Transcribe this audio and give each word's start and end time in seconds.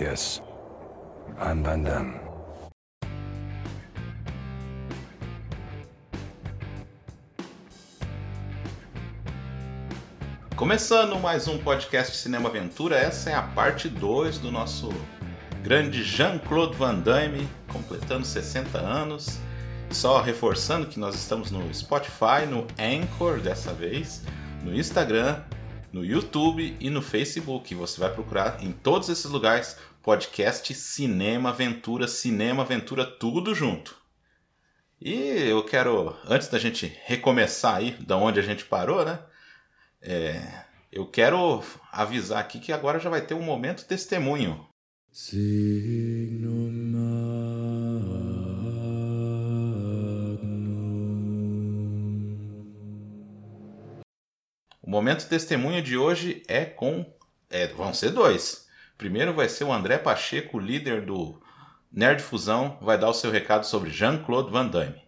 Yes, 0.00 0.40
I'm 1.38 1.62
Van 1.62 1.82
Damme. 1.82 2.18
Começando 10.56 11.18
mais 11.18 11.46
um 11.48 11.58
podcast 11.58 12.16
Cinema 12.16 12.48
Aventura, 12.48 12.96
essa 12.96 13.28
é 13.28 13.34
a 13.34 13.42
parte 13.42 13.90
2 13.90 14.38
do 14.38 14.50
nosso 14.50 14.88
grande 15.62 16.02
Jean-Claude 16.02 16.78
Van 16.78 16.94
Damme, 16.94 17.46
completando 17.70 18.24
60 18.24 18.78
anos. 18.78 19.38
Só 19.90 20.22
reforçando 20.22 20.86
que 20.86 20.98
nós 20.98 21.14
estamos 21.14 21.50
no 21.50 21.74
Spotify, 21.74 22.46
no 22.48 22.66
Anchor 22.78 23.38
dessa 23.38 23.74
vez, 23.74 24.22
no 24.64 24.74
Instagram, 24.74 25.42
no 25.92 26.04
YouTube 26.04 26.76
e 26.80 26.90
no 26.90 27.02
Facebook. 27.02 27.74
Você 27.74 28.00
vai 28.00 28.10
procurar 28.10 28.62
em 28.62 28.72
todos 28.72 29.08
esses 29.08 29.26
lugares 29.26 29.76
podcast 30.02 30.72
Cinema 30.74 31.50
Aventura, 31.50 32.08
Cinema 32.08 32.62
Aventura, 32.62 33.04
tudo 33.04 33.54
junto. 33.54 34.00
E 35.00 35.14
eu 35.14 35.62
quero, 35.64 36.16
antes 36.26 36.48
da 36.48 36.58
gente 36.58 36.86
recomeçar 37.04 37.76
aí, 37.76 37.92
da 38.00 38.16
onde 38.16 38.40
a 38.40 38.42
gente 38.42 38.64
parou, 38.64 39.04
né? 39.04 39.18
É, 40.00 40.64
eu 40.90 41.06
quero 41.06 41.62
avisar 41.92 42.38
aqui 42.38 42.58
que 42.58 42.72
agora 42.72 42.98
já 42.98 43.10
vai 43.10 43.20
ter 43.20 43.34
um 43.34 43.42
momento 43.42 43.84
testemunho. 43.84 44.66
O 54.82 54.90
momento 54.90 55.28
testemunho 55.28 55.82
de 55.82 55.96
hoje 55.96 56.42
é 56.48 56.64
com. 56.64 57.04
É, 57.50 57.68
vão 57.68 57.92
ser 57.92 58.10
dois. 58.10 58.69
Primeiro 59.00 59.32
vai 59.32 59.48
ser 59.48 59.64
o 59.64 59.72
André 59.72 59.96
Pacheco, 59.96 60.58
líder 60.58 61.00
do 61.00 61.40
Nerd 61.90 62.20
Fusão, 62.20 62.76
vai 62.82 62.98
dar 62.98 63.08
o 63.08 63.14
seu 63.14 63.30
recado 63.30 63.64
sobre 63.64 63.88
Jean-Claude 63.88 64.52
Van 64.52 64.66
Damme. 64.66 65.00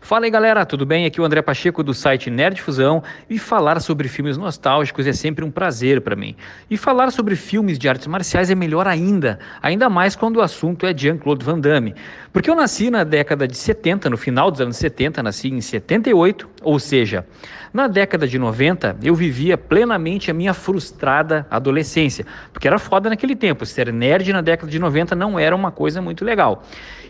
Fala 0.00 0.24
aí 0.24 0.30
galera, 0.30 0.64
tudo 0.66 0.86
bem? 0.86 1.06
Aqui 1.06 1.20
é 1.20 1.22
o 1.22 1.26
André 1.26 1.42
Pacheco 1.42 1.82
do 1.82 1.94
site 1.94 2.30
Nerd 2.30 2.60
Fusão 2.60 3.02
e 3.30 3.38
falar 3.38 3.80
sobre 3.80 4.08
filmes 4.08 4.36
nostálgicos 4.36 5.06
é 5.06 5.12
sempre 5.12 5.44
um 5.44 5.50
prazer 5.50 6.00
para 6.00 6.16
mim. 6.16 6.34
E 6.68 6.76
falar 6.76 7.12
sobre 7.12 7.36
filmes 7.36 7.78
de 7.78 7.88
artes 7.88 8.06
marciais 8.06 8.50
é 8.50 8.54
melhor 8.54 8.88
ainda, 8.88 9.38
ainda 9.62 9.88
mais 9.88 10.16
quando 10.16 10.38
o 10.38 10.40
assunto 10.40 10.86
é 10.86 10.96
Jean-Claude 10.96 11.44
Van 11.44 11.60
Damme. 11.60 11.94
Porque 12.32 12.50
eu 12.50 12.56
nasci 12.56 12.90
na 12.90 13.04
década 13.04 13.46
de 13.46 13.56
70, 13.56 14.10
no 14.10 14.16
final 14.16 14.50
dos 14.50 14.60
anos 14.60 14.76
70, 14.76 15.22
nasci 15.22 15.48
em 15.48 15.60
78, 15.60 16.48
ou 16.62 16.78
seja, 16.78 17.26
na 17.72 17.86
década 17.86 18.26
de 18.26 18.38
90 18.38 18.96
eu 19.02 19.14
vivia 19.14 19.58
plenamente 19.58 20.30
a 20.30 20.34
minha 20.34 20.54
frustrada 20.54 21.46
adolescência, 21.50 22.24
porque 22.52 22.66
era 22.66 22.78
foda 22.78 23.08
naquele 23.08 23.36
tempo, 23.36 23.64
ser 23.66 23.92
nerd 23.92 24.32
na 24.32 24.40
década 24.40 24.70
de 24.70 24.78
90 24.78 25.14
não 25.14 25.38
era 25.38 25.54
uma 25.54 25.70
coisa 25.70 26.00
muito 26.00 26.24
legal. 26.24 26.64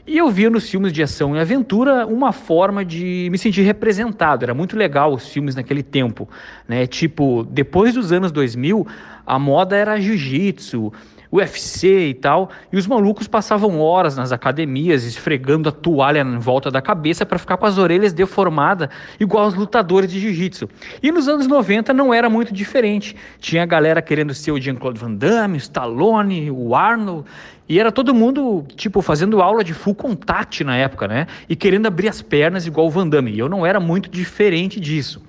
E 0.06 0.17
eu 0.17 0.31
via 0.31 0.48
nos 0.48 0.70
filmes 0.70 0.91
de 0.91 1.03
ação 1.03 1.37
e 1.37 1.39
aventura 1.39 2.06
uma 2.06 2.33
forma 2.33 2.83
de 2.83 3.28
me 3.31 3.37
sentir 3.37 3.61
representado. 3.61 4.42
Era 4.42 4.55
muito 4.55 4.75
legal 4.75 5.12
os 5.12 5.28
filmes 5.28 5.55
naquele 5.55 5.83
tempo, 5.83 6.27
né? 6.67 6.87
Tipo, 6.87 7.47
depois 7.50 7.93
dos 7.93 8.11
anos 8.11 8.33
2000, 8.33 8.87
a 9.27 9.39
moda 9.39 9.77
era 9.77 10.00
jiu-jitsu, 10.00 10.91
UFC 11.31 12.09
e 12.09 12.15
tal, 12.15 12.51
e 12.73 12.77
os 12.77 12.87
malucos 12.87 13.29
passavam 13.29 13.81
horas 13.81 14.17
nas 14.17 14.33
academias 14.33 15.05
esfregando 15.05 15.69
a 15.69 15.73
toalha 15.73 16.21
em 16.21 16.39
volta 16.39 16.71
da 16.71 16.81
cabeça 16.81 17.27
para 17.27 17.39
ficar 17.39 17.57
com 17.57 17.67
as 17.67 17.79
orelhas 17.79 18.12
deformadas, 18.12 18.89
igual 19.21 19.47
os 19.47 19.55
lutadores 19.55 20.11
de 20.11 20.19
jiu-jitsu. 20.21 20.69
E 21.03 21.12
nos 21.12 21.29
anos 21.29 21.47
90 21.47 21.93
não 21.93 22.12
era 22.12 22.31
muito 22.31 22.53
diferente. 22.53 23.15
Tinha 23.39 23.62
a 23.62 23.67
galera 23.67 24.01
querendo 24.01 24.33
ser 24.33 24.53
o 24.53 24.61
Jean-Claude 24.61 24.99
Van 24.99 25.12
Damme, 25.12 25.56
o 25.56 25.59
Stallone, 25.59 26.51
o 26.51 26.75
Arnold, 26.75 27.25
e 27.69 27.79
era 27.79 27.93
todo 27.93 28.15
mundo, 28.15 28.65
tipo, 28.77 29.03
fazendo 29.03 29.43
aula 29.43 29.62
de 29.62 29.75
full 29.75 29.95
contact 29.95 30.65
na 30.65 30.75
época, 30.77 31.06
né? 31.06 31.27
E 31.49 31.55
querendo 31.55 31.87
abrir 31.87 32.09
as 32.09 32.23
pernas 32.23 32.67
igual 32.67 32.87
o 32.87 32.91
Van 32.91 33.06
Damme. 33.06 33.31
E 33.31 33.38
eu 33.38 33.49
não 33.49 33.67
era 33.67 33.78
muito 33.78 34.09
diferente 34.09 34.81
disso. 34.81 35.22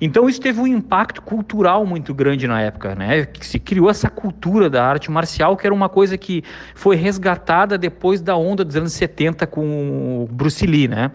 Então 0.00 0.28
isso 0.28 0.40
teve 0.40 0.60
um 0.60 0.66
impacto 0.66 1.20
cultural 1.20 1.84
muito 1.84 2.14
grande 2.14 2.46
na 2.46 2.60
época, 2.62 2.94
né? 2.94 3.26
Que 3.26 3.44
se 3.44 3.58
criou 3.58 3.90
essa 3.90 4.08
cultura 4.08 4.70
da 4.70 4.84
arte 4.84 5.10
marcial, 5.10 5.56
que 5.56 5.66
era 5.66 5.74
uma 5.74 5.88
coisa 5.88 6.16
que 6.16 6.42
foi 6.74 6.96
resgatada 6.96 7.76
depois 7.76 8.22
da 8.22 8.34
onda 8.36 8.64
dos 8.64 8.76
anos 8.76 8.92
70 8.94 9.46
com 9.46 10.26
Bruce 10.30 10.66
Lee, 10.66 10.88
né? 10.88 11.10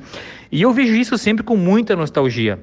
E 0.51 0.61
eu 0.61 0.71
vejo 0.71 0.93
isso 0.93 1.17
sempre 1.17 1.43
com 1.43 1.57
muita 1.57 1.95
nostalgia. 1.95 2.59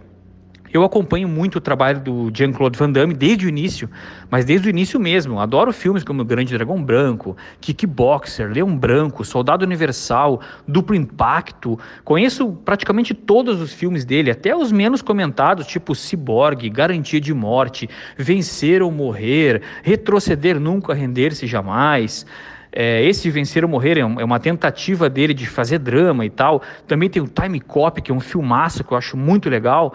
Eu 0.72 0.82
acompanho 0.84 1.28
muito 1.28 1.56
o 1.56 1.60
trabalho 1.60 2.00
do 2.00 2.30
Jean-Claude 2.32 2.78
Van 2.78 2.90
Damme 2.90 3.12
desde 3.12 3.44
o 3.44 3.48
início, 3.48 3.90
mas 4.30 4.46
desde 4.46 4.68
o 4.68 4.70
início 4.70 4.98
mesmo. 4.98 5.38
Adoro 5.38 5.70
filmes 5.70 6.02
como 6.02 6.24
Grande 6.24 6.56
Dragão 6.56 6.82
Branco, 6.82 7.36
Kickboxer, 7.60 8.50
Leão 8.50 8.74
Branco, 8.74 9.22
Soldado 9.22 9.66
Universal, 9.66 10.40
Duplo 10.66 10.96
Impacto. 10.96 11.78
Conheço 12.04 12.52
praticamente 12.64 13.12
todos 13.12 13.60
os 13.60 13.70
filmes 13.74 14.06
dele, 14.06 14.30
até 14.30 14.56
os 14.56 14.72
menos 14.72 15.02
comentados, 15.02 15.66
tipo 15.66 15.94
Cyborg, 15.94 16.70
Garantia 16.70 17.20
de 17.20 17.34
Morte, 17.34 17.86
Vencer 18.16 18.82
ou 18.82 18.90
Morrer, 18.90 19.60
Retroceder 19.82 20.58
Nunca, 20.58 20.94
Render-se 20.94 21.46
Jamais. 21.46 22.24
É, 22.74 23.04
esse 23.04 23.28
Vencer 23.28 23.62
ou 23.62 23.68
Morrer 23.68 23.98
é, 23.98 24.04
uma 24.04 24.40
tentativa 24.40 25.10
dele 25.10 25.34
de 25.34 25.46
fazer 25.46 25.78
drama 25.78 26.24
e 26.24 26.30
tal. 26.30 26.62
Também 26.86 27.10
tem 27.10 27.20
o 27.20 27.28
Time 27.28 27.60
Cop, 27.60 28.00
que 28.00 28.10
é 28.10 28.14
um 28.14 28.20
filmaço 28.20 28.82
que 28.82 28.92
eu 28.92 28.96
acho 28.96 29.18
muito 29.18 29.50
legal. 29.50 29.94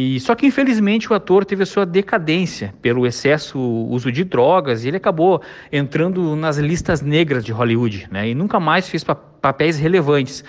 E 0.00 0.20
só 0.20 0.36
que 0.36 0.46
infelizmente 0.46 1.12
o 1.12 1.14
ator 1.16 1.44
teve 1.44 1.64
a 1.64 1.66
sua 1.66 1.84
decadência 1.84 2.72
pelo 2.80 3.04
excesso 3.04 3.58
uso 3.58 4.12
de 4.12 4.22
drogas 4.22 4.84
e 4.84 4.88
ele 4.88 4.96
acabou 4.96 5.42
entrando 5.72 6.36
nas 6.36 6.56
listas 6.56 7.02
negras 7.02 7.44
de 7.44 7.50
Hollywood, 7.50 8.06
né? 8.08 8.28
E 8.28 8.32
nunca 8.32 8.60
mais 8.60 8.88
fez 8.88 9.02
pa 9.02 9.16
papéis 9.16 9.76
relevantes. 9.76 10.44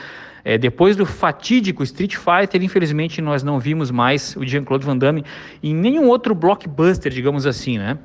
É, 0.45 0.55
depois 0.55 0.95
do 0.95 1.03
fatídico 1.03 1.81
Street 1.81 2.15
Fighter, 2.15 2.61
infelizmente 2.61 3.23
nós 3.23 3.41
não 3.41 3.59
vimos 3.59 3.89
mais 3.89 4.35
o 4.35 4.45
Jean-Claude 4.45 4.85
Van 4.85 4.95
Damme 4.95 5.25
em 5.63 5.73
nenhum 5.73 6.09
outro 6.09 6.35
blockbuster, 6.35 7.11
digamos 7.11 7.47
assim, 7.47 7.79
né? 7.79 7.97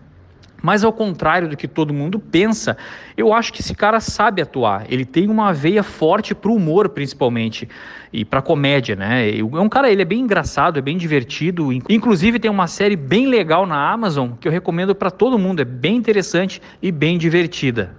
Mas 0.65 0.83
ao 0.83 0.95
contrário 0.95 1.47
do 1.47 1.59
que 1.59 1.69
todo 1.69 1.93
mundo 1.93 2.19
pensa, 2.19 2.75
eu 3.19 3.35
acho 3.35 3.53
que 3.53 3.61
esse 3.61 3.75
cara 3.75 4.01
sabe 4.01 4.41
atuar. 4.41 4.91
Ele 4.91 5.05
tem 5.05 5.29
uma 5.29 5.53
veia 5.53 5.83
forte 5.83 6.35
para 6.35 6.51
o 6.51 6.55
humor, 6.55 6.89
principalmente, 6.89 7.69
e 8.11 8.25
para 8.25 8.41
comédia, 8.41 8.97
né? 8.97 9.29
É 9.39 9.45
um 9.45 9.69
cara, 9.69 9.93
ele 9.93 10.01
é 10.01 10.07
bem 10.07 10.21
engraçado, 10.21 10.79
é 10.79 10.81
bem 10.81 10.97
divertido. 10.97 11.71
Inclusive 11.71 12.39
tem 12.39 12.51
uma 12.51 12.67
série 12.67 12.97
bem 12.97 13.27
legal 13.27 13.67
na 13.67 13.93
Amazon 13.93 14.31
que 14.41 14.49
eu 14.49 14.53
recomendo 14.53 14.95
para 14.95 15.11
todo 15.11 15.39
mundo. 15.39 15.61
É 15.61 15.67
bem 15.67 15.97
interessante 15.97 16.63
e 16.81 16.91
bem 16.91 17.19
divertida. 17.19 17.95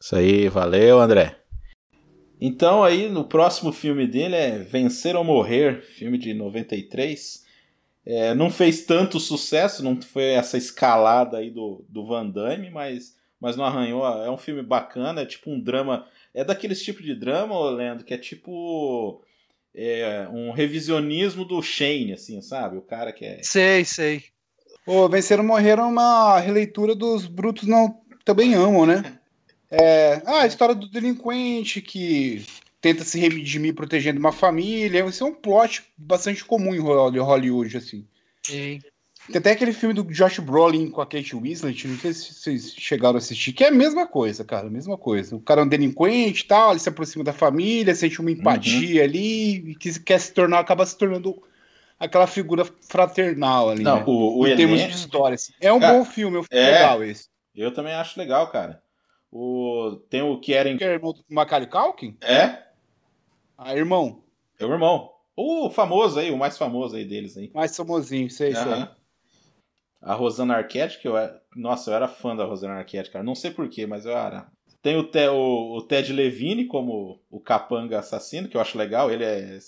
Isso 0.00 0.16
aí, 0.16 0.48
valeu, 0.48 1.02
André. 1.02 1.36
Então 2.40 2.82
aí 2.82 3.10
no 3.10 3.24
próximo 3.24 3.72
filme 3.72 4.06
dele 4.06 4.36
é 4.36 4.58
Vencer 4.58 5.16
ou 5.16 5.22
Morrer, 5.22 5.82
filme 5.82 6.16
de 6.16 6.32
93. 6.32 7.41
É, 8.04 8.34
não 8.34 8.50
fez 8.50 8.84
tanto 8.84 9.20
sucesso, 9.20 9.82
não 9.82 10.00
foi 10.00 10.24
essa 10.24 10.58
escalada 10.58 11.38
aí 11.38 11.50
do, 11.50 11.84
do 11.88 12.04
Van 12.04 12.28
Damme, 12.28 12.68
mas, 12.70 13.16
mas 13.40 13.56
não 13.56 13.64
arranhou. 13.64 14.04
É 14.06 14.30
um 14.30 14.36
filme 14.36 14.62
bacana, 14.62 15.22
é 15.22 15.26
tipo 15.26 15.50
um 15.50 15.60
drama. 15.60 16.06
É 16.34 16.44
daqueles 16.44 16.82
tipos 16.82 17.04
de 17.04 17.14
drama, 17.14 17.70
Leandro, 17.70 18.04
que 18.04 18.14
é 18.14 18.18
tipo 18.18 19.22
é, 19.74 20.28
um 20.32 20.50
revisionismo 20.50 21.44
do 21.44 21.62
Shane, 21.62 22.12
assim, 22.12 22.40
sabe? 22.42 22.76
O 22.76 22.82
cara 22.82 23.12
que 23.12 23.24
é. 23.24 23.40
Sei, 23.42 23.84
sei. 23.84 24.24
O 24.86 25.08
Venceram 25.08 25.44
Morreram 25.44 25.84
é 25.84 25.86
uma 25.86 26.40
releitura 26.40 26.94
dos 26.94 27.26
Brutos 27.26 27.68
Não 27.68 28.00
Também 28.24 28.54
Amam, 28.54 28.84
né? 28.84 29.18
É, 29.70 30.20
ah, 30.26 30.42
a 30.42 30.46
história 30.46 30.74
do 30.74 30.90
delinquente 30.90 31.80
que 31.80 32.44
tenta 32.82 33.04
se 33.04 33.18
redimir 33.18 33.74
protegendo 33.74 34.18
uma 34.18 34.32
família. 34.32 35.06
Isso 35.06 35.24
é 35.24 35.26
um 35.26 35.34
plot 35.34 35.84
bastante 35.96 36.44
comum 36.44 36.74
em 36.74 36.80
Hollywood, 36.80 37.76
assim. 37.76 38.04
Sim. 38.42 38.80
Tem 39.28 39.38
até 39.38 39.52
aquele 39.52 39.72
filme 39.72 39.94
do 39.94 40.02
Josh 40.02 40.40
Brolin 40.40 40.90
com 40.90 41.00
a 41.00 41.06
Kate 41.06 41.36
Winslet, 41.36 41.86
não 41.86 41.96
sei 41.96 42.12
se 42.12 42.34
vocês 42.34 42.74
chegaram 42.76 43.14
a 43.14 43.18
assistir, 43.18 43.52
que 43.52 43.62
é 43.62 43.68
a 43.68 43.70
mesma 43.70 44.04
coisa, 44.04 44.44
cara, 44.44 44.66
a 44.66 44.70
mesma 44.70 44.98
coisa. 44.98 45.36
O 45.36 45.40
cara 45.40 45.60
é 45.60 45.64
um 45.64 45.68
delinquente 45.68 46.42
e 46.42 46.46
tal, 46.48 46.72
ele 46.72 46.80
se 46.80 46.88
aproxima 46.88 47.22
da 47.22 47.32
família, 47.32 47.94
sente 47.94 48.20
uma 48.20 48.32
empatia 48.32 49.00
uhum. 49.00 49.08
ali, 49.08 49.70
e 49.70 49.74
que 49.76 49.96
quer 50.00 50.18
se 50.18 50.32
tornar, 50.32 50.58
acaba 50.58 50.84
se 50.84 50.98
tornando 50.98 51.40
aquela 52.00 52.26
figura 52.26 52.64
fraternal 52.64 53.70
ali, 53.70 53.84
não, 53.84 53.98
né? 53.98 54.04
o, 54.04 54.40
o 54.40 54.48
em 54.48 54.56
termos 54.56 54.80
de 54.80 54.90
história. 54.90 55.36
Assim. 55.36 55.52
É 55.60 55.72
um 55.72 55.78
cara, 55.78 55.98
bom 55.98 56.04
filme, 56.04 56.38
é 56.38 56.40
um 56.40 56.42
filme 56.42 56.64
é, 56.64 56.72
legal 56.72 57.04
esse. 57.04 57.28
Eu 57.54 57.72
também 57.72 57.92
acho 57.92 58.18
legal, 58.18 58.48
cara. 58.48 58.82
O, 59.30 60.00
tem 60.10 60.20
o 60.20 60.40
Kieran... 60.40 60.76
Que 60.76 60.82
é 60.82 60.94
irmão 60.94 61.12
do 61.12 61.24
Macaulay 61.30 61.68
Culkin? 61.68 62.16
É? 62.20 62.71
Ah, 63.64 63.76
irmão. 63.76 64.22
É 64.58 64.64
o 64.64 64.72
irmão. 64.72 65.10
O 65.36 65.70
famoso 65.70 66.18
aí, 66.18 66.30
o 66.30 66.36
mais 66.36 66.58
famoso 66.58 66.96
aí 66.96 67.04
deles 67.04 67.36
aí. 67.36 67.50
Mais 67.54 67.74
famosinho, 67.76 68.30
sei, 68.30 68.54
uhum. 68.54 68.62
sei. 68.62 68.88
A 70.00 70.14
Rosana 70.14 70.56
Arquette, 70.56 70.98
que 70.98 71.08
eu 71.08 71.16
era... 71.16 71.40
Nossa, 71.54 71.90
eu 71.90 71.94
era 71.94 72.08
fã 72.08 72.34
da 72.36 72.44
Rosana 72.44 72.74
Arquette, 72.74 73.10
cara. 73.10 73.24
Não 73.24 73.34
sei 73.34 73.50
porquê, 73.50 73.86
mas 73.86 74.04
eu 74.04 74.12
era. 74.12 74.50
Tem 74.82 74.96
o, 74.96 75.04
Te... 75.04 75.28
o... 75.28 75.76
o 75.76 75.82
Ted 75.82 76.12
Levine 76.12 76.66
como 76.66 77.20
o 77.30 77.40
capanga 77.40 78.00
assassino, 78.00 78.48
que 78.48 78.56
eu 78.56 78.60
acho 78.60 78.76
legal. 78.76 79.10
Ele 79.10 79.24
é. 79.24 79.58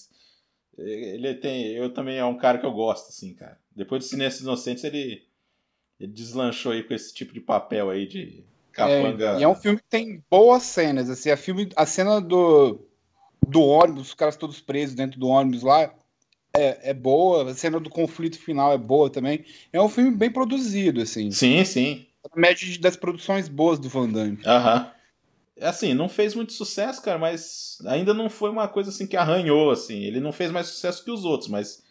Ele 0.77 1.35
tem. 1.35 1.69
Eu 1.73 1.95
também 1.95 2.19
é 2.19 2.25
um 2.25 2.37
cara 2.37 2.59
que 2.59 2.67
eu 2.67 2.73
gosto, 2.73 3.11
assim, 3.11 3.33
cara. 3.33 3.59
Depois 3.75 4.03
do 4.03 4.09
Silêncio 4.09 4.43
Inocentes, 4.43 4.83
ele. 4.83 5.23
ele 6.01 6.13
deslanchou 6.13 6.73
aí 6.73 6.83
com 6.83 6.93
esse 6.93 7.15
tipo 7.15 7.33
de 7.33 7.41
papel 7.41 7.91
aí 7.91 8.09
de 8.09 8.45
capanga. 8.73 9.37
É, 9.37 9.39
e 9.39 9.43
é 9.45 9.49
um 9.49 9.55
filme 9.55 9.79
que 9.79 9.89
tem 9.89 10.23
boas 10.29 10.65
cenas, 10.65 11.09
assim, 11.09 11.31
a, 11.31 11.37
filme, 11.37 11.69
a 11.77 11.87
cena 11.87 12.21
do, 12.21 12.81
do 13.49 13.63
ônibus, 13.63 14.09
os 14.09 14.15
caras 14.15 14.37
todos 14.37 14.61
presos 14.61 14.95
dentro 14.95 15.19
do 15.19 15.29
ônibus 15.29 15.63
lá, 15.63 15.93
é, 16.57 16.91
é 16.91 16.95
boa, 16.95 17.51
a 17.51 17.55
cena 17.55 17.81
do 17.81 17.91
conflito 17.91 18.39
final 18.39 18.73
é 18.73 18.79
boa 18.79 19.11
também. 19.11 19.45
É 19.73 19.81
um 19.81 19.89
filme 19.89 20.17
bem 20.17 20.31
produzido, 20.31 21.01
assim. 21.03 21.31
Sim, 21.31 21.65
sim. 21.65 22.07
A 22.33 22.39
média 22.39 22.67
das 22.79 22.97
produções 22.97 23.49
boas 23.49 23.79
do 23.79 23.89
Van 23.89 24.09
Damme. 24.09 24.39
Aham. 24.47 24.91
Assim, 25.61 25.95
não 25.95 26.09
fez 26.09 26.35
muito 26.35 26.53
sucesso, 26.53 27.01
cara, 27.01 27.19
mas 27.19 27.79
ainda 27.87 28.13
não 28.13 28.29
foi 28.29 28.51
uma 28.51 28.67
coisa 28.67 28.91
assim 28.91 29.07
que 29.07 29.17
arranhou, 29.17 29.71
assim. 29.71 30.03
Ele 30.03 30.21
não 30.21 30.33
fez 30.33 30.51
mais 30.51 30.67
sucesso 30.67 31.05
que 31.05 31.11
os 31.11 31.25
outros, 31.25 31.49
mas 31.49 31.83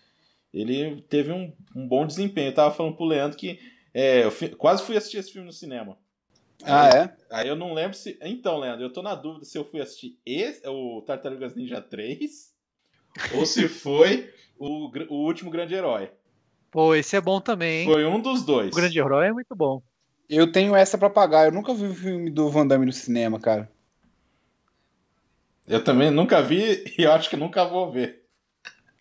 ele 0.54 1.02
teve 1.10 1.32
um, 1.32 1.52
um 1.76 1.88
bom 1.88 2.06
desempenho. 2.06 2.50
Eu 2.50 2.54
tava 2.54 2.76
falando 2.76 2.96
pro 2.96 3.06
Leandro 3.06 3.38
que 3.38 3.60
é, 3.94 4.24
eu 4.24 4.32
fi, 4.32 4.50
quase 4.50 4.84
fui 4.84 4.98
assistir 4.98 5.18
esse 5.18 5.32
filme 5.32 5.48
no 5.48 5.54
cinema. 5.54 5.98
Ah, 6.66 6.86
aí, 6.86 7.00
é? 7.00 7.16
Aí 7.30 7.48
eu 7.48 7.56
não 7.56 7.74
lembro 7.74 7.96
se. 7.96 8.18
Então, 8.22 8.58
Leandro, 8.60 8.86
eu 8.86 8.94
tô 8.94 9.02
na 9.02 9.16
dúvida 9.16 9.46
se 9.46 9.58
eu 9.58 9.66
fui 9.66 9.82
assistir 9.82 10.20
esse, 10.26 10.68
o 10.68 11.02
Tartarugas 11.02 11.56
Ninja 11.56 11.82
3 11.82 12.54
ou 13.36 13.46
se 13.46 13.68
foi 13.68 14.32
o, 14.58 14.92
o 15.10 15.26
último 15.26 15.52
grande 15.52 15.74
herói. 15.74 16.10
Pô, 16.72 16.96
esse 16.96 17.16
é 17.16 17.22
bom 17.22 17.40
também, 17.40 17.82
hein? 17.82 17.86
Foi 17.86 18.06
um 18.06 18.20
dos 18.20 18.44
dois. 18.44 18.72
O 18.72 18.76
grande 18.76 18.98
herói 18.98 19.28
é 19.28 19.34
muito 19.34 19.56
bom. 19.56 19.82
Eu 20.28 20.52
tenho 20.52 20.76
essa 20.76 20.98
para 20.98 21.10
pagar. 21.10 21.46
Eu 21.46 21.52
nunca 21.52 21.74
vi 21.74 21.86
o 21.86 21.94
filme 21.94 22.32
do 22.32 22.50
Van 22.50 22.66
Damme 22.66 22.86
no 22.86 22.94
cinema, 22.94 23.40
cara. 23.40 23.70
Eu 25.68 25.84
também 25.84 26.10
nunca 26.10 26.42
vi 26.42 26.84
e 26.98 27.04
eu 27.04 27.12
acho 27.12 27.30
que 27.30 27.38
nunca 27.38 27.64
vou 27.66 27.92
ver. 27.92 28.24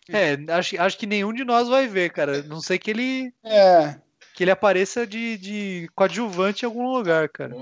É, 0.09 0.37
acho, 0.51 0.79
acho 0.79 0.97
que 0.97 1.07
nenhum 1.07 1.33
de 1.33 1.43
nós 1.43 1.67
vai 1.67 1.87
ver, 1.87 2.11
cara. 2.11 2.43
Não 2.43 2.61
sei 2.61 2.77
que 2.77 2.91
ele. 2.91 3.33
É. 3.43 3.99
Que 4.33 4.43
ele 4.43 4.51
apareça 4.51 5.05
de, 5.05 5.37
de 5.37 5.89
coadjuvante 5.95 6.63
em 6.63 6.65
algum 6.65 6.91
lugar, 6.91 7.29
cara. 7.29 7.55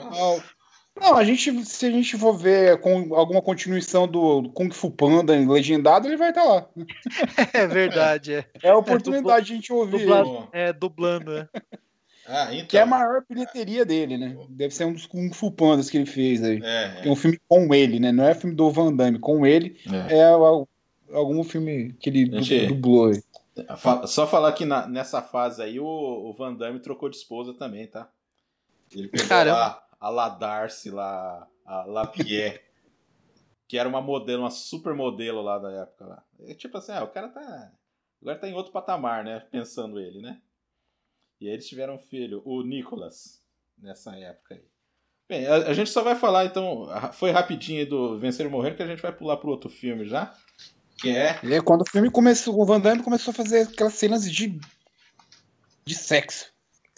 Não, 0.99 1.15
a 1.15 1.23
gente, 1.23 1.65
se 1.65 1.85
a 1.85 1.91
gente 1.91 2.17
for 2.17 2.37
ver 2.37 2.79
com 2.79 3.15
alguma 3.15 3.41
continuação 3.41 4.07
do 4.07 4.49
Kung 4.53 4.69
Fu 4.71 4.91
Panda 4.91 5.33
legendado, 5.33 6.07
ele 6.07 6.17
vai 6.17 6.29
estar 6.29 6.43
tá 6.43 6.47
lá. 6.47 6.69
É 7.53 7.65
verdade, 7.65 8.33
é. 8.33 8.45
É 8.61 8.69
a 8.69 8.77
oportunidade 8.77 9.47
de 9.47 9.53
a 9.53 9.55
gente 9.55 9.73
ouvir. 9.73 9.99
Dublado, 9.99 10.49
é, 10.51 10.73
dublando, 10.73 11.37
é. 11.37 11.47
Ah, 12.27 12.53
então. 12.53 12.67
Que 12.67 12.77
é 12.77 12.81
a 12.81 12.85
maior 12.85 13.23
bilheteria 13.27 13.85
dele, 13.85 14.17
né? 14.17 14.37
Deve 14.49 14.73
ser 14.73 14.85
um 14.85 14.93
dos 14.93 15.05
Kung 15.05 15.33
Fu 15.33 15.51
Pandas 15.51 15.89
que 15.89 15.97
ele 15.97 16.05
fez 16.05 16.43
aí. 16.43 16.61
É, 16.63 17.01
é. 17.03 17.07
é 17.07 17.09
um 17.09 17.15
filme 17.15 17.39
com 17.47 17.73
ele, 17.73 17.99
né? 17.99 18.11
Não 18.11 18.25
é 18.25 18.35
filme 18.35 18.55
do 18.55 18.69
Van 18.69 18.93
Damme, 18.93 19.17
com 19.17 19.45
ele. 19.45 19.77
É, 20.09 20.17
é 20.17 20.23
algum 21.13 21.43
filme 21.43 21.93
que 21.99 22.09
ele 22.09 22.41
gente... 22.41 22.67
dublou 22.67 23.07
aí. 23.07 23.21
Só 24.07 24.27
falar 24.27 24.51
que 24.53 24.65
na, 24.65 24.87
nessa 24.87 25.21
fase 25.21 25.61
aí 25.61 25.79
o, 25.79 25.85
o, 25.85 26.33
Van 26.33 26.53
Damme 26.53 26.79
trocou 26.79 27.09
de 27.09 27.17
esposa 27.17 27.53
também, 27.53 27.87
tá? 27.87 28.11
Ele 28.91 29.07
pegou 29.07 29.27
lá 29.29 29.87
a 29.99 30.09
Ladarce 30.09 30.89
lá, 30.89 31.47
a 31.65 31.83
Lapierre, 31.85 32.59
que 33.67 33.77
era 33.77 33.87
uma 33.87 34.01
modelo, 34.01 34.43
uma 34.43 34.49
super 34.49 34.93
modelo 34.93 35.41
lá 35.41 35.59
da 35.59 35.71
época 35.71 36.05
lá. 36.05 36.23
É 36.41 36.53
tipo 36.53 36.77
assim, 36.77 36.91
ah, 36.91 37.03
o 37.03 37.09
cara 37.09 37.29
tá. 37.29 37.71
Agora 38.21 38.37
tá 38.37 38.47
em 38.47 38.53
outro 38.53 38.71
patamar, 38.71 39.23
né? 39.23 39.39
Pensando 39.51 39.99
ele, 39.99 40.21
né? 40.21 40.41
E 41.39 41.47
aí 41.47 41.53
eles 41.53 41.67
tiveram 41.67 41.95
um 41.95 41.99
filho, 41.99 42.41
o 42.45 42.61
Nicolas, 42.63 43.43
nessa 43.77 44.15
época 44.15 44.55
aí. 44.55 44.63
Bem, 45.27 45.47
a, 45.47 45.55
a 45.69 45.73
gente 45.73 45.89
só 45.89 46.03
vai 46.03 46.15
falar 46.15 46.45
então. 46.45 46.87
Foi 47.13 47.31
rapidinho 47.31 47.79
aí 47.79 47.85
do 47.85 48.19
Vencer 48.19 48.45
ou 48.45 48.51
Morrer, 48.51 48.75
que 48.75 48.83
a 48.83 48.87
gente 48.87 49.01
vai 49.01 49.11
pular 49.11 49.37
pro 49.37 49.49
outro 49.49 49.69
filme 49.69 50.05
já. 50.05 50.35
Que 51.01 51.09
é. 51.09 51.39
é 51.43 51.61
quando 51.61 51.81
o 51.81 51.89
filme 51.89 52.11
começou, 52.11 52.59
o 52.59 52.65
Van 52.65 52.79
Damme 52.79 53.01
começou 53.01 53.31
a 53.31 53.35
fazer 53.35 53.63
aquelas 53.63 53.93
cenas 53.93 54.31
de. 54.31 54.59
de 55.85 55.95
sexo. 55.95 56.51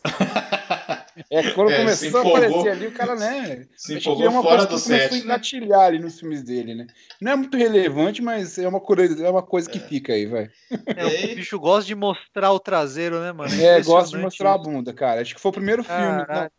É, 1.30 1.52
quando 1.52 1.70
é, 1.70 1.78
começou 1.78 2.20
a 2.20 2.28
aparecer 2.28 2.72
ali, 2.72 2.88
o 2.88 2.92
cara, 2.92 3.16
né? 3.16 3.68
Se 3.78 3.94
empolgou 3.94 4.30
uma 4.30 4.42
fora 4.42 4.66
do 4.66 4.80
set. 4.80 4.88
Começou 4.88 5.08
a 5.08 5.20
né? 5.20 5.26
engatilhar 5.26 5.82
ali 5.82 6.00
nos 6.00 6.20
filmes 6.20 6.42
dele, 6.42 6.74
né? 6.74 6.88
Não 7.22 7.34
é 7.34 7.36
muito 7.36 7.56
relevante, 7.56 8.20
mas 8.20 8.58
é 8.58 8.68
uma 8.68 8.80
coisa, 8.80 9.24
é 9.24 9.30
uma 9.30 9.44
coisa 9.44 9.70
que 9.70 9.78
é. 9.78 9.82
fica 9.82 10.14
aí, 10.14 10.26
vai. 10.26 10.50
É, 10.88 11.06
o 11.06 11.36
bicho 11.36 11.60
gosta 11.60 11.86
de 11.86 11.94
mostrar 11.94 12.52
o 12.52 12.60
traseiro, 12.60 13.20
né, 13.22 13.32
mano? 13.32 13.54
É, 13.62 13.80
gosta 13.84 14.18
de 14.18 14.24
mostrar 14.24 14.54
a 14.54 14.58
bunda, 14.58 14.92
cara. 14.92 15.22
Acho 15.22 15.36
que 15.36 15.42
foi 15.42 15.50
o 15.50 15.54
primeiro 15.54 15.84
filme. 15.84 16.26
Não. 16.28 16.50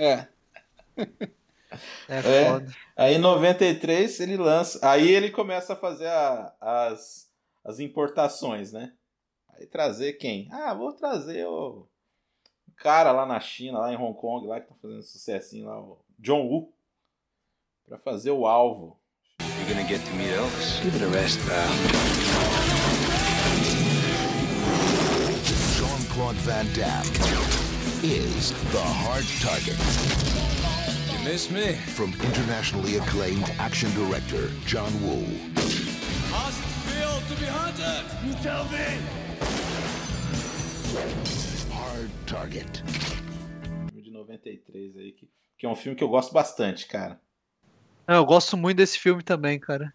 É. 0.00 0.28
É 2.08 2.22
foda. 2.22 2.72
Aí 2.96 3.14
em 3.14 3.18
93 3.18 4.20
ele 4.20 4.36
lança. 4.36 4.78
Aí 4.88 5.08
ele 5.08 5.30
começa 5.30 5.72
a 5.72 5.76
fazer 5.76 6.06
a, 6.06 6.54
as, 6.60 7.28
as 7.64 7.80
importações, 7.80 8.72
né? 8.72 8.92
Aí 9.48 9.66
trazer 9.66 10.14
quem? 10.14 10.48
Ah, 10.52 10.74
vou 10.74 10.92
trazer 10.92 11.46
o 11.46 11.88
cara 12.76 13.10
lá 13.12 13.26
na 13.26 13.40
China, 13.40 13.80
lá 13.80 13.92
em 13.92 13.96
Hong 13.96 14.18
Kong, 14.18 14.46
lá 14.46 14.60
que 14.60 14.68
tá 14.68 14.74
fazendo 14.80 15.02
sucessinho 15.02 15.66
lá, 15.66 15.80
o 15.80 15.98
John 16.18 16.46
Woo, 16.46 16.72
pra 17.86 17.98
fazer 17.98 18.30
o 18.30 18.46
alvo. 18.46 19.00
You're 19.40 19.74
gonna 19.74 19.88
get 19.88 20.04
to 20.04 20.14
meet 20.14 20.30
Elvis. 20.30 20.80
Give 20.82 20.94
it 20.94 21.04
a 21.04 21.08
rest, 21.08 21.40
pal. 21.40 22.76
Jean-Claude 25.76 26.36
Van 26.38 26.66
Damme 26.74 27.10
is 28.02 28.52
the 28.72 28.80
hard 28.80 29.24
target. 29.40 30.35
Miss 31.26 31.50
me? 31.50 31.72
From 31.96 32.12
internationally 32.22 32.98
acclaimed 32.98 33.52
action 33.58 33.90
director 33.94 34.46
John 34.64 34.92
Woo. 35.02 35.26
How's 36.30 36.56
it 36.56 36.70
feel 36.86 37.20
to 37.26 37.40
be 37.40 37.46
hunted? 37.46 38.04
You 38.24 38.32
tell 38.44 38.64
me. 38.66 38.86
Hard 41.74 42.10
Target. 42.28 42.80
Filme 43.90 44.02
de 44.02 44.10
93 44.12 44.96
aí, 44.98 45.10
que, 45.10 45.28
que 45.58 45.66
é 45.66 45.68
um 45.68 45.74
filme 45.74 45.96
que 45.98 46.04
eu 46.04 46.08
gosto 46.08 46.32
bastante, 46.32 46.86
cara. 46.86 47.20
É, 48.06 48.14
eu 48.14 48.24
gosto 48.24 48.56
muito 48.56 48.76
desse 48.76 48.96
filme 48.96 49.24
também, 49.24 49.58
cara. 49.58 49.92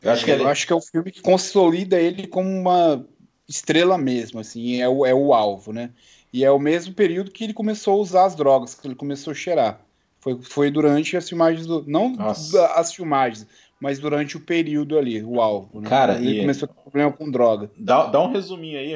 Eu 0.00 0.12
acho, 0.12 0.24
que 0.24 0.30
ele... 0.30 0.44
eu 0.44 0.48
acho 0.48 0.68
que 0.68 0.72
é 0.72 0.76
o 0.76 0.80
filme 0.80 1.10
que 1.10 1.20
consolida 1.20 1.98
ele 1.98 2.28
como 2.28 2.48
uma 2.48 3.04
estrela 3.48 3.98
mesmo, 3.98 4.38
assim, 4.38 4.80
é 4.80 4.88
o, 4.88 5.04
é 5.04 5.12
o 5.12 5.34
alvo, 5.34 5.72
né? 5.72 5.90
E 6.32 6.44
é 6.44 6.50
o 6.52 6.60
mesmo 6.60 6.94
período 6.94 7.32
que 7.32 7.42
ele 7.42 7.52
começou 7.52 7.94
a 7.94 7.96
usar 7.96 8.26
as 8.26 8.36
drogas, 8.36 8.76
que 8.76 8.86
ele 8.86 8.94
começou 8.94 9.32
a 9.32 9.34
cheirar. 9.34 9.84
Foi, 10.24 10.42
foi 10.42 10.70
durante 10.70 11.16
as 11.16 11.28
filmagens 11.28 11.66
do. 11.66 11.84
Não 11.86 12.10
Nossa. 12.10 12.66
as 12.74 12.92
filmagens, 12.92 13.46
mas 13.78 14.00
durante 14.00 14.36
o 14.36 14.40
período 14.40 14.98
ali, 14.98 15.22
o 15.22 15.40
alvo. 15.40 15.80
Né? 15.80 15.88
Cara, 15.88 16.16
ele 16.16 16.38
e... 16.38 16.40
começou 16.40 16.66
a 16.66 16.74
ter 16.74 16.80
problema 16.80 17.12
com 17.12 17.30
droga. 17.30 17.70
Dá, 17.78 18.06
dá 18.06 18.20
um 18.20 18.32
resuminho 18.32 18.78
aí, 18.78 18.94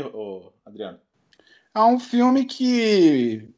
Adriano 0.66 0.98
a 1.78 1.86
um 1.86 2.00
filme 2.00 2.44
que 2.44 3.48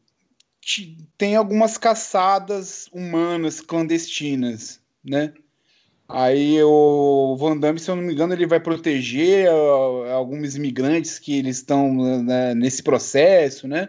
tem 1.17 1.37
algumas 1.37 1.79
caçadas 1.79 2.87
humanas 2.93 3.63
clandestinas, 3.63 4.79
né? 5.03 5.33
Aí 6.07 6.63
o 6.63 7.35
Van 7.39 7.57
Damme, 7.57 7.79
se 7.79 7.91
eu 7.91 7.97
não 7.97 8.03
me 8.03 8.13
engano, 8.13 8.35
ele 8.35 8.47
vai 8.47 8.61
proteger 8.61 9.49
uh, 9.49 10.11
alguns 10.13 10.57
imigrantes 10.57 11.19
que 11.19 11.39
eles 11.39 11.57
estão 11.57 12.23
né, 12.23 12.53
nesse 12.55 12.83
processo, 12.83 13.67
né? 13.67 13.89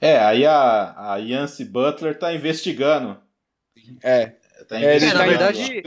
É, 0.00 0.18
aí 0.18 0.46
a, 0.46 1.12
a 1.12 1.16
Yancy 1.18 1.64
Butler 1.64 2.18
tá 2.18 2.32
investigando. 2.32 3.20
É. 4.02 4.26
Tá 4.68 4.78
investigando. 4.78 4.84
É, 4.84 4.96
ele 4.96 5.12
na 5.12 5.26
verdade, 5.26 5.82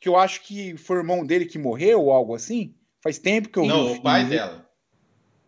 que 0.00 0.08
eu 0.08 0.16
acho 0.16 0.42
que 0.42 0.76
foi 0.76 0.96
o 0.96 1.00
irmão 1.00 1.26
dele 1.26 1.46
que 1.46 1.58
morreu 1.58 2.02
ou 2.02 2.12
algo 2.12 2.34
assim. 2.34 2.74
Faz 3.02 3.18
tempo 3.18 3.48
que 3.48 3.58
eu 3.58 3.66
Não, 3.66 3.92
o 3.92 4.02
pai 4.02 4.24
dela 4.24 4.62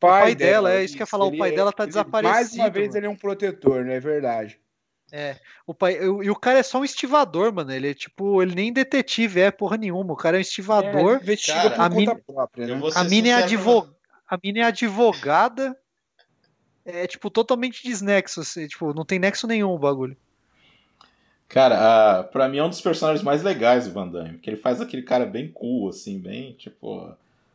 pai, 0.04 0.20
o 0.20 0.24
pai 0.24 0.34
dela, 0.34 0.68
dela, 0.68 0.80
é 0.80 0.84
isso 0.84 0.94
que 0.94 1.02
eu 1.02 1.04
ia 1.04 1.08
falar, 1.08 1.24
o 1.24 1.36
pai 1.36 1.52
dela 1.52 1.72
tá 1.72 1.86
desaparecido. 1.86 2.34
Mais 2.34 2.54
uma 2.54 2.70
vez 2.70 2.94
ele 2.94 3.06
é 3.06 3.10
um 3.10 3.16
protetor, 3.16 3.84
né? 3.84 3.96
É 3.96 4.00
verdade. 4.00 4.58
É, 5.12 5.36
o 5.66 5.72
pai, 5.72 5.96
e 6.02 6.30
o 6.30 6.34
cara 6.34 6.58
é 6.58 6.62
só 6.62 6.80
um 6.80 6.84
estivador, 6.84 7.52
mano. 7.52 7.72
Ele 7.72 7.90
é 7.90 7.94
tipo, 7.94 8.42
ele 8.42 8.54
nem 8.54 8.72
detetive 8.72 9.40
é 9.40 9.50
porra 9.50 9.76
nenhuma. 9.76 10.12
O 10.12 10.16
cara 10.16 10.36
é 10.36 10.38
um 10.38 10.42
estivador. 10.42 11.18
É, 11.18 11.22
investiga 11.22 11.70
por 11.70 11.80
a 11.80 11.88
mina, 11.88 12.14
própria, 12.16 12.66
né? 12.66 12.80
A 12.94 13.04
mina, 13.04 13.28
é 13.28 13.34
advog, 13.34 13.90
a 14.28 14.38
mina 14.42 14.58
é 14.60 14.62
advogada. 14.64 15.76
É 16.84 17.06
tipo 17.06 17.30
totalmente 17.30 17.82
desnexo, 17.82 18.40
assim, 18.40 18.66
tipo, 18.66 18.92
não 18.92 19.04
tem 19.04 19.18
nexo 19.18 19.46
nenhum 19.46 19.70
o 19.70 19.78
bagulho. 19.78 20.16
Cara, 21.48 22.20
uh, 22.20 22.32
pra 22.32 22.48
mim 22.48 22.58
é 22.58 22.64
um 22.64 22.68
dos 22.68 22.80
personagens 22.80 23.22
mais 23.22 23.42
legais 23.42 23.86
do 23.86 23.92
Van 23.92 24.08
Damme, 24.08 24.38
que 24.38 24.50
ele 24.50 24.56
faz 24.56 24.80
aquele 24.80 25.02
cara 25.02 25.24
bem 25.24 25.48
cool, 25.48 25.88
assim, 25.88 26.18
bem, 26.18 26.52
tipo, 26.54 27.14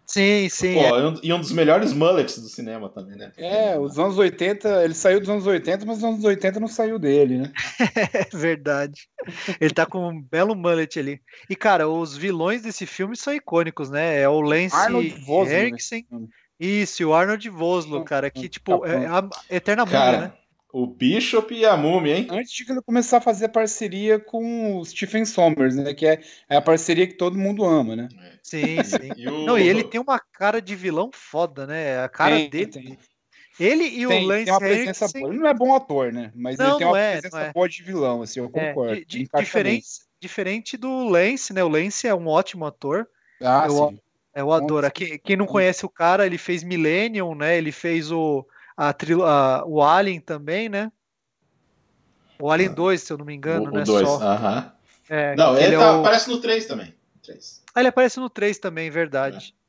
Sim, 0.10 0.50
sim. 0.50 0.74
Pô, 0.74 0.98
é. 0.98 1.14
E 1.22 1.32
um 1.32 1.40
dos 1.40 1.52
melhores 1.52 1.94
mullets 1.94 2.40
do 2.40 2.50
cinema 2.50 2.90
também, 2.90 3.16
né? 3.16 3.32
É, 3.38 3.78
os 3.78 4.00
anos 4.00 4.18
80, 4.18 4.84
ele 4.84 4.96
saiu 4.96 5.20
dos 5.20 5.30
anos 5.30 5.46
80, 5.46 5.86
mas 5.86 6.00
os 6.00 6.04
anos 6.04 6.24
80 6.24 6.60
não 6.60 6.68
saiu 6.68 6.98
dele, 6.98 7.38
né? 7.38 7.54
é 8.12 8.36
verdade. 8.36 9.08
Ele 9.62 9.72
tá 9.72 9.86
com 9.86 10.10
um 10.10 10.20
belo 10.20 10.56
mullet 10.56 11.00
ali. 11.00 11.22
E, 11.48 11.56
cara, 11.56 11.88
os 11.88 12.18
vilões 12.18 12.64
desse 12.64 12.88
filme 12.88 13.16
são 13.16 13.36
icônicos, 13.36 13.92
né? 13.92 14.20
É 14.20 14.28
o 14.28 14.42
Lance 14.42 14.76
Henriksen. 15.28 16.08
Né? 16.10 16.28
Isso, 16.60 17.08
o 17.08 17.14
Arnold 17.14 17.50
Vosloo, 17.50 18.04
cara, 18.04 18.30
que, 18.30 18.50
tipo, 18.50 18.86
é 18.86 19.06
a 19.06 19.28
eterna 19.50 19.88
cara, 19.88 20.18
né? 20.20 20.34
O 20.72 20.86
Bishop 20.86 21.52
e 21.56 21.66
a 21.66 21.76
Múmia, 21.76 22.18
hein? 22.18 22.28
Antes 22.30 22.52
de 22.54 22.72
ele 22.72 22.82
começar 22.82 23.18
a 23.18 23.22
fazer 23.22 23.48
parceria 23.50 24.20
com 24.20 24.78
o 24.78 24.86
Stephen 24.86 25.26
Sommers, 25.26 25.76
né? 25.76 25.96
Que 25.96 26.06
é, 26.06 26.22
é 26.48 26.58
a 26.58 26.62
parceria 26.62 27.08
que 27.08 27.16
todo 27.16 27.40
mundo 27.40 27.66
ama, 27.66 27.96
né? 27.96 28.08
Sim, 28.44 28.78
sim. 28.84 29.10
e 29.18 29.28
o... 29.28 29.46
Não, 29.46 29.58
e 29.58 29.68
ele 29.68 29.84
tem 29.84 30.00
uma 30.00 30.20
cara 30.20 30.62
de 30.62 30.76
vilão 30.76 31.10
foda, 31.12 31.66
né? 31.66 32.04
A 32.04 32.08
cara 32.08 32.36
tem, 32.36 32.50
dele. 32.50 32.68
Tem. 32.68 33.00
Ele 33.60 33.84
e 33.84 34.08
tem, 34.08 34.24
o 34.24 34.28
Lance 34.28 34.46
tem 34.46 34.54
uma 34.54 34.60
presença 34.60 35.06
Henriksen... 35.06 35.22
boa. 35.22 35.34
Ele 35.34 35.42
não 35.42 35.50
é 35.50 35.54
bom 35.54 35.76
ator, 35.76 36.14
né? 36.14 36.32
Mas 36.36 36.58
não, 36.58 36.70
ele 36.70 36.78
tem 36.78 36.88
uma 36.88 37.00
é, 37.00 37.12
presença 37.14 37.42
é. 37.42 37.52
boa 37.52 37.68
de 37.68 37.84
vilão, 37.84 38.22
assim, 38.22 38.40
eu 38.40 38.50
concordo. 38.50 38.94
É, 38.94 39.04
di, 39.04 39.28
diferente, 39.38 39.88
diferente 40.20 40.78
do 40.78 41.10
Lance, 41.10 41.52
né? 41.52 41.64
O 41.64 41.68
Lance 41.68 42.08
é 42.08 42.14
um 42.14 42.28
ótimo 42.28 42.66
ator. 42.66 43.08
Ah, 43.42 43.66
eu, 43.68 43.90
sim. 43.90 44.00
Eu 44.36 44.52
adoro. 44.52 44.90
Quem, 44.92 45.18
quem 45.20 45.36
não 45.36 45.46
conhece 45.46 45.86
o 45.86 45.90
cara, 45.90 46.26
ele 46.26 46.38
fez 46.38 46.64
Millennium, 46.64 47.36
né? 47.36 47.58
Ele 47.58 47.72
fez 47.72 48.12
o, 48.12 48.46
a, 48.78 48.90
a, 48.90 49.66
o 49.66 49.82
Alien 49.82 50.20
também, 50.20 50.70
né? 50.70 50.92
O 52.40 52.50
Alien 52.50 52.74
2, 52.74 53.02
se 53.02 53.12
eu 53.12 53.18
não 53.18 53.26
me 53.26 53.36
engano, 53.36 53.70
o, 53.70 53.72
né? 53.72 53.82
O 53.82 53.86
2, 53.86 54.08
só. 54.08 54.22
aham. 54.22 54.72
É, 55.10 55.36
não, 55.36 55.56
ele, 55.58 55.66
ele 55.66 55.78
tá, 55.78 55.84
é 55.84 55.92
o... 55.92 56.00
aparece 56.00 56.30
no 56.30 56.40
3 56.40 56.66
também. 56.66 56.94
3. 57.24 57.64
Ah, 57.74 57.80
ele 57.82 57.90
aparece 57.90 58.20
no 58.20 58.30
3 58.30 58.60
também, 58.60 58.90
verdade. 58.90 59.54
É. 59.56 59.60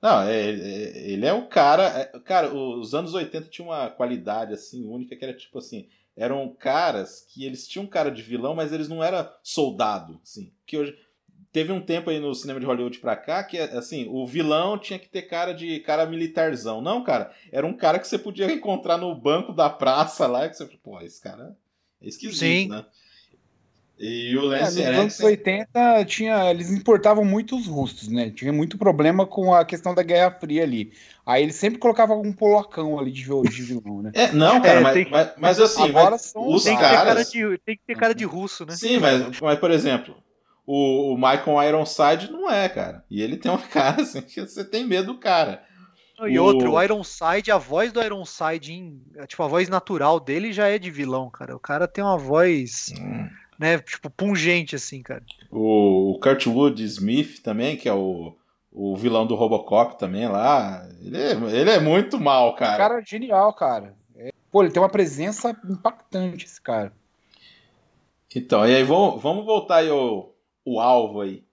Não, 0.00 0.22
é, 0.22 0.50
é, 0.50 1.10
ele 1.10 1.26
é 1.26 1.32
o 1.32 1.46
cara. 1.46 1.84
É, 1.84 2.20
cara, 2.20 2.54
os 2.54 2.94
anos 2.94 3.14
80 3.14 3.48
tinha 3.48 3.66
uma 3.66 3.88
qualidade 3.90 4.52
assim 4.52 4.84
única 4.86 5.16
que 5.16 5.24
era 5.24 5.34
tipo 5.34 5.58
assim. 5.58 5.88
Eram 6.16 6.52
caras 6.52 7.24
que 7.28 7.44
eles 7.44 7.66
tinham 7.66 7.86
cara 7.86 8.10
de 8.10 8.22
vilão, 8.22 8.54
mas 8.54 8.72
eles 8.72 8.88
não 8.88 9.02
eram 9.02 9.28
soldado, 9.42 10.20
assim. 10.22 10.52
Que 10.66 10.76
hoje 10.76 10.98
teve 11.52 11.72
um 11.72 11.80
tempo 11.80 12.10
aí 12.10 12.18
no 12.20 12.34
cinema 12.34 12.60
de 12.60 12.66
Hollywood 12.66 12.98
pra 12.98 13.16
cá 13.16 13.42
que 13.42 13.58
assim, 13.58 14.06
o 14.10 14.26
vilão 14.26 14.78
tinha 14.78 14.98
que 14.98 15.08
ter 15.08 15.22
cara 15.22 15.52
de 15.52 15.80
cara 15.80 16.06
militarzão. 16.06 16.80
Não, 16.80 17.02
cara, 17.02 17.32
era 17.52 17.66
um 17.66 17.76
cara 17.76 17.98
que 17.98 18.06
você 18.08 18.18
podia 18.18 18.50
encontrar 18.52 18.96
no 18.98 19.14
banco 19.14 19.52
da 19.52 19.68
praça 19.70 20.26
lá 20.26 20.46
e 20.46 20.50
que 20.50 20.56
você, 20.56 20.66
pô, 20.82 21.00
esse 21.00 21.20
cara 21.20 21.56
é 22.00 22.08
esquisito, 22.08 22.38
Sim. 22.38 22.68
né? 22.68 22.84
E 24.00 24.36
o 24.36 24.52
É, 24.54 24.60
Lance 24.60 24.78
nos 24.78 24.86
anos 24.86 25.20
80 25.20 26.04
tinha, 26.04 26.48
eles 26.52 26.70
importavam 26.70 27.24
muito 27.24 27.56
os 27.56 27.66
russos, 27.66 28.06
né? 28.06 28.30
Tinha 28.30 28.52
muito 28.52 28.78
problema 28.78 29.26
com 29.26 29.52
a 29.52 29.64
questão 29.64 29.92
da 29.92 30.04
Guerra 30.04 30.30
Fria 30.38 30.62
ali. 30.62 30.92
Aí 31.26 31.42
eles 31.42 31.56
sempre 31.56 31.80
colocavam 31.80 32.16
algum 32.16 32.32
polacão 32.32 32.96
ali 32.96 33.10
de, 33.10 33.24
de 33.24 33.62
vilão, 33.62 34.00
né? 34.00 34.12
É, 34.14 34.30
não, 34.30 34.62
cara, 34.62 34.78
É, 34.78 34.82
mas, 34.82 34.94
tem- 34.94 35.10
mas, 35.10 35.32
mas 35.36 35.60
assim, 35.60 35.82
Agora 35.90 36.10
mas 36.12 36.20
são- 36.22 36.48
os 36.48 36.62
Tem 36.62 36.76
que, 36.76 36.82
ter 36.82 36.88
cara 36.88 37.04
caras. 37.06 37.32
de, 37.32 37.58
tem 37.66 37.76
que 37.76 37.82
ter 37.84 37.96
cara 37.96 38.14
de 38.14 38.24
russo, 38.24 38.64
né? 38.64 38.76
Sim, 38.76 38.98
mas, 38.98 39.40
mas 39.40 39.58
por 39.58 39.72
exemplo, 39.72 40.14
o, 40.70 41.14
o 41.14 41.16
Michael 41.16 41.62
Ironside 41.66 42.30
não 42.30 42.50
é, 42.50 42.68
cara. 42.68 43.02
E 43.10 43.22
ele 43.22 43.38
tem 43.38 43.50
uma 43.50 43.56
cara 43.66 44.02
assim 44.02 44.20
que 44.20 44.38
você 44.42 44.62
tem 44.62 44.86
medo 44.86 45.14
do 45.14 45.18
cara. 45.18 45.62
E 46.28 46.38
O- 46.38 46.44
outro, 46.44 46.72
o 46.72 46.82
Ironside, 46.82 47.50
a 47.50 47.56
voz 47.56 47.90
do 47.90 48.02
Ironside, 48.02 48.74
em, 48.74 49.00
tipo, 49.26 49.42
a 49.42 49.46
voz 49.46 49.68
natural 49.70 50.20
dele 50.20 50.52
já 50.52 50.68
é 50.68 50.78
de 50.78 50.90
vilão, 50.90 51.30
cara. 51.30 51.56
O 51.56 51.60
cara 51.60 51.88
tem 51.88 52.04
uma 52.04 52.18
voz, 52.18 52.92
né, 53.58 53.78
tipo, 53.78 54.10
pungente, 54.10 54.76
assim, 54.76 55.00
cara. 55.02 55.22
O, 55.50 56.10
o 56.12 56.20
Kurtwood 56.20 56.82
Smith 56.84 57.40
também, 57.40 57.76
que 57.76 57.88
é 57.88 57.94
o, 57.94 58.36
o 58.70 58.94
vilão 58.96 59.26
do 59.26 59.36
Robocop 59.36 59.96
também 59.98 60.28
lá. 60.28 60.86
Ele 61.00 61.16
é, 61.16 61.30
ele 61.32 61.70
é 61.70 61.80
muito 61.80 62.20
mal, 62.20 62.54
cara. 62.56 62.76
Cara, 62.76 63.00
genial, 63.00 63.54
cara. 63.54 63.94
É, 64.16 64.30
pô, 64.50 64.62
ele 64.64 64.72
tem 64.72 64.82
uma 64.82 64.88
presença 64.90 65.56
impactante, 65.70 66.44
esse 66.44 66.60
cara. 66.60 66.92
Então, 68.34 68.66
e 68.66 68.74
aí 68.74 68.82
vamos, 68.82 69.22
vamos 69.22 69.44
voltar 69.46 69.76
aí 69.76 69.90
o, 69.90 70.30
o 70.72 70.80
alvo 70.80 71.22
aí. 71.22 71.44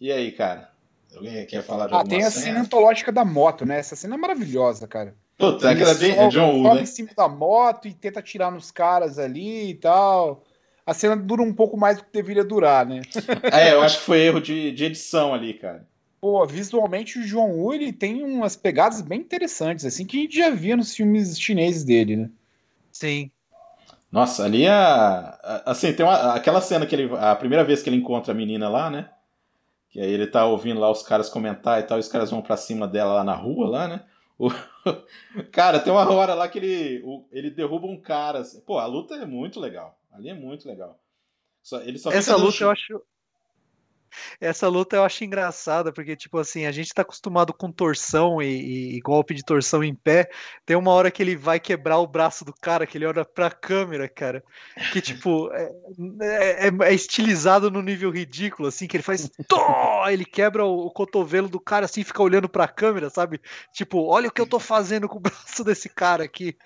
E 0.00 0.10
aí, 0.10 0.32
cara? 0.32 0.70
Alguém 1.14 1.44
quer 1.46 1.62
falar 1.62 1.86
de 1.86 1.94
Ah, 1.94 1.98
alguma 1.98 2.18
tem 2.18 2.26
a 2.26 2.30
cena 2.30 2.60
antológica 2.60 3.10
da 3.10 3.24
moto, 3.24 3.66
né? 3.66 3.78
Essa 3.78 3.96
cena 3.96 4.14
é 4.14 4.18
maravilhosa, 4.18 4.86
cara. 4.86 5.14
Puta, 5.36 5.70
aquela 5.70 5.94
de, 5.94 6.10
é 6.10 6.14
sobe, 6.14 6.34
John 6.34 6.62
Woo, 6.62 6.74
né? 6.74 6.82
em 6.82 6.86
cima 6.86 7.10
da 7.16 7.28
moto 7.28 7.88
e 7.88 7.94
tenta 7.94 8.20
atirar 8.20 8.52
nos 8.52 8.70
caras 8.70 9.18
ali 9.18 9.70
e 9.70 9.74
tal. 9.74 10.44
A 10.84 10.92
cena 10.92 11.16
dura 11.16 11.42
um 11.42 11.52
pouco 11.52 11.76
mais 11.76 11.98
do 11.98 12.04
que 12.04 12.12
deveria 12.12 12.44
durar, 12.44 12.86
né? 12.86 13.02
É, 13.52 13.72
eu 13.72 13.80
acho 13.80 13.98
que 13.98 14.04
foi 14.04 14.20
erro 14.20 14.40
de, 14.40 14.70
de 14.72 14.84
edição 14.84 15.32
ali, 15.32 15.54
cara. 15.54 15.88
Pô, 16.20 16.46
visualmente 16.46 17.18
o 17.18 17.26
John 17.26 17.50
Woo 17.52 17.72
ele 17.72 17.92
tem 17.92 18.22
umas 18.22 18.54
pegadas 18.54 19.00
bem 19.00 19.20
interessantes, 19.20 19.86
assim, 19.86 20.04
que 20.04 20.18
a 20.18 20.20
gente 20.20 20.36
já 20.36 20.50
via 20.50 20.76
nos 20.76 20.94
filmes 20.94 21.40
chineses 21.40 21.84
dele, 21.84 22.16
né? 22.16 22.30
Sim. 22.92 23.30
Nossa, 24.10 24.44
ali 24.44 24.66
a. 24.66 25.38
a- 25.42 25.62
Assim, 25.70 25.92
tem 25.92 26.04
uma, 26.04 26.34
aquela 26.34 26.60
cena 26.60 26.86
que 26.86 26.94
ele. 26.94 27.10
A 27.16 27.34
primeira 27.36 27.64
vez 27.64 27.82
que 27.82 27.88
ele 27.88 27.96
encontra 27.96 28.32
a 28.32 28.36
menina 28.36 28.68
lá, 28.68 28.90
né? 28.90 29.10
Que 29.88 30.00
aí 30.00 30.10
ele 30.10 30.26
tá 30.26 30.46
ouvindo 30.46 30.80
lá 30.80 30.90
os 30.90 31.02
caras 31.02 31.28
comentar 31.28 31.80
e 31.80 31.82
tal, 31.84 31.98
e 31.98 32.00
os 32.00 32.08
caras 32.08 32.30
vão 32.30 32.40
pra 32.42 32.56
cima 32.56 32.86
dela 32.86 33.14
lá 33.14 33.24
na 33.24 33.34
rua, 33.34 33.68
lá, 33.68 33.88
né? 33.88 34.04
O- 34.38 34.48
Cara, 35.52 35.78
tem 35.80 35.92
uma 35.92 36.10
hora 36.10 36.34
lá 36.34 36.48
que 36.48 36.58
ele, 36.58 37.04
ele 37.30 37.50
derruba 37.50 37.86
um 37.86 38.00
cara. 38.00 38.38
assim. 38.40 38.60
Pô, 38.62 38.78
a 38.78 38.86
luta 38.86 39.14
é 39.14 39.26
muito 39.26 39.60
legal. 39.60 39.98
Ali 40.12 40.28
é 40.28 40.34
muito 40.34 40.66
legal. 40.68 40.98
Só, 41.62 41.80
ele 41.82 41.98
só 41.98 42.10
Essa 42.10 42.36
luta 42.36 42.64
eu 42.64 42.70
acho. 42.70 43.02
Essa 44.40 44.68
luta 44.68 44.96
eu 44.96 45.04
acho 45.04 45.24
engraçada, 45.24 45.92
porque, 45.92 46.16
tipo 46.16 46.38
assim, 46.38 46.66
a 46.66 46.72
gente 46.72 46.92
tá 46.94 47.02
acostumado 47.02 47.52
com 47.52 47.70
torção 47.70 48.40
e, 48.42 48.46
e- 48.46 48.96
e 48.96 49.00
golpe 49.00 49.34
de 49.34 49.44
torção 49.44 49.82
em 49.84 49.94
pé. 49.94 50.28
Tem 50.66 50.76
uma 50.76 50.92
hora 50.92 51.10
que 51.10 51.22
ele 51.22 51.36
vai 51.36 51.58
quebrar 51.60 51.98
o 51.98 52.06
braço 52.06 52.44
do 52.44 52.52
cara, 52.52 52.86
que 52.86 52.96
ele 52.98 53.06
olha 53.06 53.24
pra 53.24 53.50
câmera, 53.50 54.08
cara. 54.08 54.42
Que, 54.92 55.00
tipo, 55.00 55.50
é, 56.22 56.68
é- 56.68 56.88
é 56.90 56.94
estilizado 56.94 57.70
no 57.70 57.82
nível 57.82 58.10
ridículo, 58.10 58.68
assim, 58.68 58.86
que 58.86 58.96
ele 58.96 59.02
faz. 59.04 59.30
Tó! 59.48 60.08
Ele 60.08 60.24
quebra 60.24 60.64
o, 60.64 60.86
o 60.86 60.90
cotovelo 60.90 61.48
do 61.48 61.60
cara, 61.60 61.84
assim, 61.84 62.02
fica 62.04 62.22
olhando 62.22 62.48
pra 62.48 62.66
câmera, 62.68 63.10
sabe? 63.10 63.40
Tipo, 63.72 64.04
olha 64.06 64.28
o 64.28 64.32
que 64.32 64.40
eu 64.40 64.46
tô 64.46 64.58
fazendo 64.58 65.08
com 65.08 65.16
o 65.18 65.20
braço 65.20 65.62
desse 65.64 65.88
cara 65.88 66.24
aqui. 66.24 66.56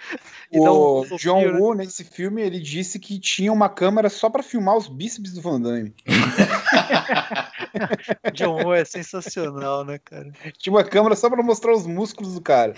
E 0.53 0.59
um 0.61 0.63
O 0.69 1.03
filosofia, 1.05 1.19
John 1.33 1.41
né? 1.53 1.59
Woo, 1.59 1.75
nesse 1.75 2.05
filme, 2.05 2.43
ele 2.43 2.61
disse 2.61 2.99
que 2.99 3.19
tinha 3.19 3.53
uma 3.53 3.69
câmera 3.69 4.09
só 4.09 4.29
pra 4.31 4.43
filmar 4.43 4.77
os 4.77 4.89
bíceps 4.89 5.33
do 5.33 5.41
Van 5.41 5.61
Damme. 5.61 5.95
John 8.35 8.63
Woo 8.63 8.75
é 8.75 8.85
sensacional, 8.85 9.85
né, 9.85 9.99
cara? 9.99 10.31
Tinha 10.59 10.73
uma 10.73 10.85
câmera 10.85 11.17
só 11.17 11.29
pra 11.29 11.43
mostrar 11.43 11.73
os 11.73 11.87
músculos 11.87 12.35
do 12.35 12.41
cara. 12.41 12.75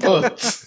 Putz. 0.00 0.66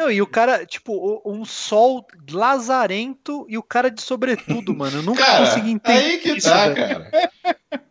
Não, 0.00 0.10
e 0.10 0.22
o 0.22 0.26
cara, 0.26 0.64
tipo, 0.64 1.20
um 1.26 1.44
sol 1.44 2.06
lazarento 2.30 3.44
e 3.50 3.58
o 3.58 3.62
cara 3.62 3.90
de 3.90 4.00
sobretudo, 4.00 4.74
mano. 4.74 4.98
Eu 4.98 5.02
nunca 5.02 5.22
Cara, 5.22 5.44
consegui 5.44 5.72
entender. 5.72 5.98
aí 5.98 6.18
que 6.18 6.30
isso, 6.32 6.48
tá, 6.48 6.68
velho. 6.70 6.74
cara. 7.10 7.30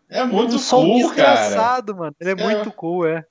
É 0.09 0.23
muito 0.23 0.55
um 0.55 0.59
sol 0.59 0.85
cool, 0.85 1.13
cara. 1.13 1.35
desgraçado, 1.35 1.95
mano. 1.95 2.15
Ele 2.19 2.31
é, 2.31 2.35
muito 2.35 2.71
cool, 2.71 3.05
é. 3.05 3.23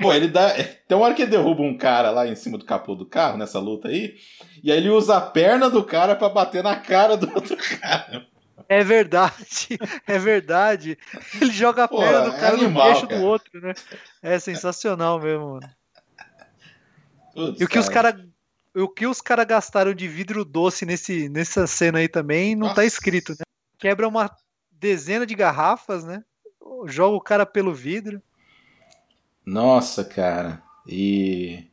Pô, 0.00 0.12
ele 0.12 0.26
dá. 0.26 0.52
Tem 0.88 0.98
uma 0.98 1.04
hora 1.04 1.14
que 1.14 1.22
ele 1.22 1.30
derruba 1.30 1.62
um 1.62 1.78
cara 1.78 2.10
lá 2.10 2.26
em 2.26 2.34
cima 2.34 2.58
do 2.58 2.64
capô 2.64 2.96
do 2.96 3.06
carro, 3.06 3.38
nessa 3.38 3.60
luta 3.60 3.86
aí, 3.86 4.16
e 4.60 4.72
aí 4.72 4.78
ele 4.78 4.90
usa 4.90 5.16
a 5.16 5.20
perna 5.20 5.70
do 5.70 5.84
cara 5.84 6.16
pra 6.16 6.28
bater 6.28 6.64
na 6.64 6.74
cara 6.74 7.16
do 7.16 7.32
outro 7.32 7.56
cara. 7.80 8.26
É 8.68 8.82
verdade, 8.82 9.78
é 10.06 10.18
verdade. 10.18 10.98
Ele 11.40 11.52
joga 11.52 11.84
a 11.84 11.88
Pô, 11.88 11.98
perna 11.98 12.20
do 12.30 12.36
é 12.36 12.40
cara 12.40 12.54
animal, 12.54 12.86
no 12.88 12.92
queixo 12.92 13.06
cara. 13.08 13.20
do 13.20 13.26
outro, 13.26 13.60
né? 13.60 13.74
É 14.22 14.38
sensacional 14.38 15.20
mesmo, 15.20 15.54
mano. 15.54 15.70
Putz, 17.34 17.60
E 17.60 17.64
o 17.64 17.68
que 17.68 17.78
os 17.78 17.88
cara, 17.88 18.24
o 18.74 18.88
que 18.88 19.06
os 19.06 19.20
caras 19.20 19.46
gastaram 19.46 19.92
de 19.94 20.08
vidro 20.08 20.44
doce 20.44 20.86
nesse, 20.86 21.28
nessa 21.28 21.66
cena 21.66 21.98
aí 21.98 22.08
também 22.08 22.54
não 22.54 22.68
tá 22.68 22.82
Nossa. 22.82 22.86
escrito, 22.86 23.32
né? 23.32 23.44
Quebra 23.78 24.08
uma 24.08 24.30
dezena 24.70 25.26
de 25.26 25.34
garrafas, 25.34 26.04
né? 26.04 26.24
Joga 26.86 27.16
o 27.16 27.20
cara 27.20 27.44
pelo 27.44 27.74
vidro. 27.74 28.22
Nossa, 29.44 30.04
cara. 30.04 30.62
E. 30.86 31.66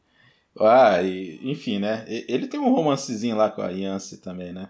Ah, 0.59 1.01
e, 1.01 1.39
enfim, 1.43 1.79
né? 1.79 2.05
Ele 2.07 2.47
tem 2.47 2.59
um 2.59 2.69
romancezinho 2.73 3.37
lá 3.37 3.49
com 3.49 3.61
a 3.61 3.69
Yancy 3.69 4.17
também, 4.17 4.51
né? 4.51 4.69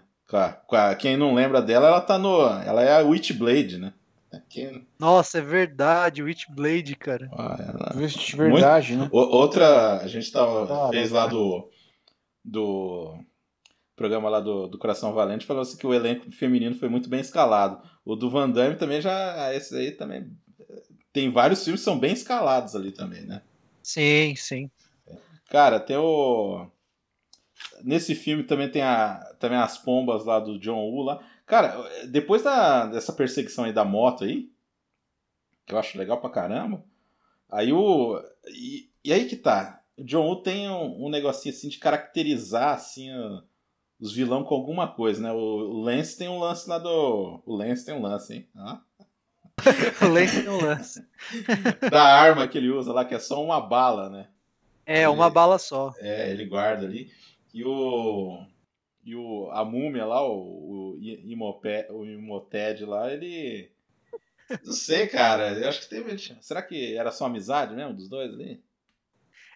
Quem 0.98 1.16
não 1.16 1.34
lembra 1.34 1.60
dela, 1.60 1.88
ela 1.88 2.00
tá 2.00 2.18
no. 2.18 2.40
Ela 2.42 2.82
é 2.82 2.94
a 2.96 3.00
Witchblade, 3.04 3.78
né? 3.78 3.92
Quem, 4.48 4.86
Nossa, 4.98 5.38
é 5.38 5.40
verdade, 5.42 6.22
Witchblade, 6.22 6.94
cara. 6.96 7.28
ah, 7.32 7.56
ela- 7.60 8.08
Verdade, 8.36 8.96
né? 8.96 9.08
O- 9.12 9.18
outra, 9.18 9.98
a 9.98 10.06
gente 10.08 10.30
tava, 10.32 10.86
Ah, 10.86 10.90
fez 10.90 11.10
lá 11.10 11.26
do, 11.26 11.70
do 12.44 13.18
programa 13.94 14.28
lá 14.30 14.40
do, 14.40 14.66
do 14.68 14.78
Coração 14.78 15.12
Valente, 15.12 15.44
falou 15.46 15.62
assim 15.62 15.76
que 15.76 15.86
o 15.86 15.92
elenco 15.92 16.30
feminino 16.32 16.74
foi 16.74 16.88
muito 16.88 17.08
bem 17.10 17.20
escalado. 17.20 17.82
O 18.04 18.16
do 18.16 18.30
Van 18.30 18.48
Damme 18.50 18.76
também 18.76 19.00
já, 19.00 19.54
esse 19.54 19.76
aí 19.76 19.92
também, 19.92 20.30
tem 21.12 21.30
vários 21.30 21.62
filmes 21.62 21.80
que 21.80 21.84
são 21.84 21.98
bem 21.98 22.12
escalados 22.14 22.74
ali 22.74 22.90
também, 22.90 23.22
né? 23.22 23.42
Sim, 23.82 24.34
sim. 24.36 24.70
Cara, 25.50 25.78
tem 25.78 25.96
o... 25.96 26.66
Nesse 27.82 28.14
filme 28.14 28.44
também 28.44 28.70
tem 28.70 28.82
a, 28.82 29.34
também 29.40 29.58
as 29.58 29.76
pombas 29.78 30.24
lá 30.24 30.38
do 30.38 30.58
John 30.58 30.78
Woo 30.90 31.02
lá. 31.02 31.20
Cara, 31.46 31.76
depois 32.08 32.42
da, 32.42 32.86
dessa 32.86 33.12
perseguição 33.12 33.64
aí 33.64 33.72
da 33.72 33.84
moto 33.84 34.24
aí, 34.24 34.48
que 35.66 35.74
eu 35.74 35.78
acho 35.78 35.98
legal 35.98 36.20
pra 36.20 36.30
caramba, 36.30 36.84
aí 37.50 37.72
o... 37.72 38.20
E, 38.48 38.88
e 39.04 39.12
aí 39.12 39.26
que 39.26 39.36
tá, 39.36 39.82
o 39.96 40.04
John 40.04 40.24
Woo 40.26 40.42
tem 40.42 40.68
um, 40.70 41.06
um 41.06 41.10
negocinho 41.10 41.54
assim 41.54 41.68
de 41.68 41.78
caracterizar 41.78 42.74
assim 42.74 43.12
o- 43.14 43.42
os 44.00 44.12
vilão 44.12 44.42
com 44.44 44.54
alguma 44.54 44.88
coisa, 44.88 45.20
né? 45.22 45.32
O, 45.32 45.36
o 45.36 45.80
Lance 45.82 46.16
tem 46.18 46.28
um 46.28 46.38
lance 46.40 46.68
lá 46.68 46.78
do... 46.78 47.40
O 47.46 47.54
Lance 47.54 47.84
tem 47.84 47.94
um 47.94 48.02
lance, 48.02 48.34
hein? 48.34 48.48
Ó. 48.56 48.78
O 50.06 50.08
Lance 50.08 50.42
não 50.42 50.58
lança. 50.60 51.06
Da 51.90 52.02
arma 52.02 52.48
que 52.48 52.58
ele 52.58 52.70
usa 52.70 52.92
lá, 52.92 53.04
que 53.04 53.14
é 53.14 53.18
só 53.18 53.42
uma 53.42 53.60
bala, 53.60 54.08
né? 54.08 54.28
É, 54.84 55.08
uma 55.08 55.26
Ele- 55.26 55.34
bala 55.34 55.58
só. 55.58 55.94
É, 55.98 56.30
ele 56.30 56.46
guarda 56.46 56.84
ali. 56.86 57.12
E 57.52 57.64
o. 57.64 58.44
E 59.04 59.16
o, 59.16 59.50
a 59.50 59.64
múmia 59.64 60.06
lá, 60.06 60.24
o, 60.24 60.96
o, 60.96 60.98
o 61.90 62.06
Imoted 62.06 62.84
lá, 62.84 63.12
ele. 63.12 63.70
Não 64.64 64.72
sei, 64.72 65.06
cara. 65.06 65.52
Eu 65.52 65.68
acho 65.68 65.80
que 65.80 65.88
teve. 65.88 66.16
Será 66.40 66.62
que 66.62 66.96
era 66.96 67.10
só 67.10 67.26
amizade 67.26 67.74
mesmo 67.74 67.94
dos 67.94 68.08
dois 68.08 68.32
ali? 68.32 68.62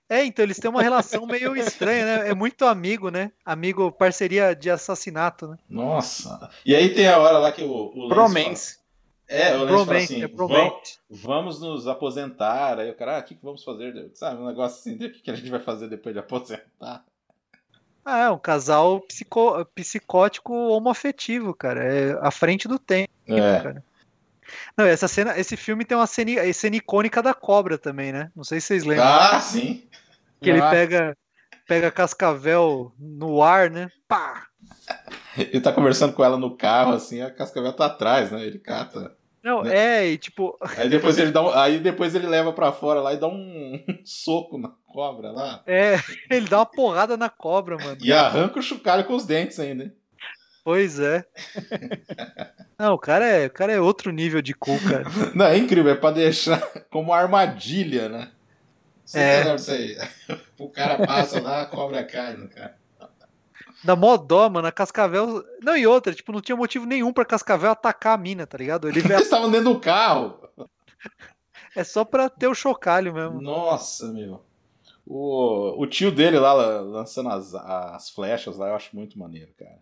É, 0.08 0.24
então 0.24 0.44
eles 0.44 0.58
têm 0.58 0.70
uma 0.70 0.82
relação 0.82 1.26
meio 1.26 1.54
estranha, 1.56 2.04
né? 2.04 2.30
É 2.30 2.34
muito 2.34 2.64
amigo, 2.64 3.10
né? 3.10 3.32
Amigo, 3.44 3.90
parceria 3.90 4.54
de 4.54 4.70
assassinato, 4.70 5.48
né? 5.48 5.58
Nossa. 5.68 6.50
E 6.64 6.74
aí 6.74 6.94
tem 6.94 7.08
a 7.08 7.18
hora 7.18 7.38
lá 7.38 7.52
que 7.52 7.62
o, 7.62 7.92
o 7.94 8.08
Bromance. 8.08 8.78
É, 9.28 9.56
o 9.56 9.64
Lance 9.64 9.86
fala 9.86 9.98
assim, 9.98 10.22
é 10.22 10.28
vamos, 10.28 11.00
vamos 11.10 11.60
nos 11.60 11.88
aposentar. 11.88 12.78
Aí 12.78 12.90
o 12.90 12.94
cara, 12.94 13.16
ah, 13.16 13.20
o 13.20 13.24
que, 13.24 13.34
que 13.34 13.44
vamos 13.44 13.64
fazer? 13.64 14.10
Sabe, 14.14 14.40
um 14.40 14.46
negócio 14.46 14.78
assim, 14.78 15.04
o 15.04 15.10
que 15.10 15.30
a 15.30 15.34
gente 15.34 15.50
vai 15.50 15.58
fazer 15.58 15.88
depois 15.88 16.14
de 16.14 16.20
aposentar? 16.20 17.04
Ah, 18.08 18.26
é 18.26 18.30
um 18.30 18.38
casal 18.38 19.00
psico, 19.00 19.64
psicótico 19.74 20.54
homoafetivo, 20.54 21.52
cara. 21.52 21.82
É 21.82 22.16
à 22.20 22.30
frente 22.30 22.68
do 22.68 22.78
tempo, 22.78 23.10
é. 23.26 23.60
cara. 23.60 23.84
Não, 24.76 24.84
essa 24.84 25.08
cena, 25.08 25.36
esse 25.36 25.56
filme 25.56 25.84
tem 25.84 25.96
uma 25.96 26.06
cena, 26.06 26.52
cena 26.52 26.76
icônica 26.76 27.20
da 27.20 27.34
cobra 27.34 27.76
também, 27.76 28.12
né? 28.12 28.30
Não 28.36 28.44
sei 28.44 28.60
se 28.60 28.68
vocês 28.68 28.84
lembram. 28.84 29.08
Ah, 29.08 29.40
sim. 29.40 29.88
Que 30.40 30.50
ele 30.50 30.60
pega, 30.70 31.16
pega 31.66 31.90
cascavel 31.90 32.92
no 32.96 33.42
ar, 33.42 33.70
né? 33.70 33.90
Pá! 34.06 34.46
Ele 35.36 35.60
tá 35.60 35.70
conversando 35.70 36.14
com 36.14 36.24
ela 36.24 36.38
no 36.38 36.56
carro, 36.56 36.94
assim, 36.94 37.20
a 37.20 37.30
cascavel 37.30 37.72
tá 37.72 37.86
atrás, 37.86 38.30
né? 38.30 38.42
Ele 38.42 38.58
cata. 38.58 39.15
Não, 39.46 39.62
né? 39.62 40.00
é, 40.02 40.06
e 40.08 40.18
tipo. 40.18 40.58
Aí 40.76 40.88
depois 40.90 41.16
ele 41.18 41.30
dá 41.30 41.40
um, 41.40 41.50
aí 41.50 41.78
depois 41.78 42.16
ele 42.16 42.26
leva 42.26 42.52
para 42.52 42.72
fora 42.72 43.00
lá 43.00 43.14
e 43.14 43.16
dá 43.16 43.28
um, 43.28 43.80
soco 44.04 44.58
na 44.58 44.72
cobra 44.88 45.30
lá. 45.30 45.62
É, 45.68 45.94
ele 46.28 46.48
dá 46.48 46.58
uma 46.58 46.66
porrada 46.66 47.16
na 47.16 47.28
cobra, 47.30 47.76
mano. 47.76 47.96
E 48.02 48.12
arranca 48.12 48.58
o 48.58 48.62
chocalho 48.62 49.04
com 49.04 49.14
os 49.14 49.24
dentes 49.24 49.60
ainda. 49.60 49.94
Pois 50.64 50.98
é. 50.98 51.24
Não, 52.76 52.94
o 52.94 52.98
cara 52.98 53.24
é, 53.24 53.46
o 53.46 53.50
cara 53.50 53.72
é 53.72 53.80
outro 53.80 54.10
nível 54.10 54.42
de 54.42 54.52
cu, 54.52 54.80
cara. 54.80 55.04
Não, 55.32 55.46
é 55.46 55.56
incrível, 55.56 55.92
é 55.92 55.94
pra 55.94 56.10
deixar 56.10 56.60
como 56.90 57.12
armadilha, 57.12 58.08
né? 58.08 58.32
Você 59.04 59.20
é. 59.20 59.54
Isso 59.54 59.70
aí. 59.70 59.96
O 60.58 60.68
cara 60.68 61.06
passa 61.06 61.40
lá, 61.40 61.62
a 61.62 61.66
cobra 61.66 62.02
cai 62.02 62.36
no 62.36 62.48
cara. 62.48 62.76
Da 63.84 63.94
mó 63.94 64.16
dó, 64.16 64.48
mano, 64.48 64.66
a 64.66 64.72
Cascavel. 64.72 65.44
Não, 65.62 65.76
e 65.76 65.86
outra, 65.86 66.14
tipo, 66.14 66.32
não 66.32 66.40
tinha 66.40 66.56
motivo 66.56 66.86
nenhum 66.86 67.12
pra 67.12 67.24
Cascavel 67.24 67.70
atacar 67.70 68.14
a 68.14 68.20
mina, 68.20 68.46
tá 68.46 68.58
ligado? 68.58 68.88
Ele 68.88 68.98
Eles 69.04 69.22
estavam 69.22 69.50
dentro 69.50 69.74
do 69.74 69.80
carro. 69.80 70.40
É 71.74 71.84
só 71.84 72.04
pra 72.04 72.28
ter 72.28 72.46
o 72.46 72.54
chocalho 72.54 73.12
mesmo. 73.12 73.40
Nossa, 73.40 74.10
meu. 74.12 74.42
O, 75.06 75.82
o 75.82 75.86
tio 75.86 76.10
dele 76.10 76.38
lá 76.38 76.52
lançando 76.52 77.28
as, 77.28 77.54
as 77.54 78.10
flechas 78.10 78.56
lá, 78.56 78.68
eu 78.68 78.74
acho 78.74 78.96
muito 78.96 79.18
maneiro, 79.18 79.52
cara. 79.56 79.78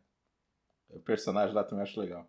O 0.90 1.00
personagem 1.00 1.54
lá 1.54 1.64
também 1.64 1.82
acho 1.82 1.98
legal. 1.98 2.28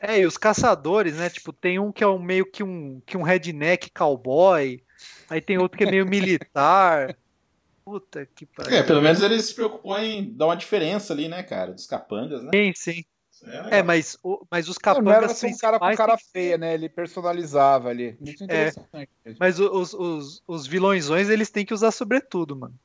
É, 0.00 0.20
e 0.20 0.26
os 0.26 0.38
caçadores, 0.38 1.16
né? 1.16 1.28
Tipo, 1.28 1.52
tem 1.52 1.78
um 1.78 1.92
que 1.92 2.02
é 2.02 2.06
um, 2.06 2.18
meio 2.18 2.50
que 2.50 2.62
um, 2.62 3.02
que 3.04 3.16
um 3.16 3.22
redneck 3.22 3.90
cowboy, 3.90 4.82
aí 5.28 5.40
tem 5.40 5.58
outro 5.58 5.76
que 5.76 5.84
é 5.84 5.90
meio 5.90 6.06
militar. 6.06 7.16
Puta 7.90 8.24
que 8.24 8.46
pariu. 8.46 8.76
É, 8.76 8.84
pelo 8.84 9.02
menos 9.02 9.20
eles 9.20 9.46
se 9.46 9.54
preocupam 9.54 10.00
em 10.00 10.32
dar 10.32 10.46
uma 10.46 10.56
diferença 10.56 11.12
ali, 11.12 11.26
né, 11.26 11.42
cara? 11.42 11.72
Dos 11.72 11.88
capangas, 11.88 12.40
né? 12.40 12.50
Sim, 12.54 12.72
sim. 12.76 13.04
É, 13.42 13.78
é, 13.78 13.82
mas, 13.82 14.16
o, 14.22 14.46
mas 14.48 14.68
os 14.68 14.78
capangas. 14.78 15.42
Não, 15.42 15.48
era 15.48 15.54
um 15.54 15.58
cara 15.58 15.78
com 15.80 15.96
cara 15.96 16.16
feia, 16.16 16.56
né? 16.56 16.74
Ele 16.74 16.88
personalizava 16.88 17.88
ali. 17.88 18.16
Muito 18.20 18.42
é, 18.42 18.44
interessante. 18.44 19.10
É, 19.24 19.34
mas 19.40 19.58
os, 19.58 19.92
os, 19.92 20.40
os 20.46 20.68
vilõezões, 20.68 21.28
eles 21.28 21.50
têm 21.50 21.66
que 21.66 21.74
usar 21.74 21.90
sobretudo, 21.90 22.54
mano. 22.54 22.78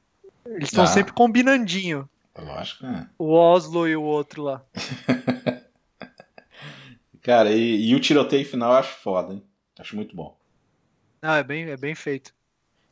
Eles 0.43 0.69
estão 0.69 0.85
ah. 0.85 0.87
sempre 0.87 1.13
combinandinho. 1.13 2.09
Lógico, 2.35 2.83
né? 2.83 3.07
O 3.19 3.31
Oslo 3.31 3.87
e 3.87 3.95
o 3.95 4.01
outro 4.01 4.41
lá. 4.41 4.65
cara, 7.21 7.51
e, 7.51 7.89
e, 7.89 7.93
o 7.93 7.99
tiroteio 7.99 8.43
final 8.43 8.71
eu 8.71 8.79
acho 8.79 8.97
foda, 9.01 9.33
hein? 9.33 9.43
Acho 9.77 9.95
muito 9.95 10.15
bom. 10.15 10.35
Não, 11.21 11.35
é 11.35 11.43
bem, 11.43 11.69
é 11.69 11.77
bem 11.77 11.93
feito. 11.93 12.33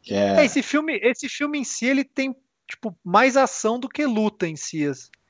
É... 0.10 0.42
é... 0.42 0.46
esse 0.46 0.62
filme, 0.62 1.00
esse 1.02 1.30
filme 1.30 1.60
em 1.60 1.64
si, 1.64 1.86
ele 1.86 2.04
tem 2.04 2.36
tipo 2.68 2.96
mais 3.04 3.38
ação 3.38 3.80
do 3.80 3.90
que 3.90 4.06
luta 4.06 4.48
em 4.48 4.56
si. 4.56 4.86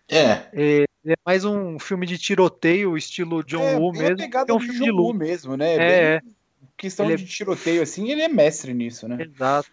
É. 0.09 0.47
É, 0.53 0.85
é 1.05 1.13
mais 1.25 1.43
um 1.45 1.79
filme 1.79 2.05
de 2.05 2.17
tiroteio, 2.17 2.97
estilo 2.97 3.43
John 3.43 3.63
é, 3.63 3.75
Woo 3.75 3.91
mesmo. 3.91 4.21
É, 4.21 4.29
é 4.47 4.53
um 4.53 4.59
filme 4.59 4.79
de 4.79 4.85
John 4.85 4.95
Woo 4.95 5.13
mesmo, 5.13 5.57
né? 5.57 5.73
É. 5.75 6.21
Bem, 6.21 6.35
questão 6.77 7.05
ele 7.05 7.17
de 7.17 7.25
tiroteio 7.25 7.81
assim, 7.81 8.09
ele 8.09 8.21
é 8.21 8.27
mestre 8.27 8.73
nisso, 8.73 9.07
né? 9.07 9.23
Exato. 9.23 9.69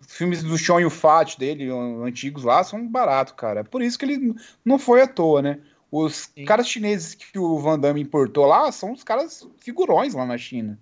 Os 0.00 0.14
filmes 0.14 0.42
do 0.42 0.56
Sean 0.58 0.80
e 0.80 0.84
o 0.84 0.90
Fat 0.90 1.36
dele, 1.38 1.68
antigos 2.04 2.44
lá, 2.44 2.62
são 2.62 2.86
baratos, 2.86 3.34
cara. 3.34 3.64
Por 3.64 3.82
isso 3.82 3.98
que 3.98 4.04
ele 4.04 4.34
não 4.64 4.78
foi 4.78 5.00
à 5.00 5.06
toa, 5.06 5.42
né? 5.42 5.58
Os 5.90 6.30
Sim. 6.34 6.44
caras 6.44 6.68
chineses 6.68 7.14
que 7.14 7.38
o 7.38 7.58
Van 7.58 7.78
Damme 7.78 8.00
importou 8.00 8.46
lá 8.46 8.70
são 8.70 8.92
os 8.92 9.02
caras 9.02 9.48
figurões 9.58 10.14
lá 10.14 10.26
na 10.26 10.36
China. 10.36 10.78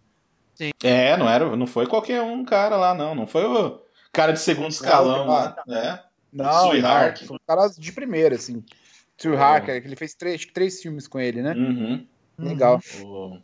Sim. 0.54 0.70
É, 0.82 1.16
não 1.16 1.28
era, 1.28 1.56
não 1.56 1.66
foi 1.66 1.86
qualquer 1.86 2.22
um 2.22 2.44
cara 2.44 2.76
lá, 2.76 2.94
não. 2.94 3.14
Não 3.14 3.26
foi 3.26 3.44
o 3.44 3.80
cara 4.12 4.32
de 4.32 4.40
segundo 4.40 4.70
escalão 4.70 5.26
lá, 5.26 5.56
né? 5.66 6.00
Não, 6.32 6.70
Sui 6.70 6.80
Hark. 6.80 7.18
São 7.18 7.38
caras 7.46 7.76
de 7.76 7.92
primeira, 7.92 8.36
assim. 8.36 8.64
Sui 9.16 9.36
Hark, 9.36 9.66
que 9.66 9.70
ele 9.72 9.96
fez 9.96 10.14
três, 10.14 10.44
três 10.46 10.80
filmes 10.80 11.06
com 11.06 11.20
ele, 11.20 11.42
né? 11.42 11.54
Uhum. 11.54 12.06
Legal. 12.38 12.80
Uhum. 13.02 13.42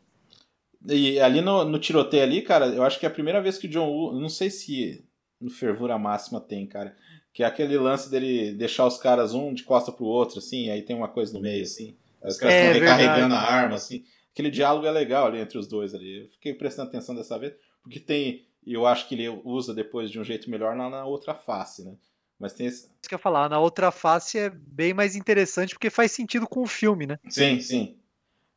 E 0.89 1.21
ali 1.21 1.41
no, 1.41 1.65
no 1.65 1.79
tiroteio 1.79 2.23
ali, 2.23 2.43
cara, 2.43 2.67
eu 2.67 2.83
acho 2.83 2.99
que 2.99 3.07
é 3.07 3.09
a 3.09 3.13
primeira 3.13 3.41
vez 3.43 3.59
que 3.59 3.67
o 3.67 3.71
John 3.71 3.89
Woo, 3.89 4.19
não 4.19 4.29
sei 4.29 4.51
se 4.51 5.05
no 5.41 5.51
Fervura 5.51 5.99
Máxima 5.99 6.41
tem, 6.41 6.67
cara, 6.67 6.97
que 7.33 7.43
é 7.43 7.47
aquele 7.47 7.77
lance 7.77 8.11
dele 8.11 8.53
deixar 8.53 8.87
os 8.87 8.99
caras 8.99 9.35
um 9.35 9.53
de 9.53 9.63
costa 9.63 9.93
pro 9.93 10.07
outro, 10.07 10.39
assim, 10.39 10.71
aí 10.71 10.83
tem 10.83 10.97
uma 10.97 11.09
coisa 11.09 11.33
no 11.33 11.41
meio, 11.41 11.63
assim. 11.63 11.97
Os 12.23 12.39
caras 12.39 12.55
é, 12.55 12.67
estão 12.67 12.81
recarregando 12.81 13.35
a 13.35 13.41
arma, 13.41 13.77
assim 13.77 14.05
aquele 14.33 14.51
diálogo 14.51 14.87
é 14.87 14.91
legal 14.91 15.27
ali 15.27 15.39
entre 15.39 15.59
os 15.59 15.67
dois 15.67 15.95
ali. 15.95 16.23
Eu 16.23 16.29
fiquei 16.31 16.55
prestando 16.55 16.89
atenção 16.89 17.15
dessa 17.15 17.39
vez, 17.39 17.55
porque 17.83 18.01
tem, 18.01 18.47
eu 18.67 18.87
acho 18.87 19.09
que 19.09 19.15
ele 19.15 19.29
usa 19.45 19.75
depois 19.75 20.11
de 20.11 20.19
um 20.19 20.25
jeito 20.25 20.51
melhor 20.51 20.77
na, 20.77 20.89
na 20.89 21.05
outra 21.05 21.35
face, 21.35 21.85
né? 21.85 21.95
Mas 22.39 22.55
tem 22.55 22.67
esse. 22.67 22.85
Isso 22.85 23.09
que 23.09 23.15
eu 23.15 23.19
ia 23.19 23.23
falar, 23.23 23.51
na 23.51 23.59
outra 23.59 23.91
face 23.91 24.39
é 24.39 24.49
bem 24.49 24.95
mais 24.95 25.15
interessante 25.15 25.75
porque 25.75 25.91
faz 25.91 26.13
sentido 26.13 26.47
com 26.47 26.63
o 26.63 26.67
filme, 26.67 27.07
né? 27.07 27.19
Sim, 27.29 27.61
sim. 27.61 27.99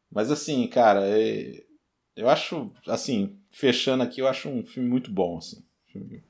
Mas 0.09 0.31
assim, 0.31 0.65
cara, 0.67 1.01
é... 1.05 1.63
eu 2.15 2.29
acho, 2.29 2.71
assim, 2.87 3.37
fechando 3.49 4.03
aqui, 4.03 4.21
eu 4.21 4.27
acho 4.27 4.47
um 4.47 4.63
filme 4.63 4.87
muito 4.87 5.11
bom, 5.11 5.37
assim. 5.37 5.63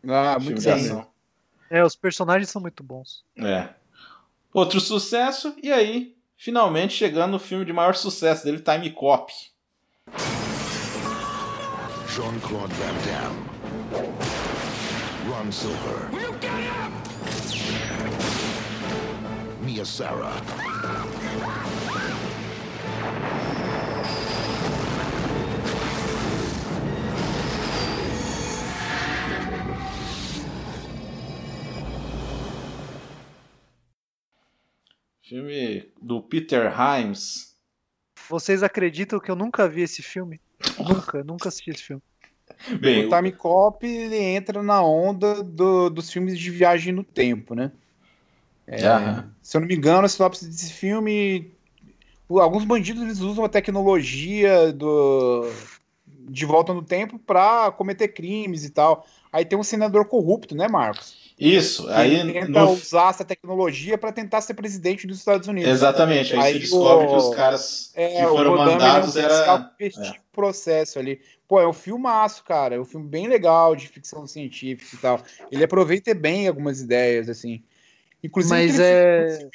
ah, 0.07 0.39
muito 0.39 0.61
bom. 0.61 1.13
É, 1.69 1.83
os 1.83 1.95
personagens 1.95 2.49
são 2.49 2.61
muito 2.61 2.83
bons. 2.83 3.23
É. 3.37 3.69
Outro 4.53 4.79
sucesso, 4.79 5.55
e 5.61 5.71
aí 5.71 6.15
finalmente 6.37 6.93
chegando 6.93 7.33
no 7.33 7.39
filme 7.39 7.65
de 7.65 7.73
maior 7.73 7.95
sucesso 7.95 8.43
dele, 8.43 8.59
Time 8.59 8.89
Cop. 8.91 9.29
Jean-Claude 12.09 12.73
Van 12.73 12.93
Damme. 13.05 13.53
Ron 15.29 15.51
Silver. 15.51 16.09
Will 16.11 16.21
you 16.21 16.33
get 16.39 16.51
him? 16.51 16.93
Mia 19.65 19.85
Sarah. 19.85 20.33
Filme 35.23 35.89
do 36.01 36.21
Peter 36.21 36.69
Himes. 36.77 37.55
Vocês 38.29 38.61
acreditam 38.61 39.21
que 39.21 39.31
eu 39.31 39.37
nunca 39.37 39.69
vi 39.69 39.81
esse 39.81 40.01
filme? 40.01 40.41
nunca, 40.77 41.23
nunca 41.23 41.47
assisti 41.47 41.69
esse 41.69 41.83
filme. 41.83 42.03
Bem, 42.77 43.05
o 43.05 43.09
Time 43.09 43.31
Cop 43.31 43.87
ele 43.87 44.17
entra 44.17 44.61
na 44.61 44.83
onda 44.83 45.41
do, 45.41 45.89
dos 45.89 46.11
filmes 46.11 46.37
de 46.37 46.51
viagem 46.51 46.91
no 46.91 47.05
tempo, 47.05 47.55
né? 47.55 47.71
É, 48.67 49.23
se 49.41 49.55
eu 49.55 49.61
não 49.61 49.67
me 49.67 49.75
engano, 49.75 50.05
a 50.05 50.09
sinopse 50.09 50.45
desse 50.45 50.73
filme. 50.73 51.51
Alguns 52.29 52.65
bandidos 52.65 53.01
eles 53.01 53.19
usam 53.21 53.45
a 53.45 53.49
tecnologia 53.49 54.73
do, 54.73 55.49
de 56.05 56.45
volta 56.45 56.73
no 56.73 56.83
tempo 56.83 57.17
para 57.17 57.71
cometer 57.71 58.09
crimes 58.09 58.65
e 58.65 58.71
tal. 58.71 59.07
Aí 59.31 59.45
tem 59.45 59.57
um 59.57 59.63
senador 59.63 60.05
corrupto, 60.05 60.53
né, 60.53 60.67
Marcos? 60.67 61.22
Isso, 61.43 61.89
aí 61.89 62.15
ele 62.21 62.31
tenta 62.31 62.47
no... 62.47 62.71
usar 62.71 63.09
essa 63.09 63.25
tecnologia 63.25 63.97
para 63.97 64.13
tentar 64.13 64.39
ser 64.39 64.53
presidente 64.53 65.05
dos 65.05 65.17
Estados 65.17 65.45
Unidos. 65.47 65.69
Exatamente, 65.69 66.33
aí, 66.33 66.39
aí 66.39 66.53
você 66.53 66.59
descobre 66.59 67.05
o... 67.05 67.09
que 67.09 67.15
os 67.15 67.35
caras 67.35 67.91
é, 67.95 68.21
que 68.21 68.27
foram 68.27 68.55
mandados 68.55 69.17
era 69.17 69.73
é. 69.81 70.13
processo 70.31 70.99
ali. 70.99 71.19
Pô, 71.45 71.59
é 71.59 71.67
um 71.67 71.73
filmaço, 71.73 72.45
cara, 72.45 72.75
é 72.75 72.79
um 72.79 72.85
filme 72.85 73.09
bem 73.09 73.27
legal 73.27 73.75
de 73.75 73.89
ficção 73.89 74.25
científica 74.25 74.95
e 74.95 74.99
tal. 74.99 75.21
Ele 75.51 75.65
aproveita 75.65 76.13
bem 76.13 76.47
algumas 76.47 76.79
ideias 76.79 77.27
assim. 77.27 77.61
Inclusive, 78.23 78.55
Mas 78.55 78.79
é... 78.79 79.49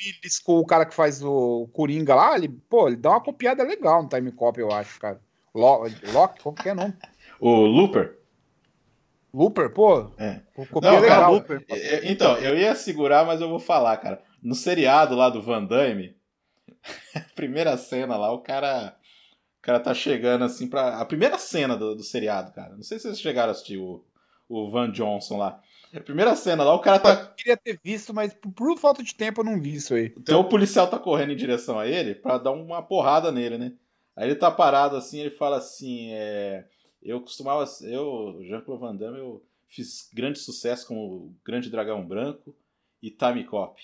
com 0.45 0.59
o 0.59 0.67
cara 0.67 0.85
que 0.85 0.95
faz 0.95 1.23
o 1.23 1.71
Coringa 1.73 2.15
lá, 2.15 2.37
ele, 2.37 2.51
pô, 2.69 2.87
ele 2.87 2.97
dá 2.97 3.11
uma 3.11 3.21
copiada 3.23 3.63
legal 3.63 4.03
no 4.03 4.11
Time 4.11 4.31
Cop, 4.31 4.61
eu 4.61 4.71
acho, 4.71 5.01
cara. 5.01 5.19
Lock, 5.55 6.43
como 6.43 6.55
que 6.55 6.69
é 6.69 6.73
o 6.73 6.77
nome? 6.77 6.95
O 7.41 7.51
Looper? 7.51 8.19
Looper, 9.33 9.73
pô. 9.73 10.11
É. 10.19 10.41
Não, 10.83 10.95
é 10.95 11.01
legal. 11.01 11.33
Looper. 11.33 11.65
Então, 12.05 12.37
eu 12.39 12.57
ia 12.57 12.75
segurar, 12.75 13.27
mas 13.27 13.41
eu 13.41 13.49
vou 13.49 13.59
falar, 13.59 13.97
cara. 13.99 14.23
No 14.43 14.55
seriado 14.55 15.15
lá 15.15 15.29
do 15.29 15.43
Van 15.43 15.65
Damme, 15.65 16.17
primeira 17.35 17.77
cena 17.77 18.17
lá, 18.17 18.33
o 18.33 18.41
cara. 18.41 18.97
O 19.59 19.61
cara 19.61 19.81
tá 19.81 19.93
chegando 19.93 20.45
assim 20.45 20.69
pra. 20.69 20.99
A 21.01 21.05
primeira 21.05 21.37
cena 21.37 21.77
do, 21.77 21.95
do 21.95 22.03
seriado, 22.03 22.53
cara. 22.53 22.75
Não 22.75 22.83
sei 22.83 22.99
se 22.99 23.05
vocês 23.05 23.21
chegaram 23.21 23.49
a 23.49 23.53
assistir 23.53 23.77
o, 23.77 24.05
o 24.49 24.71
Van 24.71 24.91
Johnson 24.91 25.37
lá. 25.37 25.61
A 25.95 26.01
primeira 26.01 26.37
cena 26.37 26.65
lá, 26.65 26.75
o 26.75 26.81
cara 26.81 26.99
tá. 26.99 27.13
Eu 27.13 27.35
queria 27.35 27.57
ter 27.57 27.81
visto, 27.83 28.13
mas 28.13 28.33
por, 28.35 28.53
por 28.53 28.79
falta 28.79 29.03
de 29.03 29.15
tempo 29.15 29.41
eu 29.41 29.45
não 29.45 29.61
vi 29.61 29.75
isso 29.75 29.95
aí. 29.95 30.13
Então 30.19 30.41
o 30.41 30.49
policial 30.49 30.87
tá 30.87 30.99
correndo 30.99 31.33
em 31.33 31.37
direção 31.37 31.79
a 31.79 31.87
ele 31.87 32.15
pra 32.15 32.39
dar 32.39 32.53
uma 32.53 32.83
porrada 32.83 33.33
nele, 33.33 33.59
né? 33.59 33.73
Aí 34.15 34.29
ele 34.29 34.35
tá 34.35 34.51
parado 34.51 34.97
assim, 34.97 35.21
ele 35.21 35.31
fala 35.31 35.57
assim: 35.57 36.11
é, 36.13 36.65
Eu 37.03 37.21
costumava. 37.21 37.65
Eu, 37.83 38.39
Jean-Claude 38.43 38.81
Van 38.81 38.97
Damme, 38.97 39.19
eu 39.19 39.45
fiz 39.67 40.09
grande 40.13 40.39
sucesso 40.39 40.87
com 40.87 40.97
o 40.97 41.35
Grande 41.45 41.71
Dragão 41.71 42.07
Branco 42.07 42.55
e 43.03 43.11
Time 43.11 43.45
Cop. 43.45 43.81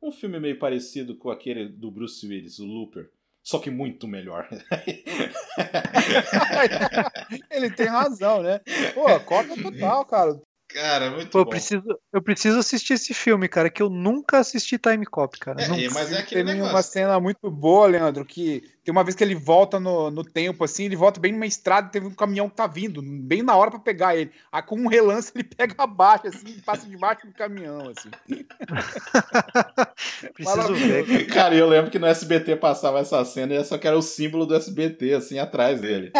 Um 0.00 0.10
filme 0.10 0.40
meio 0.40 0.58
parecido 0.58 1.16
com 1.16 1.30
aquele 1.30 1.68
do 1.68 1.90
Bruce 1.90 2.26
Willis, 2.26 2.58
o 2.58 2.66
Looper. 2.66 3.10
Só 3.42 3.58
que 3.58 3.70
muito 3.70 4.06
melhor. 4.06 4.48
ele 7.50 7.70
tem 7.70 7.86
razão, 7.86 8.42
né? 8.42 8.60
Pô, 8.94 9.18
cota 9.20 9.60
total, 9.60 10.04
cara. 10.04 10.40
Cara, 10.72 11.10
muito 11.10 11.30
Pô, 11.30 11.38
bom. 11.38 11.44
eu 11.44 11.50
preciso, 11.50 12.00
eu 12.12 12.22
preciso 12.22 12.58
assistir 12.58 12.94
esse 12.94 13.12
filme, 13.12 13.48
cara, 13.48 13.68
que 13.68 13.82
eu 13.82 13.90
nunca 13.90 14.38
assisti 14.38 14.78
Time 14.78 15.04
Cop, 15.04 15.38
cara. 15.38 15.62
É, 15.62 15.68
nunca. 15.68 15.90
mas 15.92 16.12
é 16.12 16.18
aquele 16.18 16.44
Tem 16.44 16.54
negócio. 16.54 16.74
uma 16.74 16.82
cena 16.82 17.20
muito 17.20 17.50
boa, 17.50 17.86
Leandro, 17.86 18.24
que 18.24 18.62
tem 18.82 18.90
uma 18.90 19.04
vez 19.04 19.14
que 19.14 19.22
ele 19.22 19.34
volta 19.34 19.78
no, 19.78 20.10
no 20.10 20.24
tempo, 20.24 20.64
assim, 20.64 20.84
ele 20.84 20.96
volta 20.96 21.20
bem 21.20 21.32
numa 21.32 21.46
estrada 21.46 21.88
e 21.88 21.90
teve 21.90 22.06
um 22.06 22.14
caminhão 22.14 22.48
que 22.48 22.56
tá 22.56 22.66
vindo, 22.66 23.02
bem 23.02 23.42
na 23.42 23.54
hora 23.54 23.70
pra 23.70 23.78
pegar 23.78 24.16
ele. 24.16 24.32
Aí 24.50 24.62
com 24.62 24.76
um 24.76 24.88
relance 24.88 25.30
ele 25.34 25.44
pega 25.44 25.74
abaixo, 25.78 26.28
assim, 26.28 26.48
e 26.48 26.62
passa 26.62 26.88
debaixo 26.88 27.26
do 27.26 27.32
caminhão, 27.32 27.90
assim. 27.90 28.10
preciso 30.34 30.74
ver. 30.74 31.26
cara. 31.26 31.42
Cara, 31.42 31.54
eu 31.54 31.68
lembro 31.68 31.90
que 31.90 31.98
no 31.98 32.06
SBT 32.06 32.56
passava 32.56 33.00
essa 33.00 33.22
cena 33.24 33.54
e 33.54 33.64
só 33.64 33.76
que 33.76 33.86
era 33.86 33.98
o 33.98 34.02
símbolo 34.02 34.46
do 34.46 34.54
SBT, 34.54 35.14
assim, 35.14 35.38
atrás 35.38 35.80
dele. 35.80 36.12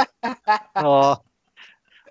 Ó. 0.77 1.17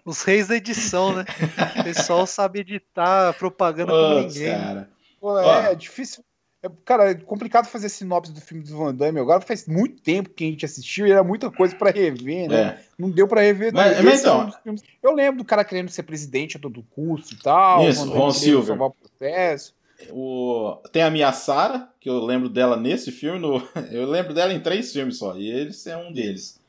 Os 0.05 0.21
reis 0.23 0.47
da 0.47 0.55
edição, 0.55 1.13
né? 1.15 1.25
O 1.79 1.83
pessoal 1.83 2.25
sabe 2.27 2.59
editar 2.61 3.33
propaganda 3.33 3.91
como 3.91 4.21
Putz, 4.23 4.35
ninguém. 4.35 4.51
cara. 4.53 4.89
Pô, 5.19 5.33
Ó. 5.33 5.53
é, 5.61 5.75
difícil. 5.75 6.23
É, 6.63 6.69
cara, 6.85 7.09
é 7.11 7.15
complicado 7.15 7.65
fazer 7.67 7.89
sinopse 7.89 8.31
do 8.31 8.39
filme 8.39 8.63
do 8.63 8.77
Van 8.77 8.93
Damme. 8.93 9.19
Agora 9.19 9.41
faz 9.41 9.65
muito 9.67 9.99
tempo 10.01 10.29
que 10.29 10.43
a 10.43 10.47
gente 10.47 10.63
assistiu 10.65 11.07
e 11.07 11.11
era 11.11 11.23
muita 11.23 11.49
coisa 11.49 11.75
pra 11.75 11.89
rever, 11.89 12.47
né? 12.47 12.61
É. 12.61 12.79
Não 12.99 13.09
deu 13.09 13.27
pra 13.27 13.41
rever. 13.41 13.73
Mas- 13.73 13.95
tudo. 13.97 14.03
mas 14.05 14.13
Esse 14.13 14.25
é 14.25 14.29
então- 14.29 14.47
um 14.47 14.51
filmes- 14.63 14.83
Eu 15.01 15.11
lembro 15.13 15.37
do 15.39 15.45
cara 15.45 15.63
querendo 15.63 15.89
ser 15.89 16.03
presidente 16.03 16.57
a 16.57 16.59
todo 16.59 16.83
custo 16.91 17.33
e 17.33 17.37
tal. 17.37 17.87
Isso, 17.89 18.07
Ron 18.11 18.31
Silver. 18.31 18.67
salvar 18.67 18.89
o 18.89 18.91
processo. 18.91 19.73
O... 20.11 20.77
Tem 20.91 21.01
a 21.03 21.09
Mia 21.11 21.31
Sara, 21.31 21.87
que 21.99 22.09
eu 22.09 22.19
lembro 22.23 22.47
dela 22.49 22.75
nesse 22.77 23.11
filme. 23.11 23.39
No... 23.39 23.57
Eu 23.91 24.07
lembro 24.07 24.33
dela 24.33 24.53
em 24.53 24.59
três 24.59 24.91
filmes 24.91 25.17
só, 25.17 25.35
e 25.37 25.49
eles 25.49 25.85
é 25.87 25.95
um 25.97 26.11
deles. 26.13 26.59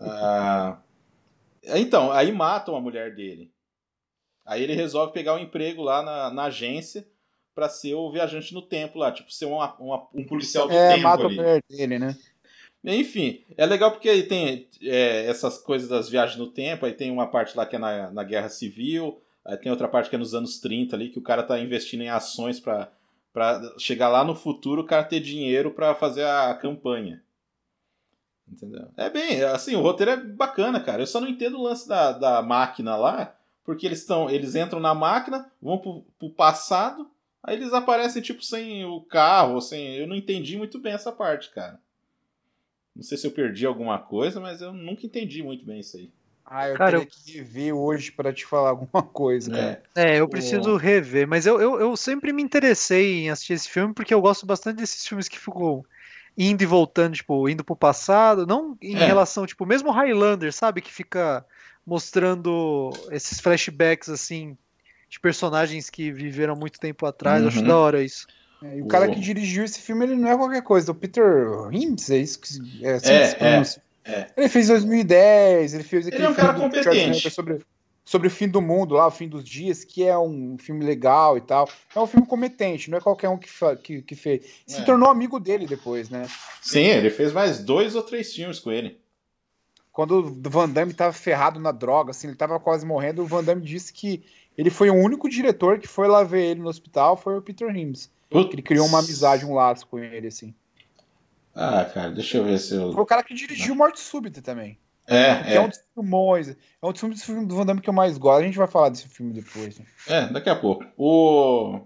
Ah, 0.00 0.76
Então, 1.66 2.12
aí 2.12 2.30
matam 2.32 2.76
a 2.76 2.80
mulher 2.80 3.14
dele. 3.14 3.50
Aí 4.44 4.62
ele 4.62 4.74
resolve 4.74 5.12
pegar 5.12 5.34
um 5.34 5.38
emprego 5.38 5.82
lá 5.82 6.02
na, 6.02 6.30
na 6.30 6.44
agência 6.44 7.06
pra 7.54 7.68
ser 7.68 7.94
o 7.94 8.10
viajante 8.10 8.54
no 8.54 8.62
tempo 8.62 8.98
lá, 8.98 9.10
tipo, 9.10 9.32
ser 9.32 9.46
uma- 9.46 9.74
uma- 9.76 10.06
um 10.14 10.24
policial 10.24 10.68
do 10.68 10.74
É, 10.74 10.90
tempo 10.90 11.02
mata 11.02 11.22
a 11.22 11.26
ali. 11.26 11.36
mulher 11.36 11.62
dele, 11.68 11.98
né? 11.98 12.16
Enfim, 12.84 13.44
é 13.56 13.66
legal 13.66 13.90
porque 13.90 14.08
aí 14.08 14.22
tem 14.22 14.68
é, 14.82 15.26
essas 15.26 15.58
coisas 15.58 15.88
das 15.88 16.08
viagens 16.08 16.38
no 16.38 16.46
tempo, 16.46 16.86
aí 16.86 16.92
tem 16.92 17.10
uma 17.10 17.26
parte 17.26 17.56
lá 17.56 17.66
que 17.66 17.74
é 17.74 17.78
na, 17.78 18.10
na 18.12 18.22
Guerra 18.22 18.48
Civil, 18.48 19.20
aí 19.44 19.56
tem 19.56 19.72
outra 19.72 19.88
parte 19.88 20.08
que 20.08 20.14
é 20.14 20.18
nos 20.18 20.34
anos 20.34 20.60
30 20.60 20.94
ali, 20.94 21.08
que 21.08 21.18
o 21.18 21.22
cara 21.22 21.42
tá 21.42 21.58
investindo 21.58 22.02
em 22.02 22.08
ações 22.10 22.60
pra 22.60 22.92
chegar 23.78 24.08
lá 24.08 24.22
no 24.22 24.34
futuro 24.36 24.82
o 24.82 24.86
cara 24.86 25.02
ter 25.02 25.18
dinheiro 25.20 25.70
pra 25.72 25.94
fazer 25.94 26.24
a 26.24 26.54
campanha. 26.54 27.22
Entendeu? 28.50 28.88
É 28.96 29.10
bem, 29.10 29.42
assim, 29.42 29.74
o 29.74 29.82
roteiro 29.82 30.12
é 30.12 30.16
bacana, 30.16 30.80
cara. 30.80 31.02
Eu 31.02 31.06
só 31.06 31.20
não 31.20 31.28
entendo 31.28 31.58
o 31.58 31.62
lance 31.62 31.88
da, 31.88 32.12
da 32.12 32.42
máquina 32.42 32.96
lá, 32.96 33.36
porque 33.64 33.84
eles 33.86 34.00
estão, 34.00 34.30
eles 34.30 34.54
entram 34.54 34.78
na 34.78 34.94
máquina, 34.94 35.50
vão 35.60 35.78
pro, 35.78 36.04
pro 36.18 36.30
passado, 36.30 37.10
aí 37.42 37.56
eles 37.56 37.72
aparecem 37.72 38.22
tipo 38.22 38.44
sem 38.44 38.84
o 38.84 39.00
carro, 39.00 39.60
sem, 39.60 39.96
eu 39.96 40.06
não 40.06 40.14
entendi 40.14 40.56
muito 40.56 40.78
bem 40.78 40.92
essa 40.92 41.10
parte, 41.10 41.50
cara. 41.50 41.80
Não 42.94 43.02
sei 43.02 43.18
se 43.18 43.26
eu 43.26 43.32
perdi 43.32 43.66
alguma 43.66 43.98
coisa, 43.98 44.40
mas 44.40 44.62
eu 44.62 44.72
nunca 44.72 45.04
entendi 45.04 45.42
muito 45.42 45.66
bem 45.66 45.80
isso 45.80 45.96
aí. 45.96 46.10
Ah, 46.48 46.68
eu 46.68 46.76
Cara, 46.76 47.00
teria 47.00 47.06
que 47.06 47.32
rever 47.32 47.74
hoje 47.74 48.12
pra 48.12 48.32
te 48.32 48.46
falar 48.46 48.70
alguma 48.70 49.02
coisa, 49.12 49.50
cara. 49.50 49.82
É. 49.96 50.20
Eu 50.20 50.28
preciso 50.28 50.76
rever, 50.76 51.26
mas 51.26 51.44
eu, 51.44 51.60
eu, 51.60 51.80
eu 51.80 51.96
sempre 51.96 52.32
me 52.32 52.42
interessei 52.42 53.24
em 53.24 53.30
assistir 53.30 53.54
esse 53.54 53.68
filme 53.68 53.92
porque 53.92 54.14
eu 54.14 54.20
gosto 54.20 54.46
bastante 54.46 54.76
desses 54.76 55.06
filmes 55.06 55.28
que 55.28 55.38
ficam 55.38 55.84
indo 56.36 56.62
e 56.62 56.66
voltando, 56.66 57.14
tipo, 57.14 57.48
indo 57.48 57.64
pro 57.64 57.74
passado, 57.76 58.46
não 58.46 58.76
em 58.82 58.96
É. 58.96 59.04
relação, 59.06 59.46
tipo, 59.46 59.64
mesmo 59.64 59.90
Highlander, 59.90 60.52
sabe, 60.52 60.80
que 60.82 60.92
fica 60.92 61.44
mostrando 61.86 62.90
esses 63.10 63.40
flashbacks 63.40 64.08
assim 64.08 64.56
de 65.08 65.20
personagens 65.20 65.88
que 65.88 66.10
viveram 66.12 66.54
há 66.54 66.56
muito 66.56 66.78
tempo 66.80 67.06
atrás, 67.06 67.42
eu 67.42 67.48
acho 67.48 67.60
Uhum. 67.60 67.66
da 67.68 67.76
hora 67.78 68.02
isso. 68.02 68.26
É, 68.62 68.78
e 68.78 68.82
o 68.82 68.86
cara 68.86 69.08
que 69.08 69.20
dirigiu 69.20 69.64
esse 69.64 69.80
filme, 69.80 70.04
ele 70.04 70.16
não 70.16 70.28
é 70.28 70.36
qualquer 70.36 70.62
coisa. 70.62 70.90
O 70.90 70.94
Peter 70.94 71.24
Himes, 71.70 72.10
é 72.10 72.18
isso 72.18 72.40
que 72.40 72.48
é, 72.84 72.94
assim 72.94 73.12
É, 73.12 73.20
que 73.20 73.26
se 73.28 73.36
pronuncia. 73.36 73.82
é. 74.04 74.26
Ele 74.36 74.48
fez 74.48 74.68
2010, 74.68 75.74
ele 75.74 75.84
fez 75.84 76.06
aquele 76.06 76.22
Ele 76.22 76.26
é 76.26 76.30
um 76.30 76.34
cara 76.34 76.54
competente. 76.54 77.30
Sobre, 77.30 77.58
sobre 78.06 78.28
o 78.28 78.30
fim 78.30 78.46
do 78.48 78.62
mundo 78.62 78.94
lá, 78.94 79.08
o 79.08 79.10
fim 79.10 79.28
dos 79.28 79.42
dias, 79.44 79.82
que 79.84 80.04
é 80.04 80.16
um 80.16 80.56
filme 80.56 80.84
legal 80.84 81.36
e 81.36 81.40
tal. 81.40 81.68
É 81.92 81.98
um 82.00 82.06
filme 82.06 82.24
competente, 82.24 82.88
não 82.88 82.98
é 82.98 83.00
qualquer 83.00 83.28
um 83.28 83.36
que, 83.36 83.48
que, 83.82 84.00
que 84.02 84.14
fez. 84.14 84.46
Se 84.64 84.80
É. 84.80 84.84
tornou 84.84 85.10
amigo 85.10 85.40
dele 85.40 85.66
depois, 85.66 86.08
né? 86.08 86.26
Sim, 86.62 86.84
ele 86.84 87.10
fez 87.10 87.32
mais 87.32 87.58
dois 87.58 87.96
ou 87.96 88.02
três 88.04 88.32
filmes 88.32 88.60
com 88.60 88.70
ele. 88.70 88.98
Quando 89.92 90.18
o 90.20 90.50
Van 90.50 90.68
Damme 90.68 90.94
tava 90.94 91.12
ferrado 91.12 91.58
na 91.58 91.72
droga, 91.72 92.12
assim, 92.12 92.28
ele 92.28 92.36
tava 92.36 92.60
quase 92.60 92.86
morrendo, 92.86 93.22
o 93.22 93.26
Van 93.26 93.42
Damme 93.42 93.62
disse 93.62 93.92
que 93.92 94.22
ele 94.56 94.70
foi 94.70 94.88
o 94.88 94.94
único 94.94 95.28
diretor 95.28 95.78
que 95.80 95.88
foi 95.88 96.06
lá 96.06 96.22
ver 96.22 96.44
ele 96.44 96.60
no 96.60 96.68
hospital, 96.68 97.16
foi 97.16 97.36
o 97.36 97.42
Peter 97.42 97.68
Himes. 97.74 98.08
Putz. 98.30 98.52
Ele 98.52 98.62
criou 98.62 98.86
uma 98.86 99.00
amizade, 99.00 99.44
um 99.44 99.52
laço 99.54 99.86
com 99.86 99.98
ele, 99.98 100.28
assim. 100.28 100.54
Ah, 101.54 101.84
cara, 101.86 102.10
deixa 102.10 102.36
eu 102.38 102.44
ver 102.44 102.58
se 102.60 102.74
eu. 102.74 102.92
Foi 102.92 103.02
o 103.02 103.06
cara 103.06 103.22
que 103.24 103.34
dirigiu 103.34 103.74
Morte 103.74 103.98
Súbita 103.98 104.40
também. 104.42 104.78
É, 105.06 105.42
Que 105.44 105.52
é. 105.54 105.60
um 105.60 105.64
é. 105.64 105.68
dos 105.68 105.80
filmões. 105.94 106.48
É 106.48 106.56
um 106.82 106.92
dos 106.92 107.00
filmes 107.00 107.46
do 107.46 107.54
Van 107.56 107.64
Damme 107.66 107.80
que 107.80 107.88
eu 107.88 107.94
mais 107.94 108.18
gosto. 108.18 108.40
A 108.42 108.44
gente 108.46 108.58
vai 108.58 108.66
falar 108.66 108.88
desse 108.88 109.08
filme 109.08 109.32
depois. 109.32 109.78
Né? 109.78 109.86
É, 110.08 110.26
daqui 110.28 110.48
a 110.50 110.56
pouco. 110.56 110.84
O. 110.96 111.80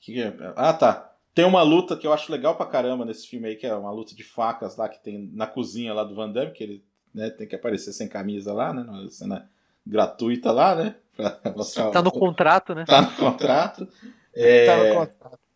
Que 0.00 0.12
que 0.14 0.22
é? 0.22 0.34
Ah, 0.56 0.72
tá. 0.74 1.10
Tem 1.34 1.44
uma 1.44 1.62
luta 1.62 1.96
que 1.96 2.06
eu 2.06 2.12
acho 2.12 2.30
legal 2.30 2.54
pra 2.56 2.66
caramba 2.66 3.04
nesse 3.04 3.26
filme 3.26 3.48
aí, 3.48 3.56
que 3.56 3.66
é 3.66 3.74
uma 3.74 3.90
luta 3.90 4.14
de 4.14 4.22
facas 4.22 4.76
lá 4.76 4.88
que 4.88 5.02
tem 5.02 5.30
na 5.32 5.46
cozinha 5.46 5.92
lá 5.94 6.04
do 6.04 6.14
Van 6.14 6.30
Damme, 6.30 6.52
que 6.52 6.62
ele 6.62 6.84
né, 7.12 7.30
tem 7.30 7.46
que 7.48 7.56
aparecer 7.56 7.92
sem 7.92 8.06
camisa 8.08 8.52
lá, 8.52 8.72
né? 8.72 8.82
Uma 8.82 9.08
cena 9.08 9.50
gratuita 9.86 10.52
lá, 10.52 10.76
né? 10.76 10.94
Pra 11.16 11.40
mostrar 11.56 11.90
Tá 11.90 12.02
no 12.02 12.10
o- 12.10 12.12
contrato, 12.12 12.74
né? 12.74 12.84
tá 12.84 13.02
no 13.02 13.12
contrato. 13.16 13.88
É, 14.34 14.66
Tá 14.66 14.76
no 14.76 14.94
contrato. 15.06 15.48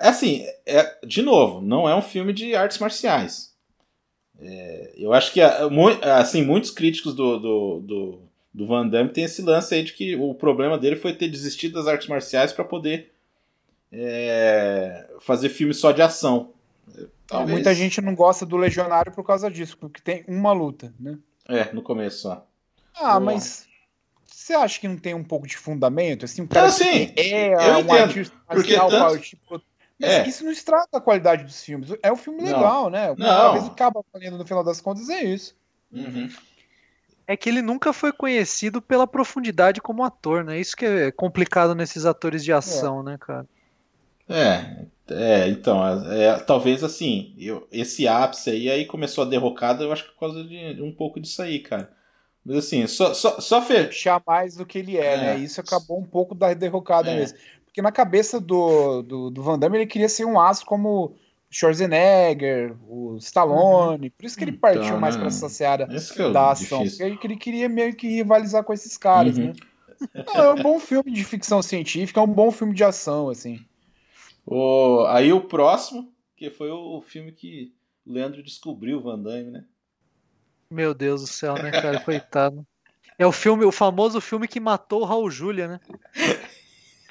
Assim, 0.00 0.44
é, 0.64 0.98
de 1.06 1.22
novo, 1.22 1.60
não 1.60 1.88
é 1.88 1.94
um 1.94 2.02
filme 2.02 2.32
de 2.32 2.54
artes 2.56 2.78
marciais. 2.78 3.54
É, 4.40 4.92
eu 4.96 5.12
acho 5.12 5.32
que 5.32 5.40
assim, 5.40 6.42
muitos 6.44 6.70
críticos 6.70 7.14
do, 7.14 7.38
do, 7.38 7.80
do, 7.80 8.18
do 8.52 8.66
Van 8.66 8.86
Damme 8.86 9.10
têm 9.10 9.24
esse 9.24 9.40
lance 9.42 9.74
aí 9.74 9.82
de 9.82 9.92
que 9.94 10.14
o 10.16 10.34
problema 10.34 10.76
dele 10.78 10.96
foi 10.96 11.14
ter 11.14 11.28
desistido 11.28 11.74
das 11.74 11.86
artes 11.86 12.06
marciais 12.08 12.52
para 12.52 12.64
poder 12.64 13.12
é, 13.92 15.08
fazer 15.20 15.48
filme 15.48 15.72
só 15.74 15.92
de 15.92 16.02
ação. 16.02 16.50
Talvez- 17.26 17.50
Muita 17.50 17.74
gente 17.74 18.00
não 18.00 18.14
gosta 18.14 18.44
do 18.46 18.56
Legionário 18.56 19.12
por 19.12 19.24
causa 19.24 19.50
disso, 19.50 19.76
porque 19.78 20.00
tem 20.00 20.24
uma 20.28 20.52
luta, 20.52 20.92
né? 20.98 21.18
É, 21.48 21.72
no 21.72 21.82
começo 21.82 22.22
só. 22.22 22.46
Ah, 22.94 23.18
mas 23.20 23.66
você 24.24 24.54
acha 24.54 24.80
que 24.80 24.88
não 24.88 24.96
tem 24.96 25.14
um 25.14 25.24
pouco 25.24 25.46
de 25.46 25.56
fundamento? 25.56 26.24
Assim, 26.24 26.42
um 26.42 26.46
cara 26.46 26.66
Ah, 26.66 26.70
sim, 26.70 27.08
que 27.08 27.20
é 27.20 27.54
eu 27.54 27.74
um 27.74 27.78
entendo, 27.80 27.92
artista 28.02 28.36
porque 28.46 28.76
marcial, 28.76 28.90
tanto- 28.90 29.12
partícula- 29.12 29.60
Mas 29.60 29.75
É. 30.00 30.28
isso 30.28 30.44
não 30.44 30.52
estraga 30.52 30.86
a 30.92 31.00
qualidade 31.00 31.44
dos 31.44 31.62
filmes. 31.64 31.90
É 32.02 32.12
um 32.12 32.16
filme 32.16 32.42
Não. 32.42 32.46
legal, 32.52 32.90
né? 32.90 33.14
Não. 33.16 33.48
Às 33.48 33.52
vezes 33.54 33.68
acaba 33.70 34.04
valendo 34.12 34.36
no 34.38 34.46
final 34.46 34.62
das 34.62 34.80
contas, 34.80 35.08
é 35.08 35.24
isso. 35.24 35.56
Uhum. 35.92 36.28
É 37.26 37.36
que 37.36 37.48
ele 37.48 37.62
nunca 37.62 37.92
foi 37.92 38.12
conhecido 38.12 38.80
pela 38.80 39.06
profundidade 39.06 39.80
como 39.80 40.04
ator, 40.04 40.44
né? 40.44 40.60
Isso 40.60 40.76
que 40.76 40.84
é 40.84 41.10
complicado 41.10 41.74
nesses 41.74 42.04
atores 42.04 42.44
de 42.44 42.52
ação, 42.52 43.02
né, 43.02 43.16
cara? 43.18 43.46
É, 44.28 44.86
é, 45.08 45.48
então, 45.48 45.80
é, 46.12 46.38
talvez 46.40 46.82
assim, 46.84 47.34
eu, 47.38 47.66
esse 47.70 48.06
ápice 48.08 48.50
aí, 48.50 48.68
aí 48.70 48.84
começou 48.84 49.24
a 49.24 49.26
derrocada, 49.26 49.84
eu 49.84 49.92
acho 49.92 50.04
que 50.04 50.12
por 50.12 50.20
causa 50.20 50.44
de 50.44 50.82
um 50.82 50.92
pouco 50.92 51.18
disso 51.20 51.40
aí, 51.42 51.60
cara. 51.60 51.90
Mas 52.44 52.58
assim, 52.58 52.86
só, 52.86 53.12
só, 53.12 53.40
só 53.40 53.60
fe... 53.60 53.84
Puxar 53.86 54.22
mais 54.24 54.54
do 54.56 54.64
que 54.64 54.78
ele 54.78 54.96
é, 54.96 55.14
É. 55.14 55.16
né? 55.16 55.38
Isso 55.38 55.60
acabou 55.60 55.98
um 55.98 56.04
pouco 56.04 56.32
da 56.34 56.54
derrocada 56.54 57.10
É. 57.10 57.16
mesmo. 57.16 57.38
Porque 57.76 57.82
na 57.82 57.92
cabeça 57.92 58.40
do, 58.40 59.02
do, 59.02 59.28
do 59.28 59.42
Van 59.42 59.58
Damme 59.58 59.76
ele 59.76 59.86
queria 59.86 60.08
ser 60.08 60.24
um 60.24 60.40
aço 60.40 60.64
como 60.64 60.88
o 61.04 61.16
Schwarzenegger, 61.50 62.74
o 62.88 63.18
Stallone. 63.18 64.08
Por 64.08 64.24
isso 64.24 64.34
que 64.34 64.44
ele 64.44 64.52
Então, 64.52 64.60
partiu 64.72 64.98
mais 64.98 65.14
né? 65.14 65.20
para 65.20 65.28
essa 65.28 65.46
seara 65.50 65.86
é 65.90 66.32
da 66.32 66.52
ação. 66.52 66.82
difícil. 66.84 67.06
Porque 67.10 67.26
ele 67.26 67.36
queria 67.36 67.68
meio 67.68 67.94
que 67.94 68.08
rivalizar 68.08 68.64
com 68.64 68.72
esses 68.72 68.96
caras, 68.96 69.36
Uhum. 69.36 69.48
né? 69.48 69.52
Não, 70.26 70.42
é 70.42 70.54
um 70.54 70.62
bom 70.62 70.80
filme 70.80 71.12
de 71.12 71.22
ficção 71.22 71.60
científica, 71.60 72.18
é 72.18 72.22
um 72.22 72.32
bom 72.32 72.50
filme 72.50 72.72
de 72.72 72.82
ação, 72.82 73.28
assim. 73.28 73.60
O, 74.46 75.04
aí 75.08 75.30
o 75.30 75.42
próximo, 75.42 76.10
que 76.34 76.48
foi 76.50 76.70
o 76.70 77.02
filme 77.02 77.30
que 77.30 77.74
o 78.06 78.12
Leandro 78.14 78.42
descobriu 78.42 78.96
o 78.96 79.02
Van 79.02 79.18
Damme, 79.18 79.50
né? 79.50 79.64
Meu 80.70 80.94
Deus 80.94 81.20
do 81.20 81.26
céu, 81.26 81.52
né, 81.56 81.70
cara? 81.70 82.00
Coitado. 82.00 82.66
É 83.18 83.26
o 83.26 83.32
filme, 83.32 83.66
o 83.66 83.72
famoso 83.72 84.18
filme 84.18 84.48
que 84.48 84.60
matou 84.60 85.02
o 85.02 85.04
Raul 85.04 85.30
Júlia, 85.30 85.68
né? 85.68 85.80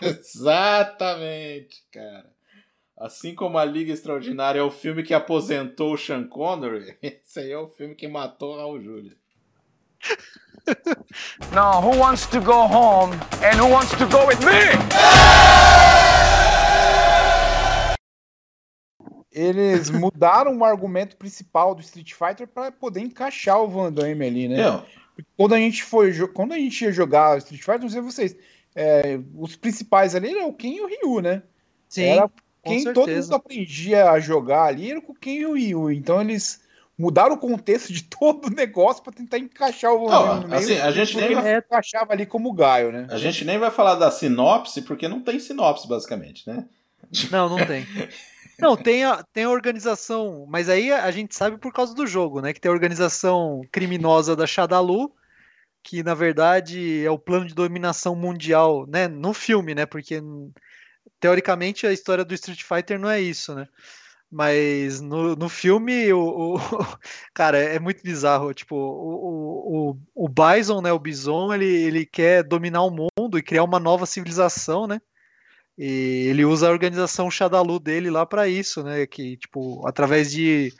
Exatamente, 0.02 1.84
cara. 1.92 2.34
Assim 2.98 3.36
como 3.36 3.58
a 3.58 3.66
Liga 3.66 3.92
Extraordinária 3.92 4.60
é 4.60 4.64
o 4.64 4.72
filme 4.72 5.04
que 5.04 5.14
aposentou 5.14 5.94
o 5.94 5.98
Sean 5.98 6.28
Connery, 6.28 6.98
esse 7.04 7.40
aí 7.40 7.52
é 7.52 7.58
o 7.58 7.68
filme 7.68 7.94
que 7.94 8.08
matou 8.08 8.54
o 8.54 8.58
Raul 8.58 8.82
Júlia. 8.82 9.12
Now, 11.54 11.82
who 11.82 11.98
wants 11.98 12.26
to 12.28 12.42
go 12.42 12.66
home 12.66 13.14
and 13.44 13.60
who 13.60 13.70
wants 13.70 13.92
to 13.92 14.08
go 14.08 14.26
with 14.26 14.40
me? 14.40 14.76
Eles 19.32 19.90
mudaram 19.90 20.58
o 20.58 20.64
argumento 20.64 21.18
principal 21.18 21.76
do 21.76 21.82
Street 21.82 22.14
Fighter 22.14 22.48
para 22.48 22.72
poder 22.72 23.02
encaixar 23.02 23.62
o 23.62 23.68
Van 23.68 23.92
Damme 23.92 24.26
ali, 24.26 24.48
né? 24.48 24.66
Eu. 24.66 24.86
Quando 25.36 25.54
a 25.54 25.58
gente 25.58 25.84
foi, 25.84 26.28
quando 26.30 26.54
a 26.54 26.58
gente 26.58 26.84
ia 26.84 26.92
jogar 26.92 27.38
Street 27.40 27.62
Fighter, 27.62 27.82
não 27.82 27.90
sei 27.90 28.02
vocês, 28.02 28.36
é, 28.76 29.20
os 29.36 29.56
principais 29.56 30.14
ali 30.14 30.30
eram 30.30 30.50
o 30.50 30.54
Ken 30.54 30.70
e 30.70 30.82
o 30.82 30.88
Ryu, 30.88 31.22
né? 31.22 31.42
Sim. 31.88 32.04
Era 32.04 32.30
quem 32.64 32.84
todo 32.94 33.10
mundo 33.10 33.36
aprendia 33.36 34.10
a 34.10 34.20
jogar 34.20 34.66
ali 34.66 34.92
era 34.92 35.02
com 35.02 35.14
o 35.14 35.16
Ken 35.16 35.36
e 35.36 35.46
o 35.46 35.54
Ryu. 35.54 35.92
Então 35.92 36.20
eles 36.22 36.62
mudaram 36.98 37.36
o 37.36 37.40
contexto 37.40 37.94
de 37.94 38.04
todo 38.10 38.48
o 38.48 38.50
negócio 38.50 39.04
para 39.04 39.14
tentar 39.14 39.38
encaixar 39.38 39.94
o 39.94 40.10
Não, 40.10 40.42
no 40.42 40.48
meio, 40.48 40.62
assim, 40.62 40.78
a 40.80 40.92
gente 40.92 41.16
nem 41.18 41.36
vai... 41.36 41.58
encaixava 41.58 42.14
ali 42.14 42.26
como 42.26 42.54
Gaio, 42.54 42.92
né? 42.92 43.08
A 43.10 43.18
gente 43.18 43.46
nem 43.46 43.58
vai 43.58 43.72
falar 43.72 43.96
da 43.96 44.12
sinopse 44.12 44.82
porque 44.82 45.08
não 45.08 45.22
tem 45.22 45.40
sinopse 45.40 45.88
basicamente, 45.88 46.48
né? 46.48 46.66
Não, 47.32 47.50
não 47.50 47.66
tem. 47.66 47.86
Não, 48.58 48.78
tem 48.78 49.04
a, 49.04 49.22
tem 49.34 49.44
a 49.44 49.50
organização, 49.50 50.46
mas 50.48 50.70
aí 50.70 50.90
a 50.90 51.12
gente 51.12 51.36
sabe 51.36 51.58
por 51.58 51.74
causa 51.74 51.94
do 51.94 52.08
jogo, 52.08 52.40
né? 52.40 52.54
Que 52.54 52.62
tem 52.62 52.70
a 52.70 52.74
organização 52.74 53.60
criminosa 53.70 54.34
da 54.34 54.48
Shadalu, 54.48 55.12
que 55.86 56.02
na 56.02 56.16
verdade 56.16 57.06
é 57.06 57.12
o 57.12 57.20
plano 57.20 57.46
de 57.46 57.54
dominação 57.54 58.16
mundial, 58.16 58.88
né? 58.88 59.08
No 59.08 59.34
filme, 59.34 59.76
né? 59.76 59.86
Porque 59.86 60.20
teoricamente 61.20 61.86
a 61.86 61.94
história 61.94 62.26
do 62.26 62.34
Street 62.34 62.64
Fighter 62.64 63.00
não 63.00 63.10
é 63.10 63.22
isso, 63.22 63.54
né? 63.54 63.68
Mas 64.32 65.00
no, 65.00 65.36
no 65.36 65.48
filme, 65.48 66.12
o, 66.12 66.56
o 66.56 66.58
cara, 67.34 67.60
é 67.60 67.80
muito 67.80 68.02
bizarro. 68.02 68.52
Tipo, 68.54 68.76
o, 68.76 69.92
o, 70.16 70.26
o 70.26 70.28
Bison, 70.28 70.82
né? 70.82 70.92
O 70.92 71.00
Bison, 71.00 71.54
ele, 71.54 71.66
ele 71.68 72.06
quer 72.06 72.44
dominar 72.44 72.82
o 72.84 72.90
mundo 72.92 73.38
e 73.38 73.44
criar 73.44 73.64
uma 73.64 73.80
nova 73.80 74.08
civilização, 74.08 74.88
né? 74.88 75.00
E 75.78 76.28
ele 76.30 76.46
usa 76.46 76.68
a 76.68 76.72
organização 76.72 77.30
Shadalu 77.30 77.80
dele 77.80 78.10
lá 78.10 78.26
para 78.26 78.48
isso, 78.48 78.84
né? 78.84 79.06
Que, 79.06 79.38
tipo, 79.38 79.88
através 79.88 80.32
de 80.32 80.74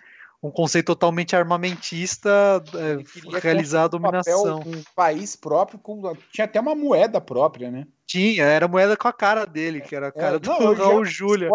um 0.48 0.52
conceito 0.52 0.88
totalmente 0.88 1.36
armamentista, 1.36 2.64
é, 2.76 3.40
realizar 3.40 3.84
a 3.84 3.88
dominação. 3.88 4.60
Um, 4.60 4.78
um 4.78 4.84
país 4.96 5.36
próprio, 5.36 5.80
com, 5.80 6.16
tinha 6.32 6.46
até 6.46 6.60
uma 6.60 6.76
moeda 6.76 7.20
própria, 7.20 7.72
né? 7.72 7.88
Tinha, 8.06 8.44
era 8.44 8.68
moeda 8.68 8.96
com 8.96 9.08
a 9.08 9.14
cara 9.14 9.46
dele, 9.46 9.82
que 9.82 9.96
era 9.96 10.08
a 10.08 10.12
cara 10.12 10.36
é, 10.36 10.40
do 10.40 10.50
não, 10.50 10.74
Raul 10.74 11.06
Júlia. 11.06 11.50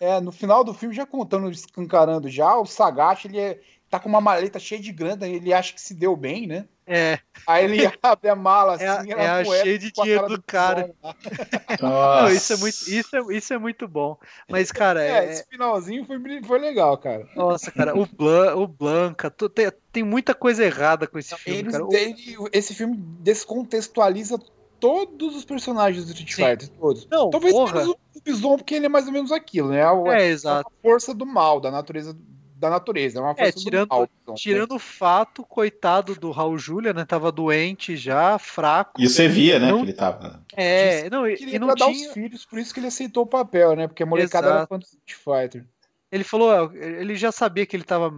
É, 0.00 0.20
no 0.20 0.32
final 0.32 0.62
do 0.62 0.72
filme, 0.72 0.94
já 0.94 1.04
contando, 1.04 1.50
escancarando 1.50 2.28
já, 2.28 2.56
o 2.56 2.64
Sagat, 2.64 3.26
ele 3.26 3.38
é, 3.38 3.60
tá 3.90 3.98
com 3.98 4.08
uma 4.08 4.20
maleta 4.20 4.60
cheia 4.60 4.80
de 4.80 4.92
grana, 4.92 5.26
ele 5.26 5.52
acha 5.52 5.74
que 5.74 5.80
se 5.80 5.92
deu 5.92 6.16
bem, 6.16 6.46
né? 6.46 6.64
É. 6.86 7.18
Aí 7.44 7.64
ele 7.64 7.78
abre 8.00 8.28
a 8.28 8.36
mala 8.36 8.76
é 8.80 8.86
assim, 8.86 9.12
é, 9.12 9.16
é 9.16 9.28
a 9.28 9.44
cheia 9.44 9.78
de 9.78 9.90
dinheiro 9.90 10.28
do, 10.28 10.36
do 10.36 10.42
cara. 10.42 10.94
Não, 11.82 12.30
isso, 12.30 12.52
é 12.52 12.56
muito, 12.56 12.76
isso, 12.88 13.16
é, 13.16 13.36
isso 13.36 13.52
é 13.52 13.58
muito 13.58 13.88
bom. 13.88 14.16
Mas, 14.48 14.70
cara. 14.70 15.04
É, 15.04 15.26
é... 15.26 15.30
esse 15.32 15.44
finalzinho 15.48 16.04
foi, 16.04 16.18
foi 16.44 16.58
legal, 16.60 16.96
cara. 16.98 17.28
Nossa, 17.34 17.72
cara, 17.72 17.98
o, 17.98 18.06
Blan, 18.06 18.54
o 18.54 18.68
Blanca, 18.68 19.28
tem, 19.30 19.72
tem 19.92 20.04
muita 20.04 20.34
coisa 20.34 20.64
errada 20.64 21.08
com 21.08 21.18
esse 21.18 21.36
filme. 21.36 21.58
Eles, 21.60 21.72
cara. 21.72 21.86
Ele, 21.90 22.36
esse 22.52 22.74
filme 22.74 22.96
descontextualiza 22.96 24.38
todos 24.78 25.36
os 25.36 25.44
personagens 25.44 26.06
do 26.06 26.12
Street 26.12 26.32
Fighter, 26.32 26.68
todos. 26.78 27.06
Não, 27.10 27.28
Talvez 27.28 27.52
porra. 27.52 27.88
o 27.88 27.98
Bison, 28.24 28.56
porque 28.56 28.74
ele 28.74 28.86
é 28.86 28.88
mais 28.88 29.06
ou 29.06 29.12
menos 29.12 29.32
aquilo, 29.32 29.70
né? 29.70 29.84
A, 29.84 29.92
é, 30.16 30.28
exato. 30.28 30.68
A 30.68 30.82
força 30.82 31.12
do 31.12 31.26
mal, 31.26 31.60
da 31.60 31.70
natureza 31.70 32.16
da 32.60 32.68
natureza, 32.68 33.18
é 33.18 33.22
uma 33.22 33.34
força 33.34 33.48
é, 33.48 33.52
tirando, 33.52 33.88
do 33.88 33.94
mal. 33.94 34.08
Então, 34.22 34.34
tirando 34.34 34.74
o 34.74 34.78
fato, 34.78 35.42
coitado 35.42 36.14
do 36.14 36.30
Raul 36.30 36.58
Júlia, 36.58 36.92
né? 36.92 37.06
Tava 37.06 37.32
doente 37.32 37.96
já, 37.96 38.38
fraco. 38.38 39.00
E 39.00 39.08
você 39.08 39.26
via, 39.26 39.58
né, 39.58 39.70
não, 39.70 39.78
que 39.78 39.86
ele 39.86 39.92
tava. 39.94 40.44
É, 40.54 41.08
não, 41.08 41.26
e, 41.26 41.36
e 41.54 41.58
não 41.58 41.74
tinha... 41.74 41.88
os 41.88 42.12
filhos, 42.12 42.44
por 42.44 42.58
isso 42.58 42.74
que 42.74 42.80
ele 42.80 42.88
aceitou 42.88 43.22
o 43.22 43.26
papel, 43.26 43.74
né? 43.74 43.88
Porque 43.88 44.02
a 44.02 44.06
molecada 44.06 44.46
Exato. 44.46 44.58
era 44.58 44.66
fã 44.66 44.78
do 44.78 44.84
Street 44.84 45.14
Fighter. 45.14 45.64
Ele 46.12 46.24
falou, 46.24 46.74
ele 46.74 47.14
já 47.14 47.30
sabia 47.30 47.64
que 47.64 47.76
ele 47.76 47.84
estava 47.84 48.12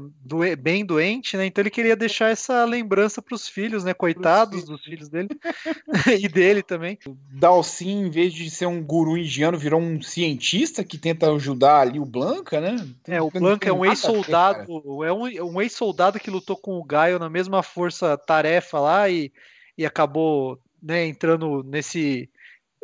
bem 0.59 0.83
doente, 0.85 1.37
né? 1.37 1.44
Então 1.44 1.61
ele 1.61 1.68
queria 1.70 1.94
deixar 1.94 2.31
essa 2.31 2.64
lembrança 2.64 3.20
para 3.20 3.35
os 3.35 3.46
filhos, 3.46 3.85
né? 3.85 3.92
Coitados 3.92 4.64
dos 4.64 4.83
filhos 4.83 5.11
dele 5.11 5.28
e 6.18 6.26
dele 6.26 6.62
também. 6.62 6.98
Dalsin, 7.31 8.07
em 8.07 8.11
vez 8.11 8.33
de 8.33 8.48
ser 8.48 8.64
um 8.64 8.83
guru 8.83 9.18
indiano, 9.18 9.59
virou 9.59 9.78
um 9.78 10.00
cientista 10.00 10.83
que 10.83 10.96
tenta 10.96 11.31
ajudar 11.33 11.81
ali 11.81 12.00
o 12.00 12.07
Blanca, 12.07 12.62
né? 12.62 12.76
É, 13.07 13.20
o 13.20 13.31
Blanca 13.31 13.68
é 13.68 13.72
um 13.72 13.85
ex-soldado, 13.85 15.05
é 15.05 15.12
um, 15.12 15.52
um 15.52 15.61
ex-soldado 15.61 16.18
que 16.18 16.31
lutou 16.31 16.57
com 16.57 16.78
o 16.78 16.85
Gaio 16.85 17.18
na 17.18 17.28
mesma 17.28 17.62
força-tarefa 17.62 18.81
lá 18.81 19.11
e, 19.11 19.31
e 19.76 19.85
acabou 19.85 20.59
né, 20.83 21.07
entrando 21.07 21.62
nesse 21.62 22.28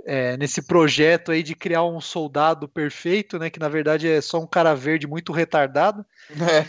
é, 0.08 0.38
nesse 0.38 0.62
projeto 0.62 1.30
aí 1.30 1.42
de 1.42 1.54
criar 1.54 1.84
um 1.84 2.00
soldado 2.00 2.66
perfeito, 2.66 3.38
né? 3.38 3.50
Que 3.50 3.60
na 3.60 3.68
verdade 3.68 4.08
é 4.08 4.20
só 4.22 4.40
um 4.40 4.46
cara 4.46 4.74
verde 4.74 5.06
muito 5.06 5.32
retardado. 5.32 6.04
É. 6.30 6.64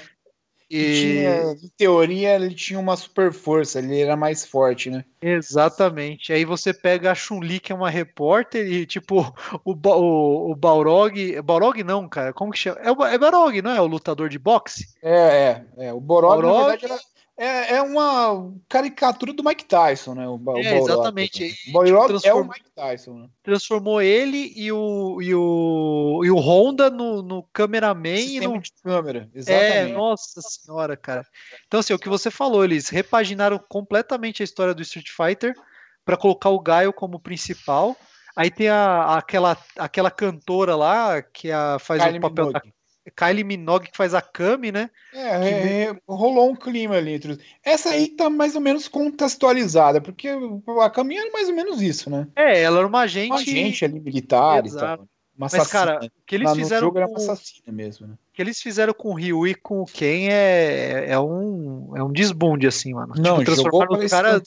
E... 0.70 0.94
Tinha, 0.94 1.52
em 1.54 1.72
teoria, 1.76 2.36
ele 2.36 2.54
tinha 2.54 2.80
uma 2.80 2.96
super 2.96 3.34
força, 3.34 3.80
ele 3.80 4.02
era 4.02 4.16
mais 4.16 4.46
forte, 4.46 4.92
né? 4.92 5.04
Exatamente. 5.20 6.32
Aí 6.32 6.46
você 6.46 6.72
pega 6.72 7.12
a 7.12 7.16
Chun-Li, 7.16 7.60
que 7.60 7.72
é 7.72 7.76
uma 7.76 7.90
repórter, 7.90 8.72
e 8.72 8.86
tipo, 8.86 9.34
o, 9.66 9.72
o, 9.74 10.52
o 10.52 10.56
Balrog. 10.56 11.42
Balrog 11.42 11.84
não, 11.84 12.08
cara. 12.08 12.32
Como 12.34 12.52
que 12.52 12.60
chama? 12.60 12.80
É, 12.82 12.92
o, 12.92 13.04
é 13.04 13.18
Balrog, 13.18 13.60
não 13.64 13.72
é? 13.72 13.82
O 13.82 13.88
lutador 13.88 14.30
de 14.30 14.38
boxe? 14.38 14.86
É, 15.02 15.64
é. 15.80 15.88
é. 15.88 15.94
O 15.94 16.00
Balrog, 16.00 16.44
Balrog, 16.44 16.60
na 16.60 16.68
verdade, 16.68 16.86
era, 16.86 17.00
é, 17.40 17.76
é 17.76 17.82
uma 17.82 18.54
caricatura 18.68 19.32
do 19.32 19.42
Mike 19.42 19.64
Tyson, 19.64 20.14
né? 20.14 20.28
O, 20.28 20.38
é, 20.58 20.78
exatamente. 20.78 21.56
O 21.70 21.72
Balrog 21.72 22.20
é 22.26 22.34
o 22.34 22.44
Mike 22.44 22.70
Tyson, 22.76 23.14
né? 23.14 23.30
Transformou 23.42 24.02
ele 24.02 24.52
e 24.58 24.70
o, 24.74 25.22
e 25.22 25.34
o, 25.34 26.22
e 26.26 26.30
o 26.30 26.36
Honda 26.36 26.90
no, 26.90 27.22
no 27.22 27.44
cameraman. 27.54 28.20
e 28.20 28.42
no... 28.42 28.60
de 28.60 28.74
câmera, 28.84 29.30
é, 29.34 29.40
exatamente. 29.40 29.74
É, 29.74 29.94
nossa 29.94 30.42
senhora, 30.42 30.98
cara. 30.98 31.26
Então, 31.66 31.80
assim, 31.80 31.94
o 31.94 32.00
que 32.00 32.10
você 32.10 32.30
falou, 32.30 32.66
eles 32.66 32.90
repaginaram 32.90 33.58
completamente 33.58 34.44
a 34.44 34.46
história 34.46 34.74
do 34.74 34.82
Street 34.82 35.08
Fighter 35.10 35.56
para 36.04 36.18
colocar 36.18 36.50
o 36.50 36.60
Gaio 36.60 36.92
como 36.92 37.22
principal. 37.22 37.96
Aí 38.36 38.52
tem 38.52 38.68
a, 38.68 39.18
aquela, 39.18 39.58
aquela 39.78 40.12
cantora 40.12 40.76
lá 40.76 41.22
que 41.22 41.54
a, 41.54 41.80
faz 41.80 42.04
Kylie 42.04 42.18
o 42.18 42.22
papel 42.22 42.48
Minogue. 42.48 42.68
da 42.68 42.79
Kylie 43.10 43.44
Minogue 43.44 43.90
que 43.90 43.98
faz 43.98 44.14
a 44.14 44.22
Kami, 44.22 44.72
né? 44.72 44.90
É, 45.14 45.20
é, 45.20 45.84
é, 45.84 45.96
rolou 46.08 46.52
um 46.52 46.56
clima 46.56 46.96
ali 46.96 47.14
entre 47.14 47.34
os... 47.34 47.38
Essa 47.64 47.90
aí 47.90 48.08
tá 48.08 48.30
mais 48.30 48.56
ou 48.56 48.62
menos 48.62 48.88
contextualizada, 48.88 50.02
porque 50.02 50.30
a 50.82 50.90
Kami 50.90 51.18
era 51.18 51.32
mais 51.32 51.50
ou 51.50 51.56
menos 51.56 51.82
isso, 51.82 52.10
né? 52.10 52.28
É, 52.36 52.62
ela 52.62 52.80
era 52.80 52.88
uma 52.88 53.02
agente... 53.02 53.32
Uma 53.32 53.40
agente 53.40 53.86
ali 53.86 54.00
militar 54.00 54.66
Exato. 54.66 54.86
e 54.94 54.98
tal. 54.98 55.08
Uma 55.40 55.48
Mas, 55.54 55.68
cara, 55.68 56.02
o 56.04 56.10
que 56.26 56.36
eles 56.36 56.52
fizeram. 56.52 56.82
jogo 56.82 56.94
com... 56.96 57.00
era 57.00 57.08
uma 57.08 57.18
assassina 57.18 57.72
mesmo, 57.72 58.08
né? 58.08 58.14
O 58.14 58.34
que 58.34 58.42
eles 58.42 58.62
fizeram 58.62 58.94
com 58.94 59.12
o 59.12 59.14
Ryu 59.14 59.48
e 59.48 59.56
com 59.56 59.80
o 59.82 59.86
Ken 59.86 60.28
é, 60.30 61.06
é, 61.12 61.18
um, 61.18 61.96
é 61.96 62.04
um 62.04 62.12
desbunde, 62.12 62.68
assim, 62.68 62.94
mano. 62.94 63.14
Não, 63.18 63.40
tipo, 63.40 63.46
transformaram 63.46 63.98
os 63.98 64.12
caras. 64.12 64.44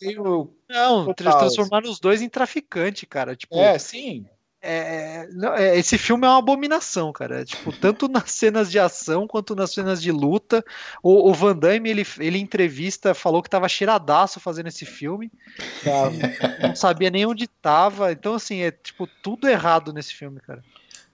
Não, 0.68 1.06
total, 1.06 1.38
transformaram 1.38 1.84
assim. 1.84 1.92
os 1.92 1.98
dois 1.98 2.20
em 2.20 2.28
traficante, 2.28 3.06
cara. 3.06 3.34
Tipo, 3.34 3.56
é, 3.56 3.78
sim. 3.78 4.26
É, 4.64 5.28
é, 5.58 5.76
esse 5.76 5.98
filme 5.98 6.24
é 6.24 6.30
uma 6.30 6.38
abominação, 6.38 7.12
cara. 7.12 7.44
Tipo, 7.44 7.72
tanto 7.72 8.06
nas 8.06 8.30
cenas 8.30 8.70
de 8.70 8.78
ação 8.78 9.26
quanto 9.26 9.56
nas 9.56 9.72
cenas 9.72 10.00
de 10.00 10.12
luta. 10.12 10.64
O, 11.02 11.28
o 11.28 11.34
Van 11.34 11.56
Damme, 11.56 11.90
ele, 11.90 12.06
ele 12.20 12.38
em 12.38 12.42
entrevista 12.42 13.12
falou 13.12 13.42
que 13.42 13.50
tava 13.50 13.68
cheiradaço 13.68 14.38
fazendo 14.38 14.68
esse 14.68 14.86
filme. 14.86 15.32
Não, 15.84 16.68
não 16.68 16.76
sabia 16.76 17.10
nem 17.10 17.26
onde 17.26 17.48
tava. 17.48 18.12
Então, 18.12 18.34
assim, 18.34 18.60
é 18.60 18.70
tipo 18.70 19.08
tudo 19.20 19.48
errado 19.48 19.92
nesse 19.92 20.14
filme, 20.14 20.40
cara. 20.40 20.62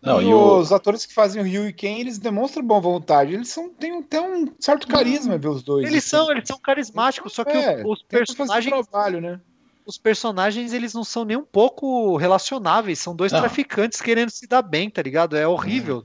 Não, 0.01 0.23
e 0.23 0.33
os 0.33 0.71
o... 0.71 0.75
atores 0.75 1.05
que 1.05 1.13
fazem 1.13 1.43
o 1.43 1.45
Ryu 1.45 1.69
e 1.69 1.73
Ken, 1.73 1.99
eles 1.99 2.19
demonstram 2.19 2.65
boa 2.65 2.81
vontade. 2.81 3.35
Eles 3.35 3.49
são, 3.49 3.71
têm 3.71 3.99
até 3.99 4.21
um 4.21 4.53
certo 4.61 4.87
carisma, 4.87 5.37
ver 5.39 5.49
os 5.49 5.63
dois. 5.63 5.87
Eles 5.87 6.05
assim. 6.05 6.11
são, 6.11 6.31
eles 6.31 6.45
são 6.47 6.59
carismáticos, 6.59 7.33
só 7.33 7.45
que 7.45 7.57
é, 7.57 7.83
os 7.85 8.03
personagens. 8.03 8.73
Trabalho, 8.73 9.21
né? 9.21 9.41
Os 9.89 9.97
personagens 9.97 10.75
eles 10.75 10.93
não 10.93 11.03
são 11.03 11.25
nem 11.25 11.39
um 11.39 11.45
pouco 11.45 12.15
relacionáveis, 12.19 12.99
são 12.99 13.17
dois 13.17 13.33
não. 13.33 13.41
traficantes 13.41 14.03
querendo 14.03 14.29
se 14.29 14.47
dar 14.47 14.61
bem, 14.61 14.91
tá 14.91 15.01
ligado? 15.01 15.35
É 15.35 15.49
horrível. 15.49 16.05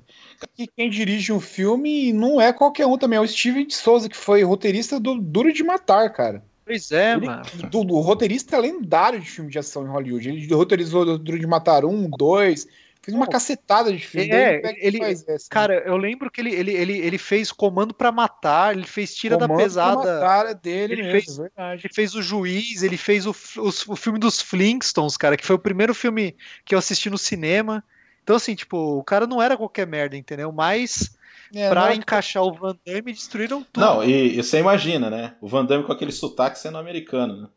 E 0.57 0.65
quem 0.65 0.89
dirige 0.89 1.33
um 1.33 1.39
filme 1.41 2.13
não 2.13 2.39
é 2.39 2.53
qualquer 2.53 2.85
um 2.87 2.97
também, 2.97 3.17
é 3.17 3.21
o 3.21 3.27
Steven 3.27 3.67
de 3.67 3.75
Souza, 3.75 4.07
que 4.07 4.15
foi 4.15 4.41
roteirista 4.41 5.01
do 5.01 5.19
Duro 5.19 5.51
de 5.51 5.63
Matar, 5.65 6.09
cara. 6.13 6.41
Pois 6.65 6.93
é, 6.93 7.11
ele, 7.11 7.25
mano. 7.25 7.43
Do, 7.69 7.83
do, 7.83 7.99
roteirista 7.99 8.57
lendário 8.57 9.19
de 9.19 9.29
filme 9.29 9.51
de 9.51 9.59
ação 9.59 9.83
em 9.83 9.89
Hollywood. 9.89 10.29
Ele 10.29 10.53
roteirizou 10.53 11.17
Duro 11.17 11.37
de 11.37 11.45
Matar 11.45 11.83
um, 11.83 12.09
dois, 12.09 12.65
Fez 13.03 13.13
uma 13.13 13.27
cacetada 13.27 13.91
de 13.91 13.99
filme. 13.99 14.31
É, 14.31 14.61
ele, 14.79 15.03
ele 15.03 15.17
cara, 15.49 15.83
eu 15.85 15.97
lembro 15.97 16.31
que 16.31 16.39
ele, 16.39 16.55
ele, 16.55 16.71
ele, 16.71 16.97
ele 16.97 17.17
fez 17.17 17.51
Comando 17.51 17.93
para 17.93 18.13
Matar, 18.13 18.73
ele 18.73 18.87
fez 18.87 19.13
Tira 19.13 19.35
Comando 19.35 19.57
da 19.57 19.57
Pesada. 19.57 20.01
Pra 20.01 20.13
matar 20.13 20.45
é 20.45 20.53
dele 20.53 20.93
ele 20.93 21.03
mesmo, 21.03 21.11
fez, 21.11 21.37
verdade. 21.37 21.81
Ele 21.85 21.93
fez 21.93 22.15
o 22.15 22.21
Juiz, 22.21 22.81
ele 22.81 22.95
fez 22.95 23.25
o, 23.25 23.31
o, 23.57 23.67
o, 23.89 23.95
filme 23.97 24.17
dos 24.17 24.41
Flintstones, 24.41 25.17
cara, 25.17 25.35
que 25.35 25.45
foi 25.45 25.57
o 25.57 25.59
primeiro 25.59 25.93
filme 25.93 26.33
que 26.63 26.73
eu 26.73 26.79
assisti 26.79 27.09
no 27.09 27.17
cinema. 27.17 27.83
Então, 28.23 28.37
assim, 28.37 28.55
tipo, 28.55 28.77
o 28.77 29.03
cara 29.03 29.27
não 29.27 29.41
era 29.41 29.57
qualquer 29.57 29.85
merda, 29.85 30.15
entendeu? 30.15 30.49
Mas 30.53 31.13
é, 31.53 31.69
pra 31.69 31.87
não... 31.87 31.93
encaixar 31.93 32.43
o 32.43 32.53
Van 32.53 32.77
Damme, 32.85 33.11
destruíram 33.11 33.61
tudo. 33.63 33.85
Não, 33.85 34.01
e, 34.01 34.39
e 34.39 34.41
você 34.41 34.59
imagina, 34.59 35.09
né? 35.09 35.35
O 35.41 35.47
Van 35.49 35.65
Damme 35.65 35.83
com 35.83 35.91
aquele 35.91 36.13
sotaque 36.13 36.57
sendo 36.57 36.77
americano, 36.77 37.41
né? 37.41 37.47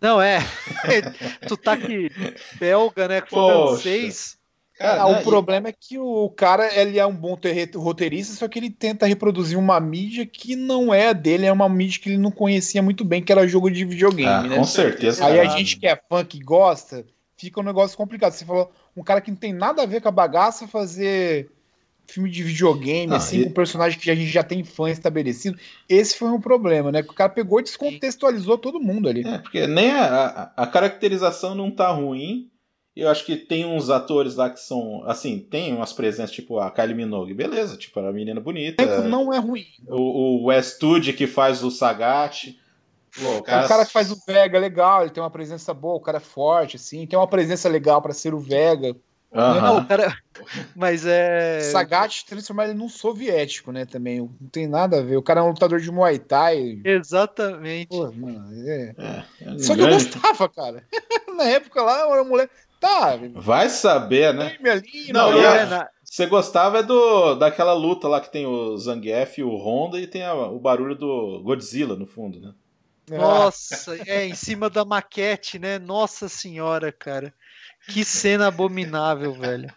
Não, 0.00 0.22
é. 0.22 0.38
sotaque 1.46 2.10
belga, 2.58 3.08
né? 3.08 3.20
Francês. 3.20 4.37
Cara, 4.78 5.02
ah, 5.02 5.12
né, 5.12 5.18
o 5.18 5.24
problema 5.24 5.68
é 5.68 5.72
que 5.72 5.98
o 5.98 6.30
cara 6.30 6.72
ele 6.72 7.00
é 7.00 7.04
um 7.04 7.14
bom 7.14 7.36
roteirista, 7.74 8.34
só 8.34 8.46
que 8.46 8.60
ele 8.60 8.70
tenta 8.70 9.06
reproduzir 9.06 9.58
uma 9.58 9.80
mídia 9.80 10.24
que 10.24 10.54
não 10.54 10.94
é 10.94 11.12
dele, 11.12 11.46
é 11.46 11.52
uma 11.52 11.68
mídia 11.68 12.00
que 12.00 12.10
ele 12.10 12.18
não 12.18 12.30
conhecia 12.30 12.80
muito 12.80 13.04
bem, 13.04 13.20
que 13.20 13.32
era 13.32 13.48
jogo 13.48 13.68
de 13.72 13.84
videogame, 13.84 14.30
ah, 14.30 14.42
né? 14.42 14.56
Com 14.56 14.62
certeza. 14.62 15.26
Aí 15.26 15.40
a 15.40 15.46
gente 15.46 15.76
que 15.76 15.86
é 15.88 16.00
fã, 16.08 16.24
que 16.24 16.38
gosta, 16.38 17.04
fica 17.36 17.58
um 17.58 17.64
negócio 17.64 17.96
complicado. 17.96 18.30
Você 18.30 18.44
falou, 18.44 18.70
um 18.96 19.02
cara 19.02 19.20
que 19.20 19.32
não 19.32 19.36
tem 19.36 19.52
nada 19.52 19.82
a 19.82 19.86
ver 19.86 20.00
com 20.00 20.08
a 20.08 20.12
bagaça 20.12 20.68
fazer 20.68 21.50
filme 22.06 22.30
de 22.30 22.44
videogame, 22.44 23.12
ah, 23.12 23.16
assim, 23.16 23.40
e... 23.40 23.44
com 23.44 23.50
um 23.50 23.54
personagem 23.54 23.98
que 23.98 24.10
a 24.12 24.14
gente 24.14 24.30
já 24.30 24.44
tem 24.44 24.62
fã 24.62 24.88
estabelecido. 24.88 25.58
Esse 25.88 26.16
foi 26.16 26.28
um 26.28 26.40
problema, 26.40 26.92
né? 26.92 27.02
Que 27.02 27.10
o 27.10 27.14
cara 27.14 27.30
pegou 27.30 27.58
e 27.58 27.64
descontextualizou 27.64 28.56
todo 28.56 28.78
mundo 28.78 29.08
ali. 29.08 29.26
É, 29.26 29.38
porque 29.38 29.66
nem 29.66 29.90
a, 29.90 30.52
a, 30.56 30.62
a 30.62 30.66
caracterização 30.68 31.56
não 31.56 31.68
tá 31.68 31.90
ruim 31.90 32.48
eu 33.00 33.08
acho 33.08 33.24
que 33.24 33.36
tem 33.36 33.64
uns 33.64 33.90
atores 33.90 34.34
lá 34.34 34.50
que 34.50 34.58
são, 34.58 35.02
assim, 35.06 35.38
tem 35.38 35.72
umas 35.72 35.92
presenças, 35.92 36.32
tipo 36.32 36.58
a 36.58 36.70
Kylie 36.70 36.94
Minogue, 36.94 37.32
beleza, 37.32 37.76
tipo, 37.76 38.00
a 38.00 38.12
menina 38.12 38.40
bonita. 38.40 39.02
Não 39.02 39.32
é 39.32 39.38
ruim. 39.38 39.66
O, 39.86 40.42
o 40.42 40.44
Westwood 40.46 41.12
que 41.12 41.26
faz 41.26 41.62
o 41.62 41.70
Sagat. 41.70 42.58
Pô, 43.16 43.38
o, 43.38 43.42
cara... 43.42 43.64
o 43.64 43.68
cara 43.68 43.86
que 43.86 43.92
faz 43.92 44.10
o 44.10 44.18
Vega 44.26 44.58
legal, 44.58 45.02
ele 45.02 45.10
tem 45.10 45.22
uma 45.22 45.30
presença 45.30 45.72
boa, 45.72 45.94
o 45.94 46.00
cara 46.00 46.18
é 46.18 46.20
forte, 46.20 46.76
assim, 46.76 47.06
tem 47.06 47.18
uma 47.18 47.28
presença 47.28 47.68
legal 47.68 48.02
para 48.02 48.12
ser 48.12 48.34
o 48.34 48.38
Vega. 48.38 48.96
Uhum. 49.30 49.60
Não, 49.60 49.84
cara... 49.84 50.16
Mas 50.74 51.04
é. 51.04 51.60
Sagat 51.60 52.24
transformar 52.24 52.64
ele 52.64 52.74
num 52.74 52.88
soviético, 52.88 53.70
né? 53.70 53.84
Também. 53.84 54.20
Não 54.20 54.48
tem 54.50 54.66
nada 54.66 54.98
a 54.98 55.02
ver. 55.02 55.16
O 55.16 55.22
cara 55.22 55.40
é 55.40 55.42
um 55.42 55.48
lutador 55.48 55.80
de 55.80 55.90
Muay 55.90 56.18
Thai. 56.18 56.80
Exatamente. 56.84 57.88
Pô, 57.88 58.10
mano, 58.12 58.48
é... 58.66 58.94
É, 58.96 59.24
é 59.42 59.58
Só 59.58 59.74
que 59.74 59.82
eu 59.82 59.88
gostava, 59.88 60.48
cara. 60.48 60.82
Na 61.36 61.44
época 61.44 61.82
lá, 61.82 62.00
eu 62.00 62.14
era 62.14 62.24
mulher. 62.24 62.48
Tá. 62.80 63.18
Vai 63.34 63.68
saber, 63.68 64.32
né? 64.32 64.56
Não, 65.12 65.30
a, 65.30 65.90
você 66.04 66.26
gostava 66.26 66.78
é 66.78 66.82
do, 66.82 67.34
daquela 67.34 67.74
luta 67.74 68.08
lá 68.08 68.20
que 68.20 68.32
tem 68.32 68.46
o 68.46 68.76
Zangief 68.78 69.38
e 69.38 69.44
o 69.44 69.56
Honda 69.56 70.00
e 70.00 70.06
tem 70.06 70.24
a, 70.24 70.34
o 70.34 70.58
barulho 70.58 70.94
do 70.94 71.42
Godzilla 71.42 71.96
no 71.96 72.06
fundo, 72.06 72.40
né? 72.40 72.54
Nossa, 73.10 73.96
é, 74.06 74.26
em 74.26 74.34
cima 74.34 74.68
da 74.70 74.84
maquete, 74.84 75.58
né? 75.58 75.78
Nossa 75.78 76.28
senhora, 76.28 76.92
cara. 76.92 77.32
Que 77.88 78.04
cena 78.04 78.48
abominável, 78.48 79.34
velho. 79.34 79.72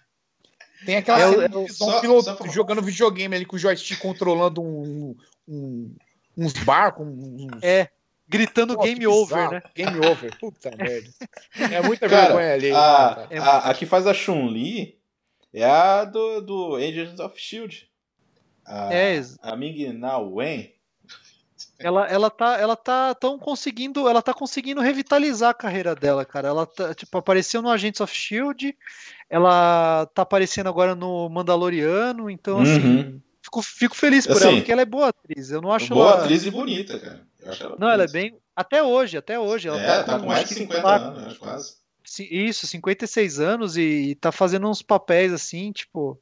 Tem 0.85 0.97
aquela 0.97 1.19
é, 1.19 1.29
cena 1.31 1.61
é, 1.61 1.67
só, 1.67 2.01
piloto 2.01 2.23
só 2.23 2.47
jogando 2.47 2.81
videogame 2.81 3.35
ali 3.35 3.45
com 3.45 3.55
o 3.55 3.59
joystick 3.59 3.99
controlando 3.99 4.61
um, 4.61 5.15
um, 5.47 5.95
uns 6.37 6.53
barcos. 6.53 7.07
Uns... 7.07 7.61
É, 7.61 7.89
gritando 8.31 8.75
Pô, 8.75 8.83
game 8.83 9.05
over, 9.05 9.51
né? 9.51 9.61
Game 9.75 9.97
over, 10.05 10.37
puta 10.39 10.71
merda. 10.77 11.09
É 11.53 11.81
muita 11.81 12.07
cara, 12.07 12.27
vergonha 12.27 12.53
ali. 12.53 12.71
A, 12.71 13.27
é 13.29 13.37
a, 13.37 13.57
a, 13.69 13.73
que 13.73 13.85
faz 13.85 14.07
a 14.07 14.13
Chun-Li 14.13 14.97
é 15.53 15.65
a 15.65 16.05
do, 16.05 16.41
do 16.41 16.75
Agents 16.77 17.19
of 17.19 17.35
S.H.I.E.L.D. 17.37 17.87
A, 18.65 18.93
é. 18.93 19.21
a 19.41 19.55
Ming 19.57 19.91
Na 19.91 20.17
Wen. 20.17 20.73
Ela, 21.77 22.07
ela 22.07 22.29
tá, 22.29 22.57
ela 22.59 22.75
tá 22.75 23.13
tão 23.15 23.37
conseguindo, 23.37 24.07
ela 24.07 24.21
tá 24.21 24.33
conseguindo 24.33 24.81
revitalizar 24.81 25.49
a 25.49 25.53
carreira 25.53 25.95
dela, 25.95 26.23
cara. 26.23 26.47
Ela 26.47 26.65
tá, 26.65 26.93
tipo, 26.93 27.17
apareceu 27.17 27.61
no 27.61 27.69
Agents 27.69 27.99
of 27.99 28.15
Shield, 28.15 28.75
ela 29.29 30.05
tá 30.13 30.21
aparecendo 30.21 30.69
agora 30.69 30.95
no 30.95 31.27
Mandaloriano, 31.27 32.29
então 32.29 32.61
assim, 32.61 32.71
uhum. 32.71 32.99
assim, 32.99 33.21
fico, 33.41 33.61
fico 33.63 33.95
feliz 33.95 34.27
por 34.27 34.37
assim, 34.37 34.47
ela, 34.47 34.57
porque 34.57 34.71
ela 34.71 34.81
é 34.81 34.85
boa 34.85 35.07
atriz. 35.09 35.49
Eu 35.49 35.59
não 35.59 35.71
acho 35.71 35.93
boa 35.93 36.11
ela... 36.11 36.23
atriz 36.23 36.45
e 36.45 36.51
bonita, 36.51 36.99
cara. 36.99 37.30
Não, 37.77 37.89
ela 37.89 38.03
é 38.03 38.07
bem. 38.07 38.35
Até 38.55 38.83
hoje, 38.83 39.17
até 39.17 39.39
hoje. 39.39 39.67
Ela 39.67 39.81
é, 39.81 39.87
tá, 39.87 40.03
tá 40.03 40.19
com 40.19 40.27
mais 40.27 40.47
de 40.49 40.55
50 40.55 40.81
tá... 40.81 40.95
anos, 40.97 41.37
quase. 41.37 41.81
Isso, 42.19 42.67
56 42.67 43.39
anos 43.39 43.77
e 43.77 44.15
tá 44.19 44.31
fazendo 44.31 44.67
uns 44.67 44.81
papéis 44.81 45.31
assim, 45.31 45.71
tipo, 45.71 46.19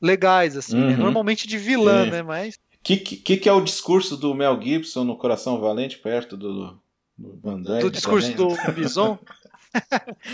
legais, 0.00 0.56
assim, 0.56 0.76
né? 0.76 0.82
uhum. 0.82 0.90
né? 0.90 0.96
Normalmente 0.96 1.48
de 1.48 1.58
vilã, 1.58 2.06
é. 2.06 2.10
né? 2.10 2.22
Mas. 2.22 2.54
O 2.54 2.58
que, 2.82 2.96
que, 2.96 3.36
que, 3.36 3.48
é 3.48 3.52
o 3.52 3.60
discurso 3.60 4.16
do 4.16 4.34
Mel 4.34 4.60
Gibson 4.60 5.04
no 5.04 5.16
Coração 5.16 5.60
Valente, 5.60 5.98
perto 5.98 6.36
do, 6.36 6.80
do 7.16 7.38
Van 7.42 7.60
Damme? 7.60 7.82
Do 7.82 7.90
discurso 7.90 8.32
também? 8.32 8.56
do 8.56 8.72
Bison? 8.72 9.18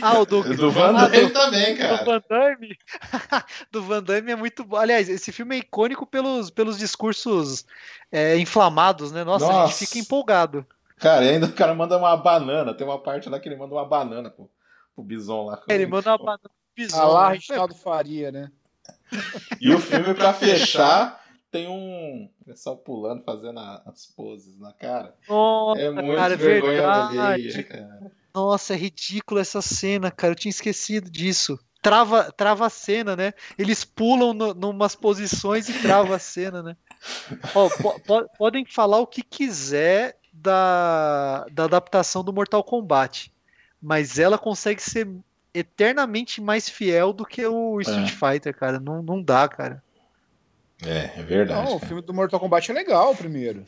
ah, 0.01 0.19
o 0.21 0.27
do, 0.27 0.43
do 0.57 0.71
Van 0.71 0.93
Damme 0.93 1.19
ah, 1.19 1.31
também, 1.31 1.77
cara. 1.77 1.97
Do 1.99 2.05
Van 2.05 2.23
Damme. 2.29 2.79
do 3.71 3.83
Van 3.83 4.03
Damme 4.03 4.33
é 4.33 4.37
muito 4.37 4.65
bom. 4.65 4.77
Aliás, 4.77 5.09
esse 5.09 5.33
filme 5.33 5.57
é 5.57 5.59
icônico 5.59 6.07
pelos, 6.07 6.51
pelos 6.51 6.79
discursos 6.79 7.65
é, 8.11 8.37
inflamados, 8.39 9.13
né? 9.13 9.25
Nossa, 9.25 9.47
Nossa, 9.47 9.65
a 9.65 9.67
gente 9.67 9.87
fica 9.87 9.99
empolgado. 9.99 10.67
Cara, 10.97 11.25
ainda 11.25 11.47
o 11.47 11.53
cara 11.53 11.75
manda 11.75 11.99
uma 11.99 12.17
banana. 12.17 12.75
Tem 12.75 12.87
uma 12.87 12.99
parte 12.99 13.29
lá 13.29 13.41
que 13.41 13.49
ele 13.49 13.57
manda 13.57 13.75
uma 13.75 13.85
banana 13.85 14.31
pro, 14.31 14.51
pro 14.95 15.05
Bison 15.05 15.47
lá. 15.47 15.63
Ele 15.69 15.87
manda 15.87 16.11
uma 16.11 16.19
banana 16.19 16.39
pro 16.43 16.53
Bison. 16.77 17.01
Ah 17.01 17.07
lá, 17.07 17.29
né? 17.29 17.35
Reginaldo 17.35 17.75
Faria, 17.75 18.31
né? 18.31 18.51
E 19.61 19.73
o 19.73 19.79
filme, 19.79 20.15
pra 20.15 20.33
fechar, 20.33 21.23
tem 21.51 21.69
um 21.69 22.29
pessoal 22.45 22.77
pulando, 22.77 23.23
fazendo 23.23 23.61
as 23.61 24.07
poses 24.07 24.59
na 24.59 24.73
cara. 24.73 25.15
Nossa, 25.29 25.81
é 25.81 25.91
muito 25.91 26.17
cara, 26.17 26.35
é 26.35 26.37
vergonha 26.37 26.89
alheia, 26.89 27.63
cara. 27.63 28.13
Nossa, 28.35 28.75
é 28.75 28.77
ridículo 28.77 29.41
essa 29.41 29.63
cena, 29.63 30.11
cara. 30.11 30.33
Eu 30.33 30.37
tinha 30.37 30.51
esquecido 30.51 31.09
disso. 31.09 31.59
Trava, 31.81 32.33
trava 32.33 32.67
a 32.67 32.71
cena, 32.71 33.15
né? 33.15 33.33
Eles 33.59 33.85
pulam 33.85 34.33
no, 34.33 34.55
numas 34.55 34.97
posições 34.97 35.69
e 35.69 35.83
trava 35.83 36.17
a 36.17 36.19
cena, 36.19 36.63
né? 36.63 36.77
Ó, 37.55 37.69
po, 37.69 38.01
po, 38.01 38.29
podem 38.39 38.65
falar 38.65 38.99
o 38.99 39.07
que 39.07 39.23
quiser 39.23 40.17
da, 40.33 41.47
da 41.53 41.65
adaptação 41.65 42.25
do 42.25 42.33
Mortal 42.33 42.65
Kombat, 42.65 43.33
mas 43.81 44.19
ela 44.19 44.39
consegue 44.39 44.83
ser 44.83 45.09
eternamente 45.53 46.41
mais 46.41 46.69
fiel 46.69 47.13
do 47.13 47.25
que 47.25 47.47
o 47.47 47.81
Street 47.81 48.11
é. 48.11 48.33
Fighter, 48.33 48.57
cara. 48.57 48.81
Não, 48.81 49.03
não 49.03 49.23
dá, 49.23 49.47
cara. 49.49 49.83
É, 50.83 51.21
é 51.21 51.23
verdade. 51.23 51.69
Não, 51.69 51.77
o 51.77 51.81
filme 51.81 52.03
do 52.03 52.13
Mortal 52.13 52.41
Kombat 52.41 52.71
é 52.71 52.75
legal, 52.75 53.15
primeiro. 53.15 53.65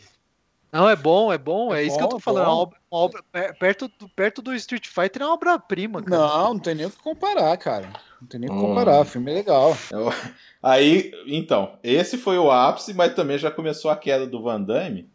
Não, 0.76 0.88
é 0.88 0.94
bom, 0.94 1.32
é 1.32 1.38
bom, 1.38 1.74
é, 1.74 1.80
é 1.80 1.84
isso 1.84 1.92
bom, 1.92 1.98
que 1.98 2.04
eu 2.04 2.08
tô 2.08 2.18
falando. 2.18 2.44
Uma 2.44 2.54
obra, 2.54 2.78
uma 2.90 3.00
obra, 3.00 3.24
perto, 3.58 3.90
do, 3.98 4.08
perto 4.10 4.42
do 4.42 4.54
Street 4.54 4.86
Fighter 4.86 5.22
é 5.22 5.24
uma 5.24 5.34
obra-prima. 5.34 6.02
Não, 6.06 6.54
não 6.54 6.58
tem 6.58 6.74
nem 6.74 6.86
o 6.86 6.90
que 6.90 6.98
comparar, 6.98 7.56
cara. 7.56 7.90
Não 8.20 8.28
tem 8.28 8.40
nem 8.40 8.50
o 8.50 8.52
que 8.52 8.60
comparar, 8.60 8.98
hum. 8.98 9.00
o 9.00 9.04
filme 9.04 9.30
é 9.30 9.34
legal. 9.34 9.76
Eu, 9.90 10.10
aí, 10.62 11.10
então, 11.26 11.78
esse 11.82 12.18
foi 12.18 12.36
o 12.36 12.50
ápice, 12.50 12.92
mas 12.92 13.14
também 13.14 13.38
já 13.38 13.50
começou 13.50 13.90
a 13.90 13.96
queda 13.96 14.26
do 14.26 14.42
Van 14.42 14.60
Damme. 14.60 15.10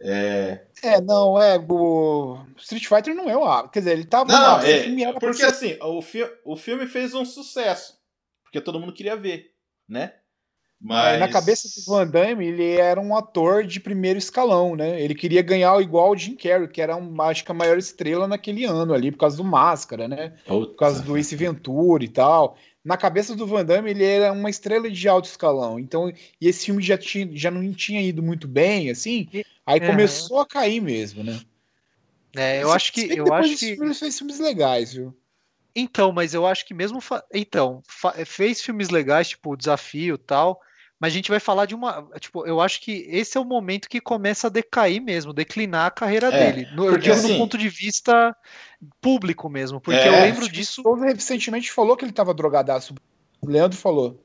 É, 0.00 0.60
é 0.82 1.00
não, 1.00 1.40
é. 1.40 1.58
O 1.58 2.38
Street 2.58 2.86
Fighter 2.86 3.14
não 3.14 3.28
é 3.28 3.36
o 3.36 3.44
ápice. 3.44 3.72
Quer 3.72 3.78
dizer, 3.80 3.92
ele 3.92 4.04
tava. 4.04 4.30
Não, 4.30 4.60
é, 4.60 5.12
porque 5.14 5.42
assim, 5.42 5.76
o, 5.80 6.02
fi 6.02 6.24
o 6.44 6.56
filme 6.56 6.86
fez 6.86 7.14
um 7.14 7.24
sucesso. 7.24 7.98
Porque 8.44 8.60
todo 8.60 8.78
mundo 8.78 8.92
queria 8.92 9.16
ver, 9.16 9.52
né? 9.88 10.12
Mas... 10.80 11.18
Na 11.18 11.28
cabeça 11.28 11.68
do 11.68 11.84
Van 11.86 12.06
Damme, 12.06 12.46
ele 12.46 12.72
era 12.72 13.00
um 13.00 13.16
ator 13.16 13.64
de 13.64 13.80
primeiro 13.80 14.18
escalão, 14.18 14.76
né? 14.76 15.00
Ele 15.00 15.14
queria 15.14 15.40
ganhar 15.40 15.80
igual 15.80 16.10
o 16.10 16.16
Jim 16.16 16.34
Carrey, 16.34 16.68
que 16.68 16.80
era, 16.80 16.94
um, 16.96 17.22
acho 17.22 17.44
que 17.44 17.50
a 17.50 17.54
maior 17.54 17.78
estrela 17.78 18.28
naquele 18.28 18.64
ano 18.64 18.92
ali, 18.92 19.10
por 19.10 19.18
causa 19.18 19.36
do 19.36 19.44
Máscara, 19.44 20.06
né? 20.06 20.34
Puta. 20.46 20.72
Por 20.72 20.76
causa 20.76 21.02
do 21.02 21.16
Ace 21.16 21.34
Ventura 21.34 22.04
e 22.04 22.08
tal. 22.08 22.58
Na 22.84 22.98
cabeça 22.98 23.34
do 23.34 23.46
Van 23.46 23.64
Damme, 23.64 23.90
ele 23.90 24.04
era 24.04 24.30
uma 24.30 24.50
estrela 24.50 24.90
de 24.90 25.08
alto 25.08 25.24
escalão. 25.24 25.78
Então, 25.78 26.12
e 26.38 26.46
esse 26.46 26.66
filme 26.66 26.82
já, 26.82 26.98
tinha, 26.98 27.30
já 27.34 27.50
não 27.50 27.72
tinha 27.72 28.02
ido 28.02 28.22
muito 28.22 28.46
bem, 28.46 28.90
assim. 28.90 29.26
Aí 29.64 29.80
é. 29.80 29.86
começou 29.86 30.40
a 30.40 30.46
cair 30.46 30.82
mesmo, 30.82 31.24
né? 31.24 31.40
É, 32.36 32.62
eu 32.62 32.70
acho 32.70 32.92
que. 32.92 33.16
Eu 33.16 33.32
acho 33.32 33.56
que 33.56 33.70
ele 33.70 33.94
fez 33.94 34.18
filmes 34.18 34.38
legais, 34.38 34.92
viu? 34.92 35.16
Então, 35.74 36.12
mas 36.12 36.34
eu 36.34 36.46
acho 36.46 36.66
que 36.66 36.74
mesmo. 36.74 37.00
Fa... 37.00 37.24
Então, 37.32 37.82
fa... 37.86 38.12
fez 38.24 38.62
filmes 38.62 38.90
legais, 38.90 39.28
tipo 39.28 39.52
o 39.52 39.56
Desafio 39.56 40.16
tal 40.16 40.60
mas 41.04 41.12
a 41.12 41.16
gente 41.16 41.30
vai 41.30 41.38
falar 41.40 41.66
de 41.66 41.74
uma. 41.74 42.08
Tipo, 42.18 42.46
eu 42.46 42.62
acho 42.62 42.80
que 42.80 43.06
esse 43.10 43.36
é 43.36 43.40
o 43.40 43.44
momento 43.44 43.90
que 43.90 44.00
começa 44.00 44.46
a 44.46 44.50
decair 44.50 45.02
mesmo, 45.02 45.34
declinar 45.34 45.86
a 45.86 45.90
carreira 45.90 46.28
é, 46.28 46.52
dele. 46.52 46.68
No, 46.74 46.86
eu 46.86 46.96
digo 46.96 47.14
assim, 47.14 47.32
no 47.32 47.38
ponto 47.38 47.58
de 47.58 47.68
vista 47.68 48.34
público 49.02 49.48
mesmo, 49.50 49.80
porque 49.80 50.00
é, 50.00 50.08
eu 50.08 50.12
lembro 50.12 50.48
disso. 50.48 50.82
O 50.82 50.94
recentemente 50.94 51.70
falou 51.70 51.94
que 51.94 52.04
ele 52.04 52.10
estava 52.10 52.32
drogadaço. 52.32 52.94
O 53.42 53.48
Leandro 53.48 53.76
falou. 53.76 54.18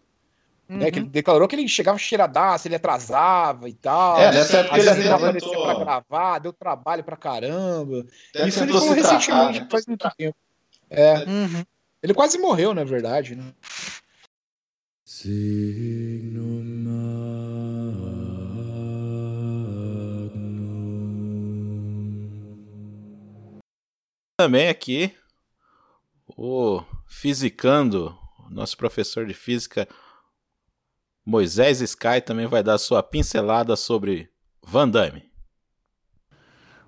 Uhum. 0.69 0.77
Né, 0.77 0.91
que 0.91 0.99
ele 0.99 1.05
uhum. 1.07 1.11
declarou 1.11 1.47
que 1.47 1.55
ele 1.57 1.67
chegava 1.67 1.97
cheiradaço, 1.97 2.67
ele 2.67 2.75
atrasava 2.75 3.67
e 3.67 3.73
tal. 3.73 4.17
É, 4.17 4.31
nessa 4.31 4.59
época 4.59 4.79
ele 4.79 4.89
até 4.89 5.09
aparecia 5.09 5.61
pra 5.61 5.73
gravar, 5.73 6.39
deu 6.39 6.53
trabalho 6.53 7.03
pra 7.03 7.17
caramba. 7.17 8.05
Isso 8.45 8.63
ele 8.63 8.71
falou 8.71 8.93
recentemente, 8.93 9.67
faz 9.69 9.85
muito 9.85 10.09
tempo. 10.15 10.37
É. 10.89 11.19
Uhum. 11.25 11.63
Ele 12.01 12.13
quase 12.13 12.37
morreu, 12.37 12.73
na 12.73 12.83
verdade, 12.83 13.35
né? 13.35 13.53
Também 24.37 24.69
aqui 24.69 25.13
o 26.37 26.81
fisicando, 27.07 28.17
nosso 28.49 28.77
professor 28.77 29.25
de 29.25 29.33
física 29.33 29.87
Moisés 31.25 31.81
Sky 31.81 32.21
também 32.25 32.47
vai 32.47 32.63
dar 32.63 32.77
sua 32.77 33.03
pincelada 33.03 33.75
sobre 33.75 34.31
Van 34.63 34.87
Damme. 34.87 35.29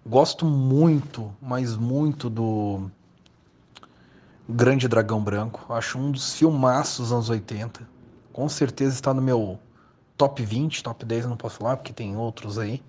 Gosto 0.05 0.45
muito, 0.45 1.35
mas 1.41 1.75
muito 1.75 2.29
do 2.29 2.89
Grande 4.49 4.87
Dragão 4.87 5.23
Branco. 5.23 5.71
Acho 5.71 5.97
um 5.97 6.11
dos 6.11 6.33
filmaços 6.33 6.97
dos 6.97 7.11
anos 7.13 7.29
80. 7.29 7.87
Com 8.33 8.49
certeza 8.49 8.95
está 8.95 9.13
no 9.13 9.21
meu 9.21 9.59
top 10.17 10.43
20, 10.43 10.83
top 10.83 11.05
10 11.05 11.23
eu 11.23 11.29
não 11.29 11.37
posso 11.37 11.57
falar 11.57 11.77
porque 11.77 11.93
tem 11.93 12.15
outros 12.15 12.57
aí, 12.57 12.83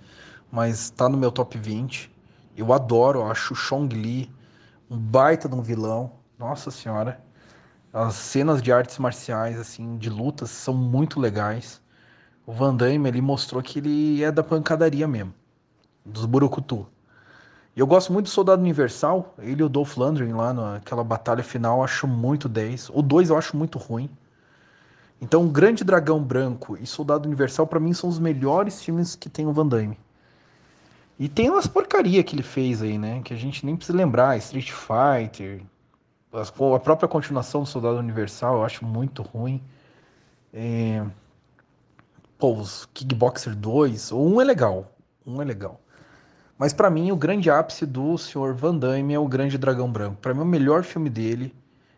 mas 0.51 0.85
está 0.85 1.09
no 1.09 1.17
meu 1.17 1.31
top 1.31 1.59
20. 1.59 2.11
Eu 2.57 2.73
adoro, 2.73 3.25
acho 3.25 3.53
o 3.55 3.57
Chong 3.57 3.95
Li 3.95 4.31
um 4.91 4.99
baita 4.99 5.49
de 5.49 5.55
um 5.55 5.63
vilão. 5.63 6.13
Nossa 6.39 6.71
senhora. 6.71 7.23
As 7.93 8.15
cenas 8.15 8.63
de 8.63 8.73
artes 8.73 8.99
marciais, 8.99 9.59
assim, 9.59 9.97
de 9.97 10.11
lutas, 10.11 10.51
são 10.51 10.75
muito 10.75 11.21
legais. 11.21 11.81
O 12.47 12.53
Van 12.53 12.75
Damme, 12.75 13.09
ele 13.09 13.21
mostrou 13.21 13.63
que 13.63 13.79
ele 13.79 14.23
é 14.23 14.33
da 14.33 14.43
pancadaria 14.43 15.07
mesmo. 15.07 15.35
Dos 16.05 16.27
Burukutu. 16.27 16.87
E 17.75 17.81
eu 17.81 17.87
gosto 17.87 18.13
muito 18.13 18.27
do 18.27 18.31
Soldado 18.31 18.61
Universal. 18.61 19.35
Ele 19.39 19.63
e 19.63 19.65
o 19.65 19.69
Dolph 19.69 19.97
Lundgren 19.97 20.35
lá 20.35 20.53
naquela 20.53 21.03
batalha 21.03 21.43
final, 21.43 21.79
eu 21.79 21.85
acho 21.85 22.07
muito 22.07 22.49
10. 22.49 22.91
O 22.91 23.01
2 23.03 23.31
eu 23.31 23.37
acho 23.37 23.57
muito 23.57 23.79
ruim. 23.79 24.11
Então, 25.21 25.49
Grande 25.49 25.85
Dragão 25.85 26.23
Branco 26.23 26.77
e 26.77 26.87
Soldado 26.87 27.27
Universal, 27.27 27.67
para 27.67 27.81
mim, 27.81 27.93
são 27.93 28.11
os 28.11 28.19
melhores 28.19 28.83
filmes 28.83 29.15
que 29.15 29.31
tem 29.31 29.47
o 29.47 29.53
Van 29.53 29.67
Damme. 29.67 29.99
E 31.19 31.29
tem 31.29 31.49
umas 31.49 31.67
porcaria 31.67 32.23
que 32.25 32.35
ele 32.35 32.43
fez 32.43 32.83
aí, 32.83 32.99
né? 32.99 33.23
Que 33.23 33.33
a 33.33 33.37
gente 33.37 33.65
nem 33.65 33.77
precisa 33.77 33.97
lembrar. 33.97 34.37
Street 34.39 34.73
Fighter, 34.73 35.63
a 36.33 36.79
própria 36.81 37.09
continuação 37.09 37.63
do 37.63 37.69
Soldado 37.69 37.99
Universal 37.99 38.57
eu 38.57 38.65
acho 38.65 38.85
muito 38.85 39.23
ruim. 39.23 39.63
É... 40.53 41.05
Pô, 42.39 42.57
os 42.57 42.87
Kickboxer 42.93 43.55
2, 43.55 44.11
um 44.13 44.41
é 44.41 44.45
legal, 44.45 44.93
um 45.25 45.41
é 45.41 45.45
legal. 45.45 45.81
Mas 46.63 46.73
para 46.73 46.89
mim 46.89 47.11
o 47.11 47.17
grande 47.17 47.51
ápice 47.51 47.85
do 47.85 48.17
Sr. 48.17 48.55
Van 48.55 48.77
Damme 48.77 49.13
é 49.13 49.19
o 49.19 49.27
Grande 49.27 49.59
Dragão 49.59 49.91
Branco. 49.91 50.19
Para 50.23 50.33
mim 50.33 50.43
o 50.43 50.45
melhor 50.45 50.85
filme 50.85 51.11
dele, 51.11 51.53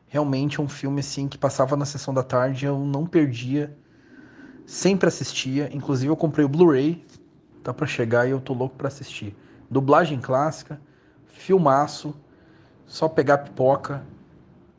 realmente 0.09 0.59
é 0.59 0.63
um 0.63 0.69
filme 0.71 1.01
assim 1.01 1.29
que 1.29 1.37
passava 1.37 1.77
na 1.77 1.85
sessão 1.85 2.15
da 2.15 2.23
tarde, 2.23 2.65
eu 2.65 2.79
não 2.79 3.05
perdia, 3.05 3.77
sempre 4.65 5.07
assistia, 5.07 5.69
inclusive 5.71 6.11
eu 6.11 6.17
comprei 6.17 6.47
o 6.47 6.49
Blu-ray, 6.49 7.05
tá 7.63 7.75
para 7.75 7.87
chegar 7.87 8.27
e 8.27 8.31
eu 8.31 8.41
tô 8.41 8.55
louco 8.55 8.75
para 8.75 8.89
assistir. 8.89 9.37
Dublagem 9.71 10.19
clássica, 10.19 10.81
filmaço, 11.27 12.15
só 12.87 13.07
pegar 13.07 13.37
pipoca 13.37 14.03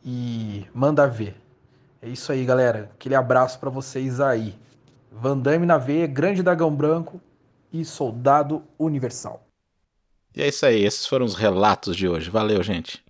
e 0.04 0.66
manda 0.74 1.08
ver. 1.08 1.40
É 2.02 2.10
isso 2.10 2.32
aí, 2.32 2.44
galera. 2.44 2.90
Aquele 2.96 3.14
abraço 3.14 3.60
para 3.60 3.70
vocês 3.70 4.20
aí. 4.20 4.58
Van 5.12 5.38
Damme 5.38 5.68
na 5.68 5.78
veia, 5.78 6.08
Grande 6.08 6.42
Dragão 6.42 6.76
Branco 6.76 7.22
e 7.72 7.86
Soldado 7.86 8.64
Universal. 8.80 9.45
E 10.36 10.42
é 10.42 10.48
isso 10.50 10.66
aí, 10.66 10.84
esses 10.84 11.06
foram 11.08 11.26
os 11.26 11.34
relatos 11.34 11.96
de 11.96 12.08
hoje. 12.10 12.30
Valeu, 12.30 12.62
gente. 12.62 13.02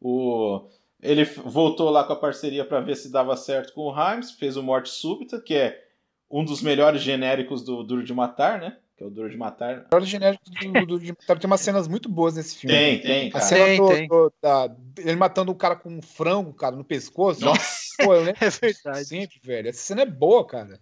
O 0.00 0.68
ele 1.02 1.24
voltou 1.24 1.90
lá 1.90 2.04
com 2.04 2.12
a 2.12 2.16
parceria 2.16 2.64
para 2.64 2.80
ver 2.80 2.94
se 2.94 3.10
dava 3.10 3.36
certo 3.36 3.72
com 3.72 3.82
o 3.82 3.92
Himes, 3.92 4.32
fez 4.32 4.56
o 4.56 4.62
Morte 4.62 4.90
Súbita, 4.90 5.40
que 5.40 5.54
é 5.54 5.82
um 6.30 6.44
dos 6.44 6.62
melhores 6.62 7.02
genéricos 7.02 7.64
do 7.64 7.82
Duro 7.82 8.04
de 8.04 8.14
Matar, 8.14 8.60
né? 8.60 8.76
Que 9.00 9.04
é 9.04 9.06
o 9.06 9.10
Duro 9.10 9.30
de 9.30 9.36
Matar. 9.38 9.86
O 9.90 9.94
melhor 9.94 10.06
genérico 10.06 10.44
do 10.44 10.86
Duro 10.86 11.02
de 11.02 11.12
Matar 11.12 11.38
tem 11.38 11.46
umas 11.46 11.62
cenas 11.62 11.88
muito 11.88 12.06
boas 12.06 12.34
nesse 12.34 12.54
filme. 12.54 12.76
Tem, 12.76 13.00
tem. 13.00 13.30
Cara. 13.30 13.42
A 13.42 13.48
cena 13.48 13.64
tem, 13.64 13.80
do, 13.80 13.88
tem. 13.88 14.08
Do, 14.08 14.32
da, 14.42 14.76
ele 14.98 15.16
matando 15.16 15.50
o 15.50 15.54
cara 15.54 15.74
com 15.74 15.88
um 15.88 16.02
frango, 16.02 16.52
cara, 16.52 16.76
no 16.76 16.84
pescoço. 16.84 17.42
Nossa! 17.42 17.96
Pô, 17.96 18.14
eu 18.14 18.24
lembro 18.24 18.36
é 18.44 18.50
verdade. 18.50 19.06
sempre, 19.06 19.40
velho. 19.42 19.70
Essa 19.70 19.80
cena 19.80 20.02
é 20.02 20.06
boa, 20.06 20.46
cara. 20.46 20.78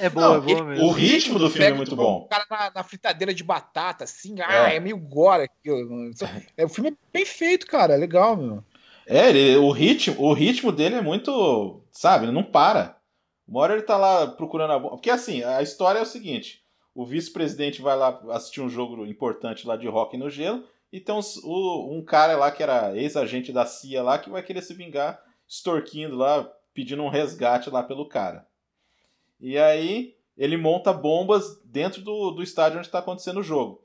É 0.00 0.08
boa, 0.08 0.28
Não, 0.28 0.36
é 0.36 0.40
boa 0.40 0.64
mesmo. 0.64 0.86
O 0.86 0.92
ritmo 0.92 1.38
do 1.38 1.50
filme 1.50 1.66
é 1.66 1.74
muito 1.74 1.94
bom. 1.94 2.20
O 2.20 2.28
cara 2.28 2.46
na, 2.50 2.72
na, 2.76 2.82
fritadeira 2.82 3.34
de 3.34 3.44
batata, 3.44 4.04
assim, 4.04 4.36
ah, 4.40 4.70
é, 4.70 4.76
é 4.76 4.80
meio 4.80 4.96
gore 4.96 5.42
aquilo. 5.42 6.10
É, 6.56 6.64
o 6.64 6.70
filme 6.70 6.92
é 6.92 6.94
bem 7.12 7.26
feito, 7.26 7.66
cara. 7.66 7.92
É 7.92 7.96
legal, 7.98 8.34
meu. 8.34 8.64
É, 9.06 9.28
ele, 9.28 9.56
o, 9.58 9.70
ritmo, 9.72 10.16
o 10.18 10.32
ritmo 10.32 10.72
dele 10.72 10.94
é 10.94 11.02
muito. 11.02 11.82
Sabe, 11.92 12.24
ele 12.24 12.32
não 12.32 12.44
para. 12.44 12.96
Uma 13.46 13.60
hora 13.60 13.74
ele 13.74 13.82
tá 13.82 13.98
lá 13.98 14.26
procurando 14.26 14.72
a 14.72 14.78
bomba. 14.78 14.96
Porque 14.96 15.10
assim, 15.10 15.44
a 15.44 15.60
história 15.60 15.98
é 15.98 16.02
o 16.02 16.06
seguinte: 16.06 16.66
o 16.98 17.06
vice-presidente 17.06 17.80
vai 17.80 17.96
lá 17.96 18.20
assistir 18.30 18.60
um 18.60 18.68
jogo 18.68 19.06
importante 19.06 19.64
lá 19.64 19.76
de 19.76 19.86
rock 19.86 20.16
no 20.16 20.28
gelo. 20.28 20.64
E 20.92 20.98
tem 20.98 21.14
uns, 21.14 21.36
o, 21.44 21.92
um 21.92 22.04
cara 22.04 22.36
lá 22.36 22.50
que 22.50 22.60
era 22.60 22.96
ex-agente 22.96 23.52
da 23.52 23.64
CIA 23.64 24.02
lá 24.02 24.18
que 24.18 24.28
vai 24.28 24.42
querer 24.42 24.62
se 24.62 24.74
vingar, 24.74 25.22
extorquindo 25.46 26.16
lá, 26.16 26.52
pedindo 26.74 27.00
um 27.04 27.08
resgate 27.08 27.70
lá 27.70 27.84
pelo 27.84 28.08
cara. 28.08 28.48
E 29.38 29.56
aí 29.56 30.16
ele 30.36 30.56
monta 30.56 30.92
bombas 30.92 31.62
dentro 31.64 32.02
do, 32.02 32.32
do 32.32 32.42
estádio 32.42 32.78
onde 32.78 32.88
está 32.88 32.98
acontecendo 32.98 33.38
o 33.38 33.44
jogo. 33.44 33.80